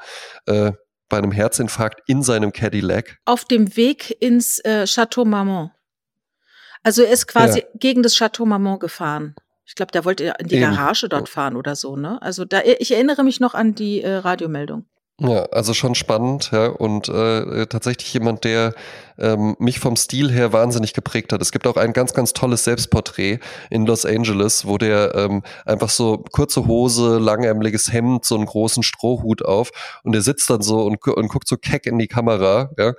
äh, 0.46 0.72
bei 1.08 1.18
einem 1.18 1.32
Herzinfarkt 1.32 2.02
in 2.08 2.22
seinem 2.22 2.52
Cadillac. 2.52 3.18
Auf 3.24 3.44
dem 3.44 3.76
Weg 3.76 4.16
ins 4.20 4.58
äh, 4.58 4.86
Chateau 4.86 5.24
Marmont. 5.24 5.70
Also 6.82 7.02
er 7.02 7.12
ist 7.12 7.26
quasi 7.26 7.60
ja. 7.60 7.66
gegen 7.74 8.02
das 8.02 8.14
Chateau 8.14 8.44
Marmont 8.44 8.80
gefahren. 8.80 9.34
Ich 9.66 9.74
glaube, 9.74 9.92
der 9.92 10.04
wollte 10.04 10.34
in 10.38 10.48
die 10.48 10.56
Eben. 10.56 10.74
Garage 10.74 11.08
dort 11.08 11.28
fahren 11.28 11.56
oder 11.56 11.74
so, 11.74 11.96
ne? 11.96 12.20
Also 12.20 12.44
da, 12.44 12.60
ich 12.62 12.92
erinnere 12.92 13.24
mich 13.24 13.40
noch 13.40 13.54
an 13.54 13.74
die 13.74 14.02
äh, 14.02 14.16
Radiomeldung. 14.16 14.84
Ja, 15.20 15.44
also 15.52 15.74
schon 15.74 15.94
spannend, 15.94 16.50
ja, 16.52 16.66
und 16.66 17.08
äh, 17.08 17.66
tatsächlich 17.66 18.12
jemand, 18.12 18.42
der 18.42 18.74
ähm, 19.16 19.54
mich 19.60 19.78
vom 19.78 19.94
Stil 19.94 20.28
her 20.28 20.52
wahnsinnig 20.52 20.92
geprägt 20.92 21.32
hat. 21.32 21.40
Es 21.40 21.52
gibt 21.52 21.68
auch 21.68 21.76
ein 21.76 21.92
ganz, 21.92 22.14
ganz 22.14 22.32
tolles 22.32 22.64
Selbstporträt 22.64 23.38
in 23.70 23.86
Los 23.86 24.04
Angeles, 24.04 24.66
wo 24.66 24.76
der 24.76 25.14
ähm, 25.14 25.44
einfach 25.66 25.88
so 25.88 26.24
kurze 26.32 26.66
Hose, 26.66 27.18
langärmeliges 27.18 27.92
Hemd, 27.92 28.24
so 28.24 28.34
einen 28.34 28.46
großen 28.46 28.82
Strohhut 28.82 29.44
auf 29.44 29.70
und 30.02 30.12
der 30.12 30.22
sitzt 30.22 30.50
dann 30.50 30.62
so 30.62 30.84
und, 30.84 31.06
und 31.06 31.28
guckt 31.28 31.46
so 31.46 31.56
keck 31.56 31.86
in 31.86 31.96
die 31.98 32.08
Kamera, 32.08 32.70
ja, 32.76 32.94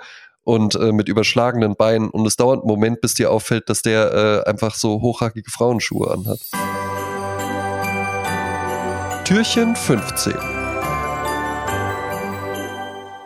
und 0.45 0.75
äh, 0.75 0.93
mit 0.93 1.09
überschlagenen 1.09 1.75
Beinen 1.75 2.09
und 2.09 2.25
es 2.25 2.37
dauert 2.37 2.61
einen 2.61 2.67
Moment, 2.67 3.01
bis 3.01 3.15
dir 3.15 3.31
auffällt, 3.31 3.67
dass 3.67 3.81
der 3.81 4.43
äh, 4.45 4.49
einfach 4.49 4.75
so 4.75 5.01
hochhackige 5.01 5.51
Frauenschuhe 5.51 6.09
anhat. 6.11 6.39
Türchen 9.25 9.75
15. 9.75 10.33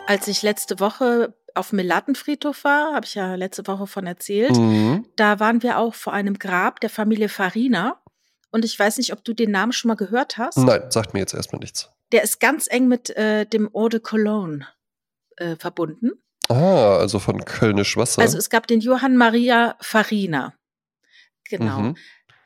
Als 0.06 0.26
ich 0.26 0.42
letzte 0.42 0.80
Woche 0.80 1.34
auf 1.54 1.70
dem 1.70 1.76
Melatenfriedhof 1.76 2.64
war, 2.64 2.94
habe 2.94 3.04
ich 3.04 3.14
ja 3.14 3.34
letzte 3.34 3.66
Woche 3.66 3.86
von 3.86 4.06
erzählt, 4.06 4.56
mhm. 4.56 5.04
da 5.16 5.38
waren 5.40 5.62
wir 5.62 5.78
auch 5.78 5.94
vor 5.94 6.14
einem 6.14 6.38
Grab 6.38 6.80
der 6.80 6.90
Familie 6.90 7.28
Farina. 7.28 8.00
Und 8.50 8.64
ich 8.64 8.76
weiß 8.76 8.96
nicht, 8.96 9.12
ob 9.12 9.22
du 9.24 9.34
den 9.34 9.50
Namen 9.50 9.72
schon 9.72 9.88
mal 9.88 9.94
gehört 9.94 10.38
hast. 10.38 10.56
Nein, 10.56 10.82
sagt 10.88 11.14
mir 11.14 11.20
jetzt 11.20 11.34
erstmal 11.34 11.60
nichts. 11.60 11.90
Der 12.12 12.24
ist 12.24 12.40
ganz 12.40 12.66
eng 12.68 12.88
mit 12.88 13.10
äh, 13.10 13.46
dem 13.46 13.70
Eau 13.72 13.88
de 13.88 14.00
Cologne 14.00 14.66
äh, 15.36 15.54
verbunden. 15.56 16.12
Ah, 16.50 16.96
also 16.96 17.20
von 17.20 17.44
Kölnisch 17.44 17.96
Wasser. 17.96 18.22
Also 18.22 18.36
es 18.36 18.50
gab 18.50 18.66
den 18.66 18.80
Johann 18.80 19.16
Maria 19.16 19.76
Farina. 19.80 20.54
Genau. 21.48 21.78
Mhm. 21.78 21.96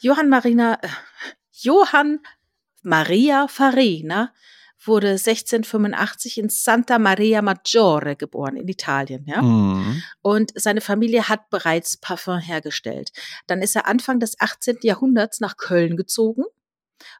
Johann 0.01 0.29
Marina, 0.29 0.79
äh, 0.83 0.89
Johann 1.53 2.21
Maria 2.83 3.49
Farina 3.49 4.35
wurde 4.85 5.13
1685 5.13 6.37
in 6.37 6.51
Santa 6.51 6.99
Maria 6.99 7.41
Maggiore 7.41 8.17
geboren, 8.17 8.57
in 8.57 8.69
Italien. 8.69 9.25
Ja? 9.27 9.41
Mhm. 9.41 10.03
Und 10.21 10.53
seine 10.55 10.83
Familie 10.83 11.31
hat 11.31 11.49
bereits 11.49 11.97
Parfum 11.97 12.39
hergestellt. 12.39 13.11
Dann 13.47 13.63
ist 13.63 13.75
er 13.75 13.87
Anfang 13.87 14.21
des 14.21 14.39
18. 14.39 14.81
Jahrhunderts 14.83 15.41
nach 15.41 15.57
Köln 15.57 15.97
gezogen, 15.97 16.45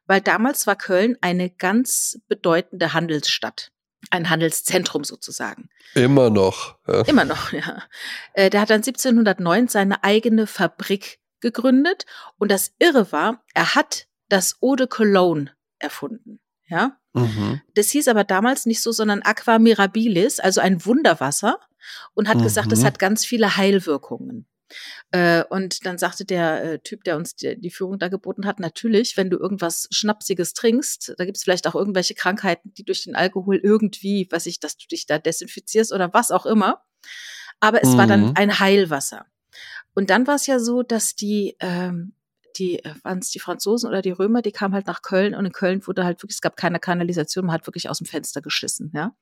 weil 0.05 0.21
damals 0.21 0.67
war 0.67 0.75
Köln 0.75 1.17
eine 1.21 1.49
ganz 1.49 2.19
bedeutende 2.27 2.93
Handelsstadt 2.93 3.71
ein 4.11 4.29
Handelszentrum 4.29 5.03
sozusagen. 5.03 5.69
Immer 5.93 6.29
noch. 6.29 6.77
Ja. 6.87 7.01
Immer 7.01 7.25
noch, 7.25 7.51
ja. 7.51 7.83
Äh, 8.33 8.49
der 8.49 8.61
hat 8.61 8.69
dann 8.69 8.81
1709 8.81 9.67
seine 9.67 10.03
eigene 10.03 10.47
Fabrik 10.47 11.19
gegründet 11.39 12.05
und 12.37 12.51
das 12.51 12.73
Irre 12.79 13.11
war, 13.11 13.43
er 13.53 13.75
hat 13.75 14.07
das 14.29 14.57
Eau 14.61 14.75
de 14.75 14.87
Cologne 14.87 15.51
erfunden. 15.79 16.39
Ja. 16.67 16.97
Mhm. 17.13 17.61
Das 17.75 17.89
hieß 17.91 18.07
aber 18.07 18.23
damals 18.23 18.65
nicht 18.65 18.81
so, 18.81 18.91
sondern 18.91 19.21
Aqua 19.21 19.59
Mirabilis, 19.59 20.39
also 20.39 20.61
ein 20.61 20.85
Wunderwasser 20.85 21.59
und 22.13 22.27
hat 22.27 22.37
mhm. 22.37 22.43
gesagt, 22.43 22.71
es 22.71 22.83
hat 22.83 22.99
ganz 22.99 23.25
viele 23.25 23.57
Heilwirkungen. 23.57 24.47
Äh, 25.11 25.43
und 25.49 25.85
dann 25.85 25.97
sagte 25.97 26.25
der 26.25 26.63
äh, 26.63 26.79
Typ, 26.79 27.03
der 27.03 27.17
uns 27.17 27.35
die, 27.35 27.69
Führung 27.69 27.99
da 27.99 28.07
geboten 28.07 28.45
hat, 28.45 28.59
natürlich, 28.59 29.17
wenn 29.17 29.29
du 29.29 29.37
irgendwas 29.37 29.87
Schnapsiges 29.91 30.53
trinkst, 30.53 31.13
da 31.17 31.25
gibt 31.25 31.37
es 31.37 31.43
vielleicht 31.43 31.67
auch 31.67 31.75
irgendwelche 31.75 32.15
Krankheiten, 32.15 32.73
die 32.73 32.83
durch 32.83 33.03
den 33.03 33.15
Alkohol 33.15 33.57
irgendwie, 33.57 34.27
was 34.31 34.45
ich, 34.45 34.59
dass 34.59 34.77
du 34.77 34.87
dich 34.87 35.05
da 35.05 35.19
desinfizierst 35.19 35.93
oder 35.93 36.13
was 36.13 36.31
auch 36.31 36.45
immer. 36.45 36.83
Aber 37.59 37.83
es 37.83 37.89
mhm. 37.89 37.97
war 37.97 38.07
dann 38.07 38.21
mhm. 38.27 38.33
ein 38.35 38.59
Heilwasser. 38.59 39.25
Und 39.93 40.09
dann 40.09 40.27
war 40.27 40.35
es 40.35 40.47
ja 40.47 40.59
so, 40.59 40.83
dass 40.83 41.15
die, 41.15 41.55
ähm, 41.59 42.13
die, 42.57 42.83
äh, 42.83 42.93
waren 43.03 43.19
es 43.19 43.29
die 43.29 43.39
Franzosen 43.39 43.87
oder 43.87 44.01
die 44.01 44.11
Römer, 44.11 44.41
die 44.41 44.51
kamen 44.51 44.73
halt 44.73 44.87
nach 44.87 45.01
Köln 45.01 45.35
und 45.35 45.45
in 45.45 45.51
Köln 45.51 45.85
wurde 45.87 46.03
halt 46.03 46.21
wirklich, 46.21 46.37
es 46.37 46.41
gab 46.41 46.57
keine 46.57 46.79
Kanalisation, 46.79 47.45
man 47.45 47.55
hat 47.55 47.67
wirklich 47.67 47.89
aus 47.89 47.99
dem 47.99 48.07
Fenster 48.07 48.41
geschissen, 48.41 48.91
ja 48.93 49.15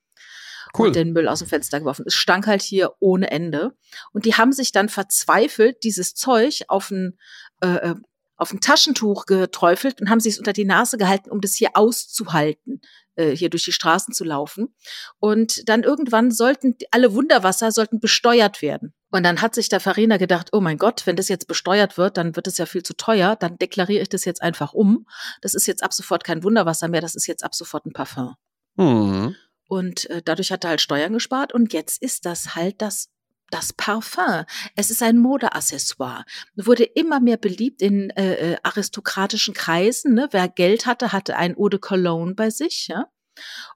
cool. 0.77 0.87
und 0.87 0.95
den 0.95 1.13
Müll 1.13 1.27
aus 1.27 1.39
dem 1.39 1.47
Fenster 1.47 1.79
geworfen. 1.79 2.05
Es 2.07 2.15
stank 2.15 2.47
halt 2.47 2.61
hier 2.61 2.93
ohne 2.99 3.31
Ende. 3.31 3.75
Und 4.11 4.25
die 4.25 4.35
haben 4.35 4.51
sich 4.51 4.71
dann 4.71 4.89
verzweifelt 4.89 5.83
dieses 5.83 6.15
Zeug 6.15 6.63
auf 6.67 6.91
ein, 6.91 7.17
äh, 7.61 7.91
äh 7.91 7.95
auf 8.35 8.51
ein 8.51 8.61
Taschentuch 8.61 9.25
geträufelt 9.25 10.01
und 10.01 10.09
haben 10.09 10.19
sich 10.19 10.33
es 10.33 10.39
unter 10.39 10.53
die 10.53 10.65
Nase 10.65 10.97
gehalten, 10.97 11.29
um 11.29 11.39
das 11.39 11.53
hier 11.53 11.69
auszuhalten, 11.75 12.81
äh, 13.15 13.29
hier 13.29 13.49
durch 13.49 13.63
die 13.63 13.71
Straßen 13.71 14.13
zu 14.13 14.23
laufen. 14.23 14.75
Und 15.19 15.69
dann 15.69 15.83
irgendwann 15.83 16.31
sollten 16.31 16.75
alle 16.91 17.13
Wunderwasser 17.13 17.71
sollten 17.71 17.99
besteuert 17.99 18.61
werden. 18.61 18.93
Und 19.11 19.23
dann 19.23 19.41
hat 19.41 19.53
sich 19.53 19.69
der 19.69 19.79
Farina 19.79 20.17
gedacht, 20.17 20.49
oh 20.53 20.59
mein 20.59 20.77
Gott, 20.77 21.05
wenn 21.05 21.15
das 21.15 21.29
jetzt 21.29 21.47
besteuert 21.47 21.97
wird, 21.97 22.17
dann 22.17 22.35
wird 22.35 22.47
es 22.47 22.57
ja 22.57 22.65
viel 22.65 22.81
zu 22.81 22.95
teuer, 22.95 23.35
dann 23.35 23.59
deklariere 23.59 24.01
ich 24.01 24.09
das 24.09 24.25
jetzt 24.25 24.41
einfach 24.41 24.73
um. 24.73 25.05
Das 25.41 25.53
ist 25.53 25.67
jetzt 25.67 25.83
ab 25.83 25.93
sofort 25.93 26.23
kein 26.23 26.43
Wunderwasser 26.43 26.87
mehr, 26.87 27.01
das 27.01 27.13
ist 27.13 27.27
jetzt 27.27 27.43
ab 27.43 27.53
sofort 27.53 27.85
ein 27.85 27.93
Parfum. 27.93 28.33
Mhm. 28.75 29.35
Und 29.73 30.07
äh, 30.11 30.21
dadurch 30.23 30.51
hat 30.51 30.63
er 30.65 30.69
halt 30.69 30.81
Steuern 30.81 31.13
gespart 31.13 31.51
und 31.51 31.73
jetzt 31.73 31.99
ist 31.99 32.27
das 32.27 32.53
halt 32.53 32.79
das 32.79 33.09
das 33.49 33.73
Parfum. 33.73 34.45
Es 34.75 34.91
ist 34.91 35.01
ein 35.01 35.17
Modeaccessoire. 35.17 36.25
Wurde 36.55 36.83
immer 36.83 37.19
mehr 37.19 37.37
beliebt 37.37 37.81
in 37.81 38.11
äh, 38.11 38.53
äh, 38.53 38.57
aristokratischen 38.61 39.55
Kreisen. 39.55 40.13
Ne? 40.13 40.27
Wer 40.29 40.47
Geld 40.47 40.85
hatte, 40.85 41.11
hatte 41.11 41.37
ein 41.37 41.55
Eau 41.57 41.69
de 41.69 41.79
Cologne 41.79 42.35
bei 42.35 42.51
sich. 42.51 42.87
Ja? 42.87 43.07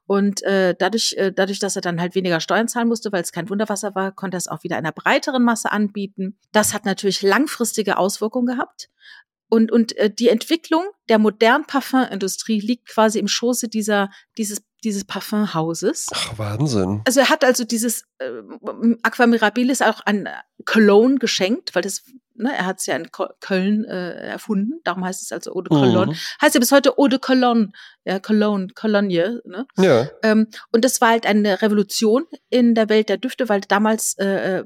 Und 0.06 0.42
äh, 0.42 0.76
dadurch, 0.78 1.14
äh, 1.16 1.32
dadurch, 1.32 1.58
dass 1.58 1.74
er 1.74 1.82
dann 1.82 2.00
halt 2.00 2.14
weniger 2.14 2.38
Steuern 2.38 2.68
zahlen 2.68 2.88
musste, 2.88 3.10
weil 3.10 3.22
es 3.22 3.32
kein 3.32 3.48
Wunderwasser 3.50 3.96
war, 3.96 4.12
konnte 4.12 4.36
er 4.36 4.38
es 4.38 4.48
auch 4.48 4.62
wieder 4.62 4.76
einer 4.76 4.92
breiteren 4.92 5.42
Masse 5.42 5.72
anbieten. 5.72 6.38
Das 6.52 6.74
hat 6.74 6.84
natürlich 6.84 7.22
langfristige 7.22 7.98
Auswirkungen 7.98 8.46
gehabt. 8.46 8.88
Und, 9.48 9.72
und 9.72 9.96
äh, 9.96 10.10
die 10.12 10.28
Entwicklung 10.28 10.84
der 11.08 11.18
modernen 11.18 11.66
Parfumindustrie 11.66 12.60
liegt 12.60 12.88
quasi 12.88 13.18
im 13.18 13.28
Schoße 13.28 13.68
dieser, 13.68 14.10
dieses 14.36 14.60
dieses 14.84 15.04
Parfumhauses. 15.04 16.06
Ach, 16.12 16.38
Wahnsinn. 16.38 17.02
Also 17.06 17.20
er 17.20 17.28
hat 17.28 17.44
also 17.44 17.64
dieses 17.64 18.04
äh, 18.18 18.30
Aqua 19.02 19.26
Mirabilis 19.26 19.82
auch 19.82 20.00
an 20.04 20.28
Cologne 20.64 21.18
geschenkt, 21.18 21.74
weil 21.74 21.82
das 21.82 22.04
ne, 22.38 22.56
er 22.56 22.66
hat 22.66 22.80
es 22.80 22.86
ja 22.86 22.96
in 22.96 23.08
Köln 23.40 23.84
äh, 23.84 24.28
erfunden, 24.28 24.80
darum 24.84 25.04
heißt 25.04 25.22
es 25.22 25.32
also 25.32 25.54
Eau 25.54 25.62
de 25.62 25.68
Cologne. 25.68 26.12
Mhm. 26.12 26.18
Heißt 26.40 26.54
ja 26.54 26.60
bis 26.60 26.72
heute 26.72 26.98
Eau 26.98 27.08
de 27.08 27.18
Cologne, 27.18 27.72
ja, 28.04 28.18
Cologne, 28.20 28.68
Cologne, 28.74 29.42
ne? 29.44 29.66
Ja. 29.76 30.08
Ähm, 30.22 30.48
und 30.72 30.84
das 30.84 31.00
war 31.00 31.10
halt 31.10 31.26
eine 31.26 31.60
Revolution 31.60 32.24
in 32.48 32.74
der 32.74 32.88
Welt 32.88 33.08
der 33.08 33.18
Düfte, 33.18 33.48
weil 33.48 33.60
damals 33.60 34.16
äh, 34.18 34.60
äh 34.60 34.64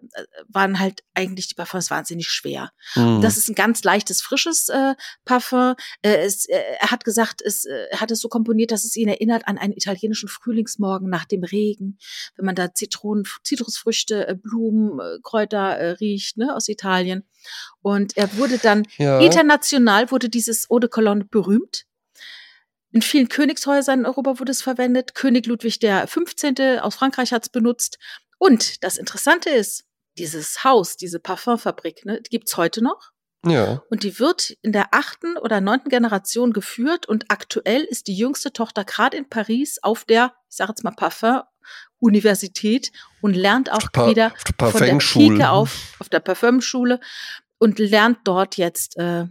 waren 0.49 0.79
halt 0.79 1.03
eigentlich 1.15 1.49
die 1.49 1.55
Parfums 1.55 1.91
wahnsinnig 1.91 2.29
schwer. 2.29 2.71
Mhm. 2.95 3.21
Das 3.21 3.37
ist 3.37 3.49
ein 3.49 3.55
ganz 3.55 3.83
leichtes, 3.83 4.23
frisches 4.23 4.69
äh, 4.69 4.95
Parfum. 5.25 5.75
Äh, 6.03 6.19
es, 6.19 6.47
äh, 6.49 6.61
er 6.81 6.91
hat 6.91 7.05
gesagt, 7.05 7.43
es, 7.43 7.65
äh, 7.65 7.87
er 7.91 8.01
hat 8.01 8.11
es 8.11 8.21
so 8.21 8.29
komponiert, 8.29 8.71
dass 8.71 8.85
es 8.85 8.97
ihn 8.97 9.09
erinnert 9.09 9.49
an 9.49 9.59
einen 9.59 9.73
italienischen 9.73 10.29
Frühlingsmorgen 10.29 11.09
nach 11.09 11.25
dem 11.25 11.43
Regen, 11.43 11.99
wenn 12.37 12.47
man 12.47 12.55
da 12.55 12.73
Zitronen, 12.75 13.25
Zitrusfrüchte, 13.43 14.29
äh, 14.29 14.35
Blumen, 14.35 15.01
äh, 15.01 15.19
Kräuter 15.23 15.77
äh, 15.79 15.91
riecht, 15.93 16.37
ne, 16.37 16.55
aus 16.55 16.69
Italien. 16.69 17.25
Und 17.81 18.17
er 18.17 18.37
wurde 18.37 18.59
dann 18.59 18.87
ja. 18.97 19.19
international 19.21 20.11
wurde 20.11 20.29
dieses 20.29 20.71
Eau 20.71 20.79
de 20.79 20.89
Cologne 20.91 21.25
berühmt. 21.25 21.85
In 22.91 23.03
vielen 23.03 23.29
Königshäusern 23.29 24.01
in 24.01 24.07
Europa 24.07 24.39
wurde 24.39 24.53
es 24.53 24.63
verwendet. 24.63 25.15
König 25.15 25.47
Ludwig 25.47 25.79
der 25.79 26.07
15. 26.07 26.79
aus 26.81 26.95
Frankreich 26.95 27.33
hat 27.33 27.45
es 27.45 27.49
benutzt. 27.49 27.99
Und 28.39 28.83
das 28.85 28.99
Interessante 28.99 29.49
ist, 29.51 29.85
dieses 30.19 30.63
Haus, 30.63 30.97
diese 30.97 31.19
Parfumfabrik, 31.19 32.05
ne, 32.05 32.21
die 32.21 32.31
gibt's 32.31 32.57
heute 32.57 32.83
noch. 32.85 33.13
Ja. 33.47 33.83
Und 33.91 34.03
die 34.05 34.19
wird 34.19 34.51
in 34.63 34.73
der 34.73 34.89
achten 34.93 35.37
oder 35.37 35.61
neunten 35.61 35.89
Generation 35.89 36.53
geführt 36.53 37.07
und 37.07 37.25
aktuell 37.29 37.83
ist 37.83 38.07
die 38.07 38.15
jüngste 38.15 38.53
Tochter 38.53 38.85
gerade 38.85 39.17
in 39.17 39.29
Paris 39.29 39.79
auf 39.83 40.05
der, 40.05 40.35
ich 40.49 40.57
sage 40.57 40.71
jetzt 40.73 40.85
mal 40.85 40.93
Parfum 40.93 41.41
Universität 41.99 42.91
und 43.21 43.35
lernt 43.35 43.71
auch 43.71 43.91
Pa- 43.93 44.09
wieder 44.09 44.31
von 44.31 44.39
der 44.47 44.53
Parfumschule. 44.55 45.37
Pike 45.37 45.51
auf, 45.51 45.95
auf 46.01 46.09
der 46.09 46.21
Parfümschule 46.21 47.01
und 47.63 47.79
lernt 47.79 48.19
dort 48.25 48.57
jetzt, 48.57 48.97
äh, 48.97 49.27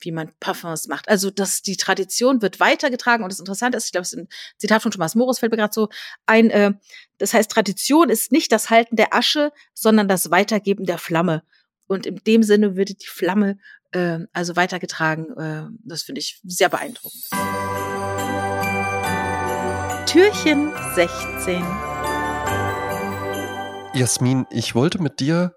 wie 0.00 0.10
man 0.10 0.32
Parfums 0.40 0.88
macht. 0.88 1.08
Also 1.08 1.30
das, 1.30 1.62
die 1.62 1.76
Tradition 1.76 2.42
wird 2.42 2.58
weitergetragen 2.58 3.22
und 3.22 3.30
das 3.30 3.38
Interessante 3.38 3.78
ist, 3.78 3.84
ich 3.84 3.92
glaube, 3.92 4.02
es 4.02 4.12
ist 4.12 4.18
ein 4.18 4.28
Zitat 4.58 4.82
von 4.82 4.90
Thomas 4.90 5.14
Morris, 5.14 5.38
fällt 5.38 5.52
mir 5.52 5.58
gerade 5.58 5.72
so 5.72 5.88
ein, 6.26 6.50
äh, 6.50 6.72
das 7.18 7.32
heißt, 7.32 7.48
Tradition 7.48 8.10
ist 8.10 8.32
nicht 8.32 8.50
das 8.50 8.70
Halten 8.70 8.96
der 8.96 9.14
Asche, 9.14 9.52
sondern 9.72 10.08
das 10.08 10.32
Weitergeben 10.32 10.84
der 10.84 10.98
Flamme. 10.98 11.44
Und 11.86 12.06
in 12.06 12.16
dem 12.26 12.42
Sinne 12.42 12.74
wird 12.74 12.88
die 12.88 13.06
Flamme 13.06 13.56
äh, 13.92 14.18
also 14.32 14.56
weitergetragen. 14.56 15.36
Äh, 15.38 15.68
das 15.84 16.02
finde 16.02 16.18
ich 16.18 16.40
sehr 16.42 16.68
beeindruckend. 16.68 17.22
Türchen 20.06 20.72
16. 20.96 21.62
Jasmin, 23.94 24.44
ich 24.50 24.74
wollte 24.74 25.00
mit 25.00 25.20
dir 25.20 25.54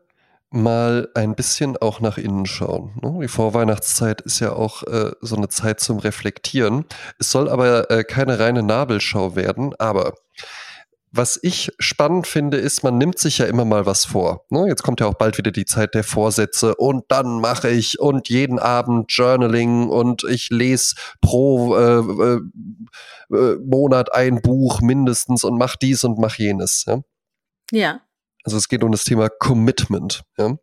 mal 0.52 1.10
ein 1.14 1.36
bisschen 1.36 1.78
auch 1.78 2.00
nach 2.00 2.18
innen 2.18 2.46
schauen. 2.46 3.00
ne? 3.02 3.20
Die 3.22 3.28
Vorweihnachtszeit 3.28 4.22
ist 4.22 4.40
ja 4.40 4.54
auch 4.54 4.84
äh, 4.84 5.12
so 5.22 5.36
eine 5.36 5.50
Zeit 5.50 5.80
zum 5.80 6.00
Reflektieren. 6.00 6.86
Es 7.20 7.32
soll 7.32 7.50
aber 7.50 7.90
äh, 7.92 8.04
keine 8.04 8.40
reine 8.40 8.64
Nabelschau 8.64 9.36
werden, 9.36 9.74
aber 9.78 10.14
was 11.12 11.40
ich 11.42 11.72
spannend 11.80 12.28
finde, 12.28 12.58
ist, 12.58 12.84
man 12.84 12.98
nimmt 12.98 13.18
sich 13.18 13.40
ja 13.40 13.46
immer 13.46 13.66
mal 13.66 13.86
was 13.86 14.06
vor. 14.06 14.46
Ne? 14.50 14.68
Jetzt 14.68 14.84
kommt 14.84 15.00
ja 15.00 15.08
auch 15.08 15.16
bald 15.16 15.38
wieder 15.38 15.52
die 15.52 15.66
Zeit 15.66 15.96
der 15.96 16.04
Vorsätze 16.04 16.76
und 16.76 17.06
dann 17.10 17.42
mache 17.42 17.70
ich 17.70 18.00
und 18.00 18.30
jeden 18.30 18.60
Abend 18.60 19.12
Journaling 19.12 19.90
und 19.90 20.24
ich 20.24 20.50
lese 20.52 20.96
pro 21.22 21.76
äh, 21.76 22.00
äh, 22.00 22.42
äh, 23.36 23.56
Monat 23.66 24.14
ein 24.14 24.42
Buch 24.42 24.82
mindestens 24.82 25.44
und 25.44 25.58
mach 25.58 25.76
dies 25.76 26.04
und 26.04 26.20
mach 26.20 26.36
jenes. 26.36 26.86
Ja? 26.88 27.02
Ja. 27.72 28.02
Also 28.44 28.58
es 28.58 28.68
geht 28.68 28.84
um 28.84 28.92
das 28.92 29.04
Thema 29.04 29.30
Commitment. 29.30 30.24
Ja? 30.38 30.56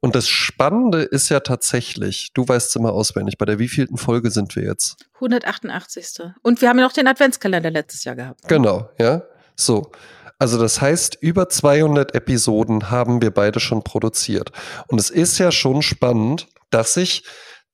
Und 0.00 0.16
das 0.16 0.28
Spannende 0.28 1.02
ist 1.02 1.28
ja 1.28 1.40
tatsächlich, 1.40 2.30
du 2.34 2.46
weißt 2.46 2.70
es 2.70 2.76
immer 2.76 2.92
auswendig, 2.92 3.38
bei 3.38 3.44
der 3.44 3.58
wievielten 3.58 3.96
Folge 3.96 4.30
sind 4.30 4.56
wir 4.56 4.64
jetzt? 4.64 4.96
188. 5.14 6.32
Und 6.42 6.60
wir 6.60 6.68
haben 6.68 6.78
ja 6.78 6.84
noch 6.84 6.92
den 6.92 7.06
Adventskalender 7.06 7.70
letztes 7.70 8.04
Jahr 8.04 8.16
gehabt. 8.16 8.40
Genau, 8.48 8.90
ja. 8.98 9.22
So. 9.54 9.92
Also 10.38 10.58
das 10.58 10.80
heißt, 10.80 11.18
über 11.20 11.48
200 11.48 12.16
Episoden 12.16 12.90
haben 12.90 13.22
wir 13.22 13.30
beide 13.30 13.60
schon 13.60 13.84
produziert. 13.84 14.50
Und 14.88 14.98
es 14.98 15.08
ist 15.08 15.38
ja 15.38 15.52
schon 15.52 15.82
spannend, 15.82 16.48
dass 16.70 16.94
sich 16.94 17.24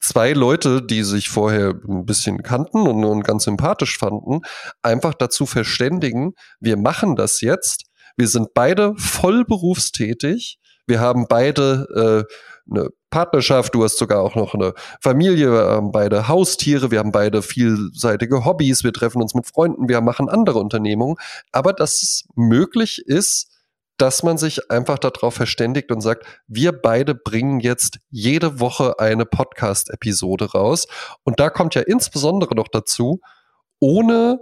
zwei 0.00 0.32
Leute, 0.32 0.82
die 0.82 1.02
sich 1.02 1.30
vorher 1.30 1.74
ein 1.88 2.04
bisschen 2.04 2.42
kannten 2.42 2.86
und, 2.86 3.04
und 3.04 3.24
ganz 3.24 3.44
sympathisch 3.44 3.96
fanden, 3.96 4.40
einfach 4.82 5.14
dazu 5.14 5.46
verständigen, 5.46 6.34
wir 6.60 6.76
machen 6.76 7.16
das 7.16 7.40
jetzt. 7.40 7.84
Wir 8.18 8.28
sind 8.28 8.52
beide 8.52 8.94
voll 8.96 9.44
berufstätig. 9.44 10.58
Wir 10.86 11.00
haben 11.00 11.26
beide 11.28 12.26
äh, 12.26 12.34
eine 12.70 12.88
Partnerschaft, 13.10 13.74
du 13.74 13.84
hast 13.84 13.96
sogar 13.96 14.20
auch 14.20 14.34
noch 14.34 14.54
eine 14.54 14.74
Familie, 15.00 15.52
wir 15.52 15.64
haben 15.70 15.92
beide 15.92 16.28
Haustiere, 16.28 16.90
wir 16.90 16.98
haben 16.98 17.12
beide 17.12 17.42
vielseitige 17.42 18.44
Hobbys, 18.44 18.84
wir 18.84 18.92
treffen 18.92 19.22
uns 19.22 19.34
mit 19.34 19.46
Freunden, 19.46 19.88
wir 19.88 20.00
machen 20.00 20.28
andere 20.28 20.58
Unternehmungen, 20.58 21.16
aber 21.52 21.72
dass 21.72 22.02
es 22.02 22.28
möglich 22.34 23.02
ist, 23.06 23.50
dass 23.98 24.22
man 24.22 24.36
sich 24.36 24.70
einfach 24.70 24.98
darauf 24.98 25.34
verständigt 25.34 25.90
und 25.90 26.00
sagt, 26.00 26.24
wir 26.46 26.72
beide 26.72 27.14
bringen 27.14 27.60
jetzt 27.60 27.98
jede 28.10 28.60
Woche 28.60 28.98
eine 28.98 29.26
Podcast-Episode 29.26 30.52
raus. 30.52 30.86
Und 31.24 31.40
da 31.40 31.50
kommt 31.50 31.74
ja 31.74 31.82
insbesondere 31.82 32.54
noch 32.54 32.68
dazu, 32.68 33.20
ohne 33.80 34.38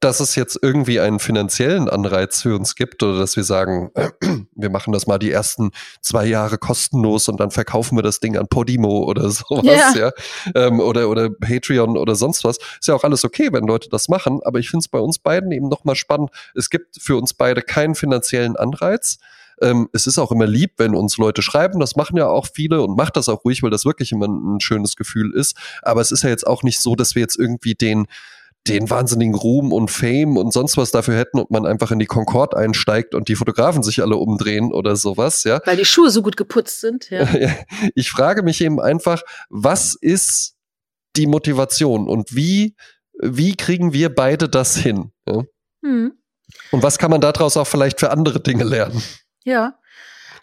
dass 0.00 0.20
es 0.20 0.34
jetzt 0.34 0.58
irgendwie 0.60 1.00
einen 1.00 1.18
finanziellen 1.18 1.88
Anreiz 1.88 2.42
für 2.42 2.54
uns 2.54 2.74
gibt 2.74 3.02
oder 3.02 3.18
dass 3.18 3.36
wir 3.36 3.44
sagen, 3.44 3.90
wir 4.54 4.70
machen 4.70 4.92
das 4.92 5.06
mal 5.06 5.18
die 5.18 5.30
ersten 5.30 5.70
zwei 6.02 6.26
Jahre 6.26 6.58
kostenlos 6.58 7.28
und 7.28 7.40
dann 7.40 7.50
verkaufen 7.50 7.96
wir 7.96 8.02
das 8.02 8.20
Ding 8.20 8.36
an 8.36 8.46
Podimo 8.48 9.04
oder 9.04 9.30
sowas, 9.30 9.64
Ja. 9.64 9.94
ja, 9.94 10.10
ähm, 10.54 10.80
oder 10.80 11.08
oder 11.08 11.30
Patreon 11.30 11.96
oder 11.96 12.14
sonst 12.14 12.44
was. 12.44 12.58
Ist 12.58 12.88
ja 12.88 12.94
auch 12.94 13.04
alles 13.04 13.24
okay, 13.24 13.48
wenn 13.52 13.66
Leute 13.66 13.88
das 13.88 14.08
machen, 14.08 14.40
aber 14.44 14.58
ich 14.58 14.68
finde 14.68 14.82
es 14.84 14.88
bei 14.88 14.98
uns 14.98 15.18
beiden 15.18 15.50
eben 15.50 15.68
noch 15.68 15.84
mal 15.84 15.96
spannend. 15.96 16.30
Es 16.54 16.68
gibt 16.68 17.00
für 17.00 17.16
uns 17.16 17.32
beide 17.32 17.62
keinen 17.62 17.94
finanziellen 17.94 18.56
Anreiz. 18.56 19.18
Ähm, 19.62 19.88
es 19.94 20.06
ist 20.06 20.18
auch 20.18 20.30
immer 20.30 20.46
lieb, 20.46 20.72
wenn 20.76 20.94
uns 20.94 21.16
Leute 21.16 21.40
schreiben. 21.40 21.80
Das 21.80 21.96
machen 21.96 22.18
ja 22.18 22.26
auch 22.26 22.46
viele 22.52 22.82
und 22.82 22.96
macht 22.96 23.16
das 23.16 23.30
auch 23.30 23.44
ruhig, 23.44 23.62
weil 23.62 23.70
das 23.70 23.86
wirklich 23.86 24.12
immer 24.12 24.26
ein 24.28 24.60
schönes 24.60 24.96
Gefühl 24.96 25.32
ist. 25.34 25.56
Aber 25.80 26.02
es 26.02 26.10
ist 26.10 26.22
ja 26.22 26.28
jetzt 26.28 26.46
auch 26.46 26.62
nicht 26.62 26.80
so, 26.80 26.94
dass 26.94 27.14
wir 27.14 27.22
jetzt 27.22 27.38
irgendwie 27.38 27.74
den 27.74 28.06
den 28.68 28.90
wahnsinnigen 28.90 29.34
Ruhm 29.34 29.72
und 29.72 29.90
Fame 29.90 30.36
und 30.36 30.52
sonst 30.52 30.76
was 30.76 30.90
dafür 30.90 31.16
hätten 31.16 31.38
und 31.38 31.50
man 31.50 31.66
einfach 31.66 31.90
in 31.90 31.98
die 31.98 32.06
Concorde 32.06 32.56
einsteigt 32.56 33.14
und 33.14 33.28
die 33.28 33.36
Fotografen 33.36 33.82
sich 33.82 34.02
alle 34.02 34.16
umdrehen 34.16 34.72
oder 34.72 34.96
sowas, 34.96 35.44
ja. 35.44 35.60
Weil 35.64 35.76
die 35.76 35.84
Schuhe 35.84 36.10
so 36.10 36.22
gut 36.22 36.36
geputzt 36.36 36.80
sind. 36.80 37.10
Ja. 37.10 37.26
Ich 37.94 38.10
frage 38.10 38.42
mich 38.42 38.60
eben 38.60 38.80
einfach, 38.80 39.22
was 39.48 39.94
ist 39.94 40.54
die 41.16 41.26
Motivation 41.26 42.08
und 42.08 42.34
wie, 42.34 42.74
wie 43.18 43.56
kriegen 43.56 43.92
wir 43.92 44.14
beide 44.14 44.48
das 44.48 44.76
hin? 44.76 45.12
Ja? 45.26 45.42
Hm. 45.84 46.12
Und 46.70 46.82
was 46.82 46.98
kann 46.98 47.10
man 47.10 47.20
daraus 47.20 47.56
auch 47.56 47.66
vielleicht 47.66 48.00
für 48.00 48.10
andere 48.10 48.40
Dinge 48.40 48.64
lernen? 48.64 49.02
Ja. 49.44 49.78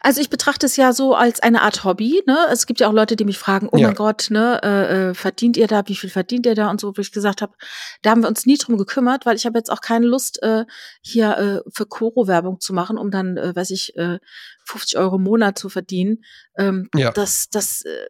Also 0.06 0.20
ich 0.20 0.30
betrachte 0.30 0.66
es 0.66 0.76
ja 0.76 0.91
so 0.91 1.16
als 1.16 1.39
eine 1.41 1.62
Art 1.62 1.86
Hobby. 1.86 2.22
Ne? 2.28 2.38
Es 2.51 2.66
gibt 2.68 2.82
ja 2.82 2.89
auch 2.89 2.93
Leute, 2.93 3.16
die 3.16 3.24
mich 3.24 3.39
fragen, 3.39 3.70
oh 3.72 3.78
Ja. 3.78 3.88
mein 3.88 3.95
Gott, 3.95 4.28
ne, 4.30 4.60
äh, 4.62 5.10
äh, 5.10 5.14
verdient 5.14 5.56
ihr 5.56 5.68
da, 5.68 5.88
wie 5.88 5.95
viel 5.95 6.10
verdient 6.10 6.45
ihr 6.45 6.56
da 6.56 6.70
und 6.70 6.82
so, 6.82 6.95
wo 6.95 7.01
ich 7.01 7.14
gesagt 7.14 7.41
habe, 7.41 7.54
da 8.01 8.12
haben 8.12 8.22
wir 8.22 8.28
uns 8.28 8.45
nie 8.45 8.58
drum 8.58 8.78
gekümmert, 8.78 9.26
weil 9.26 9.38
ich 9.38 9.45
habe 9.45 9.58
jetzt 9.58 9.72
auch 9.72 9.80
keine 9.82 10.06
Lust, 10.06 10.43
äh, 10.43 10.66
hier 11.01 11.38
äh, 11.66 11.70
für 11.74 11.86
Koro 11.86 12.28
Werbung 12.28 12.60
zu 12.60 12.74
machen, 12.74 12.97
um 12.97 13.12
dann, 13.12 13.38
äh, 13.38 13.56
weiß 13.56 13.72
ich, 13.72 13.95
äh, 13.95 14.20
50 14.66 14.97
Euro 14.97 15.16
im 15.16 15.24
Monat 15.24 15.58
zu 15.58 15.70
verdienen. 15.70 16.24
Ähm, 16.58 16.89
Ja. 16.95 17.12
Das, 17.12 17.47
das, 17.49 17.84
äh, 17.86 18.08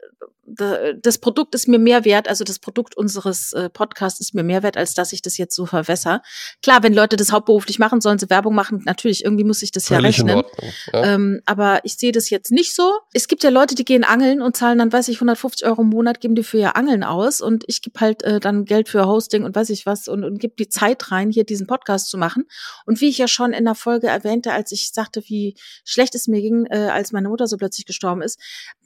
das 0.56 1.18
Produkt 1.18 1.56
ist 1.56 1.68
mir 1.68 1.80
mehr 1.80 2.06
wert, 2.06 2.28
also 2.28 2.44
das 2.44 2.60
Produkt 2.60 2.96
unseres 2.96 3.54
äh, 3.54 3.70
Podcasts 3.70 4.20
ist 4.20 4.34
mir 4.34 4.44
mehr 4.44 4.64
wert, 4.64 4.78
als 4.78 4.94
dass 4.94 5.14
ich 5.14 5.22
das 5.22 5.38
jetzt 5.38 5.56
so 5.56 5.66
verwässer. 5.66 6.22
Klar, 6.62 6.84
wenn 6.84 6.94
Leute 6.94 7.16
das 7.16 7.32
hauptberuflich 7.32 7.80
machen, 7.80 8.02
sollen 8.02 8.20
sie 8.20 8.30
Werbung 8.30 8.56
machen. 8.56 8.82
Natürlich, 8.86 9.24
irgendwie 9.24 9.44
muss 9.44 9.62
ich 9.62 9.72
das 9.72 9.90
ja 9.90 9.98
Völlig 9.98 10.20
in 10.20 10.30
rechnen. 10.30 10.46
Ordnung. 10.46 10.72
Ja? 10.92 11.04
Ähm, 11.14 11.42
aber 11.46 11.80
ich 11.84 11.96
sehe 11.96 12.12
das 12.12 12.30
jetzt 12.30 12.52
nicht 12.52 12.76
so. 12.76 12.92
Es 13.14 13.28
gibt 13.28 13.44
ja 13.44 13.50
Leute, 13.50 13.76
die 13.76 13.86
gehen 13.86 14.04
angeln 14.04 14.42
und 14.42 14.56
zahlen 14.56 14.78
dann, 14.78 14.92
weiß 14.92 15.08
ich, 15.08 15.18
150 15.18 15.66
Euro 15.66 15.82
im 15.82 15.90
Monat, 15.90 16.22
geben 16.22 16.36
die 16.36 16.44
für 16.44 16.58
ihr 16.58 16.76
Angeln 16.76 17.04
aus 17.04 17.42
und 17.42 17.64
ich 17.68 17.82
gebe 17.82 18.00
halt 18.00 18.24
äh, 18.24 18.40
dann 18.40 18.66
Geld 18.66 18.90
für 18.90 19.06
Hosting 19.06 19.44
und 19.44 19.56
weiß 19.56 19.70
ich 19.70 19.86
was 19.86 20.08
und, 20.08 20.24
und 20.24 20.40
gebe 20.40 20.56
die 20.58 20.70
Zeit 20.70 21.12
rein, 21.12 21.32
hier 21.32 21.44
diesen 21.44 21.68
Podcast 21.68 22.10
zu 22.10 22.18
machen. 22.18 22.46
Und 22.86 23.02
wie 23.02 23.10
ich 23.10 23.18
ja 23.18 23.28
schon 23.28 23.54
in 23.54 23.66
der 23.66 23.76
Folge 23.76 24.08
erwähnte, 24.08 24.54
als 24.54 24.72
ich 24.72 24.92
sagte, 24.92 25.24
wie 25.28 25.56
schlecht 25.86 26.16
es 26.16 26.28
mir 26.28 26.42
ging, 26.42 26.66
äh, 26.66 26.90
als 26.92 27.12
meine 27.12 27.30
Mutter 27.30 27.48
so 27.48 27.58
plötzlich 27.58 27.86
gestorben 27.86 28.22
ist, 28.22 28.40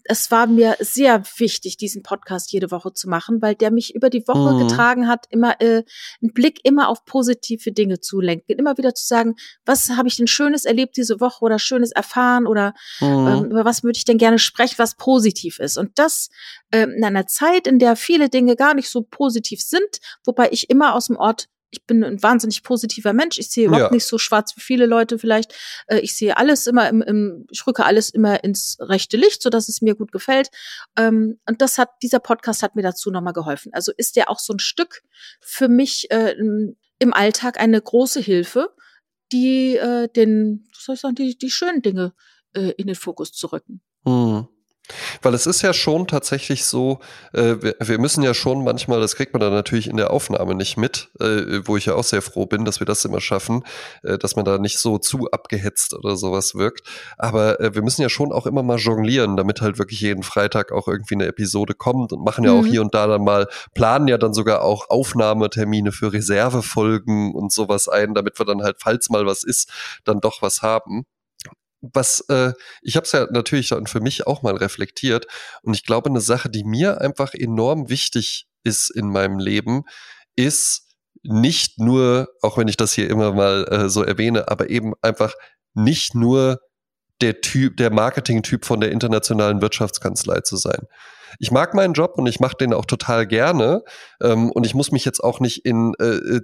es 0.09 0.31
war 0.31 0.47
mir 0.47 0.77
sehr 0.79 1.23
wichtig, 1.37 1.56
diesen 1.61 2.03
Podcast 2.03 2.51
jede 2.51 2.69
Woche 2.69 2.93
zu 2.93 3.09
machen, 3.09 3.41
weil 3.41 3.55
der 3.55 3.71
mich 3.71 3.95
über 3.95 4.09
die 4.11 4.27
Woche 4.27 4.53
Mhm. 4.53 4.59
getragen 4.59 5.07
hat, 5.07 5.25
immer 5.29 5.59
äh, 5.59 5.83
einen 6.21 6.33
Blick 6.33 6.59
immer 6.63 6.89
auf 6.89 7.03
positive 7.05 7.71
Dinge 7.71 7.99
zu 7.99 8.21
lenken, 8.21 8.51
immer 8.53 8.77
wieder 8.77 8.93
zu 8.93 9.05
sagen, 9.07 9.35
was 9.65 9.89
habe 9.89 10.07
ich 10.07 10.17
denn 10.17 10.27
Schönes 10.27 10.65
erlebt 10.65 10.97
diese 10.97 11.19
Woche 11.19 11.43
oder 11.43 11.57
Schönes 11.59 11.91
erfahren 11.91 12.45
oder 12.47 12.73
Mhm. 13.01 13.27
ähm, 13.27 13.45
über 13.45 13.65
was 13.65 13.83
würde 13.83 13.97
ich 13.97 14.05
denn 14.05 14.17
gerne 14.17 14.39
sprechen, 14.39 14.75
was 14.77 14.95
positiv 14.95 15.59
ist. 15.59 15.77
Und 15.77 15.97
das 15.97 16.29
ähm, 16.71 16.91
in 16.97 17.03
einer 17.03 17.27
Zeit, 17.27 17.65
in 17.67 17.79
der 17.79 17.95
viele 17.95 18.29
Dinge 18.29 18.55
gar 18.55 18.73
nicht 18.73 18.89
so 18.89 19.01
positiv 19.01 19.61
sind, 19.61 19.99
wobei 20.25 20.49
ich 20.51 20.69
immer 20.69 20.93
aus 20.93 21.07
dem 21.07 21.17
Ort 21.17 21.47
ich 21.69 21.85
bin 21.85 22.03
ein 22.03 22.23
wahnsinnig 22.23 22.63
positiver 22.63 23.11
Mensch. 23.13 23.37
Ich 23.37 23.49
sehe 23.49 23.67
überhaupt 23.67 23.91
Ja. 23.91 23.93
nicht 23.93 24.05
so 24.05 24.17
schwarz 24.17 24.55
wie 24.55 24.61
viele 24.61 24.85
Leute 24.85 25.19
vielleicht. 25.19 25.53
Äh, 25.87 25.99
Ich 25.99 26.15
sehe 26.15 26.37
alles 26.37 26.65
immer 26.67 26.87
im, 26.89 27.01
im, 27.01 27.45
ich 27.51 27.67
rücke 27.67 27.83
alles 27.85 28.09
immer 28.09 28.43
ins 28.43 28.77
rechte 28.79 29.17
Licht, 29.17 29.41
so 29.41 29.49
dass 29.49 29.67
es 29.67 29.81
mir 29.81 29.95
gut 29.95 30.11
gefällt. 30.11 30.49
Ähm, 30.97 31.39
Und 31.45 31.61
das 31.61 31.77
hat, 31.77 31.89
dieser 32.01 32.19
Podcast 32.19 32.63
hat 32.63 32.75
mir 32.75 32.83
dazu 32.83 33.11
nochmal 33.11 33.33
geholfen. 33.33 33.73
Also 33.73 33.91
ist 33.97 34.15
der 34.15 34.29
auch 34.29 34.39
so 34.39 34.53
ein 34.53 34.59
Stück 34.59 35.03
für 35.41 35.67
mich 35.67 36.09
äh, 36.11 36.31
im- 36.31 36.75
Alltag 37.13 37.59
eine 37.59 37.81
große 37.81 38.19
Hilfe, 38.21 38.73
die 39.33 39.75
äh, 39.75 40.07
den, 40.07 40.67
was 40.73 40.83
soll 40.85 40.95
ich 40.95 41.01
sagen, 41.01 41.15
die, 41.15 41.37
die 41.37 41.51
schönen 41.51 41.81
Dinge 41.81 42.13
äh, 42.53 42.71
in 42.77 42.87
den 42.87 42.95
Fokus 42.95 43.33
zu 43.33 43.47
rücken. 43.47 43.81
Hm. 44.05 44.47
Weil 45.21 45.33
es 45.33 45.45
ist 45.45 45.61
ja 45.61 45.73
schon 45.73 46.07
tatsächlich 46.07 46.65
so, 46.65 46.99
äh, 47.33 47.55
wir, 47.61 47.75
wir 47.79 47.99
müssen 47.99 48.23
ja 48.23 48.33
schon 48.33 48.63
manchmal, 48.63 48.99
das 48.99 49.15
kriegt 49.15 49.33
man 49.33 49.41
dann 49.41 49.53
natürlich 49.53 49.87
in 49.87 49.97
der 49.97 50.11
Aufnahme 50.11 50.55
nicht 50.55 50.77
mit, 50.77 51.09
äh, 51.19 51.61
wo 51.65 51.77
ich 51.77 51.85
ja 51.87 51.95
auch 51.95 52.03
sehr 52.03 52.21
froh 52.21 52.45
bin, 52.45 52.65
dass 52.65 52.79
wir 52.79 52.85
das 52.85 53.03
immer 53.05 53.21
schaffen, 53.21 53.63
äh, 54.03 54.17
dass 54.17 54.35
man 54.35 54.45
da 54.45 54.57
nicht 54.57 54.79
so 54.79 54.97
zu 54.97 55.29
abgehetzt 55.31 55.93
oder 55.93 56.15
sowas 56.15 56.55
wirkt. 56.55 56.87
Aber 57.17 57.59
äh, 57.59 57.75
wir 57.75 57.81
müssen 57.81 58.01
ja 58.01 58.09
schon 58.09 58.31
auch 58.31 58.45
immer 58.45 58.63
mal 58.63 58.77
jonglieren, 58.77 59.37
damit 59.37 59.61
halt 59.61 59.77
wirklich 59.79 60.01
jeden 60.01 60.23
Freitag 60.23 60.71
auch 60.71 60.87
irgendwie 60.87 61.15
eine 61.15 61.25
Episode 61.27 61.73
kommt 61.73 62.13
und 62.13 62.23
machen 62.23 62.43
ja 62.43 62.51
auch 62.51 62.63
Mhm. 62.63 62.67
hier 62.67 62.81
und 62.81 62.93
da 62.93 63.07
dann 63.07 63.23
mal, 63.23 63.47
planen 63.73 64.07
ja 64.07 64.17
dann 64.17 64.33
sogar 64.33 64.61
auch 64.61 64.89
Aufnahmetermine 64.89 65.91
für 65.91 66.13
Reservefolgen 66.13 67.33
und 67.33 67.51
sowas 67.51 67.87
ein, 67.87 68.13
damit 68.13 68.39
wir 68.39 68.45
dann 68.45 68.63
halt, 68.63 68.77
falls 68.79 69.09
mal 69.09 69.25
was 69.25 69.43
ist, 69.43 69.71
dann 70.03 70.19
doch 70.21 70.41
was 70.41 70.61
haben 70.61 71.05
was 71.81 72.21
äh, 72.29 72.53
ich 72.81 72.95
habe 72.95 73.05
es 73.05 73.11
ja 73.11 73.27
natürlich 73.31 73.69
dann 73.69 73.87
für 73.87 73.99
mich 73.99 74.27
auch 74.27 74.41
mal 74.41 74.55
reflektiert 74.55 75.27
und 75.61 75.73
ich 75.73 75.83
glaube 75.83 76.09
eine 76.09 76.21
Sache, 76.21 76.49
die 76.49 76.63
mir 76.63 77.01
einfach 77.01 77.33
enorm 77.33 77.89
wichtig 77.89 78.47
ist 78.63 78.89
in 78.89 79.09
meinem 79.09 79.39
Leben, 79.39 79.83
ist 80.35 80.87
nicht 81.23 81.79
nur, 81.79 82.29
auch 82.41 82.57
wenn 82.57 82.67
ich 82.67 82.77
das 82.77 82.93
hier 82.93 83.09
immer 83.09 83.33
mal 83.33 83.65
äh, 83.69 83.89
so 83.89 84.03
erwähne, 84.03 84.49
aber 84.49 84.69
eben 84.69 84.93
einfach 85.01 85.33
nicht 85.73 86.15
nur 86.15 86.59
der 87.21 87.41
Typ, 87.41 87.77
der 87.77 87.91
Marketing-Typ 87.91 88.65
von 88.65 88.79
der 88.79 88.91
internationalen 88.91 89.61
Wirtschaftskanzlei 89.61 90.41
zu 90.41 90.55
sein. 90.55 90.87
Ich 91.39 91.51
mag 91.51 91.73
meinen 91.73 91.93
Job 91.93 92.13
und 92.17 92.27
ich 92.27 92.39
mache 92.39 92.57
den 92.57 92.73
auch 92.73 92.85
total 92.85 93.27
gerne 93.27 93.83
ähm, 94.21 94.51
und 94.51 94.65
ich 94.65 94.73
muss 94.73 94.91
mich 94.91 95.05
jetzt 95.05 95.23
auch 95.23 95.39
nicht 95.39 95.65
in 95.65 95.93
äh, 95.99 96.41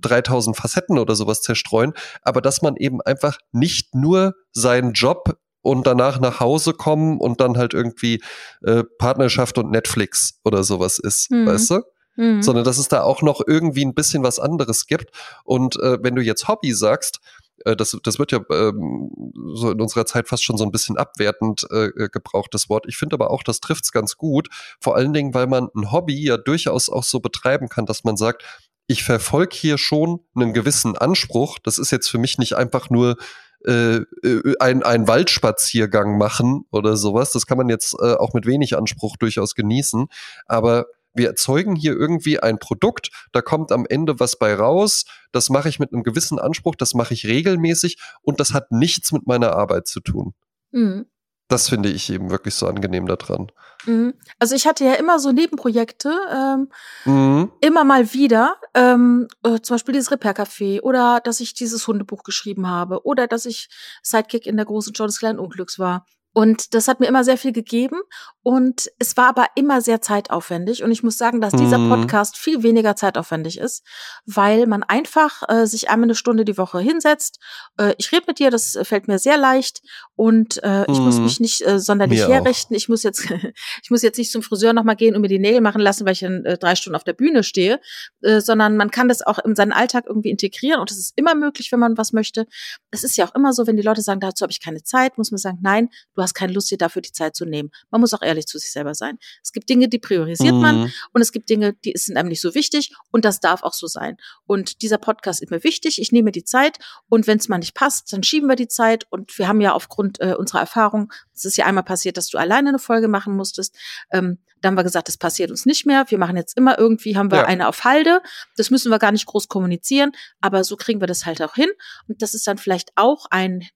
3000 0.00 0.56
Facetten 0.56 0.98
oder 0.98 1.14
sowas 1.14 1.42
zerstreuen, 1.42 1.92
aber 2.22 2.40
dass 2.40 2.62
man 2.62 2.76
eben 2.76 3.00
einfach 3.00 3.38
nicht 3.52 3.94
nur 3.94 4.34
seinen 4.52 4.92
Job 4.92 5.38
und 5.66 5.86
danach 5.86 6.20
nach 6.20 6.38
Hause 6.38 6.74
kommen 6.74 7.18
und 7.18 7.40
dann 7.40 7.58
halt 7.58 7.74
irgendwie 7.74 8.22
äh, 8.62 8.84
Partnerschaft 8.98 9.58
und 9.58 9.70
Netflix 9.70 10.38
oder 10.44 10.62
sowas 10.62 10.98
ist, 10.98 11.30
mhm. 11.30 11.46
weißt 11.46 11.70
du? 11.70 11.80
Mhm. 12.16 12.42
Sondern 12.42 12.64
dass 12.64 12.78
es 12.78 12.88
da 12.88 13.02
auch 13.02 13.20
noch 13.20 13.42
irgendwie 13.46 13.84
ein 13.84 13.94
bisschen 13.94 14.22
was 14.22 14.38
anderes 14.38 14.86
gibt. 14.86 15.10
Und 15.44 15.76
äh, 15.80 16.02
wenn 16.02 16.14
du 16.14 16.22
jetzt 16.22 16.48
Hobby 16.48 16.72
sagst, 16.72 17.18
äh, 17.18 17.45
das, 17.64 17.96
das 18.02 18.18
wird 18.18 18.32
ja 18.32 18.40
ähm, 18.50 19.10
so 19.54 19.70
in 19.70 19.80
unserer 19.80 20.06
Zeit 20.06 20.28
fast 20.28 20.44
schon 20.44 20.56
so 20.56 20.64
ein 20.64 20.72
bisschen 20.72 20.96
abwertend 20.96 21.66
äh, 21.70 21.86
äh 21.86 22.08
gebraucht, 22.08 22.52
das 22.52 22.68
Wort. 22.68 22.84
Ich 22.88 22.96
finde 22.96 23.14
aber 23.14 23.30
auch, 23.30 23.42
das 23.42 23.60
trifft 23.60 23.84
es 23.84 23.92
ganz 23.92 24.16
gut. 24.16 24.48
Vor 24.80 24.96
allen 24.96 25.12
Dingen, 25.12 25.34
weil 25.34 25.46
man 25.46 25.68
ein 25.74 25.90
Hobby 25.90 26.22
ja 26.22 26.36
durchaus 26.36 26.88
auch 26.88 27.04
so 27.04 27.20
betreiben 27.20 27.68
kann, 27.68 27.86
dass 27.86 28.04
man 28.04 28.16
sagt, 28.16 28.44
ich 28.86 29.02
verfolge 29.02 29.56
hier 29.56 29.78
schon 29.78 30.20
einen 30.34 30.52
gewissen 30.52 30.96
Anspruch. 30.96 31.58
Das 31.58 31.78
ist 31.78 31.90
jetzt 31.90 32.08
für 32.08 32.18
mich 32.18 32.38
nicht 32.38 32.54
einfach 32.54 32.90
nur 32.90 33.16
äh, 33.64 33.96
äh 33.96 34.54
ein, 34.60 34.82
ein 34.82 35.08
Waldspaziergang 35.08 36.18
machen 36.18 36.64
oder 36.70 36.96
sowas. 36.96 37.32
Das 37.32 37.46
kann 37.46 37.58
man 37.58 37.68
jetzt 37.68 37.96
äh, 38.00 38.14
auch 38.14 38.32
mit 38.32 38.46
wenig 38.46 38.76
Anspruch 38.76 39.16
durchaus 39.16 39.54
genießen. 39.54 40.06
Aber 40.46 40.86
wir 41.16 41.28
erzeugen 41.28 41.76
hier 41.76 41.92
irgendwie 41.92 42.40
ein 42.40 42.58
Produkt, 42.58 43.10
da 43.32 43.42
kommt 43.42 43.72
am 43.72 43.86
Ende 43.88 44.20
was 44.20 44.38
bei 44.38 44.54
raus, 44.54 45.04
das 45.32 45.50
mache 45.50 45.68
ich 45.68 45.78
mit 45.78 45.92
einem 45.92 46.02
gewissen 46.02 46.38
Anspruch, 46.38 46.74
das 46.74 46.94
mache 46.94 47.14
ich 47.14 47.26
regelmäßig 47.26 47.98
und 48.22 48.40
das 48.40 48.52
hat 48.52 48.70
nichts 48.72 49.12
mit 49.12 49.26
meiner 49.26 49.54
Arbeit 49.54 49.86
zu 49.86 50.00
tun. 50.00 50.34
Mhm. 50.70 51.06
Das 51.48 51.68
finde 51.68 51.90
ich 51.90 52.10
eben 52.10 52.30
wirklich 52.30 52.54
so 52.56 52.66
angenehm 52.66 53.06
daran. 53.06 53.52
Mhm. 53.84 54.14
Also 54.40 54.56
ich 54.56 54.66
hatte 54.66 54.84
ja 54.84 54.94
immer 54.94 55.20
so 55.20 55.30
Nebenprojekte, 55.30 56.12
ähm, 56.34 56.68
mhm. 57.04 57.52
immer 57.60 57.84
mal 57.84 58.12
wieder, 58.12 58.56
ähm, 58.74 59.28
äh, 59.44 59.60
zum 59.60 59.74
Beispiel 59.74 59.92
dieses 59.92 60.10
Repair-Café 60.10 60.80
oder 60.80 61.20
dass 61.22 61.38
ich 61.38 61.54
dieses 61.54 61.86
Hundebuch 61.86 62.24
geschrieben 62.24 62.66
habe 62.66 63.04
oder 63.04 63.28
dass 63.28 63.46
ich 63.46 63.68
Sidekick 64.02 64.46
in 64.46 64.56
der 64.56 64.66
großen 64.66 64.94
Show 64.94 65.06
des 65.06 65.20
kleinen 65.20 65.38
Unglücks 65.38 65.78
war. 65.78 66.04
Und 66.36 66.74
das 66.74 66.86
hat 66.86 67.00
mir 67.00 67.06
immer 67.06 67.24
sehr 67.24 67.38
viel 67.38 67.52
gegeben. 67.52 67.98
Und 68.42 68.90
es 68.98 69.16
war 69.16 69.28
aber 69.28 69.46
immer 69.54 69.80
sehr 69.80 70.02
zeitaufwendig. 70.02 70.84
Und 70.84 70.92
ich 70.92 71.02
muss 71.02 71.16
sagen, 71.16 71.40
dass 71.40 71.54
dieser 71.54 71.78
mhm. 71.78 71.88
Podcast 71.88 72.36
viel 72.36 72.62
weniger 72.62 72.94
zeitaufwendig 72.94 73.58
ist, 73.58 73.82
weil 74.26 74.66
man 74.66 74.82
einfach 74.82 75.42
äh, 75.48 75.66
sich 75.66 75.88
einmal 75.88 76.04
eine 76.04 76.14
Stunde 76.14 76.44
die 76.44 76.58
Woche 76.58 76.78
hinsetzt. 76.78 77.40
Äh, 77.78 77.94
ich 77.96 78.12
rede 78.12 78.24
mit 78.26 78.38
dir, 78.38 78.50
das 78.50 78.78
fällt 78.82 79.08
mir 79.08 79.18
sehr 79.18 79.38
leicht. 79.38 79.80
Und 80.14 80.62
äh, 80.62 80.82
ich 80.92 80.98
muss 80.98 81.16
mhm. 81.16 81.24
mich 81.24 81.40
nicht 81.40 81.66
äh, 81.66 81.80
sonderlich 81.80 82.20
mir 82.20 82.28
herrichten. 82.28 82.74
Auch. 82.74 82.76
Ich 82.76 82.90
muss 82.90 83.02
jetzt, 83.02 83.30
ich 83.82 83.90
muss 83.90 84.02
jetzt 84.02 84.18
nicht 84.18 84.30
zum 84.30 84.42
Friseur 84.42 84.74
nochmal 84.74 84.96
gehen 84.96 85.14
und 85.14 85.22
mir 85.22 85.28
die 85.28 85.38
Nägel 85.38 85.62
machen 85.62 85.80
lassen, 85.80 86.04
weil 86.04 86.12
ich 86.12 86.22
in 86.22 86.44
äh, 86.44 86.58
drei 86.58 86.74
Stunden 86.74 86.96
auf 86.96 87.04
der 87.04 87.14
Bühne 87.14 87.44
stehe, 87.44 87.80
äh, 88.20 88.42
sondern 88.42 88.76
man 88.76 88.90
kann 88.90 89.08
das 89.08 89.22
auch 89.22 89.38
in 89.38 89.56
seinen 89.56 89.72
Alltag 89.72 90.04
irgendwie 90.06 90.30
integrieren. 90.30 90.80
Und 90.80 90.90
das 90.90 90.98
ist 90.98 91.14
immer 91.16 91.34
möglich, 91.34 91.72
wenn 91.72 91.80
man 91.80 91.96
was 91.96 92.12
möchte. 92.12 92.46
Es 92.90 93.04
ist 93.04 93.16
ja 93.16 93.26
auch 93.26 93.34
immer 93.34 93.54
so, 93.54 93.66
wenn 93.66 93.76
die 93.76 93.82
Leute 93.82 94.02
sagen, 94.02 94.20
dazu 94.20 94.42
habe 94.42 94.52
ich 94.52 94.62
keine 94.62 94.82
Zeit, 94.82 95.16
muss 95.16 95.30
man 95.30 95.38
sagen, 95.38 95.60
nein, 95.62 95.88
du 96.14 96.25
hast 96.26 96.34
keine 96.34 96.52
Lust, 96.52 96.70
dir 96.70 96.78
dafür 96.78 97.02
die 97.02 97.12
Zeit 97.12 97.36
zu 97.36 97.44
nehmen. 97.44 97.70
Man 97.90 98.00
muss 98.00 98.12
auch 98.14 98.22
ehrlich 98.22 98.46
zu 98.46 98.58
sich 98.58 98.70
selber 98.70 98.94
sein. 98.94 99.18
Es 99.42 99.52
gibt 99.52 99.68
Dinge, 99.68 99.88
die 99.88 99.98
priorisiert 99.98 100.54
mhm. 100.54 100.60
man 100.60 100.92
und 101.12 101.20
es 101.20 101.32
gibt 101.32 101.48
Dinge, 101.48 101.72
die 101.72 101.92
sind 101.96 102.16
einem 102.16 102.28
nicht 102.28 102.40
so 102.40 102.54
wichtig 102.54 102.92
und 103.10 103.24
das 103.24 103.40
darf 103.40 103.62
auch 103.62 103.74
so 103.74 103.86
sein. 103.86 104.16
Und 104.46 104.82
dieser 104.82 104.98
Podcast 104.98 105.42
ist 105.42 105.50
mir 105.50 105.64
wichtig. 105.64 106.00
Ich 106.00 106.12
nehme 106.12 106.32
die 106.32 106.44
Zeit 106.44 106.78
und 107.08 107.26
wenn 107.26 107.38
es 107.38 107.48
mal 107.48 107.58
nicht 107.58 107.74
passt, 107.74 108.12
dann 108.12 108.22
schieben 108.22 108.48
wir 108.48 108.56
die 108.56 108.68
Zeit 108.68 109.06
und 109.10 109.36
wir 109.38 109.48
haben 109.48 109.60
ja 109.60 109.72
aufgrund 109.72 110.20
äh, 110.20 110.34
unserer 110.34 110.60
Erfahrung, 110.60 111.12
es 111.34 111.44
ist 111.44 111.56
ja 111.56 111.66
einmal 111.66 111.84
passiert, 111.84 112.16
dass 112.16 112.28
du 112.28 112.38
alleine 112.38 112.70
eine 112.70 112.78
Folge 112.78 113.08
machen 113.08 113.36
musstest, 113.36 113.76
ähm, 114.10 114.38
dann 114.60 114.70
haben 114.70 114.78
wir 114.78 114.84
gesagt, 114.84 115.08
das 115.08 115.16
passiert 115.18 115.50
uns 115.50 115.66
nicht 115.66 115.86
mehr. 115.86 116.06
Wir 116.08 116.18
machen 116.18 116.36
jetzt 116.36 116.56
immer 116.56 116.78
irgendwie, 116.78 117.16
haben 117.16 117.30
wir 117.30 117.38
ja. 117.38 117.44
eine 117.44 117.68
auf 117.68 117.84
Halde. 117.84 118.22
Das 118.56 118.70
müssen 118.70 118.90
wir 118.90 118.98
gar 118.98 119.12
nicht 119.12 119.26
groß 119.26 119.48
kommunizieren, 119.48 120.12
aber 120.40 120.64
so 120.64 120.76
kriegen 120.76 121.00
wir 121.00 121.06
das 121.06 121.26
halt 121.26 121.42
auch 121.42 121.54
hin. 121.54 121.68
Und 122.08 122.22
das 122.22 122.34
ist 122.34 122.46
dann 122.46 122.58
vielleicht 122.58 122.90
auch 122.96 123.26
ein 123.30 123.68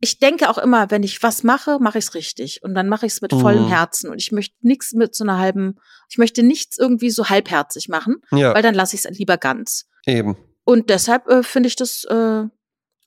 ich 0.00 0.18
denke 0.18 0.48
auch 0.48 0.58
immer, 0.58 0.90
wenn 0.90 1.02
ich 1.02 1.22
was 1.22 1.42
mache, 1.42 1.78
mache 1.78 1.98
ich 1.98 2.06
es 2.06 2.14
richtig. 2.14 2.62
Und 2.62 2.74
dann 2.74 2.88
mache 2.88 3.04
ich 3.06 3.12
es 3.12 3.20
mit 3.20 3.32
vollem 3.32 3.64
mhm. 3.64 3.68
Herzen. 3.68 4.10
Und 4.10 4.20
ich 4.20 4.32
möchte 4.32 4.56
nichts 4.62 4.92
mit 4.92 5.14
so 5.14 5.24
einer 5.24 5.38
halben, 5.38 5.76
ich 6.08 6.16
möchte 6.16 6.42
nichts 6.42 6.78
irgendwie 6.78 7.10
so 7.10 7.28
halbherzig 7.28 7.88
machen, 7.88 8.16
ja. 8.32 8.54
weil 8.54 8.62
dann 8.62 8.74
lasse 8.74 8.96
ich 8.96 9.04
es 9.04 9.18
lieber 9.18 9.36
ganz. 9.36 9.86
Eben. 10.06 10.36
Und 10.64 10.88
deshalb 10.88 11.28
äh, 11.28 11.42
finde 11.42 11.68
ich 11.68 11.76
das 11.76 12.04
äh, 12.04 12.44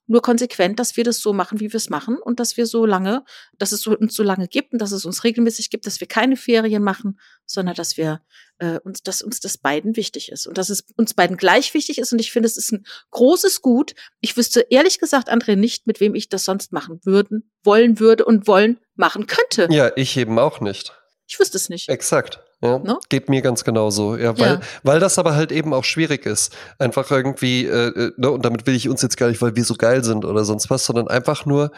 nur 0.08 0.22
konsequent, 0.22 0.80
dass 0.80 0.98
wir 0.98 1.04
das 1.04 1.20
so 1.20 1.34
machen, 1.34 1.60
wie 1.60 1.72
wir 1.72 1.78
es 1.78 1.90
machen 1.90 2.18
und 2.18 2.40
dass 2.40 2.58
wir 2.58 2.66
so 2.66 2.86
lange, 2.86 3.24
dass 3.58 3.72
es 3.72 3.88
uns 3.88 4.14
so 4.16 4.24
lange 4.24 4.48
gibt 4.48 4.74
und 4.74 4.82
dass 4.82 4.92
es 4.92 5.06
uns 5.06 5.24
regelmäßig 5.24 5.70
gibt, 5.70 5.86
dass 5.86 6.00
wir 6.00 6.08
keine 6.08 6.36
Ferien 6.36 6.84
machen, 6.84 7.20
sondern 7.46 7.76
dass 7.76 7.98
wir 7.98 8.22
äh, 8.60 8.80
uns, 8.80 9.04
dass 9.04 9.22
uns 9.22 9.40
das 9.40 9.58
beiden 9.58 9.96
wichtig 9.96 10.32
ist 10.32 10.48
und 10.48 10.58
dass 10.58 10.70
es 10.70 10.86
uns 10.98 11.14
beiden 11.14 11.38
gleich 11.38 11.74
wichtig 11.74 11.98
ist 12.00 12.12
und 12.12 12.20
ich 12.20 12.32
finde, 12.32 12.48
es 12.48 12.58
ist 12.58 12.72
ein 12.72 12.86
großes 13.12 13.62
Gut. 13.62 13.96
Ich 14.20 14.36
wüsste 14.36 14.66
ehrlich 14.70 15.00
gesagt, 15.00 15.32
André, 15.32 15.56
nicht, 15.56 15.88
mit 15.88 16.00
wem 16.00 16.16
ich 16.16 16.30
das 16.30 16.46
sonst 16.46 16.74
machen 16.74 17.00
würden, 17.04 17.52
wollen 17.64 18.00
würde 18.00 18.26
und 18.26 18.48
wollen 18.48 18.80
machen 18.96 19.28
könnte. 19.28 19.68
Ja, 19.74 19.92
ich 19.96 20.18
eben 20.18 20.38
auch 20.38 20.60
nicht. 20.60 20.94
Ich 21.28 21.40
wüsste 21.40 21.58
es 21.58 21.70
nicht. 21.70 21.90
Exakt. 21.90 22.40
Ja, 22.64 22.80
no? 22.80 23.00
Geht 23.10 23.28
mir 23.28 23.42
ganz 23.42 23.66
genauso. 23.66 24.16
Ja, 24.16 24.38
weil, 24.40 24.54
ja. 24.54 24.60
weil 24.84 25.00
das 25.02 25.20
aber 25.20 25.36
halt 25.36 25.52
eben 25.52 25.74
auch 25.74 25.84
schwierig 25.84 26.26
ist. 26.26 26.56
Einfach 26.80 27.12
irgendwie, 27.12 27.66
äh, 27.66 27.88
äh, 27.88 28.12
ne, 28.16 28.32
und 28.32 28.46
damit 28.46 28.66
will 28.66 28.76
ich 28.76 28.88
uns 28.88 29.02
jetzt 29.02 29.18
gar 29.18 29.28
nicht, 29.28 29.42
weil 29.42 29.56
wir 29.58 29.66
so 29.66 29.76
geil 29.76 30.04
sind 30.04 30.24
oder 30.24 30.46
sonst 30.46 30.70
was, 30.70 30.86
sondern 30.86 31.10
einfach 31.10 31.46
nur, 31.46 31.72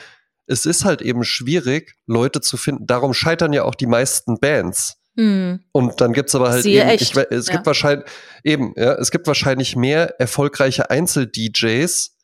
es 0.45 0.67
ist 0.67 0.85
halt 0.85 1.01
eben 1.01 1.23
schwierig, 1.23 1.95
Leute 2.05 2.39
zu 2.39 2.55
finden. 2.55 2.85
Darum 2.85 3.15
scheitern 3.15 3.51
ja 3.51 3.63
auch 3.63 3.73
die 3.73 3.87
meisten 3.87 4.39
Bands. 4.39 4.97
Mhm. 5.15 5.61
Und 5.71 6.01
dann 6.01 6.13
gibt's 6.13 6.35
aber 6.35 6.49
halt 6.51 6.61
Siehe 6.61 6.83
eben. 6.83 7.01
Ich, 7.01 7.15
es 7.15 7.47
ja. 7.47 7.53
gibt 7.53 7.65
wahrscheinlich, 7.65 8.05
eben, 8.43 8.73
ja, 8.75 8.93
es 8.93 9.09
gibt 9.09 9.25
wahrscheinlich 9.25 9.75
mehr 9.75 10.19
erfolgreiche 10.19 10.91
Einzel-DJs, 10.91 12.14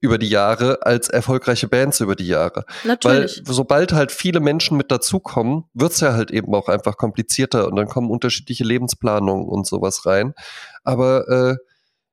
über 0.00 0.18
die 0.18 0.28
Jahre 0.28 0.78
als 0.82 1.08
erfolgreiche 1.08 1.68
Bands 1.68 2.00
über 2.00 2.16
die 2.16 2.26
Jahre. 2.26 2.64
Natürlich. 2.84 3.42
Weil 3.44 3.54
sobald 3.54 3.92
halt 3.92 4.12
viele 4.12 4.40
Menschen 4.40 4.76
mit 4.76 4.90
dazukommen, 4.90 5.64
wird's 5.74 6.00
ja 6.00 6.14
halt 6.14 6.30
eben 6.30 6.54
auch 6.54 6.68
einfach 6.68 6.96
komplizierter 6.96 7.66
und 7.68 7.76
dann 7.76 7.86
kommen 7.86 8.10
unterschiedliche 8.10 8.64
Lebensplanungen 8.64 9.46
und 9.46 9.66
sowas 9.66 10.06
rein. 10.06 10.32
Aber 10.84 11.28
äh, 11.28 11.56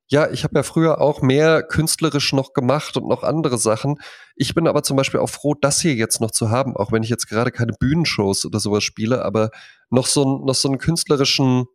ja, 0.10 0.30
ich 0.30 0.44
habe 0.44 0.56
ja 0.56 0.64
früher 0.64 1.02
auch 1.02 1.22
mehr 1.22 1.64
künstlerisch 1.64 2.32
noch 2.32 2.54
gemacht 2.54 2.96
und 2.96 3.08
noch 3.08 3.24
andere 3.24 3.58
Sachen. 3.58 3.96
Ich 4.36 4.56
bin 4.56 4.68
aber 4.68 4.84
zum 4.84 4.96
Beispiel 4.96 5.20
auch 5.20 5.30
froh, 5.30 5.54
das 5.54 5.82
hier 5.82 5.96
jetzt 5.96 6.22
noch 6.22 6.32
zu 6.32 6.50
haben, 6.50 6.78
auch 6.78 6.92
wenn 6.92 7.04
ich 7.04 7.10
jetzt 7.10 7.28
gerade 7.28 7.52
keine 7.52 7.74
Bühnenshows 7.74 8.46
oder 8.46 8.60
sowas 8.60 8.84
spiele, 8.84 9.26
aber 9.26 9.50
noch 9.90 10.08
so, 10.08 10.46
noch 10.46 10.56
so 10.56 10.70
einen 10.70 10.78
künstlerischen, 10.78 11.66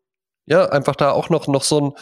ja, 0.47 0.67
einfach 0.67 0.97
da 0.97 1.11
auch 1.11 1.29
noch, 1.29 1.47
noch 1.47 1.63
so 1.63 1.81
ein 1.81 1.93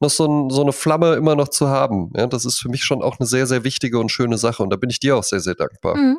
noch 0.00 0.10
so, 0.10 0.26
ein, 0.26 0.50
so 0.50 0.62
eine 0.62 0.72
Flamme 0.72 1.14
immer 1.14 1.34
noch 1.34 1.48
zu 1.48 1.68
haben. 1.68 2.12
Ja, 2.16 2.26
das 2.26 2.44
ist 2.44 2.58
für 2.58 2.68
mich 2.68 2.84
schon 2.84 3.02
auch 3.02 3.18
eine 3.18 3.26
sehr, 3.26 3.46
sehr 3.46 3.64
wichtige 3.64 3.98
und 3.98 4.10
schöne 4.10 4.38
Sache. 4.38 4.62
Und 4.62 4.70
da 4.70 4.76
bin 4.76 4.90
ich 4.90 5.00
dir 5.00 5.16
auch 5.16 5.22
sehr, 5.22 5.40
sehr 5.40 5.54
dankbar. 5.54 5.96
Mhm. 5.96 6.18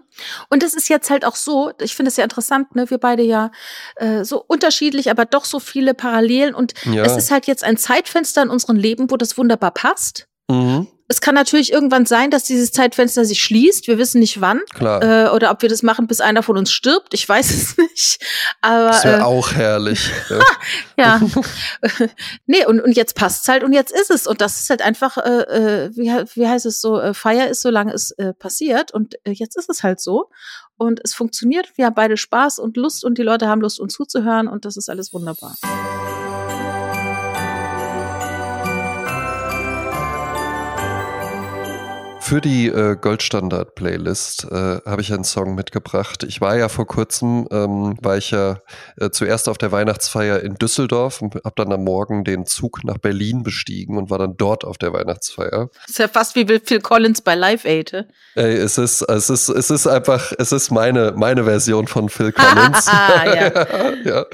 Und 0.49 0.64
es 0.64 0.74
ist 0.74 0.90
jetzt 0.90 1.10
halt 1.10 1.26
auch 1.26 1.36
so, 1.36 1.72
ich 1.82 1.95
finde 1.95 2.10
es 2.10 2.18
ja 2.18 2.24
interessant, 2.24 2.76
ne, 2.76 2.90
wir 2.90 2.98
beide 2.98 3.24
ja 3.24 3.52
äh, 3.95 4.24
so 4.24 4.44
unterschiedlich, 4.45 5.10
aber 5.12 5.26
doch 5.26 5.45
so 5.45 5.60
viele 5.60 5.94
Parallelen. 5.94 6.56
Und 6.56 6.74
ja. 6.86 7.04
es 7.04 7.16
ist 7.16 7.32
halt 7.32 7.48
jetzt 7.48 7.64
ein 7.64 7.78
Zeitfenster 7.78 8.41
in 8.41 8.49
unserem 8.49 8.78
Leben, 8.78 9.12
wo 9.12 9.18
das 9.18 9.38
wunderbar 9.38 9.72
passt. 9.72 10.28
Mhm 10.49 10.88
es 11.10 11.22
kann 11.22 11.36
natürlich 11.36 11.72
irgendwann 11.72 12.06
sein, 12.06 12.32
dass 12.32 12.44
dieses 12.44 12.72
Zeitfenster 12.72 13.24
sich 13.24 13.41
schließt. 13.41 13.88
Wir 13.88 13.98
wissen 13.98 14.19
nicht 14.19 14.41
wann. 14.41 14.60
Klar. 14.74 15.02
Äh, 15.02 15.30
oder 15.30 15.52
ob 15.52 15.61
wir 15.61 15.69
das 15.69 15.82
machen, 15.82 16.06
bis 16.06 16.19
einer 16.19 16.44
von 16.44 16.57
uns 16.57 16.72
stirbt. 16.72 17.14
Ich 17.14 17.28
weiß 17.28 17.49
es 17.52 17.78
nicht. 17.78 18.19
Aber, 18.61 18.88
das 18.88 19.06
wäre 19.06 19.19
äh, 19.19 19.24
auch 19.24 19.53
herrlich. 19.53 20.11
ja. 20.98 21.22
nee, 22.45 22.65
und, 22.65 22.82
und 22.82 22.98
jetzt 22.98 23.15
passt's 23.15 23.48
halt 23.48 23.64
und 23.64 23.72
jetzt 23.72 23.94
ist 23.94 24.11
es. 24.11 24.28
Und 24.28 24.41
das 24.41 24.60
ist 24.60 24.69
halt 24.69 24.82
einfach, 24.82 25.18
äh, 25.18 25.86
äh 25.88 25.91
wie, 25.95 26.11
wie 26.36 26.48
heißt 26.48 26.65
es 26.65 26.82
so, 26.82 26.99
äh, 26.99 27.14
Feier 27.14 27.48
ist, 27.48 27.61
solange 27.61 27.94
es 27.94 28.11
äh, 28.11 28.34
passiert. 28.34 28.94
Und 28.94 29.15
äh, 29.24 29.32
jetzt 29.32 29.56
ist 29.56 29.69
es 29.69 29.84
halt 29.84 30.02
so. 30.02 30.30
Und 30.76 30.99
es 31.03 31.14
funktioniert. 31.14 31.72
Wir 31.78 31.86
haben 31.86 31.95
beide 31.95 32.18
Spaß 32.18 32.60
und 32.60 32.76
Lust 32.76 33.06
und 33.06 33.18
die 33.18 33.24
Leute 33.24 33.48
haben 33.48 33.61
Lust, 33.61 33.80
uns 33.80 33.94
zuzuhören. 33.94 34.49
Und 34.49 34.65
das 34.65 34.76
ist 34.76 34.90
alles 34.90 35.14
wunderbar. 35.14 35.56
Für 42.28 42.41
die 42.41 42.68
äh, 42.68 42.98
Goldstandard-Playlist 42.99 44.52
äh, 44.52 44.82
habe 44.86 44.99
ich 44.99 45.14
einen 45.14 45.24
Song 45.24 45.56
mitgebracht. 45.56 46.26
Ich 46.28 46.41
war 46.41 46.58
ja 46.58 46.68
vor 46.68 46.86
kurzem, 46.86 47.48
ähm, 47.52 47.98
war 48.02 48.18
ich 48.18 48.32
ja 48.32 48.58
äh, 48.99 49.12
zuerst 49.12 49.48
auf 49.48 49.58
der 49.58 49.72
Weihnachtsfeier 49.72 50.41
in 50.41 50.56
Düsseldorf 50.56 51.22
und 51.22 51.36
habe 51.36 51.54
dann 51.56 51.72
am 51.72 51.86
Morgen 51.86 52.26
den 52.26 52.45
Zug 52.45 52.84
nach 52.84 52.98
Berlin 52.98 53.44
bestiegen 53.44 53.98
und 53.98 54.10
war 54.10 54.18
dann 54.18 54.36
dort 54.36 54.66
auf 54.66 54.78
der 54.78 54.91
Weihnachtsfeier. 54.91 55.70
Das 55.72 55.91
ist 55.91 55.99
ja 55.99 56.10
fast 56.10 56.36
wie 56.36 56.45
Phil 56.62 56.82
Collins 56.82 57.22
bei 57.22 57.34
Live 57.34 57.64
Aid. 57.64 57.94
Ey, 58.36 58.58
es 58.58 58.78
ist, 58.78 59.04
es 59.04 59.30
ist, 59.30 59.48
es 59.48 59.70
ist 59.70 59.88
einfach, 59.88 60.34
es 60.38 60.52
ist 60.52 60.70
meine, 60.70 61.14
meine 61.16 61.45
Version 61.45 61.88
von 61.88 62.10
Phil 62.10 62.34
Collins. 62.34 62.88
ja. 63.26 63.68
ja. 64.04 64.26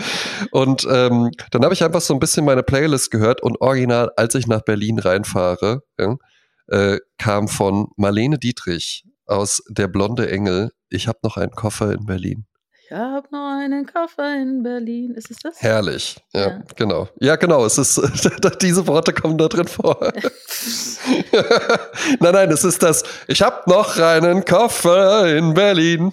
Und 0.49 0.87
ähm, 0.89 1.29
dann 1.51 1.63
habe 1.63 1.75
ich 1.75 1.83
einfach 1.83 2.01
so 2.01 2.15
ein 2.15 2.19
bisschen 2.19 2.43
meine 2.43 2.63
Playlist 2.63 3.11
gehört 3.11 3.43
und 3.43 3.61
original, 3.61 4.09
als 4.17 4.33
ich 4.33 4.47
nach 4.47 4.61
Berlin 4.61 4.97
reinfahre, 4.97 5.83
ja, 5.99 6.15
äh, 6.67 6.99
kam 7.17 7.47
von 7.47 7.87
Marlene 7.97 8.37
Dietrich 8.39 9.05
aus 9.25 9.63
Der 9.69 9.87
blonde 9.87 10.29
Engel. 10.29 10.71
Ich 10.89 11.07
habe 11.07 11.19
noch 11.23 11.37
einen 11.37 11.51
Koffer 11.51 11.93
in 11.93 12.05
Berlin. 12.05 12.45
Ich 12.85 12.91
habe 12.91 13.27
noch 13.31 13.59
einen 13.59 13.85
Koffer 13.85 14.35
in 14.35 14.61
Berlin. 14.61 15.13
Ist 15.15 15.31
es 15.31 15.37
das? 15.37 15.61
Herrlich. 15.61 16.17
Ja, 16.33 16.41
ja. 16.41 16.63
genau. 16.75 17.07
Ja, 17.19 17.35
genau. 17.37 17.65
Es 17.65 17.77
ist, 17.77 17.99
diese 18.61 18.85
Worte 18.87 19.13
kommen 19.13 19.37
da 19.37 19.47
drin 19.47 19.67
vor. 19.67 19.97
nein, 22.19 22.33
nein, 22.33 22.51
es 22.51 22.63
ist 22.63 22.83
das. 22.83 23.03
Ich 23.27 23.41
habe 23.41 23.69
noch 23.69 23.97
einen 23.97 24.45
Koffer 24.45 25.35
in 25.35 25.53
Berlin. 25.53 26.11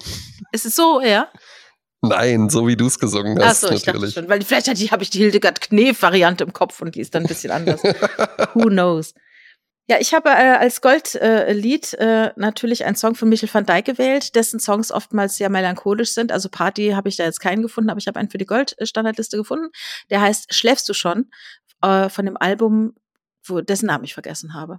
Ist 0.52 0.66
es 0.66 0.76
so, 0.76 1.00
ja? 1.00 1.28
Nein, 2.02 2.48
so 2.48 2.66
wie 2.66 2.76
du 2.76 2.86
es 2.86 2.98
gesungen 2.98 3.38
hast, 3.42 3.64
Ach 3.64 3.68
so, 3.68 3.74
ich 3.74 3.84
natürlich. 3.84 4.14
Dachte 4.14 4.26
schon, 4.26 4.30
weil 4.30 4.42
vielleicht 4.42 4.68
habe 4.90 5.02
ich 5.02 5.10
die 5.10 5.18
Hildegard 5.18 5.60
Knef-Variante 5.60 6.44
im 6.44 6.52
Kopf 6.52 6.80
und 6.80 6.94
die 6.94 7.00
ist 7.00 7.14
dann 7.14 7.24
ein 7.24 7.28
bisschen 7.28 7.50
anders. 7.50 7.82
Who 8.54 8.68
knows? 8.68 9.12
Ja, 9.90 9.96
ich 9.98 10.14
habe 10.14 10.28
äh, 10.28 10.56
als 10.56 10.82
Goldlied 10.82 11.94
äh, 11.94 12.26
äh, 12.26 12.32
natürlich 12.36 12.84
einen 12.84 12.94
Song 12.94 13.16
von 13.16 13.28
Michel 13.28 13.52
van 13.52 13.66
Dijk 13.66 13.86
gewählt, 13.86 14.36
dessen 14.36 14.60
Songs 14.60 14.92
oftmals 14.92 15.36
sehr 15.36 15.50
melancholisch 15.50 16.10
sind. 16.10 16.30
Also 16.30 16.48
Party 16.48 16.90
habe 16.90 17.08
ich 17.08 17.16
da 17.16 17.24
jetzt 17.24 17.40
keinen 17.40 17.60
gefunden, 17.60 17.90
aber 17.90 17.98
ich 17.98 18.06
habe 18.06 18.20
einen 18.20 18.30
für 18.30 18.38
die 18.38 18.46
Goldstandardliste 18.46 19.36
gefunden. 19.36 19.70
Der 20.08 20.20
heißt 20.20 20.54
Schläfst 20.54 20.88
du 20.88 20.94
schon? 20.94 21.32
Äh, 21.82 22.08
von 22.08 22.24
dem 22.24 22.36
Album, 22.36 22.94
wo 23.44 23.62
dessen 23.62 23.86
Namen 23.86 24.04
ich 24.04 24.14
vergessen 24.14 24.54
habe. 24.54 24.78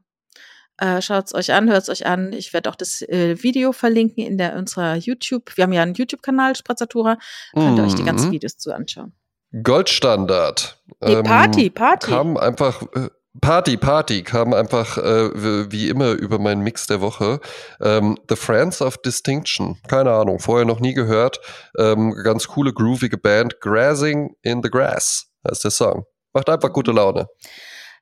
Äh, 0.77 1.01
Schaut 1.01 1.33
euch 1.33 1.51
an, 1.51 1.69
hört 1.69 1.83
es 1.83 1.89
euch 1.89 2.05
an. 2.05 2.31
Ich 2.31 2.53
werde 2.53 2.69
auch 2.69 2.75
das 2.77 3.01
äh, 3.01 3.35
Video 3.43 3.73
verlinken 3.73 4.23
in 4.23 4.37
der 4.37 4.55
unserer 4.55 4.95
YouTube. 4.95 5.57
Wir 5.57 5.65
haben 5.65 5.73
ja 5.73 5.81
einen 5.81 5.93
YouTube-Kanal, 5.93 6.55
Sprazzatura. 6.55 7.17
Könnt 7.51 7.77
ihr 7.77 7.83
euch 7.83 7.95
die 7.95 8.05
ganzen 8.05 8.29
mhm. 8.29 8.31
Videos 8.31 8.55
zu 8.55 8.73
anschauen. 8.73 9.11
Goldstandard. 9.61 10.81
Nee, 11.01 11.21
Party, 11.21 11.65
ähm, 11.65 11.73
Party. 11.73 12.07
Kam 12.09 12.37
einfach 12.37 12.83
äh, 12.93 13.09
Party, 13.39 13.77
Party 13.77 14.23
kam 14.23 14.53
einfach 14.53 14.97
äh, 14.97 15.71
wie 15.71 15.87
immer 15.87 16.11
über 16.11 16.37
meinen 16.37 16.61
Mix 16.63 16.87
der 16.87 16.99
Woche. 16.99 17.39
Ähm, 17.79 18.17
The 18.27 18.35
Friends 18.35 18.81
of 18.81 18.97
Distinction, 18.97 19.77
keine 19.87 20.11
Ahnung, 20.11 20.39
vorher 20.39 20.65
noch 20.65 20.81
nie 20.81 20.93
gehört. 20.93 21.39
Ähm, 21.77 22.13
ganz 22.23 22.47
coole, 22.47 22.73
groovige 22.73 23.17
Band. 23.17 23.61
Grazing 23.61 24.35
in 24.41 24.61
the 24.61 24.69
Grass 24.69 25.27
heißt 25.47 25.63
der 25.63 25.71
Song. 25.71 26.03
Macht 26.33 26.49
einfach 26.49 26.73
gute 26.73 26.91
Laune. 26.91 27.27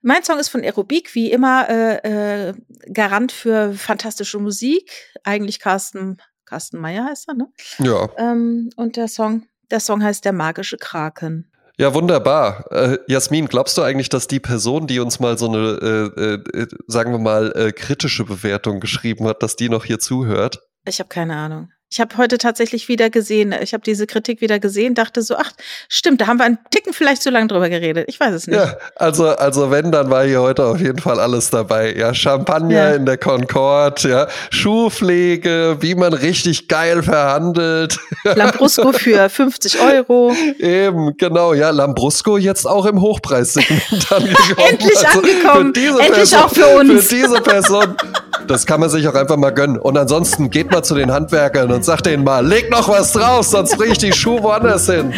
Mein 0.01 0.23
Song 0.23 0.39
ist 0.39 0.49
von 0.49 0.63
Aerobik, 0.63 1.13
wie 1.13 1.31
immer 1.31 1.69
äh, 1.69 2.49
äh, 2.49 2.53
Garant 2.91 3.31
für 3.31 3.73
fantastische 3.73 4.39
Musik. 4.39 4.91
Eigentlich 5.23 5.59
Carsten, 5.59 6.17
Carsten 6.45 6.79
Meyer 6.79 7.05
heißt 7.05 7.27
er, 7.27 7.33
ne? 7.35 7.47
Ja. 7.79 8.09
Ähm, 8.17 8.69
und 8.77 8.95
der 8.95 9.09
Song, 9.09 9.45
der 9.69 9.79
Song 9.79 10.01
heißt 10.01 10.25
Der 10.25 10.33
magische 10.33 10.77
Kraken. 10.77 11.48
Ja, 11.79 11.93
wunderbar. 11.93 12.69
Äh, 12.71 12.97
Jasmin, 13.07 13.47
glaubst 13.47 13.77
du 13.77 13.81
eigentlich, 13.83 14.09
dass 14.09 14.27
die 14.27 14.41
Person, 14.41 14.85
die 14.85 14.99
uns 14.99 15.21
mal 15.21 15.37
so 15.37 15.47
eine, 15.47 16.11
äh, 16.17 16.57
äh, 16.57 16.67
sagen 16.87 17.13
wir 17.13 17.19
mal, 17.19 17.53
äh, 17.55 17.71
kritische 17.71 18.25
Bewertung 18.25 18.81
geschrieben 18.81 19.25
hat, 19.27 19.41
dass 19.41 19.55
die 19.55 19.69
noch 19.69 19.85
hier 19.85 19.97
zuhört? 19.97 20.59
Ich 20.85 20.99
habe 20.99 21.07
keine 21.07 21.37
Ahnung. 21.37 21.69
Ich 21.91 21.99
habe 21.99 22.17
heute 22.17 22.37
tatsächlich 22.37 22.87
wieder 22.87 23.09
gesehen, 23.09 23.51
ich 23.51 23.73
habe 23.73 23.81
diese 23.83 24.05
Kritik 24.05 24.41
wieder 24.41 24.59
gesehen, 24.59 24.93
dachte 24.93 25.23
so, 25.23 25.35
ach, 25.35 25.51
stimmt, 25.87 26.21
da 26.21 26.27
haben 26.27 26.37
wir 26.37 26.45
einen 26.45 26.59
Ticken 26.69 26.93
vielleicht 26.93 27.23
zu 27.23 27.31
lange 27.31 27.47
drüber 27.47 27.67
geredet. 27.67 28.05
Ich 28.07 28.19
weiß 28.19 28.31
es 28.31 28.45
nicht. 28.45 28.59
Ja, 28.59 28.77
also, 28.95 29.29
also 29.29 29.71
wenn, 29.71 29.91
dann 29.91 30.11
war 30.11 30.23
hier 30.23 30.39
heute 30.39 30.65
auf 30.65 30.79
jeden 30.79 30.99
Fall 30.99 31.19
alles 31.19 31.49
dabei. 31.49 31.95
Ja, 31.95 32.13
Champagner 32.13 32.89
ja. 32.89 32.93
in 32.93 33.07
der 33.07 33.17
Concorde, 33.17 34.07
ja, 34.07 34.27
Schuhpflege, 34.51 35.77
wie 35.79 35.95
man 35.95 36.13
richtig 36.13 36.67
geil 36.67 37.01
verhandelt. 37.01 37.97
Lambrusco 38.23 38.91
für 38.91 39.27
50 39.27 39.81
Euro. 39.81 40.31
Eben, 40.59 41.17
genau, 41.17 41.55
ja, 41.55 41.71
Lambrusco 41.71 42.37
jetzt 42.37 42.67
auch 42.67 42.85
im 42.85 43.01
Hochpreissegment 43.01 43.81
angekommen. 44.11 44.69
Endlich 44.69 45.07
also 45.07 45.19
angekommen. 45.21 45.73
Endlich 45.73 46.11
Person, 46.11 46.39
auch 46.39 46.53
für 46.53 46.67
uns. 46.67 47.07
Für 47.07 47.15
diese 47.15 47.41
Person. 47.41 47.97
Das 48.49 48.65
kann 48.65 48.79
man 48.79 48.89
sich 48.89 49.07
auch 49.07 49.13
einfach 49.13 49.37
mal 49.37 49.51
gönnen. 49.51 49.77
Und 49.77 49.95
ansonsten 49.95 50.49
geht 50.49 50.71
mal 50.71 50.81
zu 50.81 50.95
den 50.95 51.11
Handwerkern 51.11 51.71
und 51.71 51.85
sagt 51.85 52.07
denen 52.07 52.23
mal, 52.23 52.43
leg 52.43 52.71
noch 52.71 52.89
was 52.89 53.13
drauf, 53.13 53.45
sonst 53.45 53.77
bringe 53.77 53.91
ich 53.91 53.99
die 53.99 54.11
Schuhe 54.11 54.41
woanders 54.41 54.87
hin. 54.87 55.13